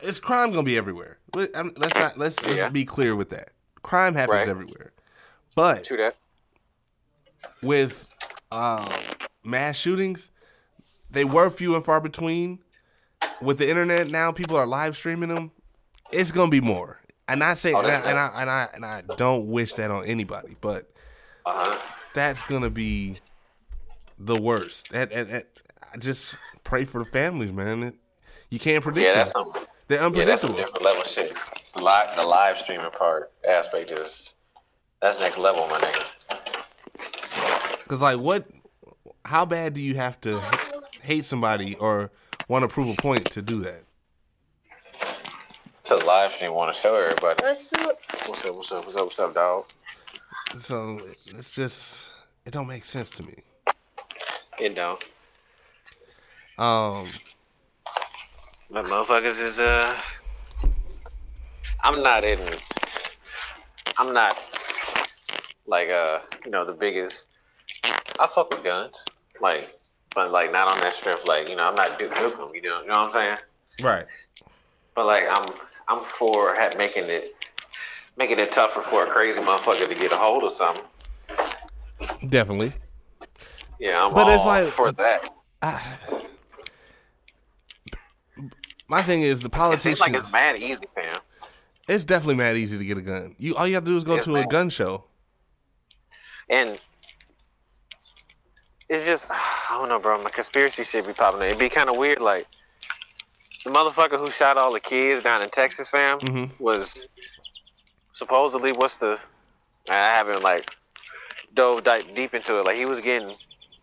It's 0.00 0.18
crime 0.18 0.50
gonna 0.50 0.62
be 0.62 0.76
everywhere. 0.76 1.18
Let's 1.34 1.52
not. 1.94 2.18
Let's 2.18 2.44
let's 2.46 2.72
be 2.72 2.84
clear 2.84 3.14
with 3.16 3.30
that. 3.30 3.50
Crime 3.82 4.14
happens 4.14 4.38
Right. 4.38 4.48
everywhere, 4.48 4.92
but 5.54 5.84
True 5.84 5.96
that. 5.98 6.16
with 7.62 8.08
um, 8.50 8.88
mass 9.44 9.76
shootings, 9.76 10.30
they 11.10 11.24
were 11.24 11.50
few 11.50 11.74
and 11.74 11.84
far 11.84 12.00
between. 12.00 12.60
With 13.42 13.58
the 13.58 13.68
internet 13.68 14.08
now, 14.08 14.32
people 14.32 14.56
are 14.56 14.66
live 14.66 14.96
streaming 14.96 15.28
them. 15.28 15.50
It's 16.10 16.32
gonna 16.32 16.50
be 16.50 16.60
more. 16.60 17.00
And 17.28 17.44
I 17.44 17.54
say, 17.54 17.72
Oh, 17.74 17.80
and, 17.80 17.88
I, 17.88 18.10
and 18.10 18.18
I 18.18 18.30
and 18.40 18.50
I 18.50 18.68
and 18.74 18.84
I 18.84 19.02
don't 19.16 19.48
wish 19.48 19.74
that 19.74 19.90
on 19.90 20.04
anybody, 20.06 20.56
but 20.60 20.90
Uh-huh. 21.46 21.78
that's 22.14 22.42
gonna 22.44 22.70
be 22.70 23.20
the 24.18 24.36
worst. 24.40 24.88
That, 24.90 25.10
that, 25.10 25.28
that- 25.30 25.46
I 25.92 25.96
just 25.96 26.36
pray 26.64 26.84
for 26.84 27.02
the 27.02 27.10
families, 27.10 27.52
man. 27.52 27.94
You 28.50 28.58
can't 28.58 28.82
predict 28.82 29.06
Yeah, 29.06 29.14
that's. 29.14 29.32
They're 29.88 30.00
unpredictable. 30.00 30.54
Yeah, 30.54 30.64
that's 30.64 30.72
different 30.72 30.82
level 30.84 31.02
shit. 31.04 31.34
The 31.74 31.80
live, 31.80 32.14
the 32.16 32.24
live 32.26 32.58
streaming 32.58 32.90
part 32.90 33.32
aspect 33.48 33.90
is 33.90 34.34
that's 35.00 35.18
next 35.18 35.38
level, 35.38 35.66
my 35.68 35.78
nigga. 35.78 36.04
Because 37.84 38.02
like, 38.02 38.18
what? 38.18 38.46
How 39.24 39.44
bad 39.46 39.72
do 39.74 39.80
you 39.80 39.94
have 39.94 40.20
to 40.22 40.40
hate 41.02 41.24
somebody 41.24 41.74
or 41.76 42.10
want 42.48 42.62
to 42.64 42.68
prove 42.68 42.88
a 42.98 43.00
point 43.00 43.30
to 43.32 43.42
do 43.42 43.60
that? 43.60 43.82
To 45.88 45.96
the 45.96 46.04
live 46.04 46.32
stream. 46.32 46.52
Want 46.52 46.74
to 46.74 46.78
show 46.80 46.94
everybody. 46.94 47.42
Let's 47.42 47.68
see. 47.70 47.76
what- 47.82 47.98
What's 48.26 48.44
up? 48.44 48.54
What's 48.56 48.72
up? 48.72 48.84
What's 48.84 48.96
up? 48.96 49.04
What's 49.04 49.18
up, 49.18 49.34
dog? 49.34 49.64
So 50.58 51.00
it's 51.26 51.50
just 51.50 52.10
it 52.44 52.50
don't 52.52 52.66
make 52.66 52.84
sense 52.84 53.10
to 53.12 53.22
me. 53.22 53.34
It 54.58 54.74
don't. 54.74 55.02
Um, 56.58 57.06
But 58.70 58.84
motherfuckers 58.84 59.40
is 59.40 59.60
uh. 59.60 59.98
I'm 61.84 62.02
not 62.02 62.24
in. 62.24 62.40
I'm 63.98 64.12
not 64.12 64.36
like 65.66 65.88
uh 65.90 66.18
you 66.44 66.50
know 66.50 66.64
the 66.64 66.72
biggest. 66.72 67.28
I 68.20 68.26
fuck 68.26 68.50
with 68.50 68.64
guns, 68.64 69.04
like, 69.40 69.72
but 70.14 70.30
like 70.32 70.50
not 70.52 70.70
on 70.72 70.80
that 70.80 70.94
strip. 70.94 71.26
Like 71.26 71.48
you 71.48 71.56
know 71.56 71.68
I'm 71.68 71.74
not 71.76 71.98
Duke 71.98 72.14
Nukem. 72.14 72.52
You 72.54 72.62
know, 72.62 72.82
you 72.82 72.88
know 72.88 73.02
what 73.04 73.06
I'm 73.06 73.10
saying? 73.12 73.38
right. 73.82 74.04
But 74.94 75.06
like 75.06 75.24
I'm 75.30 75.46
I'm 75.88 76.04
for 76.04 76.54
making 76.76 77.04
it 77.04 77.34
making 78.16 78.38
it 78.38 78.52
tougher 78.52 78.80
for 78.80 79.04
a 79.04 79.06
crazy 79.06 79.40
motherfucker 79.40 79.88
to 79.88 79.94
get 79.94 80.12
a 80.12 80.16
hold 80.16 80.44
of 80.44 80.52
something. 80.52 80.84
Definitely. 82.28 82.72
Yeah, 83.78 84.04
I'm 84.04 84.12
But 84.12 84.26
all 84.26 84.34
it's 84.34 84.44
like- 84.44 84.68
for 84.68 84.92
that. 84.92 85.30
My 88.88 89.02
thing 89.02 89.22
is 89.22 89.40
the 89.40 89.50
It 89.72 89.80
seems 89.80 90.00
like 90.00 90.14
it's 90.14 90.32
mad 90.32 90.58
easy, 90.58 90.84
fam. 90.94 91.16
It's 91.88 92.04
definitely 92.04 92.36
mad 92.36 92.56
easy 92.56 92.78
to 92.78 92.84
get 92.84 92.98
a 92.98 93.02
gun. 93.02 93.34
You 93.38 93.54
all 93.56 93.66
you 93.66 93.74
have 93.74 93.84
to 93.84 93.90
do 93.90 93.96
is 93.96 94.04
go 94.04 94.16
Yes, 94.16 94.24
to 94.24 94.36
a 94.36 94.46
gun 94.46 94.70
show. 94.70 95.04
And 96.48 96.78
it's 98.88 99.04
just 99.04 99.26
I 99.30 99.78
don't 99.78 99.88
know, 99.88 99.98
bro. 99.98 100.22
My 100.22 100.30
conspiracy 100.30 100.84
shit 100.84 101.06
be 101.06 101.12
popping. 101.12 101.42
It'd 101.42 101.58
be 101.58 101.68
kind 101.68 101.88
of 101.88 101.96
weird, 101.96 102.20
like 102.20 102.46
the 103.68 103.78
motherfucker 103.78 104.18
who 104.18 104.30
shot 104.30 104.56
all 104.56 104.72
the 104.72 104.80
kids 104.80 105.22
down 105.22 105.42
in 105.42 105.50
Texas, 105.50 105.88
fam, 105.88 106.18
Mhm. 106.20 106.50
was 106.58 107.06
supposedly 108.12 108.72
what's 108.72 108.96
the 108.96 109.18
I 109.88 109.94
haven't 109.94 110.42
like 110.42 110.70
dove 111.54 111.82
deep 112.14 112.34
into 112.34 112.58
it. 112.58 112.64
Like 112.66 112.76
he 112.76 112.84
was 112.84 113.00
getting 113.00 113.34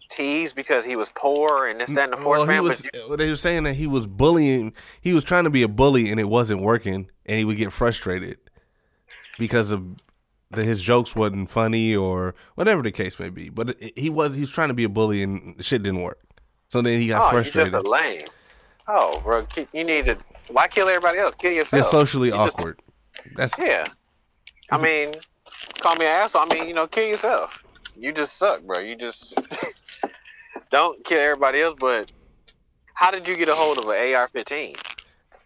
teased 0.10 0.56
because 0.56 0.86
he 0.86 0.96
was 0.96 1.10
poor 1.16 1.66
and 1.68 1.80
this, 1.82 1.92
that, 1.94 2.04
and 2.06 2.14
the 2.14 2.18
fourth, 2.18 2.40
Well, 2.40 2.48
fam. 2.48 2.64
was. 2.64 2.84
but 3.08 3.18
They 3.18 3.30
were 3.30 3.36
saying 3.36 3.64
that 3.64 3.74
he 3.74 3.88
was 3.88 4.06
bullying. 4.06 4.74
He 5.02 5.14
was 5.14 5.24
trying 5.24 5.46
to 5.46 5.50
be 5.50 5.64
a 5.64 5.68
bully, 5.68 6.12
and 6.12 6.20
it 6.20 6.30
wasn't 6.30 6.62
working, 6.62 7.10
and 7.26 7.40
he 7.40 7.44
would 7.46 7.58
get 7.58 7.74
frustrated 7.74 8.38
because 9.40 9.72
of 9.72 9.84
that 10.52 10.64
his 10.64 10.80
jokes 10.80 11.16
wasn't 11.16 11.50
funny 11.50 11.96
or 11.96 12.36
whatever 12.54 12.84
the 12.84 12.92
case 12.92 13.20
may 13.20 13.30
be. 13.30 13.50
But 13.50 13.82
he 13.96 14.12
was. 14.12 14.36
He 14.36 14.42
was 14.42 14.52
trying 14.52 14.68
to 14.70 14.76
be 14.76 14.84
a 14.84 14.90
bully, 14.90 15.24
and 15.24 15.56
shit 15.66 15.82
didn't 15.82 16.04
work. 16.04 16.20
So 16.70 16.84
then 16.84 17.02
he 17.02 17.08
got 17.08 17.28
oh, 17.28 17.30
frustrated. 17.32 17.72
just 17.74 17.86
a 17.86 17.90
lame. 17.90 18.28
Oh, 18.88 19.20
bro, 19.22 19.48
you 19.74 19.84
need 19.84 20.06
to. 20.06 20.18
Why 20.50 20.68
kill 20.68 20.88
everybody 20.88 21.18
else? 21.18 21.36
Kill 21.36 21.52
yourself. 21.52 21.72
They're 21.72 21.84
socially 21.84 22.28
You 22.30 22.36
just- 22.36 22.58
awkward. 22.58 22.80
That's 23.36 23.58
Yeah. 23.58 23.86
I 24.72 24.80
mean, 24.80 25.14
call 25.80 25.96
me 25.96 26.06
an 26.06 26.12
asshole. 26.12 26.44
I 26.50 26.54
mean, 26.54 26.68
you 26.68 26.74
know, 26.74 26.86
kill 26.88 27.08
yourself. 27.08 27.64
You 27.96 28.12
just 28.12 28.38
suck, 28.38 28.62
bro. 28.64 28.80
You 28.80 28.96
just 28.96 29.38
don't 30.72 31.04
kill 31.06 31.20
everybody 31.20 31.62
else. 31.62 31.76
But 31.80 32.12
how 32.94 33.12
did 33.12 33.28
you 33.28 33.36
get 33.36 33.50
a 33.50 33.56
hold 33.56 33.78
of 33.78 33.86
an 33.86 33.92
AR-15? 34.16 34.76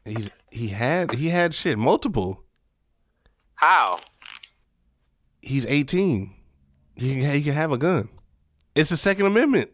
he's 0.05 0.31
he 0.51 0.69
had 0.69 1.13
he 1.15 1.29
had 1.29 1.53
shit 1.53 1.77
multiple. 1.77 2.43
How? 3.55 3.99
He's 5.41 5.65
eighteen. 5.65 6.33
He 6.95 7.15
can, 7.21 7.31
he 7.33 7.41
can 7.43 7.53
have 7.53 7.71
a 7.71 7.77
gun. 7.77 8.09
It's 8.75 8.89
the 8.89 8.97
Second 8.97 9.25
Amendment. 9.27 9.71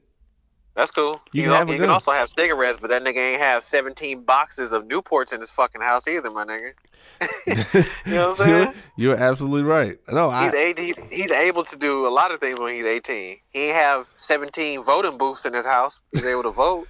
That's 0.76 0.92
cool. 0.92 1.22
You 1.32 1.42
You, 1.42 1.44
can 1.44 1.52
know, 1.52 1.58
have 1.58 1.70
you 1.70 1.78
can 1.80 1.90
also 1.90 2.12
have 2.12 2.30
cigarettes, 2.30 2.78
but 2.82 2.90
that 2.90 3.02
nigga 3.02 3.18
ain't 3.18 3.42
have 3.42 3.64
17 3.64 4.24
boxes 4.24 4.74
of 4.74 4.84
Newports 4.88 5.32
in 5.32 5.40
his 5.40 5.50
fucking 5.50 5.82
house 5.82 6.06
either, 6.08 6.30
my 6.30 6.44
nigga. 6.44 6.74
you 8.06 8.12
know 8.12 8.30
what 8.30 8.42
I'm 8.42 8.50
you're, 8.50 8.64
saying? 8.66 8.74
you're 8.98 9.16
absolutely 9.16 9.64
right. 9.64 9.98
No, 10.12 10.30
I, 10.30 10.46
He's, 10.46 10.54
eight, 10.54 10.78
he's 10.78 11.00
he's 11.10 11.32
able 11.32 11.64
to 11.64 11.78
do 11.78 12.06
a 12.06 12.10
lot 12.10 12.32
of 12.34 12.42
things 12.42 12.60
when 12.60 12.74
he's 12.74 12.86
18. 12.86 13.38
He 13.52 13.60
ain't 13.60 13.76
have 13.76 14.06
17 14.16 14.84
voting 14.84 15.18
booths 15.18 15.46
in 15.46 15.54
his 15.54 15.66
house. 15.66 16.02
He's 16.12 16.26
able 16.26 16.44
to 16.44 16.52
vote. 16.52 16.88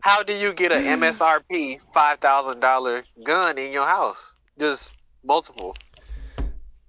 How 0.00 0.22
do 0.22 0.34
you 0.34 0.52
get 0.52 0.72
an 0.72 0.82
MSRP 1.00 1.80
five 1.92 2.18
thousand 2.18 2.60
dollar 2.60 3.04
gun 3.24 3.56
in 3.58 3.72
your 3.72 3.86
house? 3.86 4.34
Just 4.58 4.92
multiple. 5.24 5.76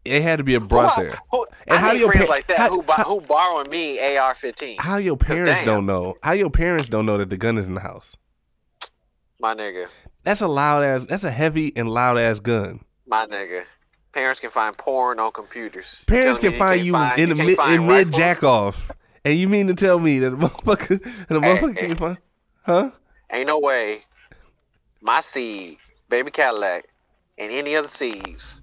It 0.06 0.22
had 0.22 0.38
to 0.38 0.44
be 0.44 0.56
a 0.56 0.60
brought 0.60 0.94
Who 0.96 1.04
there. 1.04 1.20
who- 1.32 1.48
And 1.68 1.78
I 1.78 1.82
how 1.82 1.92
do 1.94 2.00
your 2.00 2.12
friends 2.12 2.28
pa- 2.28 2.32
like 2.34 2.48
that 2.48 2.58
how- 2.58 2.70
who, 2.70 2.84
how- 2.88 3.04
who 3.04 3.22
borrowing 3.22 3.70
me 3.70 4.00
AR-15? 4.00 4.80
How 4.80 4.98
your 4.98 5.18
parents 5.18 5.62
don't 5.64 5.86
know? 5.86 6.16
How 6.24 6.34
your 6.34 6.50
parents 6.52 6.88
don't 6.90 7.06
know 7.06 7.18
that 7.18 7.30
the 7.30 7.38
gun 7.38 7.58
is 7.58 7.68
in 7.68 7.74
the 7.74 7.82
house? 7.82 8.16
My 9.40 9.54
nigga, 9.56 9.88
That's 10.24 10.42
a 10.42 10.48
loud 10.48 10.84
ass. 10.84 11.06
That's 11.06 11.24
a 11.24 11.30
heavy 11.32 11.72
and 11.76 11.90
loud 11.90 12.18
ass 12.18 12.40
gun. 12.40 12.80
my 13.06 13.26
nigga. 13.26 13.66
Parents 14.14 14.40
can 14.40 14.50
find 14.50 14.78
porn 14.78 15.20
on 15.20 15.32
computers. 15.34 15.98
Parents 16.08 16.40
can 16.40 16.58
find 16.58 16.82
you 16.82 16.94
find- 16.94 17.20
in 17.20 17.30
the 17.30 17.36
can't 17.36 17.48
mid 17.48 17.60
in 17.82 17.88
mid 17.88 18.14
jack 18.14 18.44
off, 18.44 18.90
and 19.26 19.38
you 19.38 19.50
mean 19.50 19.68
to 19.68 19.74
tell 19.74 20.00
me 20.00 20.20
that 20.20 20.32
a 20.34 20.38
motherfucker 20.38 21.06
a 21.30 21.34
motherfucker 21.34 21.78
hey. 21.78 21.88
can't 21.88 22.00
find? 22.00 22.18
Huh? 22.66 22.92
Ain't 23.32 23.48
no 23.48 23.60
way 23.60 24.04
my 25.02 25.20
seed, 25.20 25.78
baby 26.10 26.32
Cadillac, 26.32 26.86
and 27.38 27.52
any 27.52 27.76
other 27.76 27.90
seeds 27.90 28.62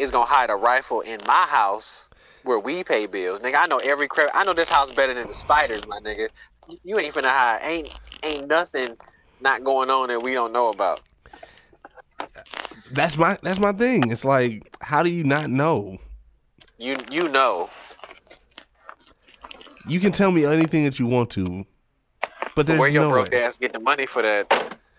is 0.00 0.10
gonna 0.10 0.24
hide 0.24 0.50
a 0.50 0.56
rifle 0.56 1.00
in 1.02 1.20
my 1.26 1.46
house 1.46 2.08
where 2.44 2.58
we 2.58 2.82
pay 2.82 3.06
bills. 3.06 3.40
Nigga, 3.40 3.56
I 3.56 3.66
know 3.66 3.78
every 3.78 4.08
crap 4.08 4.30
I 4.34 4.44
know 4.44 4.54
this 4.54 4.68
house 4.68 4.90
better 4.90 5.12
than 5.14 5.28
the 5.28 5.34
spiders, 5.34 5.86
my 5.86 6.00
nigga. 6.00 6.28
You 6.84 6.98
ain't 6.98 7.14
finna 7.14 7.26
hide 7.26 7.60
ain't 7.62 8.00
ain't 8.22 8.48
nothing 8.48 8.96
not 9.40 9.62
going 9.62 9.90
on 9.90 10.08
that 10.08 10.22
we 10.22 10.34
don't 10.34 10.52
know 10.52 10.70
about. 10.70 11.00
That's 12.92 13.16
my 13.18 13.36
that's 13.42 13.58
my 13.58 13.72
thing. 13.72 14.10
It's 14.10 14.24
like, 14.24 14.74
how 14.80 15.02
do 15.02 15.10
you 15.10 15.24
not 15.24 15.50
know? 15.50 15.98
You 16.78 16.96
you 17.10 17.28
know. 17.28 17.68
You 19.86 20.00
can 20.00 20.12
tell 20.12 20.30
me 20.30 20.44
anything 20.44 20.84
that 20.84 20.98
you 20.98 21.06
want 21.06 21.30
to, 21.30 21.64
but 22.54 22.66
But 22.66 22.66
there's 22.66 22.80
where 22.80 22.88
your 22.90 23.02
no 23.02 23.10
broke 23.10 23.32
way. 23.32 23.42
ass 23.42 23.56
get 23.56 23.72
the 23.72 23.80
money 23.80 24.06
for 24.06 24.22
that? 24.22 24.48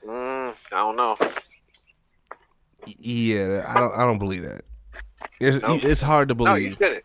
Mm, 0.05 0.53
I 0.71 0.77
don't 0.77 0.95
know. 0.95 1.17
Yeah, 2.85 3.63
I 3.67 3.79
don't. 3.79 3.93
I 3.93 4.05
don't 4.05 4.17
believe 4.17 4.41
that. 4.43 4.63
It's, 5.41 5.59
it's 5.85 6.01
hard 6.01 6.29
to 6.29 6.35
believe. 6.35 6.53
No, 6.53 6.57
you 6.57 6.71
shouldn't. 6.71 7.03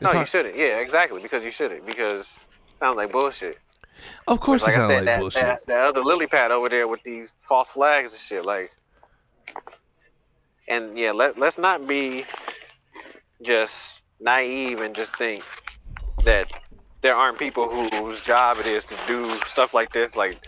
It's 0.00 0.12
No, 0.12 0.20
you 0.20 0.26
shouldn't. 0.26 0.56
Yeah, 0.56 0.78
exactly. 0.78 1.22
Because 1.22 1.42
you 1.42 1.50
shouldn't. 1.50 1.86
Because 1.86 2.40
it 2.70 2.78
sounds 2.78 2.96
like 2.96 3.12
bullshit. 3.12 3.58
Of 4.26 4.40
course, 4.40 4.62
like 4.62 4.72
it 4.72 4.74
sounds 4.74 4.90
like 4.90 5.04
that, 5.04 5.20
bullshit. 5.20 5.42
that 5.42 5.66
that 5.66 5.80
other 5.80 6.02
lily 6.02 6.26
pad 6.26 6.50
over 6.50 6.68
there 6.68 6.86
with 6.86 7.02
these 7.02 7.34
false 7.40 7.70
flags 7.70 8.12
and 8.12 8.20
shit, 8.20 8.44
like, 8.44 8.70
and 10.68 10.96
yeah, 10.96 11.10
let 11.10 11.36
let's 11.36 11.58
not 11.58 11.86
be 11.86 12.24
just 13.42 14.02
naive 14.20 14.80
and 14.80 14.94
just 14.94 15.16
think 15.16 15.42
that 16.24 16.46
there 17.02 17.14
aren't 17.14 17.38
people 17.38 17.68
whose 17.68 18.20
job 18.22 18.58
it 18.58 18.66
is 18.66 18.84
to 18.84 18.96
do 19.06 19.38
stuff 19.46 19.72
like 19.72 19.92
this, 19.92 20.16
like 20.16 20.44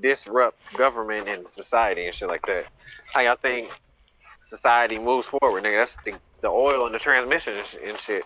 disrupt 0.00 0.76
government 0.76 1.28
and 1.28 1.46
society 1.48 2.06
and 2.06 2.14
shit 2.14 2.28
like 2.28 2.44
that. 2.46 2.66
How 3.12 3.20
y'all 3.20 3.36
think 3.36 3.70
society 4.40 4.98
moves 4.98 5.26
forward, 5.26 5.64
nigga? 5.64 5.78
That's 5.78 5.96
the, 6.04 6.12
the 6.44 6.50
oil 6.50 6.84
and 6.84 6.94
the 6.94 6.98
transmission 6.98 7.54
and, 7.84 7.98
shit. 7.98 8.22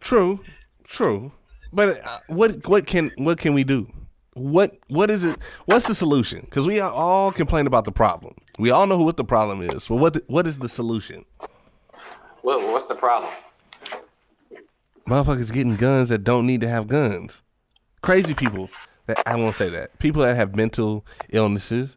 True, 0.00 0.44
true. 0.84 1.32
But 1.72 1.98
uh, 2.04 2.18
what 2.28 2.66
what 2.68 2.86
can 2.86 3.10
what 3.16 3.38
can 3.38 3.54
we 3.54 3.64
do? 3.64 3.90
What 4.34 4.76
what 4.88 5.10
is 5.10 5.24
it? 5.24 5.38
What's 5.64 5.88
the 5.88 5.94
solution? 5.94 6.42
Because 6.42 6.66
we 6.66 6.78
all 6.78 7.32
complain 7.32 7.66
about 7.66 7.86
the 7.86 7.92
problem. 7.92 8.34
We 8.58 8.70
all 8.70 8.86
know 8.86 9.00
what 9.00 9.16
the 9.16 9.24
problem 9.24 9.62
is. 9.62 9.84
So 9.84 9.94
what 9.94 10.12
the, 10.12 10.22
what 10.26 10.46
is 10.46 10.58
the 10.58 10.68
solution? 10.68 11.24
What, 12.42 12.62
what's 12.70 12.86
the 12.86 12.94
problem? 12.94 13.32
Motherfuckers 15.08 15.52
getting 15.52 15.76
guns 15.76 16.10
that 16.10 16.22
don't 16.22 16.46
need 16.46 16.60
to 16.60 16.68
have 16.68 16.86
guns. 16.86 17.42
Crazy 18.02 18.34
people 18.34 18.68
that 19.06 19.22
I 19.26 19.36
won't 19.36 19.56
say 19.56 19.70
that. 19.70 19.98
People 19.98 20.22
that 20.22 20.36
have 20.36 20.54
mental 20.54 21.04
illnesses, 21.30 21.96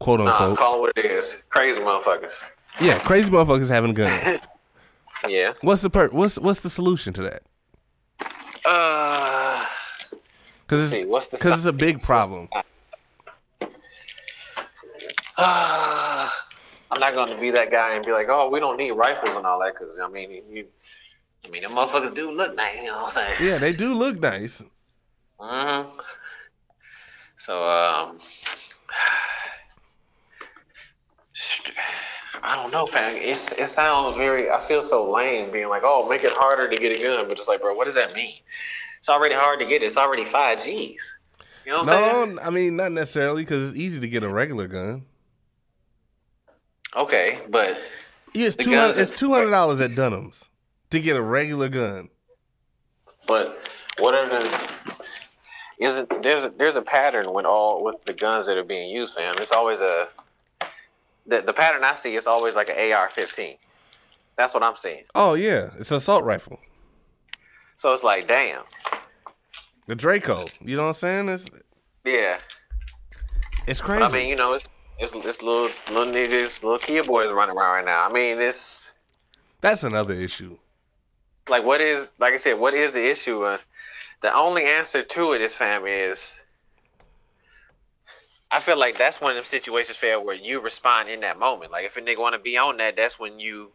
quote 0.00 0.20
Nah, 0.20 0.32
unquote. 0.32 0.58
call 0.58 0.76
it 0.76 0.80
what 0.80 0.92
it 0.96 1.04
is. 1.04 1.36
Crazy 1.48 1.80
motherfuckers. 1.80 2.34
Yeah, 2.80 2.98
crazy 3.00 3.30
motherfuckers 3.30 3.68
having 3.68 3.94
guns. 3.94 4.40
Yeah. 5.28 5.54
What's 5.62 5.82
the 5.82 5.90
per- 5.90 6.10
what's 6.10 6.38
what's 6.38 6.60
the 6.60 6.70
solution 6.70 7.12
to 7.14 7.22
that? 7.22 7.42
Uh, 8.64 9.66
Because 10.60 10.92
it's 10.92 11.06
what's 11.08 11.26
the 11.26 11.38
because 11.38 11.54
it's 11.54 11.64
a 11.64 11.72
big 11.72 12.00
problem. 12.00 12.48
uh, 12.52 12.62
I'm 16.92 17.00
not 17.00 17.14
going 17.14 17.30
to 17.30 17.36
be 17.40 17.50
that 17.50 17.72
guy 17.72 17.96
and 17.96 18.04
be 18.06 18.12
like, 18.12 18.28
oh, 18.30 18.48
we 18.48 18.60
don't 18.60 18.76
need 18.76 18.92
rifles 18.92 19.34
and 19.34 19.44
all 19.44 19.58
that, 19.58 19.74
because 19.74 19.98
I 19.98 20.06
mean, 20.08 20.40
you, 20.48 20.66
I 21.44 21.48
mean, 21.48 21.62
them 21.64 21.72
motherfuckers 21.72 22.14
do 22.14 22.30
look 22.30 22.54
nice. 22.54 22.76
You 22.76 22.84
know 22.84 23.02
what 23.02 23.18
I'm 23.18 23.38
saying? 23.38 23.50
Yeah, 23.50 23.58
they 23.58 23.72
do 23.72 23.94
look 23.94 24.20
nice. 24.20 24.62
hmm 25.40 25.82
So, 27.38 27.68
um, 27.68 28.18
I 32.42 32.56
don't 32.56 32.70
know, 32.72 32.86
fam. 32.86 33.16
It's 33.16 33.52
it 33.52 33.68
sounds 33.68 34.16
very. 34.16 34.50
I 34.50 34.60
feel 34.60 34.82
so 34.82 35.10
lame 35.10 35.50
being 35.50 35.68
like, 35.68 35.82
oh, 35.84 36.08
make 36.08 36.24
it 36.24 36.32
harder 36.32 36.68
to 36.68 36.76
get 36.76 36.98
a 36.98 37.02
gun, 37.02 37.26
but 37.28 37.38
it's 37.38 37.48
like, 37.48 37.60
bro, 37.60 37.74
what 37.74 37.84
does 37.86 37.94
that 37.94 38.14
mean? 38.14 38.34
It's 38.98 39.08
already 39.08 39.34
hard 39.34 39.60
to 39.60 39.66
get. 39.66 39.82
It's 39.82 39.96
already 39.96 40.24
five 40.24 40.62
G's. 40.62 41.18
You 41.64 41.72
know 41.72 41.78
what 41.78 41.88
I'm 41.90 42.24
saying? 42.24 42.34
No, 42.36 42.42
I 42.42 42.50
mean 42.50 42.76
not 42.76 42.92
necessarily 42.92 43.42
because 43.42 43.70
it's 43.70 43.78
easy 43.78 44.00
to 44.00 44.08
get 44.08 44.22
a 44.24 44.28
regular 44.28 44.66
gun. 44.68 45.04
Okay, 46.96 47.40
but 47.50 47.78
Yeah, 48.34 48.46
it's 48.46 48.56
two 48.56 48.74
hundred. 48.74 48.98
It's 48.98 49.10
two 49.10 49.32
hundred 49.32 49.50
dollars 49.50 49.80
at 49.80 49.94
Dunham's 49.94 50.48
to 50.90 51.00
get 51.00 51.16
a 51.16 51.22
regular 51.22 51.68
gun. 51.68 52.08
but 53.26 53.58
what 53.98 54.14
are 54.14 54.28
the 54.28 54.70
is 55.78 55.96
it 55.96 56.22
there's 56.22 56.44
a 56.44 56.50
there's 56.50 56.76
a 56.76 56.82
pattern 56.82 57.32
with 57.32 57.44
all 57.44 57.84
with 57.84 57.96
the 58.06 58.12
guns 58.14 58.46
that 58.46 58.56
are 58.56 58.64
being 58.64 58.90
used, 58.90 59.14
fam. 59.14 59.34
It's 59.38 59.52
always 59.52 59.80
a 59.80 60.08
the 61.28 61.42
the 61.42 61.52
pattern 61.52 61.84
I 61.84 61.94
see 61.94 62.16
is 62.16 62.26
always 62.26 62.56
like 62.56 62.68
an 62.70 62.76
AR-15. 62.92 63.56
That's 64.36 64.54
what 64.54 64.62
I'm 64.62 64.76
seeing. 64.76 65.04
Oh 65.14 65.34
yeah, 65.34 65.70
it's 65.78 65.90
an 65.90 65.98
assault 65.98 66.24
rifle, 66.24 66.58
So 67.76 67.92
it's 67.92 68.02
like, 68.02 68.26
damn, 68.26 68.62
the 69.86 69.94
Draco. 69.94 70.46
You 70.60 70.76
know 70.76 70.82
what 70.82 70.88
I'm 70.88 70.94
saying? 70.94 71.28
It's 71.28 71.50
yeah. 72.04 72.38
it's 73.66 73.80
crazy. 73.80 74.02
I 74.04 74.08
mean, 74.10 74.28
you 74.28 74.36
know, 74.36 74.54
it's 74.54 74.66
it's, 74.98 75.12
it's 75.14 75.42
little 75.42 75.68
little 75.94 76.12
niggas, 76.12 76.62
little 76.62 76.78
kid 76.78 77.06
boys 77.06 77.30
running 77.30 77.56
around 77.56 77.76
right 77.76 77.84
now. 77.84 78.08
I 78.08 78.12
mean, 78.12 78.40
it's 78.40 78.92
That's 79.60 79.84
another 79.84 80.14
issue. 80.14 80.56
like 81.48 81.64
what 81.64 81.80
is 81.80 82.10
like 82.18 82.32
I 82.32 82.36
said, 82.38 82.54
what 82.58 82.74
is 82.74 82.92
the 82.92 83.04
issue? 83.10 83.42
Uh, 83.44 83.58
the 84.22 84.34
only 84.34 84.64
answer 84.64 85.02
to 85.02 85.32
it 85.34 85.40
is 85.40 85.54
fam 85.54 85.84
is 85.86 86.38
I 88.50 88.60
feel 88.60 88.78
like 88.78 88.96
that's 88.96 89.20
one 89.20 89.30
of 89.30 89.36
them 89.36 89.44
situations 89.44 89.96
fair 89.96 90.20
where 90.20 90.34
you 90.34 90.60
respond 90.60 91.08
in 91.08 91.20
that 91.20 91.38
moment. 91.38 91.70
Like 91.70 91.84
if 91.84 91.96
a 91.96 92.00
nigga 92.00 92.18
wanna 92.18 92.38
be 92.38 92.56
on 92.56 92.78
that, 92.78 92.96
that's 92.96 93.18
when 93.18 93.38
you 93.38 93.70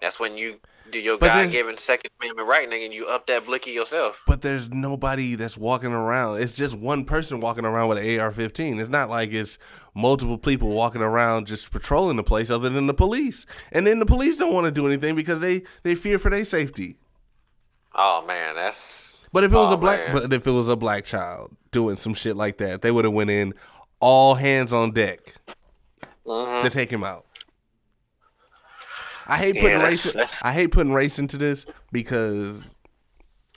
that's 0.00 0.20
when 0.20 0.36
you 0.36 0.58
do 0.90 0.98
your 0.98 1.18
God 1.18 1.50
given 1.50 1.76
second 1.78 2.10
amendment 2.20 2.48
right, 2.48 2.68
nigga, 2.68 2.84
and 2.84 2.94
you 2.94 3.06
up 3.06 3.26
that 3.26 3.46
blicky 3.46 3.72
yourself. 3.72 4.20
But 4.26 4.42
there's 4.42 4.70
nobody 4.70 5.34
that's 5.34 5.58
walking 5.58 5.92
around. 5.92 6.40
It's 6.40 6.54
just 6.54 6.78
one 6.78 7.04
person 7.04 7.40
walking 7.40 7.64
around 7.64 7.88
with 7.88 7.98
an 7.98 8.20
AR-15. 8.20 8.80
It's 8.80 8.88
not 8.88 9.10
like 9.10 9.32
it's 9.32 9.58
multiple 9.94 10.38
people 10.38 10.68
walking 10.70 11.02
around 11.02 11.46
just 11.46 11.70
patrolling 11.70 12.16
the 12.16 12.22
place, 12.22 12.50
other 12.50 12.68
than 12.68 12.86
the 12.86 12.94
police. 12.94 13.46
And 13.72 13.86
then 13.86 13.98
the 13.98 14.06
police 14.06 14.36
don't 14.36 14.54
want 14.54 14.66
to 14.66 14.70
do 14.70 14.86
anything 14.86 15.16
because 15.16 15.40
they 15.40 15.62
they 15.82 15.94
fear 15.94 16.18
for 16.18 16.30
their 16.30 16.44
safety. 16.44 16.96
Oh 17.94 18.24
man, 18.26 18.54
that's 18.54 19.05
But 19.32 19.44
if 19.44 19.52
it 19.52 19.56
was 19.56 19.70
Oh, 19.70 19.74
a 19.74 19.76
black, 19.76 20.00
man. 20.00 20.12
but 20.14 20.32
if 20.32 20.46
it 20.46 20.50
was 20.50 20.68
a 20.68 20.76
black 20.76 21.04
child 21.04 21.54
doing 21.72 21.96
some 21.96 22.14
shit 22.14 22.36
like 22.36 22.58
that, 22.58 22.82
they 22.82 22.90
would 22.90 23.04
have 23.04 23.14
went 23.14 23.30
in 23.30 23.54
all 24.00 24.34
hands 24.34 24.72
on 24.72 24.92
deck 24.92 25.34
Mhm. 26.26 26.60
to 26.62 26.70
take 26.70 26.90
him 26.90 27.02
out. 27.04 27.24
I 29.26 29.38
hate 29.38 29.56
Yeah, 29.56 29.62
putting 29.62 29.78
that's- 29.78 30.04
race. 30.06 30.14
that's- 30.14 30.40
I 30.42 30.52
hate 30.52 30.68
putting 30.68 30.92
race 30.92 31.18
into 31.18 31.36
this 31.36 31.66
because 31.92 32.62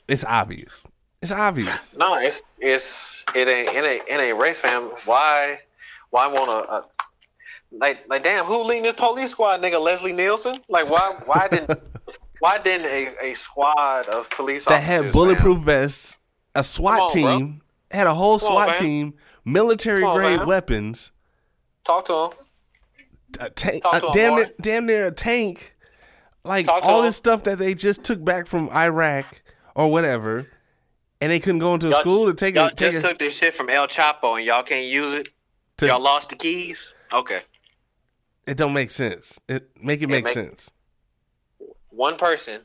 it's 0.07 0.23
obvious. 0.25 0.83
It's 1.21 1.31
obvious. 1.31 1.95
No, 1.97 2.15
it's 2.15 2.41
it's 2.59 3.23
it 3.35 3.47
ain't 3.47 3.69
it 3.69 3.83
ain't, 3.85 4.03
it 4.07 4.19
ain't 4.19 4.37
race 4.37 4.57
fam. 4.57 4.85
Why 5.05 5.59
why 6.09 6.27
want 6.27 6.49
to 6.65 6.71
uh, 6.73 6.81
like 7.71 7.99
like 8.07 8.23
damn 8.23 8.45
who 8.45 8.63
leading 8.63 8.83
this 8.83 8.95
police 8.95 9.31
squad 9.31 9.61
nigga 9.61 9.79
Leslie 9.79 10.13
Nielsen? 10.13 10.61
Like 10.69 10.89
why 10.89 11.13
why 11.25 11.47
didn't 11.51 11.79
why 12.39 12.57
didn't 12.57 12.85
a, 12.87 13.31
a 13.31 13.33
squad 13.35 14.07
of 14.07 14.29
police 14.29 14.67
officers 14.67 14.87
that 14.87 15.03
had 15.03 15.11
bulletproof 15.11 15.59
vests, 15.63 16.17
a 16.55 16.63
SWAT 16.63 17.01
on, 17.01 17.07
bro. 17.07 17.37
team, 17.37 17.61
had 17.91 18.07
a 18.07 18.13
whole 18.13 18.39
Come 18.39 18.47
SWAT 18.49 18.67
man. 18.69 18.75
team, 18.77 19.13
military 19.45 20.03
on, 20.03 20.15
grade 20.17 20.37
man. 20.39 20.47
weapons, 20.47 21.11
talk 21.83 22.05
to 22.05 22.13
him? 22.13 22.29
a 23.41 23.49
tank, 23.51 23.83
Talk 23.83 23.93
a 23.95 23.99
to 23.99 24.07
'em, 24.07 24.13
damn 24.13 24.45
damn 24.61 24.85
near 24.87 25.05
a 25.07 25.11
tank, 25.11 25.75
like 26.43 26.65
Talk 26.65 26.83
all 26.83 27.01
this 27.03 27.15
stuff 27.15 27.43
that 27.43 27.59
they 27.59 27.73
just 27.75 28.03
took 28.03 28.23
back 28.23 28.47
from 28.47 28.69
Iraq 28.71 29.41
or 29.75 29.91
whatever, 29.91 30.47
and 31.21 31.31
they 31.31 31.39
couldn't 31.39 31.59
go 31.59 31.73
into 31.75 31.87
a 31.87 31.91
Y'all- 31.91 31.99
school 31.99 32.25
to 32.25 32.33
take 32.33 32.55
Y'all 32.55 32.67
a 32.67 32.69
take 32.73 32.93
just 32.93 33.05
a, 33.05 33.09
took 33.09 33.19
this 33.19 33.37
shit 33.37 33.53
from 33.53 33.69
El 33.69 33.87
Chapo 33.87 34.37
and 34.37 34.45
y'all 34.45 34.63
can't 34.63 34.87
use 34.87 35.13
it. 35.13 35.29
to- 35.77 35.85
y'all 35.87 35.99
lost 36.01 36.29
the 36.29 36.35
keys. 36.35 36.93
Okay, 37.13 37.41
It 38.47 38.57
don't 38.57 38.73
make 38.73 38.89
sense. 38.91 39.39
It 39.47 39.69
make 39.81 40.01
it 40.01 40.07
make 40.07 40.25
make- 40.25 40.33
sense. 40.33 40.71
One 41.99 42.15
person. 42.15 42.61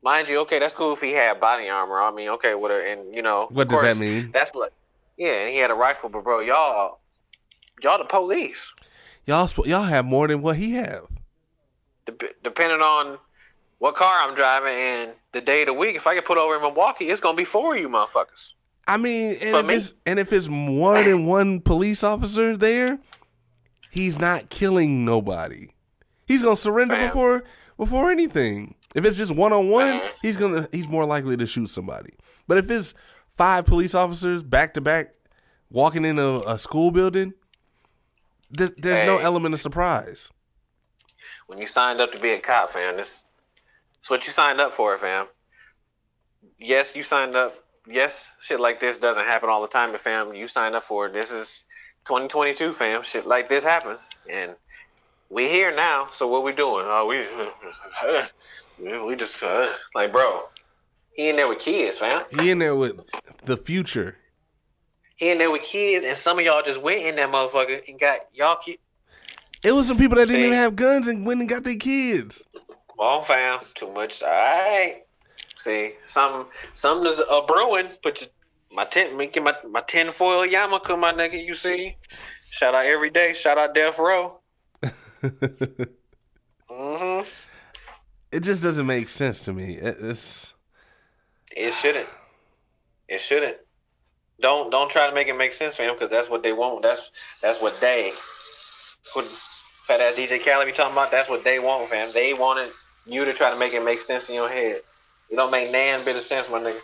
Mind 0.00 0.28
you, 0.28 0.38
okay, 0.42 0.60
that's 0.60 0.72
cool 0.72 0.92
if 0.92 1.00
he 1.00 1.10
had 1.10 1.40
body 1.40 1.68
armor. 1.68 2.00
I 2.00 2.12
mean, 2.12 2.28
okay, 2.30 2.54
what? 2.54 2.70
And 2.70 3.12
you 3.12 3.20
know, 3.20 3.48
What 3.50 3.68
does 3.68 3.82
that 3.82 3.96
mean? 3.96 4.30
That's 4.32 4.54
like, 4.54 4.72
yeah, 5.16 5.42
and 5.42 5.50
he 5.50 5.58
had 5.58 5.72
a 5.72 5.74
rifle, 5.74 6.08
but 6.08 6.22
bro, 6.22 6.38
y'all, 6.38 7.00
y'all 7.82 7.98
the 7.98 8.04
police. 8.04 8.70
Y'all 9.26 9.50
y'all 9.66 9.82
have 9.82 10.04
more 10.04 10.28
than 10.28 10.40
what 10.40 10.56
he 10.56 10.74
have. 10.74 11.08
Dep- 12.06 12.42
depending 12.44 12.80
on 12.80 13.18
what 13.78 13.96
car 13.96 14.16
I'm 14.22 14.36
driving 14.36 14.72
and 14.72 15.10
the 15.32 15.40
day 15.40 15.62
of 15.62 15.66
the 15.66 15.74
week, 15.74 15.96
if 15.96 16.06
I 16.06 16.14
get 16.14 16.24
put 16.24 16.38
over 16.38 16.54
in 16.54 16.62
Milwaukee, 16.62 17.10
it's 17.10 17.20
gonna 17.20 17.36
be 17.36 17.44
four 17.44 17.74
of 17.74 17.80
you 17.80 17.88
motherfuckers. 17.88 18.52
I 18.86 18.98
mean, 18.98 19.36
and 19.42 19.56
if 19.56 19.66
me- 19.66 19.74
it's 19.74 19.94
and 20.06 20.20
if 20.20 20.32
it's 20.32 20.48
more 20.48 21.02
than 21.02 21.26
one 21.26 21.60
police 21.60 22.04
officer 22.04 22.56
there, 22.56 23.00
he's 23.90 24.20
not 24.20 24.48
killing 24.48 25.04
nobody. 25.04 25.70
He's 26.28 26.42
gonna 26.42 26.56
surrender 26.56 26.94
Fam. 26.94 27.08
before 27.08 27.44
before 27.78 28.10
anything. 28.10 28.74
If 28.94 29.06
it's 29.06 29.16
just 29.16 29.34
one 29.34 29.52
on 29.54 29.68
one, 29.70 30.02
he's 30.20 30.36
gonna 30.36 30.68
he's 30.70 30.88
more 30.88 31.06
likely 31.06 31.36
to 31.38 31.46
shoot 31.46 31.68
somebody. 31.68 32.10
But 32.46 32.58
if 32.58 32.70
it's 32.70 32.94
five 33.30 33.64
police 33.64 33.94
officers 33.94 34.42
back 34.42 34.74
to 34.74 34.80
back 34.82 35.14
walking 35.70 36.04
in 36.04 36.18
a, 36.18 36.40
a 36.40 36.58
school 36.58 36.90
building, 36.90 37.32
th- 38.56 38.72
there's 38.76 39.06
no 39.06 39.18
element 39.18 39.54
of 39.54 39.60
surprise. 39.60 40.30
When 41.46 41.58
you 41.58 41.66
signed 41.66 42.00
up 42.00 42.12
to 42.12 42.18
be 42.18 42.30
a 42.30 42.40
cop, 42.40 42.70
fam, 42.70 42.96
this, 42.96 43.22
it's 44.00 44.10
what 44.10 44.26
you 44.26 44.32
signed 44.32 44.60
up 44.60 44.74
for, 44.74 44.96
fam. 44.98 45.26
Yes, 46.58 46.94
you 46.94 47.02
signed 47.02 47.36
up. 47.36 47.64
Yes, 47.86 48.30
shit 48.40 48.60
like 48.60 48.80
this 48.80 48.98
doesn't 48.98 49.24
happen 49.24 49.48
all 49.48 49.62
the 49.62 49.68
time, 49.68 49.92
but 49.92 50.02
fam, 50.02 50.34
you 50.34 50.46
signed 50.46 50.74
up 50.74 50.84
for 50.84 51.06
it. 51.06 51.14
This 51.14 51.30
is 51.30 51.64
2022, 52.04 52.74
fam. 52.74 53.02
Shit 53.02 53.26
like 53.26 53.48
this 53.48 53.64
happens, 53.64 54.10
and 54.30 54.54
we 55.30 55.48
here 55.48 55.74
now. 55.74 56.08
So 56.12 56.26
what 56.26 56.44
we 56.44 56.52
doing? 56.52 56.84
Oh, 56.86 57.06
we 57.06 58.98
we 59.06 59.16
just 59.16 59.42
uh, 59.42 59.72
like, 59.94 60.12
bro. 60.12 60.44
He 61.14 61.28
in 61.28 61.36
there 61.36 61.48
with 61.48 61.58
kids, 61.58 61.98
fam. 61.98 62.22
He 62.30 62.50
in 62.50 62.60
there 62.60 62.76
with 62.76 63.00
the 63.44 63.56
future. 63.56 64.16
He 65.16 65.30
in 65.30 65.38
there 65.38 65.50
with 65.50 65.62
kids, 65.62 66.04
and 66.04 66.16
some 66.16 66.38
of 66.38 66.44
y'all 66.44 66.62
just 66.62 66.80
went 66.80 67.02
in 67.02 67.16
that 67.16 67.30
motherfucker 67.30 67.82
and 67.88 67.98
got 67.98 68.20
y'all 68.32 68.56
kid. 68.56 68.78
It 69.64 69.72
was 69.72 69.88
some 69.88 69.96
people 69.96 70.16
that 70.16 70.28
didn't 70.28 70.42
See? 70.42 70.46
even 70.46 70.56
have 70.56 70.76
guns 70.76 71.08
and 71.08 71.26
went 71.26 71.40
and 71.40 71.48
got 71.48 71.64
their 71.64 71.76
kids. 71.76 72.46
On, 72.98 73.24
fam. 73.24 73.60
Too 73.74 73.92
much. 73.92 74.22
All 74.22 74.28
right. 74.28 75.02
See, 75.58 75.94
some 76.04 76.46
something's 76.72 77.18
a 77.18 77.42
brewing. 77.42 77.88
Put 78.02 78.20
your 78.20 78.30
my 78.72 78.84
tent, 78.84 79.16
making 79.16 79.42
my 79.42 79.54
my 79.68 79.80
tin 79.80 80.12
foil 80.12 80.46
yarmulke, 80.46 80.96
my 80.98 81.12
nigga. 81.12 81.44
You 81.44 81.54
see? 81.54 81.96
Shout 82.50 82.74
out 82.74 82.86
every 82.86 83.10
day. 83.10 83.34
Shout 83.34 83.58
out 83.58 83.74
Death 83.74 83.98
Row. 83.98 84.37
Hmm 86.70 87.20
It 88.32 88.42
just 88.42 88.62
doesn't 88.62 88.86
make 88.86 89.08
sense 89.08 89.44
to 89.46 89.52
me. 89.52 89.74
It- 89.74 89.96
It's 90.00 90.54
It 91.56 91.72
shouldn't. 91.72 92.08
It 93.08 93.20
shouldn't. 93.20 93.56
Don't 94.40 94.70
don't 94.70 94.90
try 94.90 95.08
to 95.08 95.14
make 95.14 95.28
it 95.28 95.34
make 95.36 95.52
sense, 95.52 95.74
for 95.74 95.82
him 95.82 95.94
because 95.94 96.10
that's 96.10 96.28
what 96.30 96.42
they 96.42 96.52
want. 96.52 96.82
That's 96.82 97.10
that's 97.42 97.60
what 97.60 97.78
they. 97.80 98.12
What 99.14 99.24
fat 99.86 100.00
ass 100.00 100.14
DJ 100.16 100.38
Khaled 100.44 100.66
be 100.66 100.72
talking 100.72 100.92
about? 100.92 101.10
That's 101.10 101.28
what 101.28 101.42
they 101.42 101.58
want, 101.58 101.88
fam. 101.88 102.12
They 102.12 102.34
wanted 102.34 102.70
you 103.06 103.24
to 103.24 103.32
try 103.32 103.50
to 103.50 103.56
make 103.58 103.72
it 103.72 103.82
make 103.84 104.00
sense 104.00 104.28
in 104.28 104.34
your 104.36 104.48
head. 104.48 104.82
It 105.30 105.36
don't 105.36 105.50
make 105.50 105.72
nan 105.72 106.04
bit 106.04 106.16
of 106.16 106.22
sense, 106.22 106.48
my 106.50 106.58
nigga. 106.60 106.78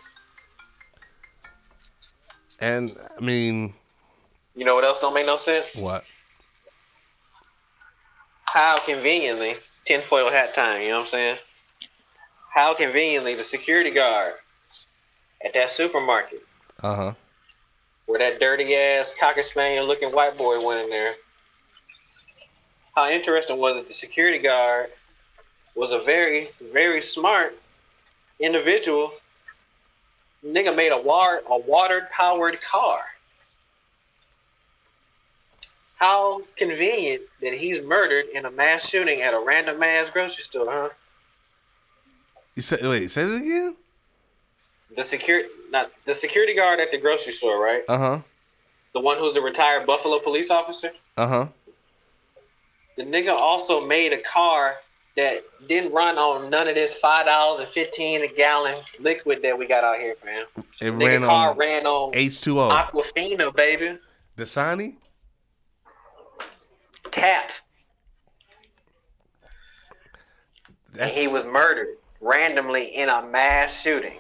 and 2.60 2.96
I 3.16 3.20
mean 3.24 3.74
You 4.54 4.64
know 4.64 4.74
what 4.74 4.84
else 4.84 5.00
don't 5.00 5.14
make 5.14 5.26
no 5.26 5.36
sense? 5.36 5.74
what? 5.76 6.10
How 8.54 8.78
conveniently 8.78 9.56
tinfoil 9.84 10.30
hat 10.30 10.54
time. 10.54 10.82
You 10.82 10.90
know 10.90 10.98
what 10.98 11.06
I'm 11.06 11.10
saying? 11.10 11.38
How 12.54 12.72
conveniently 12.72 13.34
the 13.34 13.42
security 13.42 13.90
guard 13.90 14.34
at 15.44 15.54
that 15.54 15.70
supermarket 15.70 16.46
Uh 16.80 16.94
huh. 16.94 17.12
where 18.06 18.20
that 18.20 18.38
dirty 18.38 18.76
ass 18.76 19.12
cocker 19.18 19.42
spaniel 19.42 19.84
looking 19.84 20.12
white 20.12 20.38
boy 20.38 20.64
went 20.64 20.82
in 20.82 20.88
there. 20.90 21.16
How 22.94 23.10
interesting 23.10 23.58
was 23.58 23.76
it? 23.76 23.88
The 23.88 23.94
security 23.94 24.38
guard 24.38 24.90
was 25.74 25.90
a 25.90 25.98
very, 25.98 26.50
very 26.72 27.02
smart 27.02 27.58
individual. 28.38 29.14
Nigga 30.46 30.76
made 30.76 30.92
a 30.92 31.00
water 31.00 31.42
a 31.50 31.58
water 31.58 32.08
powered 32.12 32.62
car. 32.62 33.00
How 36.04 36.42
convenient 36.56 37.22
that 37.40 37.54
he's 37.54 37.80
murdered 37.80 38.26
in 38.34 38.44
a 38.44 38.50
mass 38.50 38.86
shooting 38.86 39.22
at 39.22 39.32
a 39.32 39.40
random 39.40 39.82
ass 39.82 40.10
grocery 40.10 40.44
store, 40.44 40.66
huh? 40.70 40.90
You 42.54 42.60
said 42.60 42.82
wait, 42.82 43.10
say 43.10 43.22
it 43.22 43.40
again? 43.40 43.76
The 44.94 45.02
security 45.02 45.48
not 45.70 45.90
the 46.04 46.14
security 46.14 46.54
guard 46.54 46.78
at 46.78 46.90
the 46.90 46.98
grocery 46.98 47.32
store, 47.32 47.58
right? 47.58 47.84
Uh 47.88 47.96
huh. 47.96 48.20
The 48.92 49.00
one 49.00 49.16
who's 49.16 49.36
a 49.36 49.40
retired 49.40 49.86
Buffalo 49.86 50.18
police 50.18 50.50
officer. 50.50 50.90
Uh 51.16 51.26
huh. 51.26 51.48
The 52.98 53.04
nigga 53.04 53.32
also 53.32 53.80
made 53.86 54.12
a 54.12 54.20
car 54.20 54.74
that 55.16 55.42
didn't 55.68 55.90
run 55.94 56.18
on 56.18 56.50
none 56.50 56.68
of 56.68 56.74
this 56.74 56.92
five 56.92 57.24
dollars 57.24 57.62
and 57.62 57.70
fifteen 57.70 58.20
a 58.20 58.28
gallon 58.28 58.76
liquid 59.00 59.40
that 59.40 59.58
we 59.58 59.66
got 59.66 59.84
out 59.84 59.98
here, 59.98 60.16
fam. 60.22 60.44
It 60.82 60.92
Nigga 60.92 61.06
ran 61.06 61.22
car 61.22 61.52
on 61.52 61.56
ran 61.56 61.86
on 61.86 62.12
H2O. 62.12 62.90
Aquafina, 62.90 63.56
baby. 63.56 63.96
Dasani? 64.36 64.96
Tap. 67.14 67.52
He 71.12 71.28
was 71.28 71.44
murdered 71.44 71.96
randomly 72.20 72.86
in 72.86 73.08
a 73.08 73.24
mass 73.24 73.80
shooting. 73.80 74.18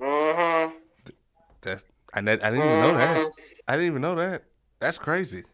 Mm-hmm. 0.00 0.74
that's 1.60 1.84
I, 2.14 2.20
I 2.20 2.22
didn't 2.22 2.54
even 2.54 2.80
know 2.80 2.96
that. 2.96 3.16
Mhm. 3.18 3.30
I 3.68 3.72
didn't 3.72 3.86
even 3.88 4.00
know 4.00 4.14
that. 4.14 4.44
That's 4.78 4.96
crazy. 4.96 5.44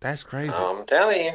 That's 0.00 0.24
crazy. 0.24 0.54
I'm 0.56 0.86
telling 0.86 1.22
you. 1.22 1.32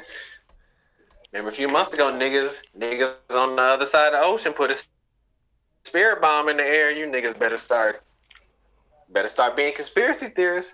Remember 1.32 1.52
a 1.52 1.54
few 1.54 1.68
months 1.68 1.93
ago, 1.93 2.12
niggas, 2.12 2.56
niggas 2.76 3.14
on 3.36 3.56
the 3.56 3.62
other 3.62 3.86
side 3.86 4.08
of 4.08 4.14
the 4.14 4.22
ocean 4.22 4.52
put 4.52 4.72
a 4.72 4.84
spirit 5.84 6.22
bomb 6.22 6.50
in 6.50 6.58
the 6.58 6.64
air. 6.64 6.89
You 6.89 7.06
niggas 7.06 7.38
better 7.38 7.58
start, 7.58 8.02
better 9.10 9.28
start 9.28 9.56
being 9.56 9.76
conspiracy 9.76 10.30
theorists. 10.30 10.74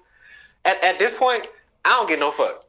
At, 0.65 0.83
at 0.83 0.99
this 0.99 1.13
point, 1.13 1.45
I 1.85 1.89
don't 1.89 2.07
get 2.07 2.19
no 2.19 2.31
fuck. 2.31 2.65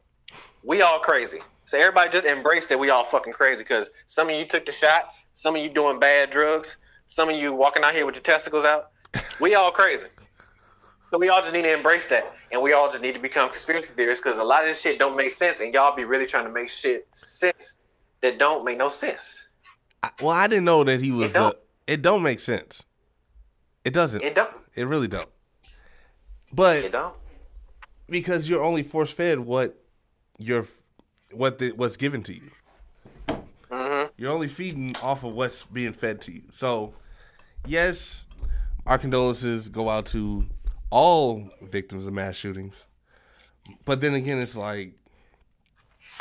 We 0.62 0.82
all 0.82 0.98
crazy. 0.98 1.40
So 1.66 1.78
everybody 1.78 2.10
just 2.10 2.26
embrace 2.26 2.66
that 2.68 2.78
we 2.78 2.90
all 2.90 3.04
fucking 3.04 3.32
crazy 3.32 3.62
because 3.62 3.90
some 4.06 4.28
of 4.28 4.36
you 4.36 4.46
took 4.46 4.66
the 4.66 4.72
shot, 4.72 5.10
some 5.34 5.56
of 5.56 5.62
you 5.62 5.68
doing 5.68 5.98
bad 5.98 6.30
drugs, 6.30 6.76
some 7.06 7.28
of 7.28 7.36
you 7.36 7.52
walking 7.52 7.82
out 7.82 7.94
here 7.94 8.06
with 8.06 8.14
your 8.14 8.22
testicles 8.22 8.64
out. 8.64 8.90
We 9.40 9.54
all 9.54 9.70
crazy. 9.70 10.06
So 11.10 11.18
we 11.18 11.28
all 11.28 11.42
just 11.42 11.52
need 11.52 11.62
to 11.62 11.74
embrace 11.74 12.08
that, 12.08 12.34
and 12.52 12.62
we 12.62 12.72
all 12.72 12.90
just 12.90 13.02
need 13.02 13.12
to 13.12 13.20
become 13.20 13.50
conspiracy 13.50 13.92
theorists 13.94 14.24
because 14.24 14.38
a 14.38 14.44
lot 14.44 14.62
of 14.62 14.68
this 14.68 14.80
shit 14.80 14.98
don't 14.98 15.14
make 15.14 15.32
sense, 15.32 15.60
and 15.60 15.72
y'all 15.74 15.94
be 15.94 16.04
really 16.04 16.24
trying 16.24 16.46
to 16.46 16.52
make 16.52 16.70
shit 16.70 17.06
sense 17.12 17.74
that 18.22 18.38
don't 18.38 18.64
make 18.64 18.78
no 18.78 18.88
sense. 18.88 19.44
I- 20.02 20.10
well, 20.22 20.30
I 20.30 20.46
didn't 20.46 20.64
know 20.64 20.84
that 20.84 21.02
he 21.02 21.12
was. 21.12 21.30
It 21.30 21.34
don't. 21.34 21.54
the- 21.86 21.92
it 21.92 22.00
don't 22.02 22.22
make 22.22 22.40
sense. 22.40 22.86
It 23.84 23.92
doesn't. 23.92 24.22
It 24.22 24.28
It, 24.28 24.34
don't. 24.34 24.54
It 24.74 24.84
really 24.86 25.08
don't. 25.08 25.28
But 26.50 26.84
It 26.84 26.92
don't. 26.92 27.14
Because 28.08 28.48
you're 28.48 28.62
only 28.62 28.82
force 28.82 29.12
fed 29.12 29.40
what 29.40 29.76
you're 30.38 30.66
what 31.32 31.58
the, 31.58 31.70
what's 31.72 31.96
given 31.96 32.22
to 32.24 32.34
you. 32.34 32.50
hmm 33.70 34.04
You're 34.16 34.32
only 34.32 34.48
feeding 34.48 34.94
off 35.02 35.24
of 35.24 35.32
what's 35.32 35.64
being 35.64 35.92
fed 35.92 36.20
to 36.22 36.32
you. 36.32 36.42
So, 36.50 36.94
yes, 37.66 38.24
our 38.86 38.98
condolences 38.98 39.68
go 39.68 39.88
out 39.88 40.06
to 40.06 40.46
all 40.90 41.48
victims 41.62 42.06
of 42.06 42.12
mass 42.12 42.36
shootings. 42.36 42.84
But 43.84 44.00
then 44.00 44.14
again, 44.14 44.38
it's 44.38 44.56
like 44.56 44.94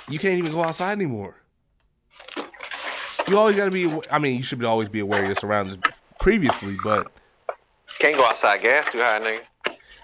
you 0.10 0.20
can't 0.20 0.38
even 0.38 0.52
go 0.52 0.62
outside 0.64 0.94
anymore. 0.94 1.36
You 3.28 3.38
always 3.38 3.56
got 3.56 3.66
to 3.66 3.72
be. 3.72 3.92
I 4.10 4.20
mean, 4.20 4.38
you 4.38 4.44
should 4.44 4.64
always 4.64 4.90
be 4.90 5.00
aware 5.00 5.22
of 5.22 5.28
your 5.28 5.36
surroundings 5.36 5.78
previously, 6.20 6.78
but 6.84 7.12
Can't 8.00 8.16
go 8.16 8.26
outside. 8.26 8.62
Gas 8.62 8.92
too 8.92 9.00
high, 9.00 9.20
nigga. 9.20 9.42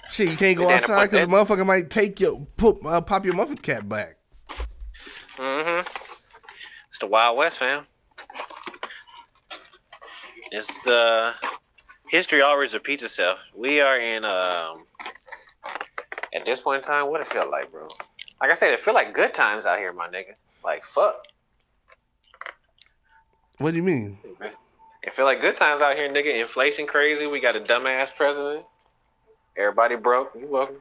Shit, 0.09 0.29
you 0.29 0.37
can't 0.37 0.57
go 0.57 0.69
outside 0.69 1.09
because 1.09 1.25
a 1.25 1.27
motherfucker 1.27 1.65
might 1.65 1.89
take 1.89 2.19
your 2.19 2.45
put 2.57 2.85
uh, 2.85 3.01
pop 3.01 3.25
your 3.25 3.33
muffin 3.33 3.57
cap 3.57 3.87
back. 3.87 4.15
Mm 5.37 5.83
hmm 5.83 5.99
It's 6.89 6.99
the 6.99 7.07
Wild 7.07 7.37
West, 7.37 7.57
fam. 7.57 7.85
It's 10.51 10.87
uh, 10.87 11.33
history 12.09 12.41
always 12.41 12.73
repeats 12.73 13.03
itself. 13.03 13.39
We 13.55 13.81
are 13.81 13.99
in 13.99 14.23
um, 14.25 14.85
at 16.33 16.45
this 16.45 16.59
point 16.59 16.83
in 16.83 16.83
time, 16.83 17.09
what 17.09 17.21
it 17.21 17.27
feel 17.27 17.49
like, 17.49 17.71
bro? 17.71 17.87
Like 18.41 18.51
I 18.51 18.53
said, 18.53 18.73
it 18.73 18.79
feel 18.79 18.93
like 18.93 19.13
good 19.13 19.33
times 19.33 19.65
out 19.65 19.79
here, 19.79 19.91
my 19.93 20.07
nigga. 20.07 20.35
Like 20.63 20.83
fuck. 20.83 21.15
What 23.57 23.71
do 23.71 23.77
you 23.77 23.83
mean? 23.83 24.19
It 25.03 25.13
feel 25.13 25.25
like 25.25 25.41
good 25.41 25.55
times 25.55 25.81
out 25.81 25.95
here, 25.95 26.09
nigga. 26.09 26.39
Inflation 26.39 26.85
crazy. 26.85 27.27
We 27.27 27.39
got 27.39 27.55
a 27.55 27.59
dumbass 27.59 28.13
president. 28.15 28.65
Everybody 29.57 29.95
broke. 29.95 30.31
You 30.39 30.47
welcome. 30.47 30.75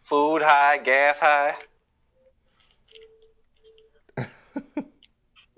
Food 0.00 0.42
high, 0.42 0.78
gas 0.78 1.18
high. 1.18 1.54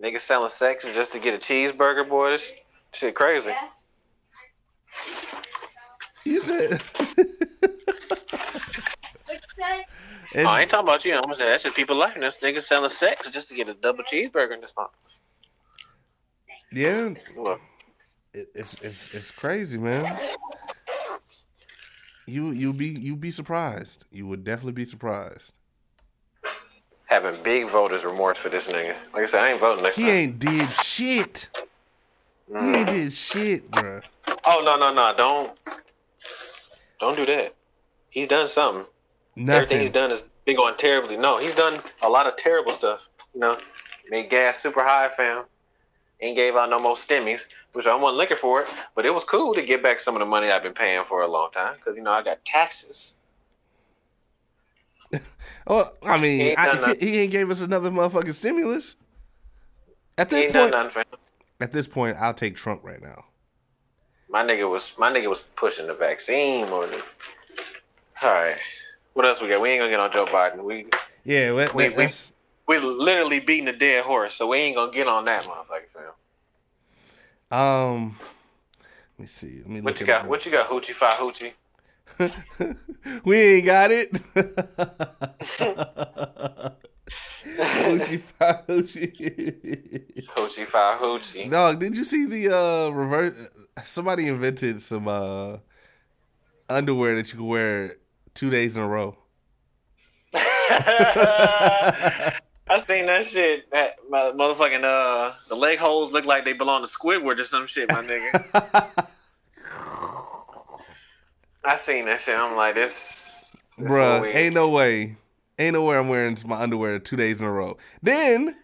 Niggas 0.02 0.20
selling 0.20 0.50
sex 0.50 0.84
just 0.84 1.12
to 1.12 1.18
get 1.18 1.34
a 1.34 1.38
cheeseburger, 1.38 2.08
boy. 2.08 2.30
This 2.30 2.52
shit 2.92 3.14
crazy. 3.14 3.50
Yeah. 3.50 3.68
You 6.24 6.38
said. 6.40 6.80
What'd 6.82 7.10
you 9.28 9.40
say? 9.56 9.84
It's- 10.32 10.46
I 10.46 10.60
ain't 10.62 10.70
talking 10.70 10.88
about 10.88 11.04
you. 11.04 11.14
I'm 11.14 11.22
gonna 11.22 11.34
say 11.36 11.46
that's 11.46 11.62
just 11.64 11.74
people 11.76 11.96
liking 11.96 12.22
this. 12.22 12.38
Niggas 12.38 12.62
selling 12.62 12.90
sex 12.90 13.28
just 13.30 13.48
to 13.48 13.54
get 13.54 13.68
a 13.68 13.74
double 13.74 14.04
cheeseburger 14.04 14.52
in 14.54 14.60
this 14.60 14.72
month. 14.76 14.90
yeah, 16.70 17.14
Look, 17.38 17.60
it, 18.34 18.48
it's 18.54 18.74
it's 18.82 19.14
it's 19.14 19.30
crazy, 19.30 19.78
man. 19.78 20.18
You 22.26 22.50
you 22.50 22.72
be 22.72 22.86
you 22.88 23.16
be 23.16 23.30
surprised. 23.30 24.04
You 24.10 24.26
would 24.26 24.44
definitely 24.44 24.72
be 24.72 24.84
surprised. 24.84 25.52
having 27.06 27.40
big 27.42 27.68
voters 27.68 28.04
remorse 28.04 28.38
for 28.38 28.48
this 28.48 28.66
nigga. 28.66 28.96
Like 29.12 29.22
I 29.22 29.26
said, 29.26 29.44
I 29.44 29.52
ain't 29.52 29.60
voting 29.60 29.84
next 29.84 29.96
He 29.96 30.02
time. 30.02 30.10
He 30.10 30.16
ain't 30.18 30.38
did 30.38 30.70
shit. 30.72 31.50
He 32.48 32.58
ain't 32.58 32.90
did 32.90 33.12
shit, 33.12 33.70
bruh. 33.70 34.02
Oh 34.44 34.62
no 34.64 34.76
no 34.76 34.92
no! 34.92 35.14
Don't 35.16 35.58
don't 37.00 37.16
do 37.16 37.24
that. 37.26 37.54
He's 38.10 38.28
done 38.28 38.48
something. 38.48 38.86
Everything 39.48 39.80
he's 39.80 39.90
done 39.90 40.10
has 40.10 40.22
been 40.44 40.56
going 40.56 40.76
terribly. 40.76 41.16
No, 41.16 41.38
he's 41.38 41.54
done 41.54 41.80
a 42.02 42.08
lot 42.08 42.26
of 42.26 42.36
terrible 42.36 42.72
stuff. 42.72 43.08
You 43.34 43.40
know, 43.40 43.58
made 44.08 44.30
gas 44.30 44.58
super 44.60 44.82
high, 44.82 45.08
fam. 45.08 45.44
Ain't 46.20 46.36
gave 46.36 46.54
out 46.54 46.70
no 46.70 46.78
more 46.78 46.94
stimmies, 46.94 47.42
which 47.74 47.86
I 47.86 47.94
wasn't 47.94 48.16
looking 48.18 48.36
for 48.36 48.62
it, 48.62 48.68
but 48.94 49.04
it 49.04 49.10
was 49.10 49.24
cool 49.24 49.52
to 49.54 49.62
get 49.62 49.82
back 49.82 50.00
some 50.00 50.14
of 50.14 50.20
the 50.20 50.26
money 50.26 50.50
I've 50.50 50.62
been 50.62 50.72
paying 50.72 51.04
for 51.04 51.22
a 51.22 51.28
long 51.28 51.50
time 51.52 51.74
because 51.76 51.96
you 51.96 52.02
know 52.02 52.12
I 52.12 52.22
got 52.22 52.42
taxes. 52.44 53.16
Oh, 55.66 55.90
I 56.02 56.16
He 56.16 56.22
mean, 56.22 56.40
ain't 56.50 56.58
I, 56.58 56.96
he 57.00 57.20
ain't 57.20 57.32
gave 57.32 57.50
us 57.50 57.62
another 57.62 57.90
motherfucking 57.90 58.34
stimulus. 58.34 58.96
At 60.18 60.28
this 60.28 60.52
point, 60.52 60.74
at 61.60 61.72
this 61.72 61.88
point, 61.88 62.18
I'll 62.20 62.34
take 62.34 62.54
Trump 62.56 62.82
right 62.84 63.00
now. 63.00 63.24
My 64.28 64.42
nigga 64.42 64.68
was 64.70 64.92
my 64.98 65.10
nigga 65.10 65.30
was 65.30 65.40
pushing 65.56 65.86
the 65.86 65.94
vaccine 65.94 66.68
more 66.68 66.86
than. 66.86 67.00
All 68.22 68.32
right, 68.32 68.56
what 69.14 69.26
else 69.26 69.40
we 69.40 69.48
got? 69.48 69.62
We 69.62 69.70
ain't 69.70 69.80
gonna 69.80 69.90
get 69.90 70.00
on 70.00 70.12
Joe 70.12 70.26
Biden. 70.26 70.62
We 70.64 70.86
Yeah, 71.24 71.52
We- 71.52 71.88
we- 71.88 71.94
that's 71.94 72.34
we 72.66 72.78
literally 72.78 73.40
beating 73.40 73.68
a 73.68 73.72
dead 73.76 74.04
horse, 74.04 74.34
so 74.34 74.46
we 74.48 74.58
ain't 74.58 74.76
gonna 74.76 74.92
get 74.92 75.06
on 75.08 75.24
that 75.24 75.44
motherfucker, 75.44 75.88
fam. 75.94 76.12
Um. 77.54 78.16
Let 79.16 79.20
me 79.20 79.26
see. 79.26 79.58
Let 79.58 79.68
me 79.68 79.80
What 79.80 80.00
you 80.00 80.06
got? 80.06 80.26
What 80.26 80.44
you 80.44 80.50
got? 80.50 80.68
Hoochie 80.68 80.94
fi 80.94 81.10
hoochie. 81.12 81.52
we 83.24 83.38
ain't 83.38 83.66
got 83.66 83.90
it. 83.92 84.12
Hoochie 87.56 88.20
fi 88.20 88.52
hoochie. 88.68 90.26
Hoochie 90.36 90.66
fi 90.66 90.96
hoochie. 91.00 91.48
Dog, 91.50 91.78
did 91.78 91.96
you 91.96 92.02
see 92.04 92.26
the 92.26 92.52
uh 92.54 92.90
reverse? 92.90 93.34
Somebody 93.84 94.26
invented 94.26 94.82
some 94.82 95.06
uh 95.06 95.58
underwear 96.68 97.14
that 97.16 97.32
you 97.32 97.38
can 97.38 97.46
wear 97.46 97.96
two 98.34 98.50
days 98.50 98.74
in 98.76 98.82
a 98.82 98.88
row. 98.88 99.16
I 102.68 102.78
seen 102.78 103.06
that 103.06 103.26
shit. 103.26 103.70
That 103.72 103.96
my 104.08 104.32
motherfucking 104.34 104.84
uh, 104.84 105.34
the 105.48 105.56
leg 105.56 105.78
holes 105.78 106.12
look 106.12 106.24
like 106.24 106.44
they 106.44 106.54
belong 106.54 106.82
to 106.82 106.88
Squidward 106.88 107.38
or 107.38 107.44
some 107.44 107.66
shit, 107.66 107.88
my 107.88 108.02
nigga. 108.02 108.40
I 111.64 111.76
seen 111.76 112.06
that 112.06 112.20
shit. 112.20 112.36
I'm 112.36 112.56
like, 112.56 112.74
this, 112.74 113.54
this 113.78 113.90
Bruh, 113.90 114.34
ain't 114.34 114.54
no 114.54 114.68
way. 114.68 115.16
Ain't 115.58 115.74
no 115.74 115.84
way 115.84 115.96
I'm 115.96 116.08
wearing 116.08 116.36
my 116.46 116.60
underwear 116.60 116.98
two 116.98 117.16
days 117.16 117.40
in 117.40 117.46
a 117.46 117.52
row. 117.52 117.76
Then, 118.02 118.56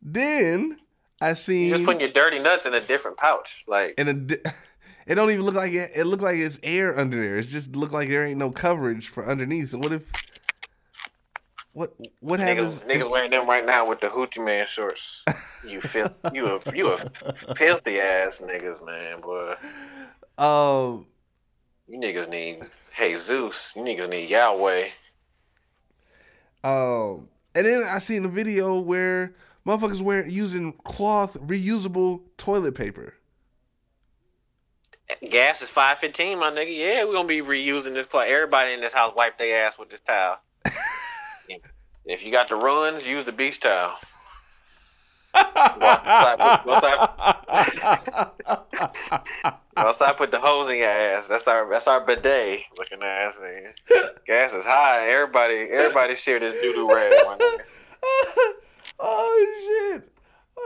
then 0.00 0.78
I 1.20 1.30
You 1.30 1.34
seen 1.34 1.70
just 1.70 1.84
putting 1.84 2.00
your 2.00 2.10
dirty 2.10 2.38
nuts 2.38 2.66
in 2.66 2.74
a 2.74 2.80
different 2.80 3.16
pouch, 3.18 3.64
like. 3.66 3.94
in 3.98 4.08
a. 4.08 4.14
di- 4.14 4.36
It 5.06 5.16
don't 5.16 5.30
even 5.30 5.42
look 5.44 5.56
like 5.56 5.72
it. 5.72 5.90
It 5.96 6.04
look 6.04 6.20
like 6.20 6.36
it's 6.36 6.60
air 6.62 6.96
under 6.96 7.20
there. 7.20 7.38
It 7.38 7.46
just 7.48 7.74
look 7.74 7.90
like 7.90 8.08
there 8.08 8.22
ain't 8.22 8.38
no 8.38 8.52
coverage 8.52 9.08
for 9.08 9.26
underneath. 9.26 9.70
So 9.70 9.78
what 9.78 9.92
if? 9.92 10.12
What 11.72 11.94
what 12.20 12.40
happens? 12.40 12.80
Niggas, 12.82 12.86
niggas 13.02 13.10
wearing 13.10 13.30
them 13.30 13.48
right 13.48 13.64
now 13.64 13.88
with 13.88 14.00
the 14.00 14.08
hoochie 14.08 14.44
man 14.44 14.66
shorts. 14.66 15.24
You 15.66 15.80
feel 15.92 16.12
you 16.32 16.46
a 16.46 16.76
you 16.76 16.88
a 16.92 17.54
filthy 17.54 18.00
ass 18.00 18.40
niggas, 18.44 18.84
man, 18.84 19.20
boy. 19.20 19.54
Um, 20.36 21.06
You 21.86 21.98
niggas 21.98 22.28
need 22.28 22.62
hey 22.92 23.14
Zeus. 23.16 23.72
You 23.76 23.82
niggas 23.82 24.08
need 24.08 24.28
Yahweh. 24.30 24.88
um, 26.64 27.28
and 27.54 27.66
then 27.66 27.84
I 27.84 27.98
seen 28.00 28.24
a 28.24 28.28
video 28.28 28.80
where 28.80 29.34
motherfuckers 29.66 30.02
wear 30.02 30.26
using 30.26 30.72
cloth 30.84 31.34
reusable 31.40 32.22
toilet 32.36 32.74
paper. 32.74 33.14
Gas 35.28 35.60
is 35.62 35.68
five 35.68 35.98
fifteen, 35.98 36.38
my 36.38 36.50
nigga. 36.50 36.76
Yeah, 36.76 37.04
we're 37.04 37.12
gonna 37.14 37.28
be 37.28 37.42
reusing 37.42 37.94
this 37.94 38.06
cloth. 38.06 38.26
Everybody 38.28 38.72
in 38.72 38.80
this 38.80 38.92
house 38.92 39.12
wipe 39.16 39.38
their 39.38 39.66
ass 39.66 39.78
with 39.78 39.90
this 39.90 40.00
towel. 40.00 40.38
If 42.04 42.24
you 42.24 42.32
got 42.32 42.48
the 42.48 42.56
runs, 42.56 43.06
use 43.06 43.24
the 43.24 43.32
beach 43.32 43.60
towel. 43.60 43.94
Go 45.32 45.40
outside, 45.86 46.38
put- 46.38 46.64
go 46.64 46.74
outside, 46.74 46.98
go 49.76 49.88
outside, 49.88 50.16
put 50.16 50.30
the 50.30 50.40
hose 50.40 50.68
in 50.70 50.78
your 50.78 50.88
ass. 50.88 51.28
That's 51.28 51.46
our 51.46 51.70
that's 51.70 51.86
our 51.86 52.04
bidet 52.04 52.62
looking 52.76 53.02
ass 53.02 53.38
nigga. 53.40 53.72
Gas 54.26 54.52
is 54.52 54.64
high. 54.64 55.08
Everybody 55.08 55.68
everybody 55.70 56.16
share 56.16 56.40
this 56.40 56.60
doo 56.60 56.72
doo 56.72 56.92
rag. 56.92 57.12
oh 58.98 59.92
shit! 59.92 60.02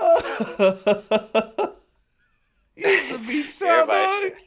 Use 2.77 3.13
the 3.13 3.19
beach 3.19 3.59
towel, 3.59 3.91
Everybody 3.91 4.29
share. 4.29 4.39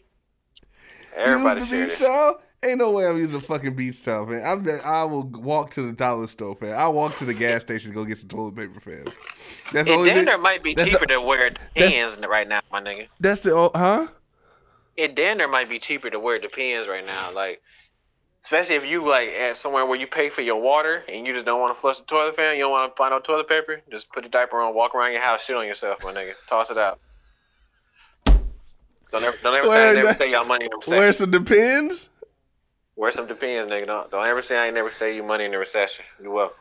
Everybody 1.15 1.59
Use 1.61 1.69
the 1.69 1.85
beach 1.85 1.99
towel. 1.99 2.41
Ain't 2.63 2.79
no 2.79 2.91
way 2.91 3.05
I'm 3.05 3.17
using 3.17 3.39
fucking 3.41 3.75
beach 3.75 4.03
towel, 4.03 4.25
man. 4.25 4.41
I'm 4.43 4.63
bet- 4.63 4.83
I 4.83 5.03
will 5.03 5.23
walk 5.23 5.69
to 5.71 5.83
the 5.83 5.93
dollar 5.93 6.25
store, 6.25 6.55
fam. 6.55 6.73
I'll 6.75 6.93
walk 6.93 7.15
to 7.17 7.25
the 7.25 7.33
gas 7.33 7.61
station 7.61 7.91
to 7.91 7.95
go 7.95 8.03
get 8.03 8.17
some 8.17 8.29
toilet 8.29 8.55
paper, 8.55 8.79
fam. 8.79 9.05
That's 9.71 9.87
the 9.87 9.93
It 10.03 10.13
thing. 10.15 10.25
near 10.25 10.37
might 10.39 10.63
be 10.63 10.73
cheaper 10.73 10.99
the- 11.05 11.13
to 11.13 11.21
wear 11.21 11.51
that's- 11.51 11.93
pins 11.93 12.17
right 12.27 12.47
now, 12.47 12.61
my 12.71 12.81
nigga. 12.81 13.07
That's 13.19 13.41
the 13.41 13.51
oh, 13.53 13.71
huh? 13.75 14.07
It 14.95 15.15
near 15.15 15.47
might 15.47 15.69
be 15.69 15.77
cheaper 15.77 16.09
to 16.09 16.19
wear 16.19 16.39
the 16.39 16.47
pins 16.49 16.87
right 16.87 17.05
now, 17.05 17.31
like. 17.33 17.61
Especially 18.43 18.75
if 18.75 18.85
you 18.85 19.05
like 19.05 19.27
at 19.27 19.57
somewhere 19.57 19.85
where 19.85 19.99
you 19.99 20.07
pay 20.07 20.29
for 20.29 20.39
your 20.39 20.61
water 20.61 21.03
and 21.09 21.27
you 21.27 21.33
just 21.33 21.45
don't 21.45 21.59
want 21.59 21.75
to 21.75 21.81
flush 21.81 21.97
the 21.97 22.05
toilet 22.05 22.33
fan, 22.37 22.55
you 22.55 22.61
don't 22.61 22.71
want 22.71 22.89
to 22.89 22.97
find 22.97 23.11
no 23.11 23.19
toilet 23.19 23.49
paper. 23.49 23.81
Just 23.91 24.09
put 24.13 24.23
the 24.23 24.29
diaper 24.29 24.61
on, 24.61 24.73
walk 24.73 24.95
around 24.95 25.11
your 25.11 25.19
house, 25.21 25.43
shit 25.43 25.57
on 25.57 25.67
yourself, 25.67 25.97
my 26.01 26.13
nigga. 26.13 26.31
Toss 26.47 26.71
it 26.71 26.77
out. 26.77 26.97
Don't 28.25 29.21
ever, 29.21 29.35
don't 29.43 29.53
ever 29.53 29.67
say 29.67 29.89
I 29.89 29.93
never 29.93 30.07
the- 30.07 30.13
say 30.13 30.31
y'all 30.31 30.45
money 30.45 30.63
in 30.63 30.71
the 30.71 30.77
recession. 30.77 30.97
Where 30.97 31.11
some 31.13 31.31
depends. 31.31 32.07
Wear 32.97 33.11
some 33.11 33.27
depends, 33.27 33.71
nigga. 33.71 33.85
Don't 33.85 34.09
don't 34.11 34.25
ever 34.25 34.41
say 34.41 34.57
I 34.57 34.65
ain't 34.65 34.75
never 34.75 34.89
say 34.91 35.15
you 35.15 35.21
money 35.23 35.45
in 35.45 35.51
the 35.51 35.59
recession. 35.59 36.03
You 36.21 36.31
welcome. 36.31 36.57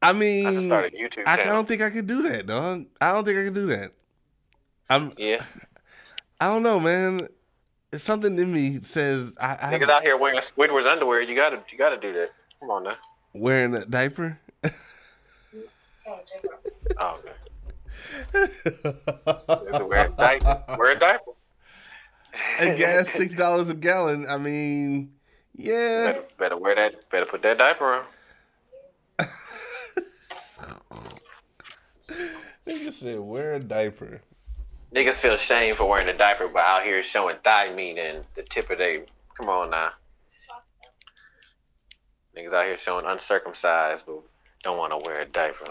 I 0.00 0.10
I 0.10 0.12
mean, 0.12 0.66
started 0.66 0.94
a 0.94 0.96
YouTube 0.96 1.24
I 1.26 1.36
channel. 1.36 1.54
don't 1.54 1.68
think 1.68 1.82
I 1.82 1.90
could 1.90 2.06
do 2.06 2.22
that, 2.22 2.46
dog. 2.46 2.86
I 3.00 3.12
don't 3.12 3.24
think 3.24 3.38
I 3.38 3.44
could 3.44 3.54
do 3.54 3.66
that. 3.66 3.90
I'm. 4.88 5.12
Yeah, 5.18 5.44
I 6.40 6.46
don't 6.46 6.62
know, 6.62 6.78
man. 6.80 7.26
It's 7.92 8.04
something 8.04 8.38
in 8.38 8.52
me 8.52 8.78
says 8.82 9.32
I, 9.40 9.58
I 9.60 9.72
niggas 9.74 9.88
out 9.88 10.02
here 10.02 10.16
wearing 10.16 10.38
Squidward's 10.38 10.86
underwear. 10.86 11.20
You 11.20 11.34
gotta 11.34 11.60
you 11.70 11.76
gotta 11.76 11.96
do 11.96 12.12
that. 12.12 12.30
Come 12.60 12.70
on 12.70 12.84
now. 12.84 12.96
wearing 13.34 13.74
a 13.74 13.84
diaper. 13.84 14.38
Oh. 16.98 17.18
Niggas 18.32 19.88
Wear 19.88 20.06
a 20.06 20.10
diaper. 20.10 20.64
Wear 20.78 20.92
a 20.92 20.98
diaper. 20.98 21.32
and 22.60 22.78
gas 22.78 23.08
six 23.10 23.34
dollars 23.34 23.68
a 23.68 23.74
gallon. 23.74 24.26
I 24.28 24.38
mean, 24.38 25.12
yeah. 25.54 26.06
Better, 26.06 26.24
better 26.38 26.56
wear 26.56 26.74
that. 26.74 27.10
Better 27.10 27.26
put 27.26 27.42
that 27.42 27.58
diaper 27.58 27.84
on. 27.84 28.04
Nigga 32.66 32.92
said 32.92 33.20
wear 33.20 33.54
a 33.54 33.60
diaper. 33.60 34.20
Niggas 34.94 35.14
feel 35.14 35.36
shame 35.36 35.76
for 35.76 35.86
wearing 35.86 36.08
a 36.08 36.16
diaper, 36.16 36.48
but 36.48 36.62
out 36.62 36.82
here 36.82 37.02
showing 37.02 37.36
thigh 37.44 37.72
meat 37.72 37.98
and 37.98 38.24
the 38.34 38.42
tip 38.42 38.70
of 38.70 38.78
their. 38.78 39.04
Come 39.36 39.48
on 39.48 39.70
now. 39.70 39.90
Niggas 42.36 42.52
out 42.52 42.66
here 42.66 42.78
showing 42.78 43.06
uncircumcised, 43.06 44.04
but 44.06 44.22
don't 44.62 44.78
want 44.78 44.92
to 44.92 44.98
wear 44.98 45.20
a 45.20 45.26
diaper. 45.26 45.66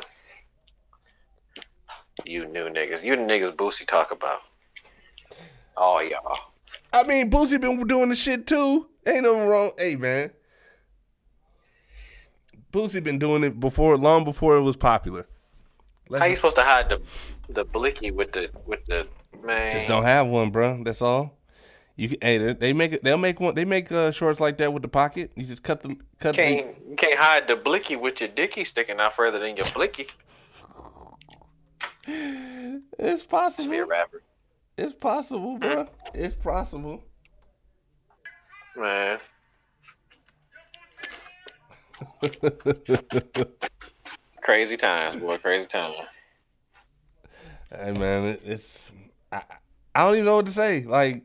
You 2.25 2.45
new 2.47 2.69
niggas. 2.69 3.03
You 3.03 3.15
niggas 3.15 3.55
Boosie 3.55 3.87
talk 3.87 4.11
about. 4.11 4.41
Oh 5.77 5.99
y'all. 5.99 6.37
I 6.91 7.03
mean, 7.03 7.29
Boosie 7.29 7.59
been 7.61 7.85
doing 7.87 8.09
the 8.09 8.15
shit 8.15 8.47
too. 8.47 8.87
Ain't 9.05 9.23
no 9.23 9.47
wrong. 9.47 9.71
Hey 9.77 9.95
man, 9.95 10.31
Boosie 12.71 13.03
been 13.03 13.19
doing 13.19 13.43
it 13.43 13.59
before, 13.59 13.97
long 13.97 14.23
before 14.23 14.57
it 14.57 14.61
was 14.61 14.75
popular. 14.75 15.27
Let's 16.09 16.23
How 16.23 16.29
you 16.29 16.35
supposed 16.35 16.55
to 16.57 16.63
hide 16.63 16.89
the 16.89 17.01
the 17.49 17.63
blicky 17.63 18.11
with 18.11 18.31
the 18.31 18.49
with 18.65 18.85
the 18.87 19.07
man? 19.43 19.71
just 19.71 19.87
don't 19.87 20.03
have 20.03 20.27
one, 20.27 20.49
bro. 20.49 20.83
That's 20.83 21.01
all. 21.01 21.37
You 21.95 22.09
can, 22.09 22.17
hey, 22.21 22.53
they- 22.53 22.73
make 22.73 22.93
it. 22.93 23.03
They'll 23.03 23.17
make 23.17 23.39
one. 23.39 23.55
They 23.55 23.65
make 23.65 23.91
uh, 23.91 24.11
shorts 24.11 24.39
like 24.39 24.57
that 24.59 24.71
with 24.73 24.81
the 24.83 24.87
pocket. 24.87 25.31
You 25.35 25.43
just 25.45 25.63
cut 25.63 25.81
the 25.83 25.97
cut 26.19 26.35
the. 26.35 26.41
can't 26.41 26.75
you 26.89 26.95
can't 26.95 27.17
hide 27.19 27.47
the 27.47 27.55
blicky 27.57 27.95
with 27.97 28.21
your 28.21 28.29
dicky 28.29 28.63
sticking 28.63 28.99
out 28.99 29.15
further 29.15 29.37
than 29.39 29.55
your 29.57 29.65
blicky. 29.73 30.07
It's 32.97 33.23
To 33.23 33.29
possible. 33.29 33.69
be 33.71 33.77
a 33.77 33.85
rapper, 33.85 34.21
It's 34.79 34.93
possible, 34.93 35.57
bro. 35.57 35.89
It's 36.13 36.33
possible. 36.35 37.03
man. 38.77 39.19
Crazy 44.41 44.77
times, 44.77 45.17
boy. 45.17 45.37
Crazy 45.37 45.65
times. 45.65 45.95
Hey 47.69 47.91
man, 47.91 48.23
it, 48.23 48.41
it's 48.45 48.89
I, 49.33 49.41
I 49.93 50.05
don't 50.05 50.13
even 50.13 50.25
know 50.25 50.37
what 50.37 50.45
to 50.45 50.51
say. 50.53 50.83
Like 50.83 51.23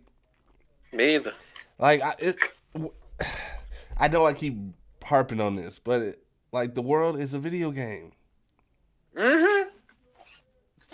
Me 0.93 1.15
either. 1.15 1.35
like 1.79 2.03
I 2.03 2.17
it, 2.19 2.37
I 3.97 4.09
know 4.09 4.27
I 4.27 4.33
keep 4.33 4.57
harping 5.05 5.41
on 5.41 5.55
this, 5.55 5.79
but 5.79 6.03
it, 6.03 6.25
like 6.51 6.75
the 6.75 6.83
world 6.83 7.21
is 7.21 7.35
a 7.35 7.39
video 7.39 7.71
game. 7.71 8.11
Mm-hmm. 9.17 9.69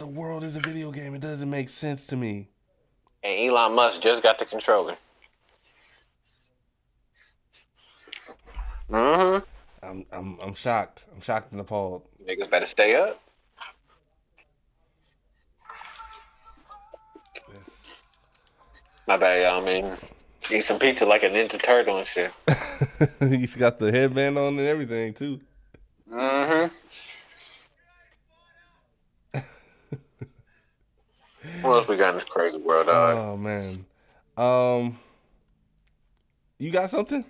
The 0.00 0.06
world 0.06 0.44
is 0.44 0.56
a 0.56 0.60
video 0.60 0.90
game. 0.90 1.14
It 1.14 1.20
doesn't 1.20 1.50
make 1.50 1.68
sense 1.68 2.06
to 2.06 2.16
me. 2.16 2.48
And 3.22 3.50
Elon 3.50 3.74
Musk 3.74 4.00
just 4.00 4.22
got 4.22 4.38
the 4.38 4.46
controller. 4.46 4.96
Mm-hmm. 8.90 9.44
I'm 9.86 10.06
I'm 10.10 10.38
I'm 10.40 10.54
shocked. 10.54 11.04
I'm 11.14 11.20
shocked 11.20 11.52
and 11.52 11.60
appalled. 11.60 12.04
Niggas 12.26 12.48
better 12.48 12.64
stay 12.64 12.96
up. 12.96 13.20
My 19.06 19.18
bad, 19.18 19.42
y'all. 19.42 19.60
I 19.60 19.64
mean, 19.66 19.98
eat 20.50 20.64
some 20.64 20.78
pizza 20.78 21.04
like 21.04 21.24
a 21.24 21.28
Ninja 21.28 21.62
Turtle 21.62 21.98
and 21.98 22.06
shit. 22.06 22.32
He's 23.20 23.54
got 23.54 23.78
the 23.78 23.92
headband 23.92 24.38
on 24.38 24.58
and 24.58 24.66
everything 24.66 25.12
too. 25.12 25.40
Mm-hmm. 26.10 26.74
What 31.62 31.76
else 31.78 31.88
we 31.88 31.96
got 31.96 32.10
in 32.10 32.14
this 32.16 32.24
crazy 32.28 32.58
world, 32.58 32.86
dog? 32.86 33.16
Oh 33.16 33.36
man. 33.36 33.84
Um 34.36 34.98
You 36.58 36.70
got 36.70 36.90
something? 36.90 37.24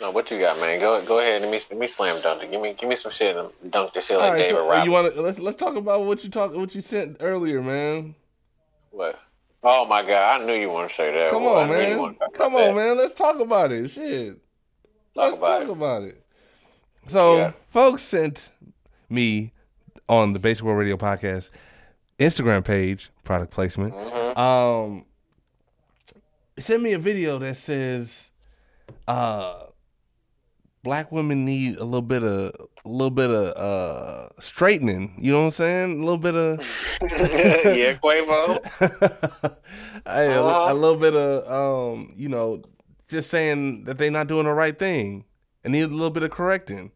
no, 0.00 0.10
what 0.10 0.30
you 0.30 0.38
got, 0.40 0.58
man? 0.60 0.80
Go 0.80 1.04
go 1.04 1.18
ahead. 1.20 1.42
Let 1.42 1.50
me 1.50 1.60
let 1.70 1.78
me 1.78 1.86
slam 1.86 2.20
dunk 2.22 2.42
it. 2.42 2.50
Give 2.50 2.60
me 2.60 2.74
give 2.78 2.88
me 2.88 2.96
some 2.96 3.12
shit 3.12 3.36
and 3.36 3.48
dunk 3.70 3.92
this 3.92 4.06
shit 4.06 4.16
like 4.16 4.24
All 4.26 4.32
right, 4.32 4.38
David 4.38 4.56
so, 4.56 4.62
Robinson. 4.66 4.84
you 4.86 4.90
want 4.92 5.14
to 5.14 5.20
let's 5.22 5.38
let's 5.38 5.56
talk 5.56 5.76
about 5.76 6.04
what 6.06 6.24
you 6.24 6.30
talk 6.30 6.54
what 6.54 6.74
you 6.74 6.80
sent 6.82 7.18
earlier, 7.20 7.60
man. 7.62 8.14
What? 8.90 9.18
Oh 9.62 9.84
my 9.84 10.02
god! 10.02 10.40
I 10.40 10.44
knew 10.46 10.54
you 10.54 10.70
want 10.70 10.88
to 10.88 10.94
say 10.94 11.12
that. 11.12 11.30
Come. 11.30 11.42
I 11.42 11.46
on, 11.46 11.68
man. 11.68 12.14
talk 12.14 12.32
Come 12.34 12.54
on, 12.54 12.74
that. 12.74 12.74
man. 12.74 12.96
Let's 12.96 13.12
talk 13.14 13.38
about 13.40 13.70
it. 13.72 13.88
Shit. 13.90 14.38
Let's 15.14 15.36
about 15.36 15.46
talk 15.46 15.62
it. 15.62 15.70
about 15.70 16.02
it. 16.04 16.24
So, 17.08 17.36
Yeah. 17.36 17.52
folks 17.68 18.02
sent 18.02 18.48
me 19.10 19.52
on 20.08 20.32
the 20.32 20.38
Basic 20.38 20.64
World 20.64 20.78
Radio 20.78 20.96
podcast 20.96 21.50
Instagram 22.20 22.64
page, 22.64 23.10
product 23.24 23.50
placement. 23.52 23.94
Mhm. 23.94 24.36
Um, 24.38 25.04
sent 26.58 26.82
me 26.82 26.92
a 26.92 26.98
video 26.98 27.38
that 27.38 27.56
says, 27.56 28.30
uh, 29.08 29.64
black 30.82 31.10
women 31.10 31.44
need 31.44 31.76
a 31.76 31.84
little 31.84 32.02
bit 32.02 32.22
of 32.22 32.52
a 32.84 32.88
little 32.88 33.10
bit 33.10 33.30
of 33.30 33.54
uh 33.56 34.28
straightening. 34.40 35.14
You 35.18 35.32
know 35.32 35.38
what 35.40 35.44
I'm 35.46 35.50
saying? 35.50 36.00
A 36.02 36.04
little 36.04 36.18
bit 36.18 36.34
of 36.34 36.58
yeah, 37.02 37.94
Quavo. 37.94 38.58
Hey, 40.06 40.32
a, 40.32 40.42
Uh-huh. 40.42 40.72
a 40.72 40.74
little 40.74 40.96
bit 40.96 41.14
of 41.14 41.50
um, 41.94 42.12
you 42.16 42.28
know, 42.28 42.62
just 43.08 43.28
saying 43.30 43.84
that 43.84 43.98
they're 43.98 44.10
not 44.10 44.28
doing 44.28 44.46
the 44.46 44.54
right 44.54 44.78
thing 44.78 45.24
and 45.64 45.72
need 45.72 45.82
a 45.82 45.88
little 45.88 46.10
bit 46.10 46.22
of 46.22 46.30
correcting. 46.30 46.92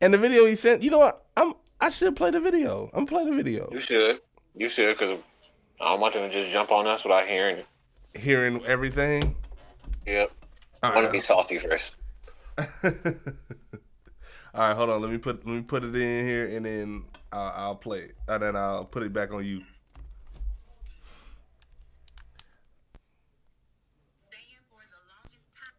And 0.00 0.14
the 0.14 0.18
video 0.18 0.44
he 0.46 0.54
sent, 0.56 0.82
you 0.84 0.90
know 0.90 0.98
what? 0.98 1.24
I'm 1.36 1.54
I 1.80 1.90
should 1.90 2.14
play 2.14 2.30
the 2.30 2.40
video. 2.40 2.90
I'm 2.94 3.06
play 3.06 3.24
the 3.24 3.32
video. 3.32 3.68
You 3.72 3.80
should. 3.80 4.20
You 4.54 4.68
should, 4.68 4.96
because 4.98 5.18
I 5.80 5.84
don't 5.86 6.00
want 6.00 6.14
them 6.14 6.28
to 6.28 6.34
just 6.34 6.50
jump 6.50 6.70
on 6.70 6.86
us 6.86 7.04
without 7.04 7.26
hearing 7.26 7.58
it. 7.58 7.66
Hearing 8.14 8.62
everything. 8.66 9.34
Yep. 10.06 10.30
I 10.82 10.94
want 10.94 11.06
to 11.06 11.12
be 11.12 11.20
salty 11.20 11.58
first. 11.58 11.92
All 14.54 14.60
right, 14.60 14.76
hold 14.76 14.90
on. 14.90 15.00
Let 15.00 15.10
me 15.10 15.16
put 15.16 15.46
let 15.46 15.54
me 15.54 15.62
put 15.62 15.82
it 15.82 15.96
in 15.96 16.26
here, 16.26 16.44
and 16.44 16.66
then 16.66 17.04
I'll, 17.32 17.52
I'll 17.56 17.76
play 17.76 18.00
it, 18.00 18.12
and 18.28 18.42
then 18.42 18.54
I'll 18.54 18.84
put 18.84 19.02
it 19.02 19.12
back 19.12 19.32
on 19.32 19.44
you. 19.44 19.62
saying 24.28 24.60
for 24.68 24.84
the 24.92 25.00
longest 25.08 25.48
time 25.56 25.72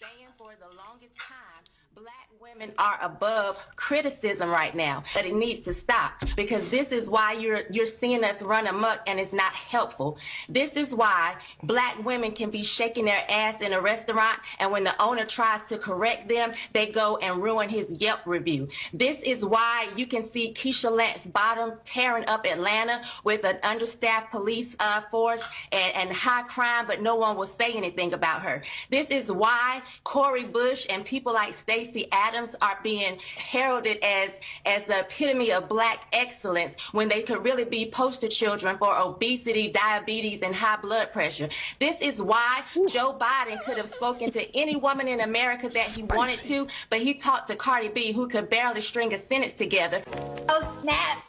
saying 0.00 0.32
for 0.36 0.54
the 0.58 0.74
longest 0.74 1.14
time 1.16 1.62
black 1.94 2.28
women 2.58 2.72
are 2.78 2.98
above 3.02 3.66
criticism 3.76 4.48
right 4.48 4.74
now 4.74 5.02
that 5.14 5.26
it 5.26 5.34
needs 5.34 5.60
to 5.60 5.74
stop. 5.74 6.12
Because 6.36 6.70
this 6.70 6.90
is 6.90 7.08
why 7.08 7.32
you're 7.32 7.62
you're 7.70 7.84
seeing 7.84 8.24
us 8.24 8.42
run 8.42 8.66
amok 8.66 9.00
and 9.06 9.20
it's 9.20 9.34
not 9.34 9.52
helpful. 9.52 10.16
This 10.48 10.74
is 10.74 10.94
why 10.94 11.34
black 11.64 12.02
women 12.02 12.32
can 12.32 12.50
be 12.50 12.62
shaking 12.62 13.04
their 13.04 13.22
ass 13.28 13.60
in 13.60 13.74
a 13.74 13.80
restaurant 13.80 14.38
and 14.58 14.72
when 14.72 14.84
the 14.84 15.02
owner 15.02 15.26
tries 15.26 15.64
to 15.64 15.76
correct 15.76 16.28
them 16.28 16.52
they 16.72 16.86
go 16.86 17.18
and 17.18 17.42
ruin 17.42 17.68
his 17.68 18.00
yelp 18.00 18.20
review. 18.24 18.68
This 18.94 19.20
is 19.22 19.44
why 19.44 19.90
you 19.94 20.06
can 20.06 20.22
see 20.22 20.54
keisha 20.54 20.90
lance 20.90 21.26
bottom 21.26 21.72
tearing 21.84 22.24
up 22.26 22.46
atlanta 22.46 23.02
with 23.24 23.44
an 23.44 23.58
understaffed 23.64 24.30
police 24.30 24.76
uh, 24.80 25.02
force 25.02 25.42
and, 25.72 25.94
and 25.94 26.12
high 26.12 26.42
crime 26.44 26.86
but 26.86 27.02
no 27.02 27.16
one 27.16 27.36
will 27.36 27.46
say 27.46 27.72
anything 27.74 28.14
about 28.14 28.40
her. 28.40 28.62
This 28.88 29.10
is 29.10 29.30
why 29.30 29.82
Cori 30.04 30.44
Bush 30.44 30.86
and 30.88 31.04
people 31.04 31.34
like 31.34 31.52
Stacey 31.52 32.08
Adams 32.12 32.45
are 32.60 32.78
being 32.82 33.18
heralded 33.36 33.98
as 34.02 34.40
as 34.64 34.84
the 34.84 35.00
epitome 35.00 35.52
of 35.52 35.68
black 35.68 36.06
excellence 36.12 36.76
when 36.92 37.08
they 37.08 37.22
could 37.22 37.44
really 37.44 37.64
be 37.64 37.90
poster 37.90 38.28
children 38.28 38.78
for 38.78 38.96
obesity, 38.96 39.68
diabetes, 39.70 40.42
and 40.42 40.54
high 40.54 40.76
blood 40.76 41.12
pressure. 41.12 41.48
This 41.78 42.00
is 42.00 42.22
why 42.22 42.62
Joe 42.88 43.16
Biden 43.18 43.60
could 43.62 43.76
have 43.76 43.88
spoken 43.88 44.30
to 44.30 44.56
any 44.56 44.76
woman 44.76 45.08
in 45.08 45.20
America 45.20 45.68
that 45.68 45.94
he 45.96 46.02
wanted 46.02 46.38
to, 46.44 46.66
but 46.90 47.00
he 47.00 47.14
talked 47.14 47.48
to 47.48 47.56
Cardi 47.56 47.88
B, 47.88 48.12
who 48.12 48.28
could 48.28 48.48
barely 48.48 48.80
string 48.80 49.12
a 49.12 49.18
sentence 49.18 49.54
together. 49.54 50.02
Oh 50.48 50.78
snap! 50.82 51.22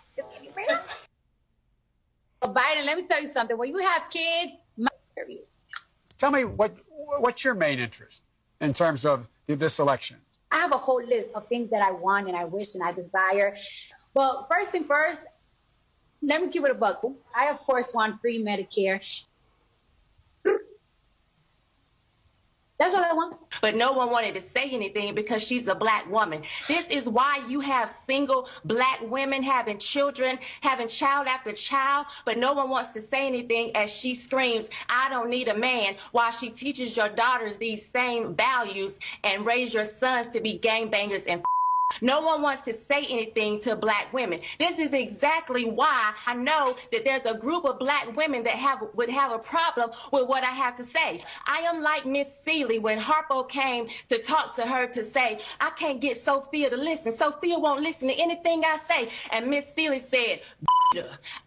Biden, 2.42 2.86
let 2.86 2.98
me 2.98 3.04
tell 3.08 3.22
you 3.22 3.28
something. 3.28 3.58
When 3.58 3.70
you 3.70 3.80
have 3.80 4.04
kids, 4.10 4.54
my 4.78 4.88
Tell 6.18 6.32
me 6.32 6.46
what 6.46 6.76
what's 7.20 7.44
your 7.44 7.54
main 7.54 7.80
interest 7.80 8.24
in 8.60 8.74
terms 8.74 9.06
of 9.06 9.30
this 9.46 9.80
election? 9.80 10.18
I 10.52 10.58
have 10.58 10.72
a 10.72 10.78
whole 10.78 11.04
list 11.04 11.34
of 11.36 11.48
things 11.48 11.70
that 11.72 11.82
I 11.82 11.92
want 11.92 12.28
and 12.28 12.36
I 12.36 12.46
wish 12.46 12.76
and 12.76 12.84
I 12.84 12.92
desire. 12.92 13.56
Well, 14.14 14.48
first 14.50 14.74
and 14.74 14.86
first, 14.86 15.26
let 16.22 16.42
me 16.42 16.50
give 16.50 16.64
it 16.64 16.72
a 16.72 16.76
buckle. 16.76 17.18
I 17.36 17.50
of 17.50 17.60
course 17.60 17.94
want 17.94 18.20
free 18.22 18.44
Medicare. 18.44 19.00
That's 22.80 22.94
all 22.94 23.04
I 23.04 23.14
want. 23.14 23.36
but 23.62 23.76
no 23.76 23.92
one 23.92 24.12
wanted 24.12 24.36
to 24.36 24.42
say 24.42 24.70
anything 24.70 25.16
because 25.16 25.44
she's 25.44 25.68
a 25.68 25.74
black 25.74 26.10
woman. 26.10 26.44
This 26.68 26.90
is 26.92 27.10
why 27.10 27.44
you 27.48 27.60
have 27.60 27.90
single 27.90 28.48
black 28.66 29.00
women 29.02 29.42
having 29.42 29.80
children, 29.80 30.38
having 30.62 30.88
child 30.88 31.28
after 31.28 31.54
child, 31.54 32.06
but 32.24 32.38
no 32.38 32.54
one 32.54 32.70
wants 32.70 32.94
to 32.94 33.02
say 33.02 33.26
anything 33.26 33.76
as 33.76 33.92
she 33.92 34.14
screams, 34.14 34.70
I 34.90 35.10
don't 35.10 35.30
need 35.30 35.48
a 35.48 35.58
man, 35.58 35.96
while 36.12 36.32
she 36.32 36.50
teaches 36.50 36.96
your 36.96 37.10
daughters 37.10 37.58
these 37.58 37.84
same 37.86 38.36
values 38.36 39.00
and 39.24 39.46
raise 39.46 39.74
your 39.74 39.86
sons 39.86 40.30
to 40.30 40.42
be 40.42 40.60
gangbangers 40.60 41.26
and 41.28 41.44
no 42.02 42.22
one 42.22 42.42
wants 42.42 42.62
to 42.64 42.74
say 42.74 43.06
anything 43.10 43.60
to 43.62 43.76
black 43.76 44.12
women. 44.14 44.40
This 44.60 44.80
is 44.80 44.94
exactly 44.94 45.66
why 45.66 46.14
I 46.26 46.36
know 46.36 46.76
that 46.92 47.04
there's 47.06 47.26
a 47.26 47.38
group 47.38 47.66
of 47.66 47.80
black 47.80 48.16
women 48.16 48.44
that 48.44 48.54
have 48.54 48.84
would 48.94 49.10
have 49.10 49.32
a 49.32 49.40
problem 49.40 49.92
with 50.12 50.28
what 50.28 50.44
I 50.44 50.52
have 50.52 50.76
to 50.76 50.84
say. 50.84 51.22
I 51.46 51.60
am 51.60 51.82
like 51.82 52.06
Miss 52.06 52.34
Celie 52.34 52.80
when 52.80 53.00
Harpo 53.00 53.48
came 53.48 53.88
to 54.10 54.18
talk 54.20 54.56
to 54.56 54.66
her 54.66 54.88
to 54.88 55.04
say, 55.04 55.40
I 55.60 55.70
can't 55.72 56.00
get 56.00 56.18
Sophia 56.18 56.70
to 56.70 56.78
listen. 56.78 57.12
Sophia 57.12 57.58
won't 57.58 57.82
listen 57.82 58.10
to 58.10 58.16
anything 58.16 58.64
I 58.66 58.78
say. 58.78 59.10
And 59.32 59.48
Miss 59.48 59.74
Celie 59.74 60.00
said, 60.00 60.42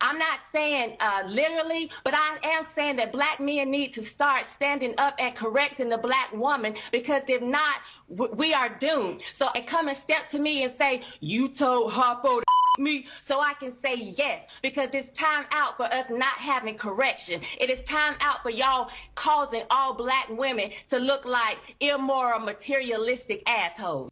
I'm 0.01 0.18
not 0.18 0.38
saying 0.53 0.97
uh, 1.01 1.22
literally, 1.26 1.91
but 2.05 2.14
I 2.14 2.38
am 2.43 2.62
saying 2.62 2.97
that 2.97 3.12
black 3.12 3.41
men 3.41 3.70
need 3.70 3.93
to 3.95 4.03
start 4.03 4.45
standing 4.45 4.95
up 4.99 5.14
and 5.18 5.34
correcting 5.34 5.88
the 5.88 5.99
black 5.99 6.32
woman 6.32 6.74
because 6.93 7.22
if 7.28 7.41
not, 7.41 7.80
we 8.09 8.53
are 8.53 8.68
doomed. 8.68 9.22
So 9.32 9.49
and 9.55 9.66
come 9.66 9.88
and 9.88 9.97
step 9.97 10.28
to 10.31 10.39
me 10.39 10.64
and 10.64 10.72
say, 10.72 11.03
you 11.20 11.49
told 11.49 11.93
Harpo 11.93 12.41
to 12.41 12.45
me 12.83 13.07
so 13.20 13.41
I 13.41 13.55
can 13.55 13.72
say 13.72 13.97
yes 13.97 14.47
because 14.62 14.95
it's 14.95 15.11
time 15.11 15.45
out 15.53 15.76
for 15.76 15.85
us 15.85 16.11
not 16.11 16.35
having 16.35 16.76
correction. 16.76 17.41
It 17.61 17.70
is 17.70 17.83
time 17.83 18.14
out 18.20 18.43
for 18.43 18.51
y'all 18.51 18.91
causing 19.14 19.62
all 19.70 19.95
black 19.95 20.28
women 20.31 20.70
to 20.89 20.99
look 20.99 21.24
like 21.24 21.59
immoral, 21.81 22.41
materialistic 22.41 23.43
assholes. 23.49 24.11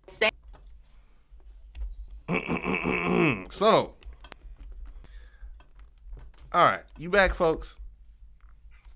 So, 3.51 3.95
all 6.53 6.65
right, 6.65 6.83
you 6.99 7.09
back, 7.09 7.35
folks? 7.35 7.81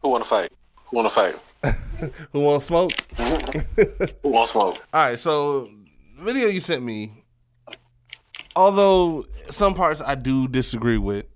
Who 0.02 0.10
want 0.10 0.24
to 0.24 0.28
fight? 0.28 0.52
Who 0.90 0.96
want 0.98 1.08
to 1.08 1.14
fight? 1.14 1.36
Who 2.32 2.40
want 2.40 2.60
to 2.60 2.66
smoke? 2.66 2.92
Mm-hmm. 3.14 4.04
Who 4.22 4.28
want 4.28 4.48
to 4.48 4.52
smoke? 4.52 4.78
All 4.92 5.06
right, 5.06 5.18
so 5.18 5.64
the 5.64 5.81
video 6.22 6.48
you 6.48 6.60
sent 6.60 6.82
me, 6.82 7.24
although 8.56 9.24
some 9.50 9.74
parts 9.74 10.00
I 10.00 10.14
do 10.14 10.48
disagree 10.48 10.98
with, 10.98 11.26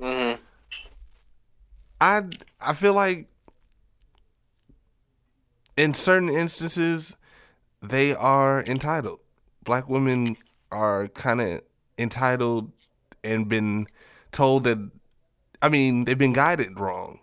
Mm-hmm. 0.00 0.42
I 2.02 2.22
I 2.60 2.72
feel 2.74 2.92
like 2.92 3.28
in 5.76 5.94
certain 5.94 6.28
instances 6.28 7.16
they 7.82 8.14
are 8.14 8.62
entitled. 8.64 9.20
Black 9.64 9.88
women 9.88 10.36
are 10.70 11.08
kind 11.08 11.40
of 11.40 11.62
entitled 11.98 12.72
and 13.24 13.48
been 13.48 13.86
told 14.32 14.64
that 14.64 14.78
I 15.62 15.70
mean, 15.70 16.04
they've 16.04 16.18
been 16.18 16.34
guided 16.34 16.78
wrong 16.78 17.20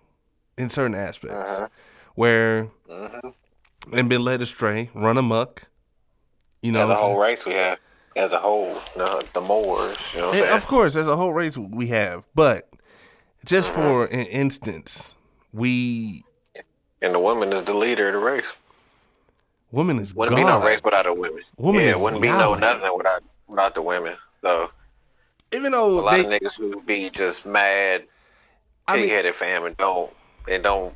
in 0.57 0.71
certain 0.71 0.95
aspects 0.95 1.35
Uh-huh. 1.35 1.67
where 2.15 2.69
Mm-hmm. 2.89 3.29
and 3.95 4.09
been 4.09 4.23
led 4.23 4.41
astray, 4.41 4.89
run 4.95 5.17
amok. 5.17 5.67
You 6.63 6.71
know, 6.71 6.83
As 6.85 6.89
a 6.89 6.95
whole 6.95 7.19
race, 7.19 7.45
we 7.45 7.53
have 7.53 7.77
as 8.15 8.31
a 8.31 8.39
whole, 8.39 8.79
the, 8.95 9.25
the 9.33 9.41
Moors. 9.41 9.97
You 10.13 10.19
know 10.21 10.27
what 10.27 10.35
I'm 10.35 10.39
And 10.39 10.45
saying? 10.45 10.57
of 10.57 10.65
course, 10.67 10.95
as 10.95 11.07
a 11.09 11.15
whole 11.15 11.33
race, 11.33 11.57
we 11.57 11.87
have, 11.87 12.27
but 12.33 12.69
just 13.45 13.71
Uh-huh. 13.71 13.81
for 13.81 14.05
an 14.05 14.25
instance, 14.27 15.13
we 15.51 16.23
And 17.01 17.13
the 17.13 17.19
woman 17.19 17.51
is 17.53 17.65
the 17.65 17.73
leader 17.73 18.07
of 18.07 18.13
the 18.13 18.19
race. 18.19 18.45
women 19.71 19.99
is 19.99 20.15
Wouldn't 20.15 20.37
God. 20.37 20.43
be 20.45 20.47
no 20.49 20.65
race 20.65 20.81
without 20.83 21.05
the 21.05 21.13
women. 21.13 21.41
Woman 21.57 21.83
yeah, 21.83 21.91
is 21.91 21.97
wouldn't 21.97 22.21
be 22.21 22.29
no 22.29 22.53
nothing 22.55 22.91
without 22.97 23.23
without 23.47 23.75
the 23.75 23.81
women. 23.81 24.15
So 24.41 24.69
Even 25.53 25.73
though 25.73 25.99
a 25.99 26.01
lot 26.01 26.13
they, 26.13 26.21
of 26.21 26.27
niggas 26.27 26.57
would 26.59 26.85
be 26.85 27.09
just 27.09 27.45
mad, 27.45 28.03
I 28.87 28.95
pig 28.97 29.09
headed 29.09 29.35
fam, 29.35 29.65
and 29.65 29.75
don't 29.77 30.11
and 30.47 30.63
don't 30.63 30.95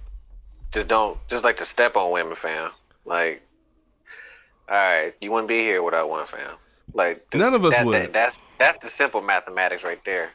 just 0.71 0.87
don't 0.87 1.17
just 1.27 1.43
like 1.43 1.57
to 1.57 1.65
step 1.65 1.95
on 1.97 2.11
women, 2.11 2.35
fam. 2.37 2.71
Like, 3.05 3.41
all 4.69 4.75
right, 4.75 5.13
you 5.21 5.31
wouldn't 5.31 5.47
be 5.47 5.59
here 5.59 5.81
without 5.83 6.09
one 6.09 6.25
fam. 6.25 6.55
Like 6.93 7.29
th- 7.31 7.41
None 7.41 7.53
of 7.53 7.63
us 7.65 7.75
that- 7.75 7.85
would. 7.85 7.93
that- 7.95 8.13
that's 8.13 8.39
that's 8.59 8.77
the 8.83 8.89
simple 8.89 9.21
mathematics 9.21 9.83
right 9.83 10.03
there. 10.05 10.31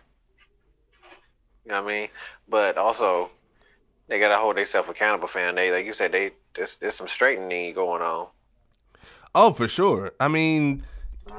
You 1.65 1.73
know 1.73 1.83
what 1.83 1.93
I 1.93 2.01
mean? 2.01 2.09
But 2.49 2.77
also, 2.77 3.31
they 4.09 4.19
gotta 4.19 4.37
hold 4.37 4.57
themselves 4.57 4.89
accountable, 4.89 5.29
fam. 5.29 5.55
They 5.55 5.71
like 5.73 5.87
you 5.87 5.93
said, 5.93 6.13
they 6.13 6.33
there's, 6.55 6.77
there's 6.77 6.95
some 6.95 7.09
straightening 7.09 7.75
going 7.75 8.03
on. 8.03 8.27
oh, 9.35 9.53
for 9.53 9.67
sure. 9.69 10.13
I 10.21 10.29
mean, 10.29 10.85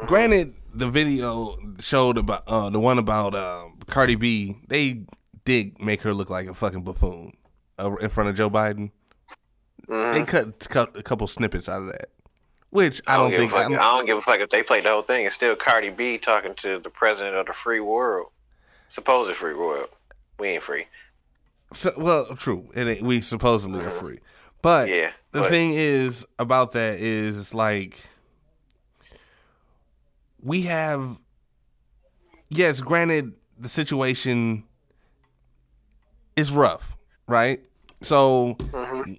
granted, 0.08 0.56
the 0.74 0.90
video 0.90 1.56
showed 1.80 2.18
about 2.18 2.44
uh, 2.48 2.70
the 2.70 2.80
one 2.80 2.98
about 2.98 3.36
uh, 3.36 3.66
Cardi 3.88 4.16
B. 4.16 4.58
They 4.68 5.04
did 5.46 5.80
make 5.80 6.02
her 6.02 6.14
look 6.14 6.30
like 6.30 6.48
a 6.48 6.54
fucking 6.54 6.84
buffoon 6.84 7.34
uh, 7.80 7.94
in 7.98 8.10
front 8.10 8.30
of 8.30 8.36
Joe 8.36 8.50
Biden. 8.50 8.92
Mhm. 9.88 10.14
They 10.14 10.24
cut, 10.24 10.68
cut 10.70 10.98
a 10.98 11.04
couple 11.04 11.28
snippets 11.28 11.68
out 11.68 11.82
of 11.82 11.88
that, 11.88 12.08
which 12.74 13.02
I 13.06 13.18
don't, 13.18 13.30
give 13.30 13.40
think. 13.40 13.52
a 13.52 13.56
fuck. 13.56 13.66
I 13.66 13.70
don't- 13.70 13.80
I 13.80 13.98
don't 13.98 14.06
give 14.06 14.18
a 14.18 14.22
fuck 14.22 14.40
if 14.40 14.50
they 14.50 14.64
played 14.64 14.86
the 14.86 14.90
whole 14.90 15.04
thing. 15.04 15.26
It's 15.26 15.36
still 15.36 15.56
Cardi 15.56 15.90
B 15.92 16.18
talking 16.18 16.56
to 16.56 16.80
the 16.80 16.90
president 16.90 17.36
of 17.36 17.46
the 17.46 17.54
free 17.54 17.80
world, 17.80 18.32
supposed 18.90 19.36
free 19.38 19.54
world. 19.54 19.88
We 20.40 20.50
ain't 20.50 20.64
free. 20.64 20.88
So, 21.72 21.94
well, 21.96 22.26
true. 22.36 22.70
It 22.76 22.88
ain't, 22.88 23.02
we 23.04 23.22
supposedly 23.22 23.80
are 23.80 23.90
mm-hmm. 23.90 24.00
free, 24.00 24.20
but 24.62 24.90
Yeah, 24.90 25.12
the 25.32 25.42
but- 25.42 25.50
thing 25.50 25.74
is 25.76 26.26
about 26.40 26.72
that 26.74 27.00
is 27.00 27.54
like 27.54 28.00
we 30.42 30.64
have. 30.64 31.20
Yes, 32.50 32.82
granted, 32.82 33.34
the 33.58 33.70
situation 33.70 34.64
is 36.36 36.52
rough, 36.52 36.96
right? 37.28 37.62
So 38.04 38.58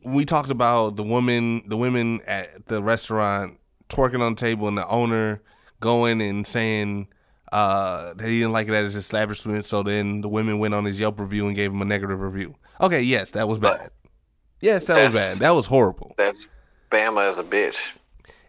we 0.05 0.25
talked 0.25 0.51
about 0.51 0.97
the 0.97 1.03
woman, 1.03 1.63
the 1.67 1.77
women 1.77 2.21
at 2.27 2.67
the 2.67 2.83
restaurant 2.83 3.59
twerking 3.89 4.21
on 4.21 4.35
the 4.35 4.41
table, 4.41 4.69
and 4.69 4.77
the 4.77 4.87
owner 4.89 5.43
going 5.81 6.21
and 6.21 6.47
saying 6.47 7.09
uh, 7.53 8.15
that 8.15 8.27
he 8.27 8.41
didn't 8.41 8.53
like 8.53 8.69
it 8.69 8.75
at 8.75 8.85
his 8.85 8.97
establishment. 8.97 9.67
So 9.67 9.83
then 9.83 10.21
the 10.21 10.29
women 10.29 10.59
went 10.59 10.75
on 10.75 10.85
his 10.85 10.99
Yelp 11.01 11.19
review 11.21 11.47
and 11.47 11.57
gave 11.57 11.73
him 11.73 11.83
a 11.83 11.85
negative 11.85 12.21
review. 12.21 12.55
Okay, 12.81 13.03
yes, 13.03 13.31
that 13.33 13.49
was 13.49 13.59
bad. 13.59 13.91
Yes, 14.61 14.87
that 14.87 15.05
was 15.05 15.15
bad. 15.15 15.39
That 15.39 15.51
was 15.51 15.67
horrible. 15.67 16.15
That's 16.17 16.47
Bama 16.91 17.29
as 17.29 17.39
a 17.39 17.43
bitch. 17.43 17.77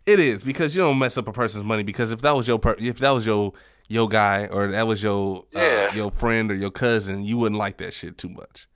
It 0.06 0.20
is 0.20 0.44
because 0.44 0.76
you 0.76 0.82
don't 0.82 1.00
mess 1.00 1.18
up 1.18 1.28
a 1.28 1.32
person's 1.32 1.64
money. 1.64 1.84
Because 1.84 2.12
if 2.12 2.22
that 2.22 2.36
was 2.36 2.48
your 2.48 2.60
per- 2.60 2.76
if 2.80 3.00
that 3.00 3.12
was 3.12 3.26
your 3.26 3.54
your 3.88 4.08
guy 4.08 4.48
or 4.48 4.68
that 4.68 4.88
was 4.88 5.02
your 5.04 5.46
uh, 5.56 5.90
your 5.94 6.12
friend 6.12 6.52
or 6.52 6.56
your 6.56 6.72
cousin, 6.72 7.24
you 7.24 7.38
wouldn't 7.38 7.58
like 7.58 7.78
that 7.78 7.94
shit 7.94 8.18
too 8.18 8.30
much. 8.30 8.68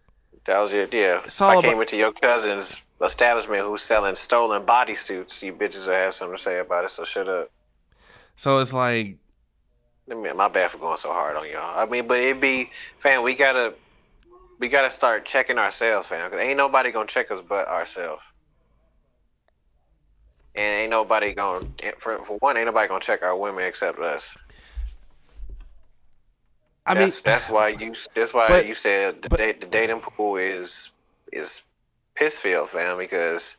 That 0.49 0.57
was 0.61 0.71
your 0.71 0.87
yeah. 0.91 1.21
It's 1.25 1.39
all 1.41 1.59
I 1.59 1.61
came 1.61 1.73
about- 1.73 1.81
into 1.81 1.97
your 1.97 2.11
cousin's 2.11 2.75
establishment 3.03 3.67
who's 3.67 3.83
selling 3.83 4.15
stolen 4.15 4.63
bodysuits. 4.63 5.43
You 5.43 5.53
bitches 5.53 5.85
will 5.85 5.93
have 5.93 6.15
something 6.15 6.37
to 6.37 6.41
say 6.43 6.57
about 6.57 6.85
it. 6.85 6.91
So 6.91 7.05
shut 7.05 7.29
up. 7.29 7.51
So 8.35 8.57
it's 8.57 8.73
like 8.73 9.17
I 10.09 10.15
mean, 10.15 10.35
my 10.35 10.47
bad 10.47 10.71
for 10.71 10.79
going 10.79 10.97
so 10.97 11.09
hard 11.09 11.35
on 11.35 11.47
y'all. 11.47 11.79
I 11.79 11.85
mean, 11.85 12.07
but 12.07 12.17
it 12.17 12.41
be, 12.41 12.71
fam. 12.97 13.21
We 13.21 13.35
gotta, 13.35 13.75
we 14.57 14.69
gotta 14.69 14.89
start 14.89 15.23
checking 15.23 15.59
ourselves, 15.59 16.07
fam. 16.07 16.31
Cause 16.31 16.39
ain't 16.39 16.57
nobody 16.57 16.91
gonna 16.91 17.05
check 17.05 17.29
us 17.29 17.43
but 17.47 17.67
ourselves. 17.67 18.23
And 20.55 20.81
ain't 20.81 20.89
nobody 20.89 21.35
gonna, 21.35 21.63
for, 21.99 22.25
for 22.25 22.37
one, 22.39 22.57
ain't 22.57 22.65
nobody 22.65 22.87
gonna 22.87 23.01
check 23.01 23.21
our 23.21 23.37
women 23.37 23.65
except 23.65 23.99
us. 23.99 24.35
I 26.89 26.95
mean 26.95 27.03
that's, 27.03 27.21
that's 27.21 27.49
why 27.49 27.69
you. 27.69 27.93
That's 28.15 28.33
why 28.33 28.47
but- 28.47 28.67
you 28.67 28.75
said 28.75 29.21
the, 29.21 29.29
but- 29.29 29.37
date, 29.37 29.61
the 29.61 29.67
dating 29.67 29.99
pool 30.01 30.37
is 30.37 30.89
is 31.31 31.61
piss 32.15 32.39
filled, 32.39 32.71
fam. 32.71 32.97
Because 32.97 33.55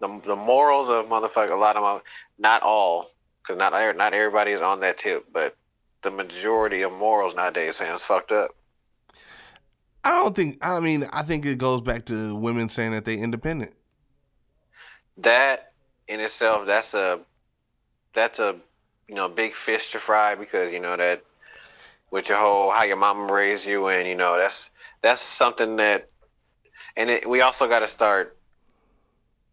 the 0.00 0.20
the 0.26 0.36
morals 0.36 0.90
of 0.90 1.06
motherfucker, 1.06 1.52
a 1.52 1.54
lot 1.54 1.76
of 1.76 1.84
them, 1.84 2.02
not 2.38 2.62
all, 2.62 3.12
because 3.42 3.56
not 3.56 3.72
not 3.96 4.14
everybody 4.14 4.50
is 4.50 4.60
on 4.60 4.80
that 4.80 4.98
tip, 4.98 5.26
but 5.32 5.56
the 6.02 6.10
majority 6.10 6.82
of 6.82 6.92
morals 6.92 7.34
nowadays, 7.34 7.76
fam, 7.76 7.94
is 7.94 8.02
fucked 8.02 8.32
up. 8.32 8.50
I 10.02 10.10
don't 10.22 10.34
think 10.34 10.58
I 10.64 10.80
mean 10.80 11.04
I 11.12 11.22
think 11.22 11.46
it 11.46 11.58
goes 11.58 11.82
back 11.82 12.06
to 12.06 12.36
women 12.36 12.68
saying 12.68 12.92
that 12.92 13.04
they 13.04 13.16
independent. 13.16 13.74
That 15.18 15.72
in 16.08 16.18
itself, 16.18 16.66
that's 16.66 16.94
a 16.94 17.20
that's 18.12 18.40
a 18.40 18.56
you 19.06 19.14
know 19.14 19.28
big 19.28 19.54
fish 19.54 19.92
to 19.92 20.00
fry 20.00 20.34
because 20.34 20.72
you 20.72 20.80
know 20.80 20.96
that 20.96 21.22
with 22.10 22.28
your 22.28 22.38
whole 22.38 22.70
how 22.70 22.82
your 22.84 22.96
mom 22.96 23.30
raised 23.30 23.64
you 23.66 23.86
and 23.88 24.06
you 24.08 24.14
know 24.14 24.36
that's 24.38 24.70
that's 25.02 25.20
something 25.20 25.76
that 25.76 26.08
and 26.96 27.08
it, 27.10 27.28
we 27.28 27.40
also 27.40 27.68
got 27.68 27.80
to 27.80 27.88
start 27.88 28.36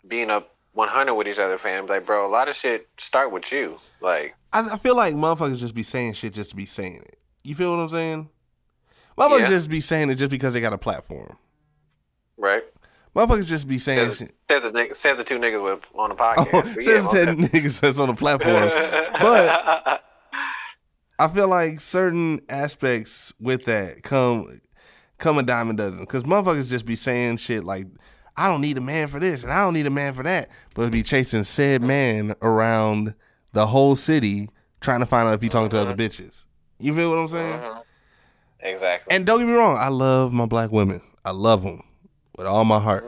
being 0.07 0.29
up 0.29 0.55
100 0.73 1.13
with 1.15 1.27
each 1.27 1.39
other 1.39 1.57
fam 1.57 1.85
like 1.87 2.05
bro 2.05 2.25
a 2.27 2.29
lot 2.29 2.47
of 2.49 2.55
shit 2.55 2.87
start 2.97 3.31
with 3.31 3.51
you 3.51 3.77
like 4.01 4.35
I, 4.53 4.61
I 4.73 4.77
feel 4.77 4.95
like 4.95 5.13
motherfuckers 5.15 5.57
just 5.57 5.75
be 5.75 5.83
saying 5.83 6.13
shit 6.13 6.33
just 6.33 6.51
to 6.51 6.55
be 6.55 6.65
saying 6.65 7.01
it. 7.05 7.17
You 7.43 7.53
feel 7.53 7.71
what 7.75 7.81
I'm 7.81 7.89
saying? 7.89 8.29
Motherfuckers 9.17 9.39
Yeah. 9.41 9.47
just 9.49 9.69
be 9.69 9.81
saying 9.81 10.09
it 10.09 10.15
just 10.15 10.31
because 10.31 10.53
they 10.53 10.61
got 10.61 10.71
a 10.73 10.77
platform. 10.77 11.37
right 12.37 12.63
Motherfuckers 13.15 13.45
just 13.47 13.67
be 13.67 13.77
saying 13.77 14.13
said, 14.13 14.29
shit. 14.29 14.35
said 14.49 14.63
the 14.63 14.89
said 14.93 15.17
the 15.17 15.23
two 15.23 15.37
niggas 15.37 15.61
with 15.63 15.83
on 15.95 16.09
the 16.09 16.15
Oh, 16.19 16.25
podcast 16.45 16.51
But 16.75 16.85
yeah, 16.85 17.01
says 17.01 17.11
that 17.11 17.27
niggas 17.29 17.81
that's 17.81 17.99
on 17.99 18.07
the 18.07 18.13
platform. 18.13 18.69
but 19.19 20.01
I 21.19 21.27
feel 21.27 21.47
like 21.47 21.79
certain 21.79 22.41
aspects 22.49 23.33
with 23.39 23.65
that 23.65 24.03
come 24.03 24.61
come 25.17 25.37
a 25.39 25.43
dime 25.43 25.69
a 25.69 25.73
dozen. 25.73 26.05
Cause 26.05 26.23
motherfuckers 26.23 26.69
just 26.69 26.85
be 26.85 26.95
saying 26.95 27.37
shit 27.37 27.63
like, 27.63 27.87
I 28.35 28.47
don't 28.47 28.61
need 28.61 28.77
a 28.77 28.81
man 28.81 29.07
for 29.07 29.19
this 29.19 29.43
and 29.43 29.51
I 29.51 29.63
don't 29.63 29.73
need 29.73 29.87
a 29.87 29.91
man 29.91 30.13
for 30.13 30.23
that. 30.23 30.49
But 30.75 30.91
be 30.91 31.01
chasing 31.01 31.43
said 31.43 31.81
man 31.81 32.35
around 32.41 33.15
the 33.53 33.65
whole 33.65 33.95
city 33.95 34.49
trying 34.79 34.99
to 34.99 35.07
find 35.07 35.27
out 35.27 35.33
if 35.33 35.41
he 35.41 35.49
talking 35.49 35.69
to 35.71 35.79
other 35.79 35.95
bitches. 35.95 36.45
You 36.79 36.93
feel 36.95 37.09
what 37.09 37.17
I'm 37.17 37.27
saying? 37.27 37.59
Mhm. 37.59 37.81
exactly 38.59 39.15
And 39.15 39.25
don't 39.25 39.39
get 39.39 39.47
me 39.47 39.53
wrong, 39.53 39.77
I 39.77 39.87
love 39.87 40.31
my 40.33 40.45
black 40.45 40.71
women. 40.71 41.01
I 41.25 41.31
love 41.31 41.63
them 41.63 41.81
with 42.37 42.45
all 42.45 42.63
my 42.63 42.79
heart. 42.79 43.05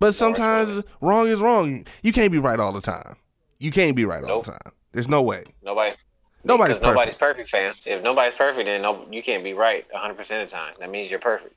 But 0.00 0.14
sometimes 0.16 0.82
wrong 1.00 1.28
is 1.28 1.40
wrong. 1.40 1.86
You 2.02 2.12
can't 2.12 2.32
be 2.32 2.38
right 2.38 2.58
all 2.58 2.72
the 2.72 2.80
time. 2.80 3.16
You 3.58 3.70
can't 3.70 3.94
be 3.94 4.04
right 4.04 4.24
all 4.24 4.40
the 4.42 4.50
time. 4.50 4.72
There's 4.92 5.08
no 5.08 5.22
way. 5.22 5.44
nobody's 5.62 5.96
Nobody's 6.42 6.78
because 6.78 6.90
nobody's 6.90 7.14
perfect. 7.14 7.50
perfect, 7.50 7.76
fam. 7.84 7.92
If 7.92 8.02
nobody's 8.02 8.34
perfect, 8.34 8.66
then 8.66 8.82
no, 8.82 9.06
you 9.10 9.22
can't 9.22 9.44
be 9.44 9.52
right 9.54 9.86
100 9.90 10.14
percent 10.14 10.42
of 10.42 10.50
the 10.50 10.56
time. 10.56 10.74
That 10.80 10.90
means 10.90 11.10
you're 11.10 11.20
perfect, 11.20 11.54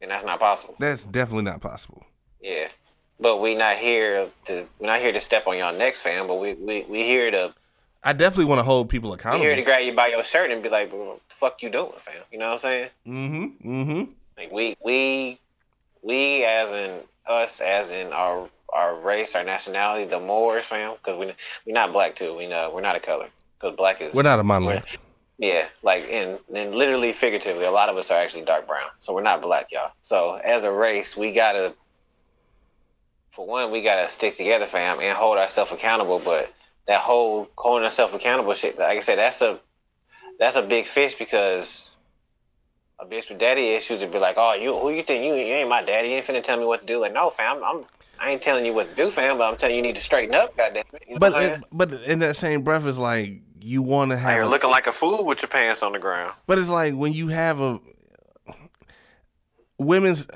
and 0.00 0.10
that's 0.10 0.24
not 0.24 0.40
possible. 0.40 0.74
That's 0.78 1.04
definitely 1.04 1.44
not 1.44 1.60
possible. 1.60 2.04
Yeah, 2.40 2.68
but 3.20 3.38
we 3.38 3.54
not 3.54 3.76
here 3.76 4.28
to 4.46 4.66
we're 4.78 4.86
not 4.86 5.00
here 5.00 5.12
to 5.12 5.20
step 5.20 5.46
on 5.46 5.58
y'all 5.58 5.76
next, 5.76 6.00
fam. 6.00 6.26
But 6.26 6.40
we 6.40 6.54
we 6.54 6.84
we 6.88 7.00
here 7.04 7.30
to 7.30 7.54
I 8.02 8.12
definitely 8.12 8.46
want 8.46 8.58
to 8.58 8.64
hold 8.64 8.88
people 8.88 9.12
accountable. 9.12 9.40
we 9.44 9.46
accountable. 9.46 9.56
here 9.56 9.56
to 9.56 9.82
grab 9.82 9.86
you 9.86 9.94
by 9.94 10.08
your 10.08 10.22
shirt 10.22 10.50
and 10.50 10.62
be 10.62 10.68
like, 10.68 10.90
"Bro, 10.90 11.06
what 11.06 11.20
the 11.28 11.34
fuck 11.34 11.62
you 11.62 11.70
doing, 11.70 11.92
fam?" 12.00 12.14
You 12.32 12.38
know 12.38 12.46
what 12.46 12.52
I'm 12.52 12.58
saying? 12.58 12.90
mm-hmm. 13.06 13.82
Mm-hmm. 13.82 14.12
Like 14.36 14.52
we 14.52 14.76
we 14.84 15.38
we 16.02 16.44
as 16.44 16.70
in 16.72 17.00
us 17.26 17.60
as 17.60 17.90
in 17.90 18.12
our 18.12 18.48
our 18.72 18.94
race, 18.96 19.34
our 19.34 19.44
nationality, 19.44 20.04
the 20.04 20.20
Moors, 20.20 20.64
fam. 20.64 20.94
Because 20.94 21.18
we 21.18 21.32
we're 21.66 21.72
not 21.74 21.92
black 21.92 22.14
too. 22.14 22.36
We 22.36 22.46
know 22.46 22.70
we're 22.74 22.80
not 22.80 22.96
a 22.96 23.00
color. 23.00 23.28
Because 23.64 23.76
black 23.78 24.02
is 24.02 24.12
We're 24.12 24.22
not 24.22 24.40
a 24.40 24.44
monolith. 24.44 24.84
Yeah, 25.38 25.66
like 25.82 26.06
in 26.06 26.38
and 26.54 26.74
literally 26.74 27.12
figuratively, 27.14 27.64
a 27.64 27.70
lot 27.70 27.88
of 27.88 27.96
us 27.96 28.10
are 28.10 28.20
actually 28.20 28.44
dark 28.44 28.66
brown, 28.66 28.90
so 29.00 29.14
we're 29.14 29.22
not 29.22 29.40
black, 29.40 29.72
y'all. 29.72 29.90
So 30.02 30.34
as 30.34 30.64
a 30.64 30.70
race, 30.70 31.16
we 31.16 31.32
gotta, 31.32 31.74
for 33.32 33.46
one, 33.46 33.72
we 33.72 33.80
gotta 33.82 34.06
stick 34.06 34.36
together, 34.36 34.66
fam, 34.66 35.00
and 35.00 35.16
hold 35.16 35.38
ourselves 35.38 35.72
accountable. 35.72 36.20
But 36.22 36.52
that 36.86 37.00
whole 37.00 37.48
holding 37.56 37.84
ourselves 37.84 38.14
accountable 38.14 38.52
shit, 38.52 38.78
like 38.78 38.98
I 38.98 39.00
said, 39.00 39.18
that's 39.18 39.40
a 39.40 39.58
that's 40.38 40.56
a 40.56 40.62
big 40.62 40.86
fish 40.86 41.14
because 41.14 41.90
a 43.00 43.06
bitch 43.06 43.28
with 43.30 43.38
daddy 43.38 43.68
issues 43.68 44.02
would 44.02 44.12
be 44.12 44.18
like, 44.18 44.36
"Oh, 44.38 44.54
you 44.54 44.78
who 44.78 44.90
you 44.90 45.02
think 45.02 45.24
you, 45.24 45.34
you 45.34 45.54
ain't 45.54 45.70
my 45.70 45.82
daddy? 45.82 46.10
You 46.10 46.16
ain't 46.16 46.26
finna 46.26 46.44
tell 46.44 46.58
me 46.58 46.66
what 46.66 46.82
to 46.82 46.86
do." 46.86 47.00
Like, 47.00 47.14
no, 47.14 47.30
fam, 47.30 47.64
I'm 47.64 47.84
I 48.20 48.30
ain't 48.30 48.42
telling 48.42 48.64
you 48.64 48.72
what 48.72 48.90
to 48.90 48.94
do, 48.94 49.10
fam, 49.10 49.38
but 49.38 49.50
I'm 49.50 49.56
telling 49.56 49.74
you, 49.74 49.82
you 49.82 49.88
need 49.88 49.96
to 49.96 50.02
straighten 50.02 50.34
up, 50.34 50.56
goddamn 50.56 50.84
it. 50.92 51.02
You 51.08 51.14
know 51.14 51.18
But 51.18 51.32
what 51.32 51.42
I'm 51.42 51.48
saying? 51.48 51.60
it, 51.62 51.64
but 51.72 51.92
in 52.04 52.18
that 52.20 52.36
same 52.36 52.62
breath, 52.62 52.86
it's 52.86 52.98
like 52.98 53.40
you 53.64 53.82
want 53.82 54.10
to 54.10 54.16
have. 54.18 54.36
you're 54.36 54.46
looking 54.46 54.70
like 54.70 54.86
a 54.86 54.92
fool 54.92 55.24
with 55.24 55.40
your 55.40 55.48
pants 55.48 55.82
on 55.82 55.92
the 55.92 55.98
ground. 55.98 56.34
but 56.46 56.58
it's 56.58 56.68
like 56.68 56.94
when 56.94 57.12
you 57.12 57.28
have 57.28 57.60
a 57.60 57.80
women's. 59.78 60.26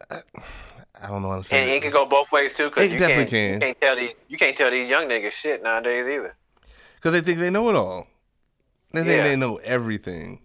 I 1.01 1.07
don't 1.09 1.23
know 1.23 1.31
how 1.31 1.37
to 1.37 1.45
say. 1.45 1.61
And 1.61 1.71
it. 1.71 1.83
can 1.83 1.93
go 1.93 2.07
both 2.07 2.33
ways 2.33 2.55
too, 2.55 2.69
because 2.71 2.87
It 2.87 2.93
you 2.93 2.99
definitely 2.99 3.27
can't, 3.27 3.61
can. 3.61 3.69
You 3.69 3.75
can't 3.75 3.81
tell 3.81 3.97
these 3.97 4.11
you 4.29 4.39
can't 4.39 4.57
tell 4.57 4.71
these 4.71 4.89
young 4.89 5.07
niggas 5.09 5.31
shit 5.33 5.63
nowadays 5.63 6.07
either. 6.07 6.35
because 6.97 7.13
they 7.13 7.21
think 7.21 7.39
they 7.39 7.51
know 7.51 7.69
it 7.69 7.77
all. 7.77 8.07
They 8.93 9.01
think 9.03 9.11
Yeah. 9.19 9.23
they 9.25 9.37
know 9.37 9.57
everything. 9.59 10.41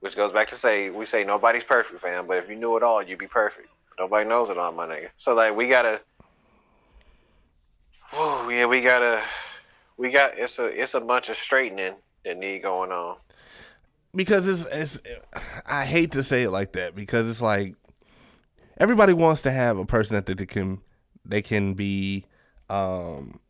Which 0.00 0.14
goes 0.14 0.30
back 0.32 0.48
to 0.48 0.56
say 0.56 0.90
we 0.90 1.06
say 1.06 1.24
nobody's 1.24 1.64
perfect, 1.64 2.00
fam. 2.02 2.26
But 2.26 2.38
if 2.38 2.48
you 2.50 2.56
knew 2.56 2.76
it 2.76 2.82
all, 2.82 3.02
you'd 3.02 3.18
be 3.18 3.26
perfect. 3.28 3.68
Nobody 3.98 4.28
knows 4.28 4.50
it 4.50 4.58
all, 4.58 4.72
my 4.72 4.86
nigga. 4.86 5.08
So 5.16 5.34
like 5.34 5.56
we 5.56 5.68
gotta, 5.68 6.00
whew, 8.10 8.50
yeah, 8.50 8.66
we 8.66 8.80
gotta, 8.80 9.22
we 9.98 10.10
got 10.10 10.38
it's 10.38 10.58
a 10.58 10.66
it's 10.66 10.94
a 10.94 11.00
bunch 11.00 11.28
of 11.28 11.36
straightening 11.36 11.94
that 12.24 12.38
need 12.38 12.62
going 12.62 12.90
on. 12.92 13.16
because 14.14 14.48
it's 14.48 14.66
it's 14.74 15.18
I 15.66 15.84
hate 15.84 16.12
to 16.12 16.22
say 16.22 16.44
it 16.44 16.50
like 16.50 16.72
that 16.72 16.94
because 16.94 17.28
it's 17.28 17.42
like 17.42 17.74
everybody 18.78 19.12
wants 19.12 19.42
to 19.42 19.50
have 19.50 19.76
a 19.78 19.84
person 19.84 20.14
that 20.16 20.26
they 20.26 20.46
can 20.46 20.80
they 21.24 21.42
can 21.42 21.74
be 21.74 22.24
um 22.70 23.40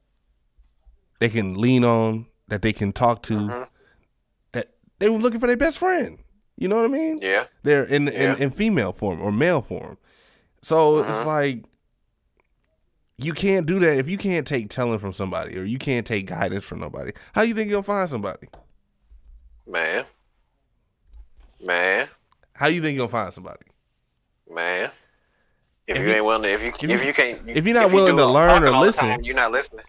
they 1.21 1.29
can 1.29 1.55
lean 1.55 1.85
on 1.85 2.27
that 2.49 2.63
they 2.63 2.73
can 2.73 2.93
talk 2.93 3.23
to 3.25 3.35
Mm-hmm. 3.35 3.63
that 4.53 4.71
they 4.99 5.09
were 5.09 5.19
looking 5.19 5.41
for 5.41 5.47
their 5.47 5.57
best 5.57 5.79
friend 5.79 6.19
you 6.57 6.67
know 6.69 6.77
what 6.77 6.85
I 6.87 6.89
mean 6.89 7.19
Yeah, 7.23 7.45
they're 7.63 7.85
in, 7.85 8.07
Yeah. 8.07 8.35
in 8.37 8.43
in 8.45 8.51
female 8.51 8.93
form 8.93 9.21
or 9.21 9.31
male 9.33 9.61
form 9.63 9.99
so 10.63 11.01
it's 11.01 11.09
Uh-huh. 11.11 11.27
like 11.27 11.65
you 13.19 13.33
can't 13.35 13.67
do 13.67 13.79
that 13.81 13.99
if 13.99 14.09
you 14.09 14.17
can't 14.17 14.47
take 14.47 14.71
telling 14.71 14.99
from 14.99 15.13
somebody 15.13 15.59
or 15.59 15.65
you 15.65 15.79
can't 15.79 16.07
take 16.07 16.27
guidance 16.27 16.65
from 16.65 16.79
nobody 16.81 17.11
how 17.33 17.43
you 17.43 17.53
think 17.55 17.69
you'll 17.71 17.83
find 17.83 18.09
somebody 18.09 18.47
man, 19.67 20.05
man, 21.65 22.09
how 22.55 22.69
you 22.69 22.81
think 22.81 22.97
you'll 22.97 23.09
find 23.09 23.33
somebody 23.33 23.65
man. 24.53 24.91
If, 25.87 25.97
If 25.97 26.03
you, 26.03 26.09
you- 26.11 26.15
ain't 26.17 26.25
willing 26.25 26.43
to, 26.43 26.53
if 26.53 26.61
you 26.63 26.69
if 26.69 26.83
you- 27.01 27.07
you, 27.09 27.15
can't, 27.15 27.41
if 27.49 27.65
you're 27.67 27.75
not 27.75 27.89
you 27.91 27.95
willing 27.95 28.17
do 28.17 28.23
to 28.23 28.27
learn 28.29 28.51
or 28.63 28.67
talking 28.67 28.75
all 28.75 28.81
the 28.83 28.87
listen- 28.87 29.09
time, 29.09 29.23
you're 29.23 29.35
not 29.35 29.53
listening. 29.53 29.85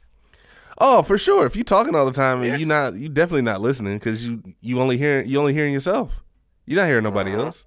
Oh, 0.81 1.01
for 1.03 1.17
sure. 1.17 1.45
If 1.45 1.57
you're 1.57 1.65
talking 1.65 1.93
all 1.93 2.05
the 2.05 2.13
time 2.13 2.41
Yeah. 2.41 2.51
and 2.51 2.59
you're 2.61 2.67
not, 2.69 2.93
you 2.93 3.09
definitely 3.09 3.41
not 3.41 3.59
listening 3.59 3.97
because 3.97 4.25
you 4.25 4.41
you 4.61 4.79
only 4.79 4.97
hear 4.97 5.21
you 5.21 5.37
only 5.37 5.53
hearing 5.53 5.73
yourself. 5.73 6.23
You're 6.65 6.79
not 6.79 6.87
hearing 6.87 7.03
nobody 7.03 7.33
Uh-huh. 7.33 7.47
else. 7.47 7.65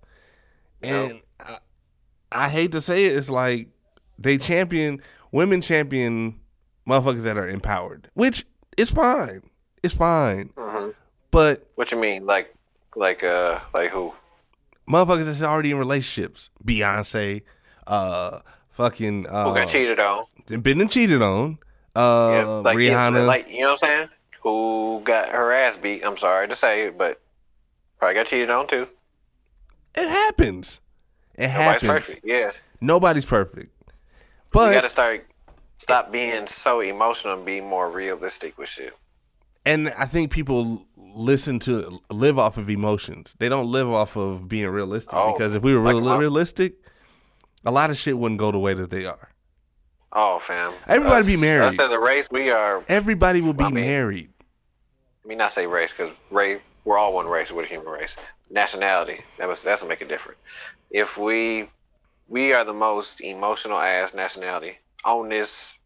And 0.83 1.21
I, 1.39 1.59
I 2.33 2.49
hate 2.49 2.73
to 2.73 2.81
say 2.81 3.05
it, 3.05 3.15
it's 3.17 3.29
like 3.29 3.69
they 4.19 4.39
champion 4.39 5.03
women 5.33 5.61
champion 5.61 6.39
motherfuckers 6.89 7.22
that 7.22 7.37
are 7.37 7.49
empowered, 7.49 8.09
which 8.14 8.45
is 8.76 8.91
fine. 8.91 9.43
It's 9.83 9.95
fine. 9.95 10.51
Mhm. 10.57 10.95
But 11.30 11.66
What 11.74 11.91
you 11.91 11.99
mean, 11.99 12.26
like, 12.26 12.55
like, 12.95 13.24
uh, 13.24 13.59
like 13.74 13.91
who? 13.91 14.12
motherfuckers 14.89 15.24
that's 15.24 15.43
already 15.43 15.70
in 15.70 15.78
relationships, 15.78 16.51
Beyonce, 16.64 17.43
uh, 17.87 18.41
fucking, 18.72 19.26
uh, 19.28 19.49
Who 19.49 19.55
got 19.55 19.68
cheated 19.68 19.99
on? 19.99 20.24
been 20.62 20.80
and 20.80 20.91
cheated 20.91 21.22
on, 21.22 21.59
uh, 21.97 22.30
Yeah, 22.33 22.45
like, 22.64 22.76
Rihanna. 22.76 23.26
like 23.26 23.49
you 23.49 23.61
know 23.62 23.72
what 23.72 23.83
I'm 23.85 23.89
saying? 23.89 24.09
Who 24.43 25.01
got 25.05 25.28
her 25.30 25.53
ass 25.53 25.76
beat? 25.76 26.03
I'm 26.05 26.18
sorry 26.18 26.49
to 26.49 26.57
say, 26.57 26.87
it, 26.89 26.99
but 26.99 27.20
probably 27.99 28.14
got 28.14 28.26
cheated 28.26 28.51
on 28.51 28.66
too. 28.66 28.87
it 29.95 30.09
happens. 30.09 30.80
It 31.35 31.49
Nobody's 31.49 31.55
happens. 31.83 31.89
perfect. 32.07 32.20
Yeah, 32.24 32.51
Nobody's 32.80 33.24
perfect. 33.26 33.72
We 34.55 34.61
But 34.61 34.73
got 34.73 34.81
to 34.83 34.89
start 34.89 35.27
stop 35.79 36.13
being 36.13 36.47
so 36.47 36.81
emotional 36.81 37.35
and 37.35 37.45
be 37.45 37.61
more 37.61 37.91
realistic 37.91 38.57
with 38.59 38.69
shit. 38.69 38.95
and 39.67 39.89
I 39.99 40.05
think 40.07 40.31
people 40.31 40.87
listen 41.15 41.59
to 41.61 42.01
live 42.11 42.39
off 42.39 42.57
of 42.57 42.71
emotions. 42.71 43.35
They 43.39 43.49
don't 43.49 43.67
live 43.71 43.89
off 43.91 44.17
of 44.17 44.49
being 44.49 44.69
realistic 44.69 45.13
Oh, 45.15 45.33
because 45.33 45.55
if 45.55 45.63
we 45.63 45.75
were 45.75 45.81
like 45.83 45.95
real, 45.95 46.03
a 46.05 46.05
lot- 46.05 46.19
realistic, 46.21 46.75
a 47.65 47.71
lot 47.71 47.91
of 47.91 47.97
shit 47.97 48.17
wouldn't 48.17 48.39
go 48.41 48.51
the 48.51 48.59
way 48.59 48.75
that 48.75 48.91
they 48.91 49.05
are. 49.07 49.29
Oh, 50.13 50.41
fam. 50.41 50.73
Everybody 50.87 51.21
Us- 51.21 51.27
be 51.27 51.37
married. 51.37 51.67
Us 51.69 51.79
as 51.79 51.91
a 51.91 51.99
race, 51.99 52.29
we 52.31 52.51
are. 52.51 52.83
Everybody 52.89 53.41
will 53.41 53.55
be 53.55 53.65
married. 53.65 53.73
I 53.73 53.81
mean- 53.81 53.87
married. 53.91 54.29
me 55.25 55.35
not 55.37 55.53
say 55.53 55.67
race 55.67 55.93
because 55.97 56.13
race 56.31 56.61
we're 56.85 56.99
all 56.99 57.13
one 57.13 57.27
race. 57.27 57.51
We're 57.53 57.63
the 57.63 57.69
human 57.69 57.87
race. 57.89 58.15
Nationality 58.51 59.21
that 59.39 59.47
was 59.49 59.63
that's 59.63 59.81
what 59.83 59.89
make 59.89 60.01
a 60.01 60.05
difference. 60.07 60.39
If 60.91 61.17
we 61.17 61.69
we 62.33 62.55
are 62.55 62.64
the 62.64 62.72
most 62.72 63.20
emotional 63.20 63.78
ass 63.78 64.14
nationality 64.14 64.78
on 65.05 65.28
this 65.28 65.76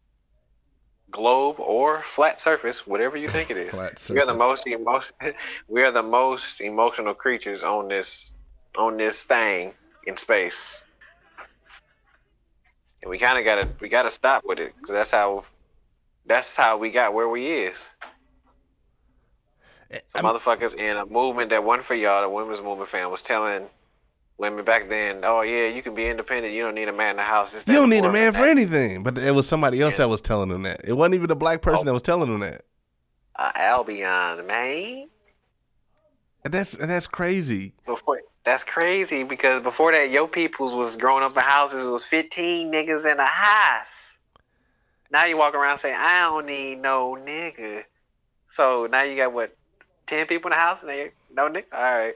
globe 1.11 1.57
or 1.59 2.01
flat 2.03 2.39
surface, 2.39 2.87
whatever 2.87 3.17
you 3.17 3.27
think 3.27 3.51
it 3.51 3.57
is. 3.57 3.73
We 4.09 4.21
are 4.21 4.25
the 4.25 4.33
most 4.33 4.65
emotion. 4.65 5.13
We 5.67 5.83
are 5.83 5.91
the 5.91 6.03
most 6.03 6.61
emotional 6.61 7.13
creatures 7.13 7.63
on 7.63 7.89
this 7.89 8.31
on 8.77 8.95
this 8.95 9.23
thing 9.23 9.73
in 10.05 10.15
space, 10.15 10.77
and 13.01 13.09
we 13.11 13.17
kind 13.19 13.37
of 13.37 13.43
gotta 13.43 13.67
we 13.81 13.89
gotta 13.89 14.09
stop 14.09 14.43
with 14.45 14.59
it 14.59 14.73
because 14.77 14.93
that's 14.93 15.11
how 15.11 15.43
that's 16.25 16.55
how 16.55 16.77
we 16.77 16.91
got 16.91 17.13
where 17.13 17.27
we 17.27 17.45
is. 17.47 17.77
Eh, 19.91 19.99
Some 20.07 20.25
I'm- 20.25 20.35
motherfuckers 20.35 20.73
in 20.75 20.95
a 20.95 21.05
movement 21.05 21.49
that 21.49 21.61
wasn't 21.63 21.85
for 21.85 21.95
y'all, 21.95 22.21
the 22.21 22.29
women's 22.29 22.61
movement 22.61 22.89
fan 22.89 23.11
was 23.11 23.21
telling 23.21 23.67
women 24.37 24.63
back 24.65 24.89
then, 24.89 25.21
"Oh 25.23 25.41
yeah, 25.41 25.67
you 25.67 25.81
can 25.81 25.95
be 25.95 26.07
independent. 26.07 26.53
You 26.53 26.63
don't 26.63 26.75
need 26.75 26.87
a 26.87 26.93
man 26.93 27.11
in 27.11 27.15
the 27.17 27.23
house." 27.23 27.53
You 27.53 27.73
don't 27.73 27.89
need 27.89 28.05
a 28.05 28.11
man 28.11 28.33
fourth." 28.33 28.45
for 28.45 28.49
anything. 28.49 29.03
But 29.03 29.17
it 29.17 29.31
was 29.33 29.47
somebody 29.47 29.81
else 29.81 29.93
Yeah. 29.93 30.05
that 30.05 30.09
was 30.09 30.21
telling 30.21 30.49
them 30.49 30.63
that. 30.63 30.81
It 30.83 30.93
wasn't 30.93 31.15
even 31.15 31.31
a 31.31 31.35
black 31.35 31.61
person 31.61 31.81
Oh. 31.81 31.85
that 31.85 31.93
was 31.93 32.01
telling 32.01 32.29
them 32.31 32.39
that. 32.41 32.61
Uh, 33.35 33.51
Albion, 33.55 34.45
man. 34.47 35.09
And 36.43 36.53
that's 36.53 36.73
and 36.75 36.89
that's 36.89 37.07
crazy. 37.07 37.73
Before 37.85 38.21
that's 38.45 38.63
crazy 38.63 39.23
because 39.23 39.61
before 39.63 39.91
that, 39.91 40.09
your 40.11 40.27
peoples 40.27 40.73
was 40.73 40.95
growing 40.95 41.23
up 41.23 41.35
in 41.35 41.43
houses. 41.43 41.83
It 41.83 41.89
was 41.89 42.05
fifteen 42.05 42.71
niggas 42.71 43.05
in 43.11 43.19
a 43.19 43.25
house. 43.25 44.17
Now 45.11 45.25
you 45.25 45.37
walk 45.37 45.53
around 45.55 45.79
saying, 45.79 45.95
"I 45.97 46.21
don't 46.21 46.45
need 46.45 46.81
no 46.81 47.17
nigga." 47.19 47.83
So 48.49 48.87
now 48.89 49.03
you 49.03 49.17
got 49.17 49.33
what, 49.33 49.55
ten 50.05 50.25
people 50.25 50.49
in 50.51 50.57
the 50.57 50.61
house 50.61 50.79
and 50.81 50.89
they 50.89 51.11
no 51.33 51.49
nigga. 51.49 51.65
All 51.73 51.81
right, 51.81 52.13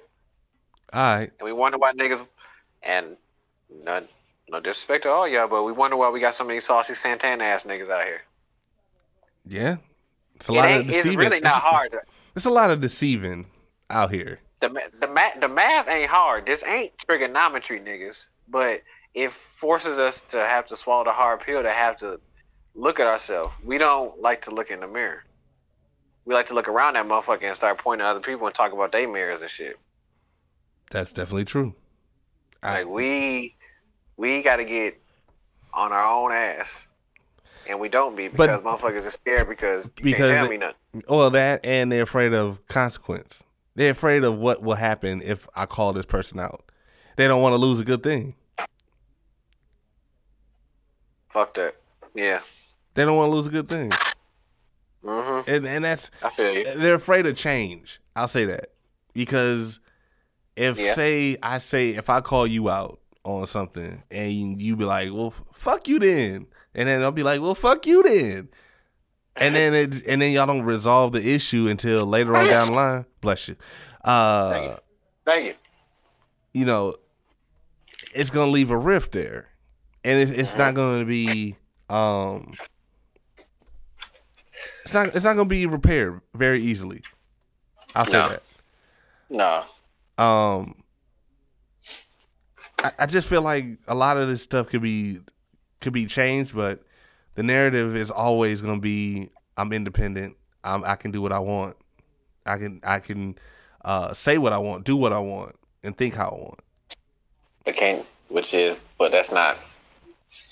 All 0.93 0.99
right. 1.17 1.31
and 1.39 1.45
we 1.45 1.53
wonder 1.53 1.77
why 1.77 1.93
niggas, 1.93 2.25
and 2.83 3.15
no, 3.83 4.05
no 4.49 4.59
disrespect 4.59 5.03
to 5.03 5.09
all 5.09 5.27
y'all, 5.27 5.47
but 5.47 5.63
we 5.63 5.71
wonder 5.71 5.95
why 5.95 6.09
we 6.09 6.19
got 6.19 6.35
so 6.35 6.43
many 6.43 6.59
saucy 6.59 6.93
Santana 6.93 7.43
ass 7.43 7.63
niggas 7.63 7.89
out 7.89 8.05
here. 8.05 8.21
Yeah. 9.45 9.77
It's 10.35 10.49
a 10.49 10.53
It 10.53 10.55
lot 10.55 10.71
of 10.71 10.77
ain't, 10.77 10.85
it's 10.87 10.95
deceiving. 10.97 11.17
really 11.19 11.39
not 11.39 11.53
it's, 11.53 11.63
hard. 11.63 11.95
it's 12.35 12.45
a 12.45 12.49
lot 12.49 12.69
of 12.71 12.81
deceiving 12.81 13.45
out 13.89 14.11
here. 14.11 14.39
the 14.59 14.69
the 14.99 15.07
math 15.07 15.39
the 15.39 15.47
math 15.47 15.87
ain't 15.87 16.09
hard. 16.09 16.45
This 16.45 16.63
ain't 16.63 16.97
trigonometry, 16.97 17.79
niggas. 17.79 18.27
But 18.47 18.81
it 19.13 19.31
forces 19.31 19.99
us 19.99 20.21
to 20.31 20.37
have 20.37 20.67
to 20.67 20.77
swallow 20.77 21.03
the 21.03 21.11
hard 21.11 21.41
pill 21.41 21.61
to 21.61 21.71
have 21.71 21.97
to 21.99 22.19
look 22.75 22.99
at 22.99 23.07
ourselves. 23.07 23.53
We 23.63 23.77
don't 23.77 24.19
like 24.21 24.41
to 24.43 24.51
look 24.51 24.71
in 24.71 24.79
the 24.79 24.87
mirror. 24.87 25.23
We 26.25 26.33
like 26.33 26.47
to 26.47 26.53
look 26.53 26.67
around 26.67 26.93
that 26.95 27.05
motherfucker 27.05 27.43
and 27.43 27.55
start 27.55 27.77
pointing 27.79 28.05
at 28.05 28.11
other 28.11 28.19
people 28.19 28.45
and 28.47 28.55
talk 28.55 28.73
about 28.73 28.91
their 28.91 29.07
mirrors 29.07 29.41
and 29.41 29.49
shit. 29.49 29.77
That's 30.91 31.11
definitely 31.11 31.45
true. 31.45 31.73
I, 32.61 32.79
Like 32.83 32.87
we 32.87 33.55
we 34.17 34.41
got 34.43 34.57
to 34.57 34.65
get 34.65 35.01
on 35.73 35.91
our 35.91 36.05
own 36.05 36.31
ass, 36.31 36.85
and 37.67 37.79
we 37.79 37.89
don't 37.89 38.15
be 38.15 38.27
But- 38.27 38.61
because 38.61 38.61
motherfuckers 38.81 39.05
are 39.07 39.11
scared 39.11 39.49
because 39.49 39.85
you 39.85 39.91
Because 40.03 40.29
can't 40.31 40.35
tell 40.37 40.45
it- 40.45 40.49
me 40.49 40.57
nothing. 40.57 41.03
well, 41.09 41.29
that 41.31 41.65
and 41.65 41.91
they're 41.91 42.03
afraid 42.03 42.33
of 42.33 42.65
consequence. 42.67 43.43
They're 43.73 43.91
afraid 43.91 44.23
of 44.25 44.37
what 44.37 44.61
will 44.61 44.75
happen 44.75 45.21
if 45.23 45.47
I 45.55 45.65
call 45.65 45.93
this 45.93 46.05
person 46.05 46.39
out. 46.39 46.63
They 47.15 47.27
don't 47.27 47.41
want 47.41 47.53
to 47.53 47.57
lose 47.57 47.79
a 47.79 47.85
good 47.85 48.03
thing. 48.03 48.35
Fuck 51.29 51.53
that. 51.55 51.75
Yeah. 52.13 52.41
They 52.93 53.05
don't 53.05 53.15
want 53.15 53.31
to 53.31 53.35
lose 53.35 53.47
a 53.47 53.51
good 53.51 53.69
thing. 53.69 53.91
Mhm. 55.03 55.47
And 55.47 55.65
and 55.65 55.85
that's 55.85 56.11
I 56.21 56.29
feel 56.29 56.51
you. 56.53 56.63
they're 56.75 56.95
afraid 56.95 57.25
of 57.25 57.35
change. 57.37 57.99
I'll 58.15 58.27
say 58.27 58.45
that 58.45 58.71
because 59.13 59.79
if 60.56 60.78
Yeah. 60.80 60.93
say 60.93 61.38
I 61.41 61.58
say 61.60 61.91
if 61.91 62.10
I 62.10 62.22
call 62.22 62.45
you 62.47 62.70
out 62.70 62.99
on 63.24 63.45
something 63.45 64.02
and 64.12 64.62
you 64.62 64.76
be 64.76 64.86
like, 64.86 65.12
well, 65.14 65.34
fuck 65.54 65.88
you 65.88 65.99
then, 65.99 66.47
and 66.74 66.88
then 66.89 67.02
I'll 67.04 67.12
be 67.12 67.24
like, 67.24 67.41
well, 67.41 67.56
fuck 67.56 67.86
you 67.86 68.02
then, 68.04 68.49
and 69.36 69.56
then 69.56 69.74
it 69.74 70.06
and 70.08 70.22
then 70.22 70.32
y'all 70.32 70.45
don't 70.47 70.64
resolve 70.64 71.12
the 71.14 71.34
issue 71.34 71.68
until 71.68 72.06
later 72.06 72.36
on 72.36 72.45
down 72.45 72.68
the 72.68 72.74
line. 72.76 73.06
Bless 73.22 73.47
you. 73.47 73.56
Uh, 74.04 74.52
Thank 74.52 74.66
you. 74.72 74.78
Thank 75.26 75.45
you. 75.45 75.54
you 76.54 76.66
know, 76.66 76.95
it's 78.14 78.30
gonna 78.32 78.52
leave 78.52 78.72
a 78.72 78.78
rift 78.78 79.12
there, 79.12 79.49
and 80.04 80.20
it's, 80.20 80.32
it's 80.32 80.58
not 80.58 80.74
gonna 80.74 81.06
be 81.06 81.56
um, 81.89 82.54
it's 84.84 84.93
not 84.93 85.08
it's 85.16 85.24
not 85.24 85.36
gonna 85.36 85.47
be 85.47 85.66
repaired 85.66 86.22
very 86.34 86.60
easily. 86.62 87.02
I'll 87.95 88.06
say 88.06 88.14
No. 88.20 88.30
that. 88.30 88.43
No. 89.30 89.64
Um, 90.18 90.76
I, 92.84 92.91
I 92.99 93.05
just 93.05 93.28
feel 93.28 93.41
like 93.41 93.66
a 93.88 93.95
lot 93.95 94.18
of 94.18 94.28
this 94.28 94.41
stuff 94.41 94.70
could 94.70 94.82
be 94.82 95.20
could 95.80 95.93
be 95.93 96.05
changed, 96.05 96.55
but 96.55 96.84
the 97.36 97.43
narrative 97.43 97.95
is 97.95 98.12
always 98.12 98.62
gonna 98.62 98.80
be 98.80 99.30
I'm 99.57 99.74
independent. 99.74 100.38
I'm, 100.64 100.84
I 100.86 100.95
can 100.95 101.12
do 101.12 101.22
what 101.22 101.32
I 101.32 101.39
want. 101.39 101.76
I 102.45 102.57
can 102.57 102.80
I 102.84 102.99
can 102.99 103.36
uh, 103.84 104.14
say 104.14 104.38
what 104.38 104.53
I 104.53 104.57
want, 104.57 104.86
do 104.86 104.95
what 104.95 105.14
I 105.14 105.20
want, 105.20 105.55
and 105.84 105.97
think 105.97 106.16
how 106.16 106.30
I 106.30 106.36
want. 106.36 106.59
But 107.66 107.76
can't, 107.76 108.05
which 108.30 108.53
is, 108.53 108.78
but 108.97 109.12
that's 109.12 109.32
not. 109.32 109.57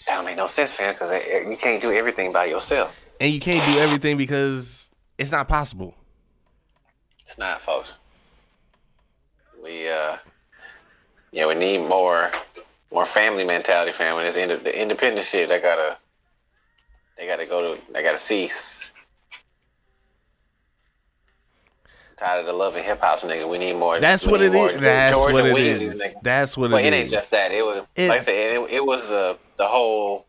That 0.07 0.15
don't 0.15 0.25
make 0.25 0.37
no 0.37 0.47
sense, 0.47 0.71
fam. 0.71 0.93
Because 0.93 1.11
you 1.47 1.57
can't 1.57 1.81
do 1.81 1.91
everything 1.91 2.31
by 2.31 2.45
yourself. 2.45 2.99
and 3.19 3.31
you 3.31 3.39
can't 3.39 3.63
do 3.73 3.79
everything 3.79 4.17
because 4.17 4.91
it's 5.17 5.31
not 5.31 5.47
possible. 5.47 5.93
It's 7.21 7.37
not, 7.37 7.61
folks. 7.61 7.95
We, 9.69 9.87
uh, 9.87 10.17
yeah, 11.31 11.45
we 11.45 11.53
need 11.53 11.77
more, 11.87 12.31
more 12.91 13.05
family 13.05 13.43
mentality, 13.43 13.91
fam. 13.91 14.17
It's 14.25 14.35
ind- 14.35 14.63
the 14.63 14.81
independent 14.81 15.27
shit, 15.27 15.47
they 15.47 15.59
gotta, 15.59 15.97
they 17.15 17.27
gotta 17.27 17.45
go 17.45 17.75
to, 17.75 17.81
they 17.93 18.01
gotta 18.01 18.17
cease. 18.17 18.83
Tired 22.17 22.39
of 22.41 22.45
the 22.47 22.53
love 22.53 22.75
and 22.75 22.83
hip 22.83 22.99
hop, 22.99 23.19
nigga. 23.21 23.47
We 23.47 23.59
need 23.59 23.73
more. 23.75 23.99
That's 23.99 24.25
what 24.25 24.41
it 24.41 24.51
more 24.51 24.71
is. 24.71 24.79
That's 24.79 25.15
George 25.15 25.33
what 25.33 25.45
it 25.45 25.55
Weezy's, 25.55 25.93
is. 25.93 26.01
nigga. 26.01 26.15
That's 26.23 26.57
what 26.57 26.71
But 26.71 26.83
it 26.83 26.87
it 26.87 26.93
ain't 26.93 27.05
is. 27.05 27.11
just 27.11 27.29
that. 27.31 27.51
It 27.51 27.63
was 27.63 27.85
It- 27.95 28.09
like 28.09 28.17
I 28.21 28.23
said. 28.23 28.55
It, 28.57 28.71
it 28.71 28.85
was 28.85 29.07
the 29.07 29.37
the 29.57 29.67
whole, 29.67 30.25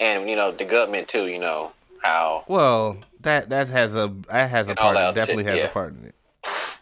and 0.00 0.28
you 0.28 0.34
know 0.36 0.50
the 0.52 0.64
government 0.64 1.06
too. 1.06 1.26
You 1.26 1.38
know 1.38 1.70
how. 2.02 2.44
Well, 2.48 2.96
that 3.20 3.50
that 3.50 3.68
has 3.68 3.94
a 3.94 4.08
that 4.32 4.48
has 4.50 4.70
a 4.70 4.74
part. 4.74 5.14
definitely 5.14 5.44
shit, 5.44 5.52
has 5.52 5.58
yeah. 5.60 5.68
a 5.68 5.72
part 5.72 5.92
in 5.92 6.06
it. 6.06 6.14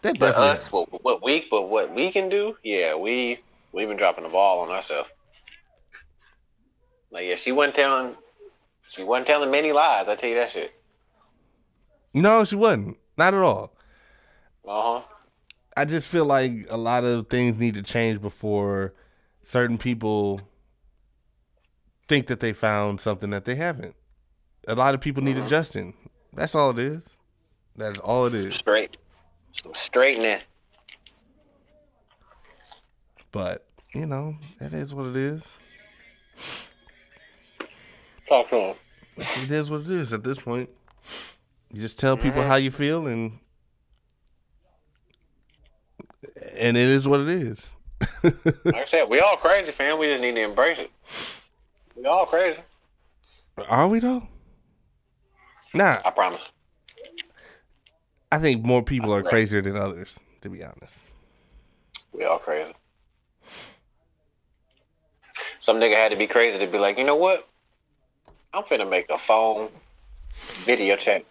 That 0.03 0.19
But 0.19 0.35
us, 0.35 0.69
what, 0.69 0.89
what 1.03 1.23
we 1.23 1.47
but 1.49 1.69
what 1.69 1.95
we 1.95 2.11
can 2.11 2.27
do, 2.27 2.57
yeah, 2.61 2.93
we 2.93 3.39
we've 3.71 3.87
been 3.87 3.97
dropping 3.97 4.25
the 4.25 4.29
ball 4.29 4.59
on 4.59 4.69
ourselves. 4.69 5.09
Like 7.09 7.25
yeah, 7.25 7.35
she 7.35 7.53
wasn't 7.53 7.75
telling, 7.75 8.15
she 8.89 9.03
wasn't 9.03 9.27
telling 9.27 9.49
many 9.49 9.71
lies. 9.71 10.09
I 10.09 10.15
tell 10.15 10.29
you 10.29 10.35
that 10.35 10.51
shit. 10.51 10.73
no, 12.13 12.43
she 12.43 12.55
wasn't. 12.57 12.97
Not 13.17 13.33
at 13.33 13.41
all. 13.41 13.73
Uh 14.67 14.99
huh. 14.99 15.01
I 15.77 15.85
just 15.85 16.09
feel 16.09 16.25
like 16.25 16.67
a 16.69 16.77
lot 16.77 17.05
of 17.05 17.29
things 17.29 17.57
need 17.57 17.75
to 17.75 17.81
change 17.81 18.21
before 18.21 18.93
certain 19.43 19.77
people 19.77 20.41
think 22.09 22.27
that 22.27 22.41
they 22.41 22.51
found 22.51 22.99
something 22.99 23.29
that 23.29 23.45
they 23.45 23.55
haven't. 23.55 23.95
A 24.67 24.75
lot 24.75 24.93
of 24.95 25.01
people 25.01 25.23
need 25.23 25.37
adjusting. 25.37 25.93
That's 26.33 26.55
all 26.55 26.71
it 26.71 26.79
is. 26.79 27.09
That's 27.75 27.99
all 27.99 28.25
it 28.25 28.33
is. 28.33 28.55
Straight, 28.55 28.97
some 29.53 29.73
straightening. 29.73 30.39
But 33.31 33.65
you 33.93 34.05
know, 34.05 34.35
that 34.59 34.73
is 34.73 34.93
what 34.93 35.07
it 35.07 35.15
is. 35.15 35.51
Talk 38.27 38.49
to 38.49 38.55
him. 38.55 38.75
It 39.17 39.51
is 39.51 39.69
what 39.69 39.81
it 39.81 39.89
is 39.89 40.13
at 40.13 40.23
this 40.23 40.39
point. 40.39 40.69
You 41.71 41.81
just 41.81 41.99
tell 41.99 42.17
people 42.17 42.41
mm-hmm. 42.41 42.49
how 42.49 42.55
you 42.55 42.71
feel 42.71 43.07
and 43.07 43.39
and 46.57 46.77
it 46.77 46.89
is 46.89 47.07
what 47.07 47.21
it 47.21 47.29
is. 47.29 47.73
Like 48.63 48.75
I 48.75 48.85
said, 48.85 49.09
we 49.09 49.19
all 49.19 49.35
crazy, 49.35 49.71
fam. 49.71 49.99
We 49.99 50.07
just 50.07 50.21
need 50.21 50.35
to 50.35 50.41
embrace 50.41 50.79
it. 50.79 50.91
We 51.95 52.05
all 52.05 52.25
crazy. 52.25 52.59
Are 53.67 53.87
we 53.87 53.99
though? 53.99 54.27
Nah, 55.73 55.99
I 56.05 56.11
promise. 56.11 56.49
I 58.33 58.39
think 58.39 58.65
more 58.65 58.81
people 58.81 59.13
are 59.13 59.21
crazier 59.21 59.61
than 59.61 59.75
others, 59.77 60.19
to 60.41 60.49
be 60.49 60.63
honest. 60.63 60.97
We 62.13 62.23
all 62.25 62.39
crazy. 62.39 62.73
Some 65.59 65.77
nigga 65.77 65.93
had 65.93 66.09
to 66.09 66.17
be 66.17 66.25
crazy 66.25 66.57
to 66.57 66.65
be 66.65 66.79
like, 66.79 66.97
you 66.97 67.03
know 67.03 67.15
what? 67.15 67.47
I'm 68.51 68.63
finna 68.63 68.89
make 68.89 69.07
a 69.11 69.19
phone 69.19 69.69
video 70.63 70.95
chat. 70.95 71.23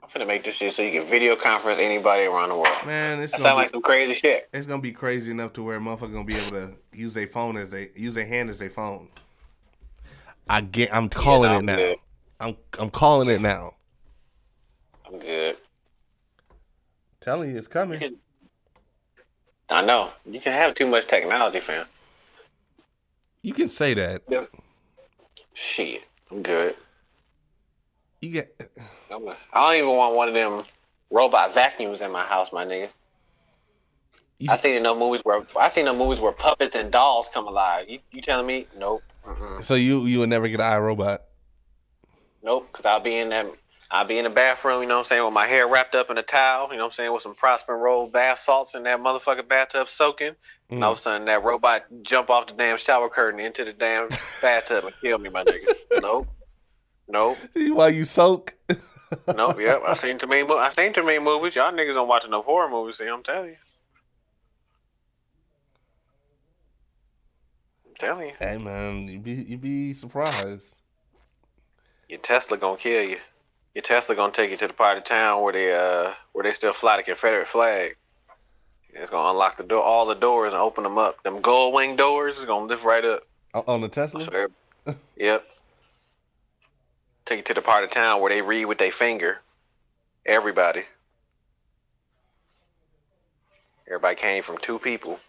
I'm 0.00 0.08
finna 0.08 0.28
make 0.28 0.44
this 0.44 0.54
shit 0.54 0.72
so 0.72 0.82
you 0.82 1.00
can 1.00 1.08
video 1.08 1.34
conference 1.34 1.80
anybody 1.80 2.26
around 2.26 2.50
the 2.50 2.54
world. 2.54 2.86
Man, 2.86 3.18
it's 3.18 3.32
That 3.32 3.40
sound 3.40 3.56
be, 3.56 3.62
like 3.62 3.70
some 3.70 3.82
crazy 3.82 4.14
shit. 4.14 4.48
it's 4.52 4.68
gonna 4.68 4.80
be 4.80 4.92
crazy 4.92 5.32
enough 5.32 5.52
to 5.54 5.64
where 5.64 5.78
a 5.78 5.80
motherfucker 5.80 6.12
gonna 6.12 6.24
be 6.24 6.36
able 6.36 6.52
to 6.52 6.74
use 6.92 7.12
their 7.12 7.26
phone 7.26 7.56
as 7.56 7.70
they 7.70 7.88
use 7.96 8.14
their 8.14 8.26
hand 8.26 8.50
as 8.50 8.58
their 8.60 8.70
phone. 8.70 9.08
I 10.48 10.60
get. 10.60 10.94
I'm 10.94 11.08
calling 11.08 11.50
no, 11.50 11.56
it 11.56 11.58
I'm 11.58 11.64
now. 11.66 11.76
good. 11.76 11.96
I'm 12.38 12.56
I'm 12.78 12.90
calling 12.90 13.28
it 13.30 13.40
now. 13.40 13.72
I'm 15.06 15.18
good. 15.18 15.35
Telling 17.26 17.50
you, 17.50 17.58
it's 17.58 17.66
coming. 17.66 18.18
I 19.68 19.84
know 19.84 20.12
you 20.24 20.40
can 20.40 20.52
have 20.52 20.74
too 20.74 20.86
much 20.86 21.08
technology, 21.08 21.58
fam. 21.58 21.84
You 23.42 23.52
can 23.52 23.68
say 23.68 23.94
that. 23.94 24.22
Shit, 25.52 26.04
I'm 26.30 26.44
good. 26.44 26.76
You 28.20 28.30
get. 28.30 28.70
I'm 29.10 29.26
a, 29.26 29.36
I 29.52 29.72
don't 29.72 29.78
even 29.82 29.96
want 29.96 30.14
one 30.14 30.28
of 30.28 30.34
them 30.34 30.62
robot 31.10 31.52
vacuums 31.52 32.00
in 32.00 32.12
my 32.12 32.22
house, 32.22 32.52
my 32.52 32.64
nigga. 32.64 32.90
You, 34.38 34.52
I 34.52 34.54
seen 34.54 34.80
no 34.84 34.96
movies 34.96 35.22
where 35.24 35.42
I 35.58 35.66
seen 35.66 35.86
no 35.86 35.96
movies 35.96 36.20
where 36.20 36.30
puppets 36.30 36.76
and 36.76 36.92
dolls 36.92 37.28
come 37.34 37.48
alive. 37.48 37.86
You, 37.88 37.98
you 38.12 38.22
telling 38.22 38.46
me? 38.46 38.68
Nope. 38.78 39.02
Mm-mm. 39.26 39.64
so 39.64 39.74
you 39.74 40.06
you 40.06 40.20
would 40.20 40.28
never 40.28 40.46
get 40.46 40.60
an 40.60 40.66
iRobot. 40.66 41.18
Nope. 42.44 42.70
Cause 42.70 42.86
I'll 42.86 43.00
be 43.00 43.16
in 43.16 43.30
that. 43.30 43.46
I'll 43.90 44.04
be 44.04 44.18
in 44.18 44.24
the 44.24 44.30
bathroom. 44.30 44.82
You 44.82 44.88
know 44.88 44.94
what 44.96 45.00
I'm 45.00 45.04
saying? 45.06 45.24
With 45.24 45.32
my 45.32 45.46
hair 45.46 45.68
wrapped 45.68 45.94
up 45.94 46.10
in 46.10 46.18
a 46.18 46.22
towel. 46.22 46.68
You 46.70 46.76
know 46.76 46.84
what 46.84 46.90
I'm 46.90 46.94
saying? 46.94 47.12
With 47.12 47.22
some 47.22 47.34
Prosper 47.34 47.76
Rose 47.76 48.10
bath 48.10 48.40
salts 48.40 48.74
in 48.74 48.82
that 48.82 49.00
motherfucking 49.00 49.48
bathtub 49.48 49.88
soaking. 49.88 50.32
And 50.70 50.82
all 50.82 50.92
of 50.92 50.98
a 50.98 51.00
mm. 51.00 51.04
sudden, 51.04 51.26
that 51.26 51.44
robot 51.44 51.84
jump 52.02 52.28
off 52.28 52.48
the 52.48 52.52
damn 52.52 52.78
shower 52.78 53.08
curtain 53.08 53.38
into 53.38 53.64
the 53.64 53.72
damn 53.72 54.08
bathtub 54.42 54.84
and 54.84 54.94
kill 55.00 55.18
me, 55.18 55.28
my 55.30 55.44
nigga. 55.44 55.72
Nope. 56.00 56.26
Nope. 57.08 57.38
While 57.54 57.90
you 57.90 58.04
soak. 58.04 58.54
Nope. 59.34 59.60
Yep. 59.60 59.82
I've 59.86 60.00
seen 60.00 60.18
too 60.18 60.26
many. 60.26 60.48
I've 60.52 60.74
seen 60.74 60.92
too 60.92 61.04
many 61.04 61.20
movies. 61.20 61.54
Y'all 61.54 61.72
niggas 61.72 61.94
don't 61.94 62.08
watch 62.08 62.24
enough 62.24 62.44
horror 62.44 62.68
movies. 62.68 62.98
See, 62.98 63.06
I'm 63.06 63.22
telling 63.22 63.50
you. 63.50 63.56
I'm 67.86 67.94
telling 67.98 68.28
you. 68.28 68.34
Hey 68.40 68.58
man, 68.58 69.06
you 69.06 69.20
be 69.20 69.32
you 69.32 69.56
be 69.56 69.92
surprised. 69.92 70.74
Your 72.08 72.18
Tesla 72.18 72.56
gonna 72.56 72.76
kill 72.76 73.02
you. 73.02 73.18
Your 73.76 73.82
Tesla 73.82 74.14
gonna 74.14 74.32
take 74.32 74.50
you 74.50 74.56
to 74.56 74.68
the 74.68 74.72
part 74.72 74.96
of 74.96 75.04
town 75.04 75.42
where 75.42 75.52
they 75.52 75.74
uh 75.74 76.14
where 76.32 76.44
they 76.44 76.54
still 76.54 76.72
fly 76.72 76.96
the 76.96 77.02
Confederate 77.02 77.46
flag. 77.46 77.94
It's 78.94 79.10
gonna 79.10 79.28
unlock 79.28 79.58
the 79.58 79.64
door, 79.64 79.82
all 79.82 80.06
the 80.06 80.14
doors, 80.14 80.54
and 80.54 80.62
open 80.62 80.82
them 80.82 80.96
up. 80.96 81.22
Them 81.24 81.42
gold 81.42 81.74
wing 81.74 81.94
doors 81.94 82.38
is 82.38 82.46
gonna 82.46 82.64
lift 82.64 82.82
right 82.84 83.04
up. 83.04 83.24
On 83.52 83.82
the 83.82 83.90
Tesla. 83.90 84.48
Yep. 85.18 85.44
Take 87.26 87.36
you 87.36 87.42
to 87.42 87.52
the 87.52 87.60
part 87.60 87.84
of 87.84 87.90
town 87.90 88.22
where 88.22 88.32
they 88.32 88.40
read 88.40 88.64
with 88.64 88.78
their 88.78 88.90
finger. 88.90 89.42
Everybody. 90.24 90.84
Everybody 93.86 94.16
came 94.16 94.42
from 94.42 94.56
two 94.56 94.78
people. 94.78 95.20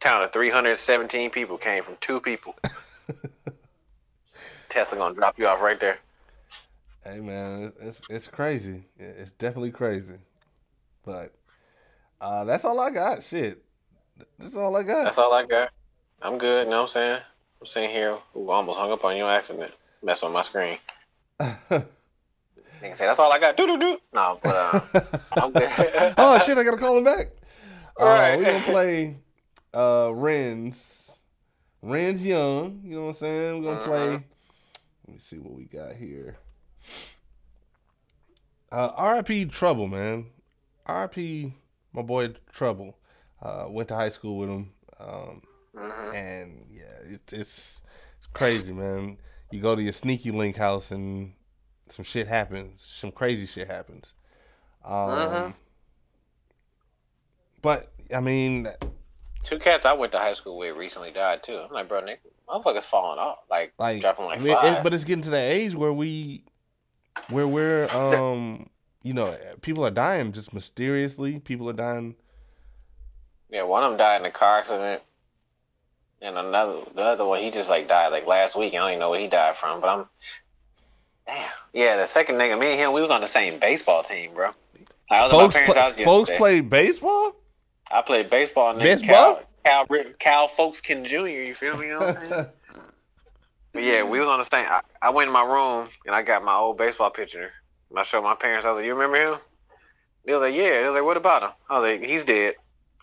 Town 0.00 0.22
of 0.22 0.32
317 0.32 1.28
people 1.28 1.58
came 1.58 1.84
from 1.84 1.98
two 2.00 2.20
people. 2.20 2.54
Tesla 4.70 4.96
gonna 4.96 5.14
drop 5.14 5.38
you 5.38 5.46
off 5.46 5.60
right 5.60 5.78
there. 5.78 5.98
Hey 7.04 7.20
man, 7.20 7.72
it's 7.80 8.00
it's 8.08 8.28
crazy. 8.28 8.84
It's 8.98 9.32
definitely 9.32 9.72
crazy. 9.72 10.16
But 11.04 11.34
uh 12.20 12.44
that's 12.44 12.64
all 12.64 12.78
I 12.78 12.90
got. 12.90 13.22
Shit. 13.22 13.62
That's 14.38 14.56
all 14.56 14.76
I 14.76 14.82
got. 14.84 15.04
That's 15.04 15.18
all 15.18 15.32
I 15.32 15.44
got. 15.44 15.70
I'm 16.20 16.38
good. 16.38 16.64
You 16.66 16.70
know 16.70 16.76
what 16.78 16.82
I'm 16.82 16.88
saying? 16.88 17.20
I'm 17.60 17.66
sitting 17.66 17.90
here. 17.90 18.18
Ooh, 18.36 18.50
I 18.50 18.56
almost 18.56 18.78
hung 18.78 18.92
up 18.92 19.04
on 19.04 19.16
you 19.16 19.24
on 19.24 19.30
accident. 19.30 19.72
Mess 20.02 20.22
on 20.22 20.32
my 20.32 20.42
screen. 20.42 20.78
Nigga 21.40 22.96
say, 22.96 23.06
that's 23.06 23.18
all 23.18 23.32
I 23.32 23.38
got. 23.38 23.56
Do 23.56 23.66
do 23.66 23.78
do. 23.78 23.98
No, 24.12 24.38
but 24.42 24.54
uh, 24.54 24.80
I'm 25.40 25.52
good. 25.52 25.68
oh 26.18 26.38
shit, 26.38 26.56
I 26.58 26.62
gotta 26.64 26.76
call 26.76 26.98
him 26.98 27.04
back. 27.04 27.28
Uh, 28.00 28.04
Right. 28.06 28.38
we're 28.38 28.44
gonna 28.46 28.64
play 28.64 29.16
uh 29.74 30.06
Renz 30.08 31.10
Renz 31.84 32.24
Young, 32.24 32.80
you 32.82 32.94
know 32.96 33.02
what 33.02 33.08
I'm 33.08 33.14
saying? 33.14 33.62
We're 33.62 33.74
gonna 33.74 33.84
play 33.84 34.08
Uh-huh. 34.14 34.18
let 35.06 35.12
me 35.14 35.18
see 35.18 35.36
what 35.36 35.52
we 35.52 35.64
got 35.64 35.94
here. 35.94 36.38
Uh 38.70 39.22
RIP 39.26 39.50
Trouble, 39.50 39.86
man. 39.86 40.26
RIP 40.88 41.52
my 41.92 42.02
boy 42.02 42.34
Trouble. 42.52 42.96
Uh 43.40 43.66
went 43.68 43.88
to 43.88 43.94
high 43.94 44.08
school 44.08 44.38
with 44.38 44.48
him. 44.48 44.72
Um 44.98 45.42
Mhm. 45.74 46.14
and 46.14 46.66
yeah, 46.70 47.14
it, 47.14 47.20
it's 47.32 47.80
it's 48.18 48.26
crazy, 48.32 48.72
man. 48.72 49.18
You 49.50 49.60
go 49.60 49.74
to 49.74 49.82
your 49.82 49.92
sneaky 49.92 50.30
link 50.30 50.56
house 50.56 50.90
and 50.90 51.32
some 51.88 52.04
shit 52.04 52.26
happens. 52.28 52.84
Some 52.86 53.10
crazy 53.10 53.46
shit 53.46 53.68
happens. 53.68 54.12
Um, 54.84 54.92
Mhm. 55.10 55.54
But 57.62 57.92
I 58.14 58.20
mean, 58.20 58.68
Two 59.44 59.58
cats 59.58 59.84
I 59.84 59.92
went 59.92 60.12
to 60.12 60.18
high 60.18 60.34
school 60.34 60.56
with 60.58 60.76
recently 60.76 61.10
died 61.10 61.42
too. 61.42 61.58
I'm 61.58 61.72
like, 61.72 61.88
bro, 61.88 62.00
nigga, 62.02 62.18
motherfuckers 62.48 62.84
falling 62.84 63.18
off. 63.18 63.38
Like, 63.50 63.72
like, 63.78 64.00
dropping 64.00 64.26
like 64.26 64.38
I 64.38 64.42
mean, 64.42 64.56
it- 64.56 64.82
but 64.84 64.94
it's 64.94 65.02
getting 65.04 65.22
to 65.22 65.30
that 65.30 65.50
age 65.52 65.74
where 65.74 65.92
we, 65.92 66.44
where 67.28 67.46
we're, 67.48 67.88
um, 67.94 68.68
you 69.02 69.14
know, 69.14 69.36
people 69.62 69.84
are 69.84 69.90
dying 69.90 70.32
just 70.32 70.52
mysteriously. 70.52 71.38
People 71.40 71.68
are 71.68 71.74
dying. 71.74 72.14
yeah, 73.50 73.62
one 73.62 73.82
of 73.82 73.90
them 73.90 73.98
died 73.98 74.20
in 74.20 74.26
a 74.26 74.30
car 74.30 74.58
accident. 74.58 75.02
And 76.20 76.38
another, 76.38 76.80
the 76.94 77.02
other 77.02 77.24
one, 77.24 77.40
he 77.40 77.50
just 77.50 77.68
like 77.68 77.88
died 77.88 78.08
like 78.12 78.26
last 78.26 78.54
week. 78.56 78.74
I 78.74 78.78
don't 78.78 78.88
even 78.90 79.00
know 79.00 79.10
where 79.10 79.18
he 79.20 79.26
died 79.26 79.56
from, 79.56 79.80
but 79.80 79.88
I'm, 79.88 80.06
damn. 81.26 81.48
Yeah, 81.72 81.96
the 81.96 82.06
second 82.06 82.36
nigga, 82.36 82.58
me 82.58 82.68
and 82.72 82.78
him, 82.78 82.92
we 82.92 83.00
was 83.00 83.10
on 83.10 83.20
the 83.20 83.26
same 83.26 83.58
baseball 83.58 84.02
team, 84.04 84.32
bro. 84.34 84.50
I 85.10 85.22
was 85.24 85.32
Folks, 85.32 85.56
at 85.56 85.62
my 85.62 85.66
play, 85.66 85.74
parents' 85.74 85.96
house 85.98 86.04
folks 86.04 86.28
yesterday. 86.30 86.38
play 86.38 86.60
baseball. 86.60 87.32
I 87.90 88.02
played 88.02 88.30
baseball. 88.30 88.70
And 88.70 88.78
Baseball? 88.78 89.42
Cal, 89.64 89.86
Cal, 89.86 90.04
Cal 90.18 90.48
Folkskin 90.48 91.04
Jr. 91.04 91.26
You 91.26 91.54
feel 91.54 91.76
me? 91.76 91.86
You 91.88 91.92
know 91.94 91.98
what 92.06 92.16
I'm 92.16 92.30
saying? 92.30 92.30
but 92.30 92.54
yeah, 93.74 94.02
we 94.02 94.20
was 94.20 94.28
on 94.28 94.38
the 94.38 94.44
same. 94.44 94.66
I, 94.68 94.80
I 95.00 95.10
went 95.10 95.28
in 95.28 95.32
my 95.32 95.44
room 95.44 95.88
and 96.06 96.14
I 96.14 96.22
got 96.22 96.44
my 96.44 96.54
old 96.56 96.78
baseball 96.78 97.10
picture. 97.10 97.50
And 97.90 97.98
I 97.98 98.02
showed 98.02 98.22
my 98.22 98.34
parents. 98.34 98.64
I 98.66 98.70
was 98.70 98.76
like, 98.78 98.86
"You 98.86 98.94
remember 98.94 99.16
him?" 99.34 99.40
They 100.24 100.32
was 100.32 100.42
like, 100.42 100.54
"Yeah." 100.54 100.80
They 100.80 100.84
was 100.84 100.94
like, 100.94 101.04
"What 101.04 101.16
about 101.16 101.42
him?" 101.42 101.50
I 101.68 101.78
was 101.78 101.82
like, 101.84 102.08
"He's 102.08 102.24
dead." 102.24 102.54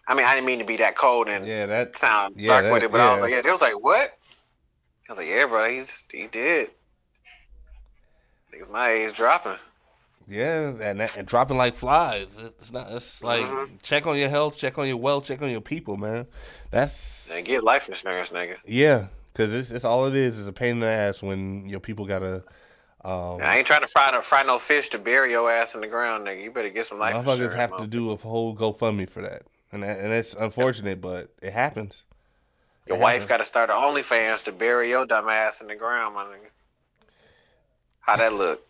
I 0.08 0.16
mean, 0.16 0.26
I 0.26 0.34
didn't 0.34 0.48
mean 0.48 0.60
to 0.60 0.66
be 0.66 0.78
that 0.78 0.96
cold 0.96 1.28
and 1.28 1.46
Yeah, 1.46 1.68
that. 1.68 1.96
sound 1.98 2.36
Yeah, 2.38 2.62
dark 2.62 2.72
with 2.72 2.84
it, 2.84 2.92
but 2.92 3.02
I 3.02 3.14
was 3.14 3.22
like, 3.22 3.32
"Yeah." 3.32 3.42
They 3.42 3.52
was 3.52 3.62
like, 3.62 3.80
"What?" 3.80 4.18
I 5.08 5.12
was 5.12 5.18
like, 5.18 5.28
"Yeah, 5.28 5.46
bro. 5.46 5.70
He's 5.70 6.06
he 6.12 6.28
dead." 6.28 6.70
Niggas 8.54 8.70
my 8.70 8.90
age 8.90 9.16
dropping. 9.16 9.58
Yeah, 10.28 10.74
and 10.82 11.02
and 11.02 11.28
dropping 11.28 11.58
like 11.58 11.76
flies. 11.76 12.38
It's 12.38 12.72
not. 12.72 12.92
It's 12.92 13.24
like 13.24 13.46
Mhm. 13.46 13.82
check 13.82 14.06
on 14.06 14.18
your 14.18 14.30
health, 14.30 14.58
check 14.58 14.78
on 14.78 14.88
your 14.88 14.98
wealth, 14.98 15.26
check 15.26 15.42
on 15.42 15.50
your 15.50 15.62
people, 15.62 15.98
man. 15.98 16.28
That's 16.72 17.30
And 17.32 17.46
get 17.46 17.64
life 17.64 17.88
insurance, 17.88 18.30
nigga. 18.30 18.58
yeah, 18.66 19.08
because 19.40 19.54
it's, 19.54 19.72
it's 19.72 19.86
all 19.86 20.06
it 20.06 20.16
is 20.16 20.38
is 20.38 20.48
a 20.50 20.54
pain 20.54 20.72
in 20.72 20.80
the 20.82 20.88
ass 20.88 21.24
when 21.24 21.66
your 21.66 21.80
people 21.80 22.06
gotta. 22.06 22.44
Um, 23.06 23.40
I 23.42 23.58
ain't 23.58 23.66
trying 23.68 23.80
to 23.80 23.88
fry 23.88 24.12
no 24.12 24.22
fry 24.22 24.44
no 24.44 24.60
fish 24.60 24.90
to 24.90 25.00
bury 25.00 25.32
your 25.32 25.50
ass 25.50 25.76
in 25.76 25.80
the 25.82 25.88
ground, 25.88 26.28
nigga. 26.28 26.44
You 26.44 26.52
better 26.52 26.70
get 26.70 26.88
some 26.88 27.00
life 27.00 27.16
motherfuckers 27.16 27.34
insurance. 27.36 27.56
have 27.56 27.78
to 27.78 27.88
do 27.88 28.12
a 28.12 28.18
whole 28.18 28.54
GoFundMe 28.54 29.10
for 29.10 29.22
that, 29.22 29.44
and 29.72 29.82
that, 29.84 30.00
and 30.00 30.12
it's 30.12 30.34
unfortunate, 30.34 31.00
but 31.00 31.30
it 31.42 31.54
happens. 31.54 32.04
Your 32.86 32.98
It 32.98 33.02
wife 33.02 33.30
got 33.30 33.38
to 33.38 33.46
start 33.46 33.70
her 33.70 33.76
OnlyFans 33.76 34.44
to 34.44 34.52
bury 34.52 34.90
your 34.90 35.06
dumb 35.06 35.30
ass 35.30 35.62
in 35.62 35.68
the 35.68 35.76
ground, 35.76 36.16
my 36.16 36.26
nigga. 36.26 36.50
How 38.02 38.18
that 38.18 38.34
look? 38.34 38.62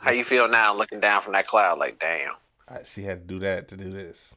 How 0.00 0.10
you 0.10 0.24
feel 0.24 0.46
now, 0.46 0.74
looking 0.76 1.00
down 1.00 1.22
from 1.22 1.32
that 1.32 1.46
cloud? 1.46 1.78
Like, 1.78 1.98
damn, 1.98 2.32
I- 2.68 2.82
She 2.84 3.02
had 3.04 3.26
to 3.26 3.34
do 3.34 3.38
that 3.40 3.68
to 3.68 3.78
do 3.78 3.90
this. 3.90 4.34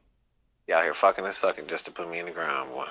y'all 0.67 0.83
here 0.83 0.93
fucking 0.93 1.25
and 1.25 1.33
sucking 1.33 1.67
just 1.67 1.83
to 1.85 1.91
put 1.91 2.09
me 2.09 2.19
in 2.19 2.25
the 2.27 2.31
ground, 2.31 2.69
boy. 2.71 2.85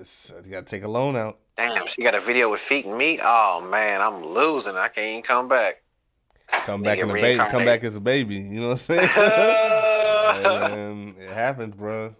It's, 0.00 0.32
you 0.44 0.50
gotta 0.50 0.66
take 0.66 0.84
a 0.84 0.88
loan 0.88 1.16
out. 1.16 1.38
Damn, 1.56 1.86
she 1.86 2.02
got 2.02 2.14
a 2.14 2.20
video 2.20 2.50
with 2.50 2.60
feet 2.60 2.86
and 2.86 2.96
meat. 2.96 3.20
Oh 3.22 3.66
man, 3.68 4.00
I'm 4.00 4.24
losing. 4.24 4.76
I 4.76 4.88
can't 4.88 5.06
even 5.06 5.22
come 5.22 5.48
back. 5.48 5.82
Come 6.64 6.82
back 6.82 6.98
in 6.98 7.10
a 7.10 7.12
baby. 7.12 7.38
Come 7.50 7.64
back 7.64 7.84
as 7.84 7.96
a 7.96 8.00
baby. 8.00 8.36
You 8.36 8.60
know 8.60 8.68
what 8.68 8.72
I'm 8.72 8.78
saying? 8.78 9.10
Uh, 10.28 11.12
it 11.18 11.30
happens, 11.30 11.74
bro. 11.74 12.14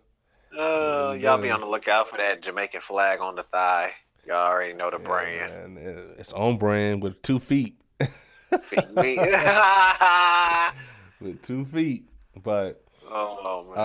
y'all 0.56 1.38
be 1.38 1.50
on 1.50 1.60
the 1.60 1.66
lookout 1.66 2.08
for 2.08 2.16
that 2.16 2.40
Jamaican 2.40 2.80
flag 2.80 3.20
on 3.20 3.36
the 3.36 3.42
thigh. 3.42 3.92
Y'all 4.26 4.46
already 4.46 4.72
know 4.72 4.90
the 4.90 4.98
brand. 4.98 5.52
And 5.52 5.78
it's 6.18 6.32
on 6.32 6.56
brand 6.56 7.02
with 7.02 7.20
two 7.22 7.38
feet. 7.38 7.76
Feet 8.62 8.84
and 8.84 8.94
meat. 8.94 9.18
with 11.20 11.42
two 11.42 11.66
feet. 11.66 12.04
But 12.42 12.82
oh 13.10 13.64
man. 13.74 13.78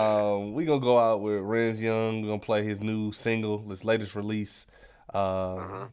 um, 0.48 0.54
we 0.54 0.66
gonna 0.66 0.80
go 0.80 0.98
out 0.98 1.22
with 1.22 1.42
Renz 1.42 1.80
Young. 1.80 2.22
We're 2.22 2.28
gonna 2.30 2.40
play 2.40 2.64
his 2.64 2.82
new 2.82 3.12
single, 3.12 3.68
his 3.70 3.84
latest 3.86 4.16
release. 4.16 4.68
Um, 5.14 5.22
Mhm. 5.24 5.90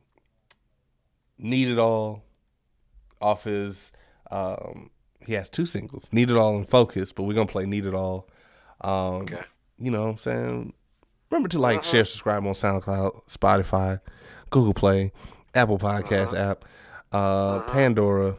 Need 1.39 1.69
It 1.69 1.79
All 1.79 2.23
off 3.21 3.45
his. 3.45 3.93
Um, 4.31 4.91
he 5.27 5.35
has 5.35 5.49
two 5.51 5.67
singles, 5.67 6.09
Need 6.13 6.31
It 6.31 6.37
All 6.37 6.57
and 6.57 6.69
Focus, 6.69 7.13
but 7.13 7.25
we're 7.25 7.35
gonna 7.35 7.47
play 7.47 7.67
Need 7.67 7.87
It 7.87 7.95
All. 7.95 8.29
Um, 8.81 9.23
Okay. 9.23 9.43
You 9.79 9.91
know 9.91 10.03
what 10.05 10.11
I'm 10.11 10.17
saying? 10.19 10.73
Remember 11.31 11.49
to 11.49 11.59
like, 11.59 11.79
Uh-huh. 11.79 11.91
share, 11.91 12.05
subscribe 12.05 12.45
on 12.47 12.53
SoundCloud, 12.55 13.23
Spotify, 13.29 14.01
Google 14.51 14.75
Play, 14.75 15.13
Apple 15.55 15.79
Podcast 15.79 16.35
Uh-huh. 16.35 16.51
app, 16.51 16.65
uh, 17.13 17.61
Pandora. 17.73 18.37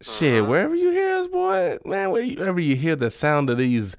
Shit, 0.00 0.46
wherever 0.46 0.74
you 0.74 0.90
hear 0.90 1.11
us, 1.22 1.28
boy, 1.28 1.78
man, 1.84 2.10
wherever 2.10 2.60
you 2.60 2.76
hear 2.76 2.96
the 2.96 3.10
sound 3.10 3.50
of 3.50 3.58
these 3.58 3.96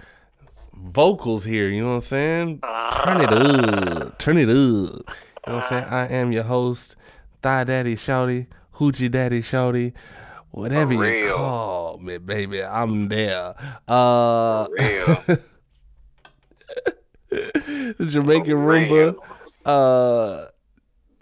vocals 0.76 1.46
here, 1.46 1.70
you 1.70 1.82
know 1.84 1.90
what 1.90 1.96
I'm 1.96 2.02
saying? 2.02 2.60
Turn 3.04 3.22
it 3.22 3.32
up. 3.32 4.20
Turn 4.20 4.38
it 4.38 4.50
up. 4.50 4.54
You 4.56 5.52
know 5.52 5.56
what 5.56 5.64
I'm 5.64 5.70
saying? 5.70 5.86
I 5.86 6.08
am 6.10 6.32
your 6.32 6.44
host, 6.44 6.96
Thigh 7.42 7.64
Daddy 7.64 7.96
Shouty, 7.96 8.48
Hoochie 8.76 9.10
Daddy 9.10 9.42
Shouty. 9.42 9.94
Whatever 10.52 10.94
you 10.94 11.34
call 11.34 11.98
me, 11.98 12.18
baby, 12.20 12.64
I'm 12.64 13.08
there. 13.08 13.56
Uh, 13.88 14.68
the 17.30 18.06
Jamaican 18.08 18.54
Roomba. 18.54 19.16
Uh, 19.66 20.46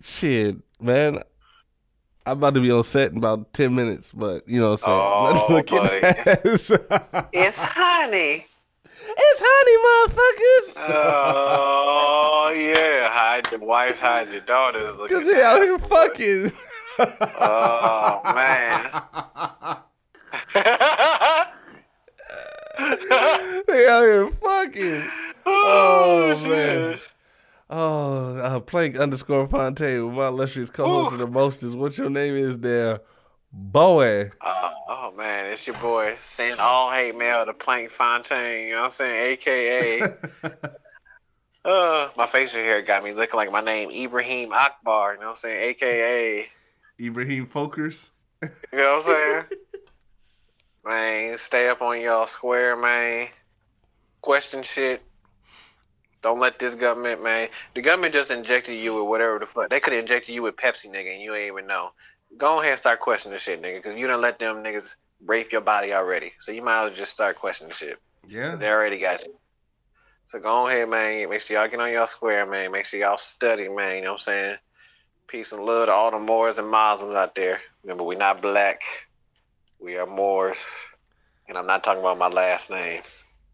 shit, 0.01 0.57
man. 0.81 1.19
I'm 2.25 2.37
about 2.37 2.53
to 2.53 2.61
be 2.61 2.71
on 2.71 2.83
set 2.83 3.11
in 3.11 3.17
about 3.17 3.51
ten 3.53 3.73
minutes, 3.73 4.11
but 4.11 4.47
you 4.47 4.59
know 4.59 4.71
what 4.71 4.83
I'm 4.83 4.85
saying. 4.85 4.99
Oh, 5.01 5.45
look 5.49 5.71
at 5.71 6.01
that. 6.01 7.29
It's 7.33 7.61
honey. 7.61 8.45
it's 8.85 9.41
honey, 9.43 9.77
motherfuckers. 10.77 10.95
Oh 11.03 12.53
yeah, 12.55 13.09
hide 13.09 13.49
your 13.51 13.61
wife, 13.61 13.99
hide 13.99 14.29
your 14.29 14.41
daughters. 14.41 14.95
Cause 14.95 15.11
at 15.11 15.17
oh, 15.17 15.23
they 15.33 15.41
out 15.41 15.61
here 15.63 15.79
fucking. 15.79 16.51
Oh 17.39 18.21
man. 18.35 18.81
they 23.67 23.87
out 23.87 24.03
here 24.03 24.29
fucking. 24.31 25.09
oh, 25.45 26.35
Oh, 26.35 26.47
man. 26.47 26.99
Oh, 27.73 28.35
uh, 28.35 28.59
Plank 28.59 28.99
underscore 28.99 29.47
Fontaine 29.47 30.05
with 30.05 30.15
my 30.17 30.27
illustrious 30.27 30.69
co-host 30.69 31.13
of 31.13 31.19
the 31.19 31.27
mostest. 31.27 31.77
What 31.77 31.97
your 31.97 32.09
name 32.09 32.35
is 32.35 32.57
there, 32.57 32.99
boy? 33.53 34.29
Uh, 34.41 34.71
oh 34.89 35.13
man, 35.15 35.45
it's 35.45 35.65
your 35.65 35.77
boy. 35.77 36.17
Send 36.19 36.59
all 36.59 36.91
hate 36.91 37.15
mail 37.15 37.45
to 37.45 37.53
Plank 37.53 37.91
Fontaine. 37.91 38.67
You 38.67 38.73
know 38.73 38.81
what 38.81 38.85
I'm 38.87 38.91
saying? 38.91 39.31
AKA. 39.31 40.01
uh, 41.63 42.09
my 42.17 42.25
facial 42.25 42.59
hair 42.59 42.81
got 42.81 43.05
me 43.05 43.13
looking 43.13 43.37
like 43.37 43.49
my 43.53 43.61
name 43.61 43.89
Ibrahim 43.89 44.51
Akbar. 44.51 45.13
You 45.13 45.21
know 45.21 45.27
what 45.27 45.31
I'm 45.31 45.35
saying? 45.37 45.69
AKA. 45.69 46.49
Ibrahim 46.99 47.47
Folkers. 47.47 48.09
You 48.41 48.49
know 48.73 48.97
what 48.97 49.05
I'm 49.07 49.13
saying? 49.13 49.43
man, 50.85 51.37
stay 51.37 51.69
up 51.69 51.81
on 51.81 52.01
y'all 52.01 52.27
square, 52.27 52.75
man. 52.75 53.29
Question 54.19 54.61
shit. 54.61 55.01
Don't 56.21 56.39
let 56.39 56.59
this 56.59 56.75
government, 56.75 57.23
man. 57.23 57.49
The 57.73 57.81
government 57.81 58.13
just 58.13 58.29
injected 58.29 58.77
you 58.77 58.95
with 58.95 59.05
whatever 59.05 59.39
the 59.39 59.47
fuck. 59.47 59.69
They 59.69 59.79
could 59.79 59.93
have 59.93 60.01
injected 60.01 60.35
you 60.35 60.43
with 60.43 60.55
Pepsi, 60.55 60.87
nigga, 60.87 61.13
and 61.13 61.21
you 61.21 61.33
ain't 61.33 61.51
even 61.51 61.67
know. 61.67 61.91
Go 62.37 62.59
ahead 62.59 62.73
and 62.73 62.79
start 62.79 62.99
questioning 62.99 63.33
this 63.33 63.41
shit, 63.41 63.61
nigga, 63.61 63.77
because 63.77 63.97
you 63.97 64.07
done 64.07 64.21
let 64.21 64.37
them 64.37 64.57
niggas 64.57 64.95
rape 65.25 65.51
your 65.51 65.61
body 65.61 65.93
already. 65.93 66.33
So 66.39 66.51
you 66.51 66.61
might 66.61 66.85
as 66.85 66.89
well 66.89 66.97
just 66.97 67.11
start 67.11 67.37
questioning 67.37 67.73
shit. 67.73 67.99
Yeah. 68.27 68.55
They 68.55 68.69
already 68.69 68.99
got 68.99 69.25
you. 69.25 69.33
So 70.27 70.39
go 70.39 70.67
ahead, 70.67 70.89
man. 70.89 71.29
Make 71.29 71.41
sure 71.41 71.57
y'all 71.57 71.67
get 71.67 71.79
on 71.79 71.91
y'all 71.91 72.07
square, 72.07 72.45
man. 72.45 72.71
Make 72.71 72.85
sure 72.85 72.99
y'all 72.99 73.17
study, 73.17 73.67
man. 73.67 73.97
You 73.97 74.03
know 74.03 74.13
what 74.13 74.21
I'm 74.21 74.23
saying? 74.23 74.55
Peace 75.27 75.51
and 75.51 75.65
love 75.65 75.87
to 75.87 75.91
all 75.91 76.11
the 76.11 76.19
Moors 76.19 76.57
and 76.57 76.69
Muslims 76.69 77.15
out 77.15 77.35
there. 77.35 77.59
Remember, 77.83 78.03
we're 78.03 78.17
not 78.17 78.41
black. 78.41 78.81
We 79.79 79.97
are 79.97 80.05
Moors. 80.05 80.65
And 81.49 81.57
I'm 81.57 81.67
not 81.67 81.83
talking 81.83 82.01
about 82.01 82.17
my 82.17 82.27
last 82.27 82.69
name. 82.69 83.01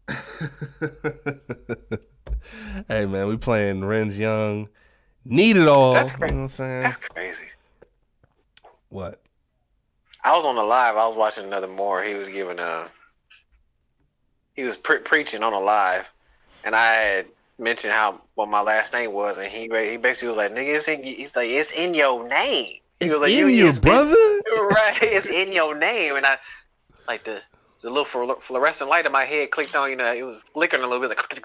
hey 2.88 3.06
man, 3.06 3.26
we 3.28 3.36
playing 3.36 3.80
Renz 3.80 4.16
Young. 4.16 4.68
Need 5.24 5.56
it 5.56 5.68
all. 5.68 5.94
That's 5.94 6.12
You 6.12 6.18
crazy. 6.18 6.34
know 6.34 6.36
what 6.38 6.42
I'm 6.44 6.48
saying? 6.48 6.82
That's 6.82 6.96
crazy. 6.96 7.44
what? 8.88 9.20
I 10.24 10.34
was 10.36 10.44
on 10.44 10.56
the 10.56 10.62
live. 10.62 10.96
I 10.96 11.06
was 11.06 11.16
watching 11.16 11.44
another 11.44 11.66
Moor. 11.68 12.02
He 12.02 12.14
was 12.14 12.28
giving 12.28 12.58
a. 12.58 12.88
He 14.54 14.64
was 14.64 14.76
pre- 14.76 14.98
preaching 14.98 15.42
on 15.42 15.52
a 15.52 15.60
live, 15.60 16.06
and 16.64 16.74
I 16.74 16.92
had 16.94 17.26
mentioned 17.58 17.92
how 17.92 18.20
what 18.34 18.48
my 18.48 18.60
last 18.62 18.92
name 18.92 19.12
was, 19.12 19.38
and 19.38 19.46
he 19.50 19.62
he 19.90 19.96
basically 19.96 20.28
was 20.28 20.36
like, 20.36 20.52
"Nigga, 20.54 20.76
it's 20.76 20.88
in." 20.88 21.02
He's 21.02 21.36
like, 21.36 21.48
"It's 21.50 21.72
in 21.72 21.94
your 21.94 22.26
name." 22.28 22.78
He 23.00 23.06
It's 23.06 23.12
was 23.12 23.22
like, 23.22 23.32
in 23.32 23.38
"You 23.38 23.46
your 23.48 23.72
brother. 23.74 24.10
right, 24.70 24.98
it's 25.02 25.28
in 25.28 25.52
your 25.52 25.76
name. 25.76 26.16
And 26.16 26.26
I, 26.26 26.38
like 27.06 27.24
the 27.24 27.40
the 27.82 27.88
little 27.88 28.04
fluor- 28.04 28.40
fluorescent 28.40 28.90
light 28.90 29.06
in 29.06 29.12
my 29.12 29.24
head 29.24 29.50
clicked 29.50 29.74
on. 29.76 29.90
You 29.90 29.96
know, 29.96 30.12
it 30.12 30.22
was 30.22 30.38
flickering 30.52 30.82
a 30.82 30.86
little 30.88 31.06
bit. 31.08 31.16
Like, 31.16 31.42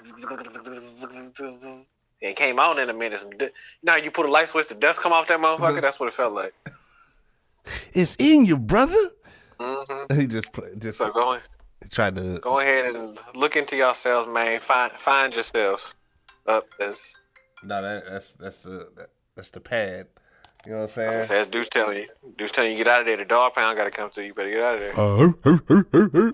it 2.20 2.36
came 2.36 2.58
on 2.58 2.78
in 2.78 2.90
a 2.90 2.94
minute. 2.94 3.20
Some, 3.20 3.30
du- 3.30 3.44
you 3.46 3.50
know, 3.84 3.96
you 3.96 4.10
put 4.10 4.26
a 4.26 4.30
light 4.30 4.48
switch, 4.48 4.68
the 4.68 4.74
dust 4.74 5.00
come 5.00 5.12
off 5.12 5.28
that 5.28 5.38
motherfucker. 5.40 5.80
That's 5.80 5.98
what 6.00 6.06
it 6.08 6.14
felt 6.14 6.32
like. 6.34 6.54
It's 7.94 8.14
in 8.18 8.44
your 8.44 8.58
brother. 8.58 8.92
hmm 9.58 10.14
He 10.20 10.26
just 10.26 10.52
play, 10.52 10.68
just 10.78 10.98
So 10.98 11.10
go 11.10 11.38
tried 11.90 12.16
to. 12.16 12.38
go 12.42 12.60
ahead 12.60 12.94
and 12.94 13.18
look 13.34 13.56
into 13.56 13.74
yourselves, 13.76 14.28
man. 14.28 14.60
Find 14.60 14.92
find 14.92 15.32
yourselves. 15.32 15.94
Up, 16.46 16.66
that's, 16.78 17.00
No, 17.62 17.80
that, 17.80 18.04
that's 18.06 18.34
that's 18.34 18.58
the 18.64 18.90
that, 18.96 19.08
that's 19.34 19.48
the 19.50 19.60
pad. 19.60 20.08
You 20.66 20.72
know 20.72 20.78
what 20.82 20.96
I'm 20.96 21.04
that's, 21.06 21.28
saying? 21.28 21.40
that's 21.40 21.50
Deuce 21.50 21.68
telling 21.68 21.98
you. 21.98 22.06
Deuce 22.38 22.50
telling 22.52 22.70
you 22.72 22.76
get 22.78 22.88
out 22.88 23.00
of 23.00 23.06
there. 23.06 23.16
The 23.18 23.24
dog 23.26 23.52
pound 23.54 23.76
got 23.76 23.84
to 23.84 23.90
come 23.90 24.10
through. 24.10 24.24
You 24.24 24.34
better 24.34 24.50
get 24.50 24.62
out 24.62 24.74
of 24.74 24.80
there. 24.80 24.98
Uh, 24.98 26.32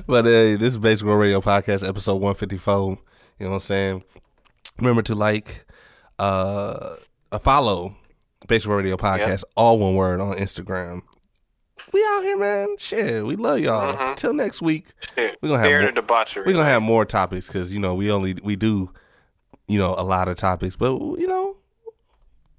but 0.06 0.20
uh, 0.26 0.56
this 0.56 0.62
is 0.62 0.78
Basic 0.78 1.06
World 1.06 1.20
Radio 1.20 1.40
Podcast, 1.40 1.86
episode 1.88 2.14
154. 2.14 2.90
You 3.38 3.44
know 3.44 3.50
what 3.50 3.54
I'm 3.54 3.60
saying? 3.60 4.04
Remember 4.78 5.02
to 5.02 5.14
like, 5.14 5.64
uh, 6.18 6.96
a 7.32 7.38
follow 7.38 7.96
Basic 8.48 8.68
World 8.68 8.82
Radio 8.84 8.96
Podcast, 8.96 9.44
all 9.56 9.78
one 9.78 9.94
word 9.94 10.20
on 10.20 10.36
Instagram. 10.36 11.02
We 11.92 12.04
out 12.12 12.22
here, 12.22 12.38
man. 12.38 12.76
Shit, 12.78 13.24
we 13.26 13.36
love 13.36 13.58
y'all. 13.60 13.96
Mhm. 13.96 14.16
Till 14.16 14.32
next 14.32 14.62
week, 14.62 14.86
Shit. 15.14 15.36
We 15.42 15.48
gonna 15.48 15.58
have 15.60 15.68
Fear 15.68 15.80
more- 15.80 15.90
the 15.90 15.94
debauchery. 15.96 16.44
we're 16.46 16.52
gonna 16.52 16.68
have 16.68 16.82
more 16.82 17.04
topics 17.04 17.46
because 17.48 17.72
you 17.74 17.80
know 17.80 17.94
we 17.96 18.10
only 18.12 18.36
we 18.44 18.54
do, 18.54 18.92
you 19.70 19.78
know, 19.78 19.94
a 19.96 20.02
lot 20.02 20.28
of 20.28 20.36
topics, 20.36 20.76
but 20.76 20.92
you 20.98 21.26
know, 21.26 21.56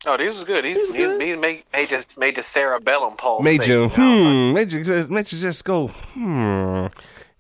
Oh, 0.08 0.18
these 0.18 0.34
was 0.34 0.44
good. 0.46 0.66
These 0.66 0.78
These 0.78 0.92
these, 0.94 1.02
good. 1.08 1.22
these 1.22 1.38
made 1.38 1.64
made 1.72 1.90
just 1.90 2.18
made 2.18 2.36
the 2.36 2.42
cerebellum 2.42 3.16
pulse. 3.18 3.44
made 3.44 3.68
you 3.68 3.82
know? 3.82 3.90
hmm, 3.90 4.54
made 4.56 4.72
you 4.72 4.84
just 4.84 5.12
made 5.12 5.32
you 5.32 5.38
just 5.40 5.64
go 5.64 5.88
hmm. 5.88 6.20
You 6.22 6.24
know 6.24 6.90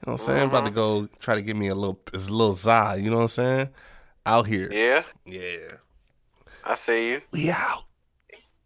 what 0.03 0.11
I'm 0.14 0.18
saying? 0.18 0.39
I'm 0.41 0.49
about 0.49 0.65
to 0.65 0.72
go 0.72 1.07
try 1.19 1.35
to 1.35 1.41
give 1.41 1.56
me 1.57 1.68
a 1.68 1.76
little 1.76 1.99
a 2.14 2.18
little 2.18 2.53
za. 2.53 2.95
You 2.99 3.10
know 3.10 3.15
what 3.18 3.22
I'm 3.23 3.27
saying? 3.30 3.69
Out 4.26 4.45
here, 4.45 4.72
Yeah, 4.72 5.03
yeah. 5.26 5.77
I 6.64 6.76
see 6.76 7.10
you. 7.10 7.22
We 7.31 7.49
out. 7.49 7.85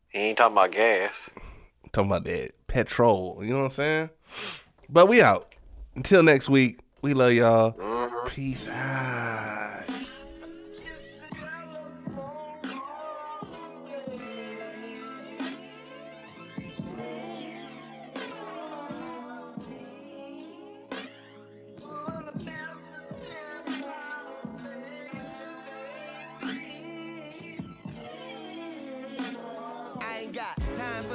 He 0.10 0.20
ain't 0.20 0.38
talking 0.38 0.58
about 0.58 0.72
gas. 0.72 1.30
Talking 1.94 2.10
about 2.12 2.26
that 2.26 2.52
petrol. 2.68 3.40
You 3.42 3.52
know 3.54 3.60
what 3.60 3.66
I'm 3.66 3.72
saying? 3.72 4.10
But 4.90 5.08
we 5.08 5.22
out. 5.22 5.54
Until 5.96 6.24
next 6.24 6.50
week. 6.50 6.80
We 7.02 7.14
love 7.14 7.32
y'all. 7.34 7.72
Mhm. 7.74 8.28
Peace 8.28 8.68
out. 8.68 9.86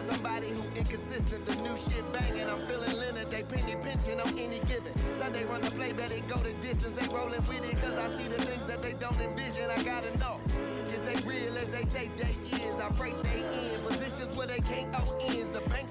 For 0.00 0.14
somebody 0.14 0.48
who 0.48 0.64
inconsistent. 0.76 1.44
The 1.46 1.56
new 1.56 1.76
shit 1.76 2.04
banging, 2.12 2.48
I'm 2.48 2.64
feeling 2.66 2.96
Leonard. 2.96 3.30
They 3.30 3.42
penny 3.42 3.76
pinching 3.82 4.20
on 4.20 4.28
any 4.38 4.60
given. 4.66 4.92
Sunday 5.14 5.44
run 5.44 5.60
the 5.60 5.70
play, 5.70 5.92
better 5.92 6.20
go 6.28 6.36
the 6.36 6.52
distance. 6.54 6.98
They 6.98 7.08
rolling 7.14 7.44
with 7.48 7.64
it, 7.64 7.76
cause 7.80 7.98
I 7.98 8.12
see 8.14 8.28
the 8.28 8.40
things 8.42 8.66
that 8.66 8.82
they 8.82 8.94
don't 8.94 9.18
envision. 9.20 9.70
I 9.70 9.82
gotta 9.82 10.16
know. 10.18 10.40
Is 10.88 11.02
they 11.02 11.16
real 11.28 11.56
as 11.58 11.68
they 11.68 11.84
say 11.84 12.10
they 12.16 12.34
is? 12.40 12.80
I 12.80 12.88
break 12.90 13.20
they 13.22 13.40
in 13.74 13.80
positions 13.80 14.36
where 14.36 14.46
they 14.46 14.60
can't 14.60 14.94
owe 14.96 15.18
ends. 15.20 15.52
The 15.52 15.60
bank 15.68 15.88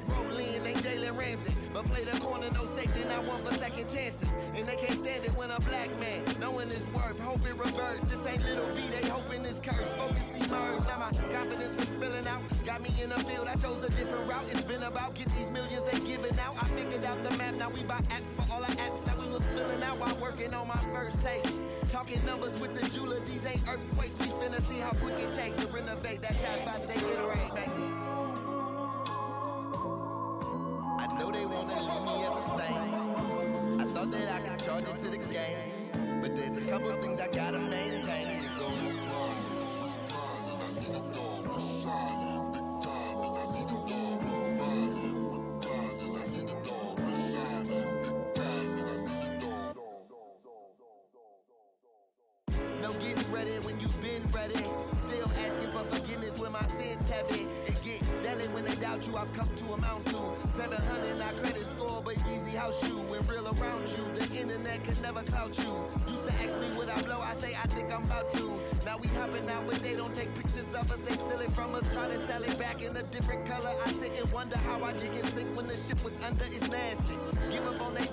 But 1.80 1.96
play 1.96 2.04
the 2.04 2.20
corner, 2.20 2.52
no 2.52 2.66
safety, 2.76 3.08
not 3.08 3.24
one 3.24 3.40
for 3.40 3.56
second 3.56 3.88
chances. 3.88 4.28
And 4.52 4.68
they 4.68 4.76
can't 4.76 5.00
stand 5.00 5.24
it 5.24 5.32
when 5.40 5.48
a 5.48 5.60
black 5.64 5.88
man, 5.96 6.28
knowing 6.36 6.68
his 6.68 6.84
worth, 6.92 7.16
hope 7.24 7.40
it 7.48 7.56
revert. 7.56 8.04
This 8.04 8.20
ain't 8.28 8.44
little 8.44 8.68
B, 8.76 8.84
they 8.92 9.08
hoping 9.08 9.48
it's 9.48 9.64
cursed. 9.64 9.96
Focus 9.96 10.28
emerge. 10.44 10.84
Now 10.92 11.00
my 11.00 11.12
confidence 11.32 11.72
was 11.80 11.88
spilling 11.88 12.28
out. 12.28 12.44
Got 12.68 12.84
me 12.84 12.92
in 13.00 13.08
the 13.08 13.20
field, 13.24 13.48
I 13.48 13.56
chose 13.56 13.80
a 13.88 13.90
different 13.96 14.28
route. 14.28 14.44
It's 14.52 14.68
been 14.68 14.84
about 14.84 15.16
get 15.16 15.32
these 15.40 15.52
millions 15.56 15.88
they 15.88 16.04
giving 16.04 16.36
out. 16.44 16.60
I 16.60 16.68
figured 16.76 17.06
out 17.08 17.24
the 17.24 17.32
map, 17.40 17.56
now 17.56 17.70
we 17.72 17.88
buy 17.88 18.04
apps 18.12 18.36
for 18.36 18.44
all 18.52 18.60
the 18.60 18.76
apps 18.84 19.08
that 19.08 19.16
we 19.16 19.32
was 19.32 19.48
filling 19.56 19.82
out 19.84 20.04
while 20.04 20.20
working 20.20 20.54
on 20.54 20.68
my 20.68 20.84
first 20.92 21.24
take. 21.24 21.48
Talking 21.88 22.20
numbers 22.26 22.60
with 22.60 22.76
the 22.76 22.84
jeweler, 22.92 23.24
these 23.24 23.48
ain't 23.48 23.64
earthquakes. 23.72 24.20
We 24.20 24.28
finna 24.44 24.60
see 24.68 24.84
how 24.84 24.92
quick 25.00 25.16
it 25.16 25.32
take 25.32 25.56
to 25.56 25.68
renovate. 25.72 26.28
That 26.28 26.36
spot 26.44 26.84
that 26.84 26.92
they 26.92 27.00
iterate, 27.08 27.56
man. 27.56 27.89
I 31.00 31.08
know 31.18 31.32
they 31.32 31.46
wanna 31.46 31.80
leave 31.80 32.04
me 32.04 32.26
as 32.26 32.36
a 32.36 32.44
stain. 32.58 33.80
I 33.80 33.86
thought 33.86 34.12
that 34.12 34.34
I 34.34 34.40
could 34.42 34.60
charge 34.60 34.86
it 34.86 35.00
to 35.00 35.10
the 35.10 35.18
game. 35.18 36.20
But 36.22 36.36
there's 36.36 36.58
a 36.58 36.62
couple 36.70 36.92
things 37.02 37.22
I 37.22 37.30
gotta 37.30 37.58
maintain 37.58 38.44
to 38.44 38.50
go. 38.60 38.70
No 52.90 52.96
getting 52.98 53.32
ready 53.32 53.52
when 53.66 53.80
you've 53.80 54.02
been 54.02 54.26
ready. 54.34 54.66
Still 54.98 55.30
asking 55.46 55.70
for 55.70 55.86
forgiveness 55.94 56.40
when 56.40 56.52
my 56.52 56.66
sins 56.74 57.08
heavy. 57.08 57.46
It 57.70 57.78
get 57.86 58.02
deadly 58.24 58.48
when 58.48 58.66
they 58.66 58.74
doubt 58.76 59.06
you, 59.06 59.16
I've 59.16 59.32
come 59.34 59.50
to 59.58 59.66
amount 59.74 60.08
to 60.08 60.18
700 60.50 61.20
not 61.20 61.38
credit 61.38 61.66
score, 61.66 62.02
but 62.04 62.18
easy 62.34 62.58
house 62.58 62.82
you. 62.90 62.98
When 63.06 63.22
real 63.28 63.46
around 63.46 63.86
you, 63.94 64.10
the 64.18 64.26
internet 64.42 64.84
can 64.84 65.00
never 65.04 65.22
clout 65.22 65.56
you. 65.60 65.86
Used 66.10 66.26
to 66.26 66.34
ask 66.42 66.60
me 66.60 66.66
would 66.78 66.90
I 66.90 67.00
blow, 67.04 67.22
I 67.22 67.34
say 67.36 67.54
I 67.54 67.68
think 67.70 67.94
I'm 67.94 68.06
about 68.06 68.32
to. 68.32 68.58
Now 68.86 68.98
we 68.98 69.08
hopping 69.10 69.48
out, 69.50 69.68
but 69.68 69.84
they 69.84 69.96
don't 69.96 70.14
take 70.14 70.34
pictures 70.34 70.74
of 70.74 70.90
us. 70.90 71.00
They 71.06 71.14
steal 71.14 71.42
it 71.42 71.52
from 71.52 71.76
us, 71.76 71.88
try 71.94 72.08
to 72.08 72.18
sell 72.26 72.42
it 72.42 72.58
back 72.58 72.82
in 72.82 72.98
a 72.98 73.04
different 73.14 73.46
color. 73.46 73.70
I 73.86 73.92
sit 73.92 74.18
and 74.18 74.32
wonder 74.34 74.58
how 74.66 74.82
I 74.84 74.94
didn't 74.94 75.30
sink 75.30 75.56
when 75.56 75.68
the 75.68 75.78
ship 75.78 76.04
was 76.04 76.18
under. 76.26 76.46
It's 76.46 76.68
nasty. 76.70 77.18
Give 77.52 77.68
up 77.68 77.82
on 77.86 77.94
their 77.94 78.09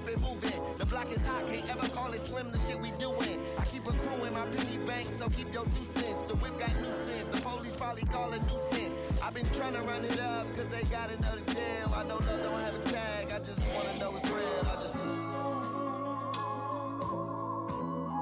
had 0.00 0.16
me, 0.16 0.16
I 0.16 0.16
kept 0.16 0.16
it 0.16 0.20
moving. 0.20 0.78
The 0.78 0.86
block 0.86 1.10
is 1.10 1.26
hot, 1.26 1.46
can't 1.46 1.70
ever 1.70 1.88
call 1.88 2.12
it 2.12 2.20
slim. 2.20 2.50
The 2.50 2.58
shit 2.58 2.80
we 2.80 2.90
doing. 2.92 3.40
I 3.58 3.64
keep 3.64 3.86
accruing 3.86 4.32
my 4.34 4.46
penny 4.46 4.78
bank, 4.86 5.12
so 5.12 5.28
keep 5.28 5.52
your 5.52 5.64
two 5.64 5.84
cents. 5.84 6.24
The 6.24 6.36
whip 6.36 6.58
got 6.58 6.74
new 6.76 6.92
scent. 6.92 7.32
The 7.32 7.40
police 7.40 7.76
probably 7.76 8.02
call 8.02 8.32
it 8.32 8.42
nuisance. 8.42 9.00
I've 9.22 9.34
been 9.34 9.48
trying 9.50 9.74
to 9.74 9.82
run 9.82 10.04
it 10.04 10.20
up, 10.20 10.46
cause 10.54 10.66
they 10.68 10.82
got 10.90 11.10
another 11.10 11.42
deal. 11.46 11.92
I 11.94 12.04
know 12.04 12.16
love 12.16 12.42
don't 12.42 12.60
have 12.60 12.74
a 12.74 12.82
tag, 12.84 13.32
I 13.32 13.38
just 13.38 13.62
wanna 13.74 13.98
know 13.98 14.16
it's 14.16 14.30
real. 14.30 14.64
I 14.64 14.74
just. 14.82 14.96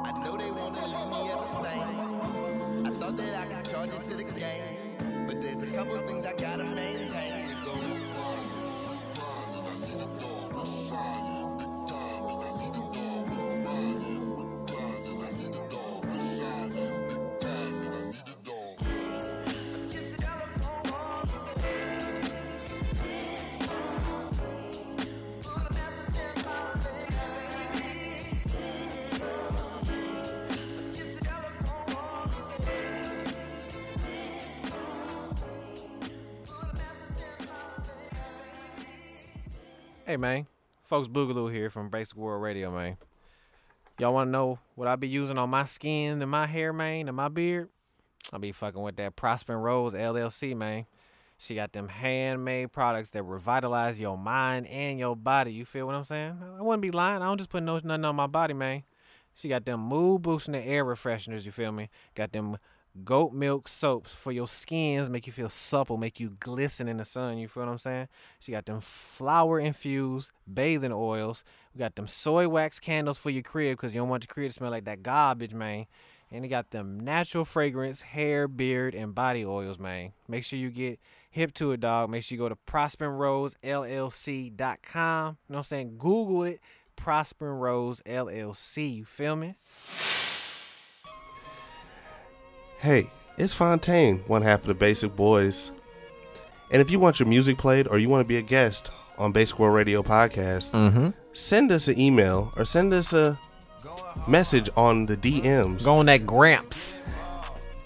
I 0.04 0.12
know 0.24 0.36
they 0.36 0.50
wanna 0.50 0.86
leave 0.86 1.10
me 1.12 1.30
as 1.30 1.42
a 1.42 1.50
stain. 1.62 1.88
I 2.86 2.90
thought 2.90 3.16
that 3.16 3.34
I 3.42 3.46
could 3.46 3.64
charge 3.64 3.92
it 3.92 4.04
to 4.04 4.16
the 4.16 4.24
game. 4.24 5.26
But 5.26 5.40
there's 5.42 5.62
a 5.62 5.66
couple 5.66 5.98
things 6.06 6.26
I 6.26 6.34
gotta 6.34 6.64
maintain. 6.64 7.07
Man, 40.18 40.48
folks 40.82 41.06
Boogaloo 41.06 41.52
here 41.52 41.70
from 41.70 41.90
Basic 41.90 42.16
World 42.16 42.42
Radio, 42.42 42.72
man. 42.72 42.96
Y'all 44.00 44.12
want 44.12 44.26
to 44.26 44.32
know 44.32 44.58
what 44.74 44.88
I 44.88 44.96
be 44.96 45.06
using 45.06 45.38
on 45.38 45.48
my 45.48 45.64
skin 45.64 46.20
and 46.20 46.28
my 46.28 46.44
hair, 46.44 46.72
man, 46.72 47.06
and 47.06 47.16
my 47.16 47.28
beard? 47.28 47.68
I 48.32 48.38
be 48.38 48.50
fucking 48.50 48.82
with 48.82 48.96
that 48.96 49.14
Prosper 49.14 49.56
Rose 49.56 49.94
LLC, 49.94 50.56
man. 50.56 50.86
She 51.36 51.54
got 51.54 51.72
them 51.72 51.86
handmade 51.86 52.72
products 52.72 53.10
that 53.10 53.22
revitalize 53.22 54.00
your 54.00 54.18
mind 54.18 54.66
and 54.66 54.98
your 54.98 55.14
body. 55.14 55.52
You 55.52 55.64
feel 55.64 55.86
what 55.86 55.94
I'm 55.94 56.02
saying? 56.02 56.36
I 56.58 56.62
wouldn't 56.62 56.82
be 56.82 56.90
lying. 56.90 57.22
I 57.22 57.26
don't 57.26 57.38
just 57.38 57.50
put 57.50 57.62
no 57.62 57.78
nothing 57.78 58.04
on 58.04 58.16
my 58.16 58.26
body, 58.26 58.54
man. 58.54 58.82
She 59.36 59.48
got 59.48 59.64
them 59.64 59.78
mood 59.78 60.22
boosting 60.22 60.50
the 60.50 60.66
air 60.66 60.84
refresheners. 60.84 61.44
You 61.44 61.52
feel 61.52 61.70
me? 61.70 61.90
Got 62.16 62.32
them 62.32 62.58
goat 63.04 63.32
milk 63.32 63.68
soaps 63.68 64.12
for 64.12 64.32
your 64.32 64.48
skins, 64.48 65.08
make 65.10 65.26
you 65.26 65.32
feel 65.32 65.48
supple, 65.48 65.96
make 65.96 66.20
you 66.20 66.36
glisten 66.40 66.88
in 66.88 66.98
the 66.98 67.04
sun. 67.04 67.38
You 67.38 67.48
feel 67.48 67.64
what 67.64 67.72
I'm 67.72 67.78
saying? 67.78 68.08
She 68.38 68.52
got 68.52 68.66
them 68.66 68.80
flower 68.80 69.58
infused 69.60 70.30
bathing 70.52 70.92
oils. 70.92 71.44
We 71.74 71.78
got 71.78 71.96
them 71.96 72.06
soy 72.06 72.48
wax 72.48 72.78
candles 72.80 73.18
for 73.18 73.30
your 73.30 73.42
crib 73.42 73.76
because 73.76 73.94
you 73.94 74.00
don't 74.00 74.08
want 74.08 74.24
your 74.24 74.32
crib 74.32 74.50
to 74.50 74.54
smell 74.54 74.70
like 74.70 74.84
that 74.84 75.02
garbage, 75.02 75.54
man. 75.54 75.86
And 76.30 76.44
they 76.44 76.48
got 76.48 76.70
them 76.72 77.00
natural 77.00 77.46
fragrance, 77.46 78.02
hair, 78.02 78.46
beard, 78.48 78.94
and 78.94 79.14
body 79.14 79.46
oils, 79.46 79.78
man. 79.78 80.12
Make 80.28 80.44
sure 80.44 80.58
you 80.58 80.70
get 80.70 81.00
hip 81.30 81.54
to 81.54 81.72
it, 81.72 81.80
dog. 81.80 82.10
Make 82.10 82.24
sure 82.24 82.36
you 82.36 82.42
go 82.42 82.50
to 82.50 82.58
prosperroseLLC.com. 82.66 84.56
You 84.58 84.62
know 84.62 85.36
what 85.46 85.56
I'm 85.56 85.64
saying? 85.64 85.94
Google 85.98 86.42
it. 86.44 86.60
Prosper 86.96 87.54
Rose 87.54 88.02
LLC. 88.04 88.96
You 88.96 89.04
feel 89.04 89.36
me? 89.36 89.54
Hey, 92.78 93.10
it's 93.36 93.54
Fontaine, 93.54 94.18
one 94.26 94.42
half 94.42 94.60
of 94.60 94.66
the 94.66 94.74
Basic 94.74 95.14
Boys. 95.16 95.70
And 96.70 96.80
if 96.82 96.90
you 96.90 96.98
want 96.98 97.18
your 97.18 97.28
music 97.28 97.58
played 97.58 97.88
or 97.88 97.98
you 97.98 98.08
want 98.08 98.20
to 98.20 98.28
be 98.28 98.36
a 98.36 98.42
guest 98.42 98.90
on 99.16 99.32
Basic 99.32 99.58
World 99.58 99.74
Radio 99.74 100.02
Podcast, 100.02 100.70
Mm-hmm. 100.70 101.08
send 101.32 101.72
us 101.72 101.88
an 101.88 101.98
email 101.98 102.52
or 102.56 102.64
send 102.64 102.92
us 102.92 103.12
a 103.12 103.38
message 104.28 104.68
on 104.76 105.06
the 105.06 105.16
DMs. 105.16 105.84
Go 105.84 105.96
on 105.96 106.06
that 106.06 106.26
Gramps. 106.26 107.02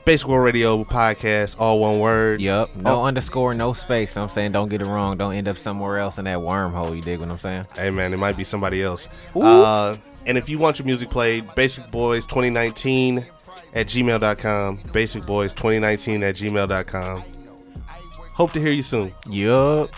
Basic 0.04 0.26
World 0.26 0.44
Radio 0.44 0.82
Podcast, 0.82 1.60
all 1.60 1.78
one 1.78 2.00
word. 2.00 2.40
Yup. 2.40 2.74
No 2.74 3.00
Oh. 3.00 3.04
underscore, 3.04 3.54
no 3.54 3.72
space. 3.72 4.16
Know 4.16 4.22
what 4.22 4.30
I'm 4.30 4.34
saying? 4.34 4.50
Don't 4.52 4.68
get 4.68 4.82
it 4.82 4.88
wrong. 4.88 5.16
Don't 5.16 5.32
end 5.34 5.46
up 5.46 5.56
somewhere 5.56 5.98
else 6.00 6.18
in 6.18 6.24
that 6.24 6.38
wormhole. 6.38 6.94
You 6.96 7.02
dig 7.02 7.20
what 7.20 7.28
I'm 7.30 7.38
saying? 7.38 7.64
Hey 7.76 7.90
man, 7.90 8.12
it 8.12 8.16
might 8.16 8.36
be 8.36 8.42
somebody 8.42 8.82
else. 8.82 9.08
Uh, 9.36 9.96
and 10.26 10.36
if 10.36 10.48
you 10.48 10.58
want 10.58 10.80
your 10.80 10.86
music 10.86 11.08
played, 11.08 11.54
Basic 11.54 11.88
Boys 11.92 12.26
2019 12.26 13.24
at 13.74 13.86
gmail.com. 13.86 14.78
Basic 14.92 15.24
Boys 15.26 15.52
2019 15.54 16.22
at 16.22 16.34
gmail.com. 16.36 17.22
Hope 18.34 18.52
to 18.52 18.60
hear 18.60 18.72
you 18.72 18.82
soon. 18.82 19.12
Yup. 19.28 19.90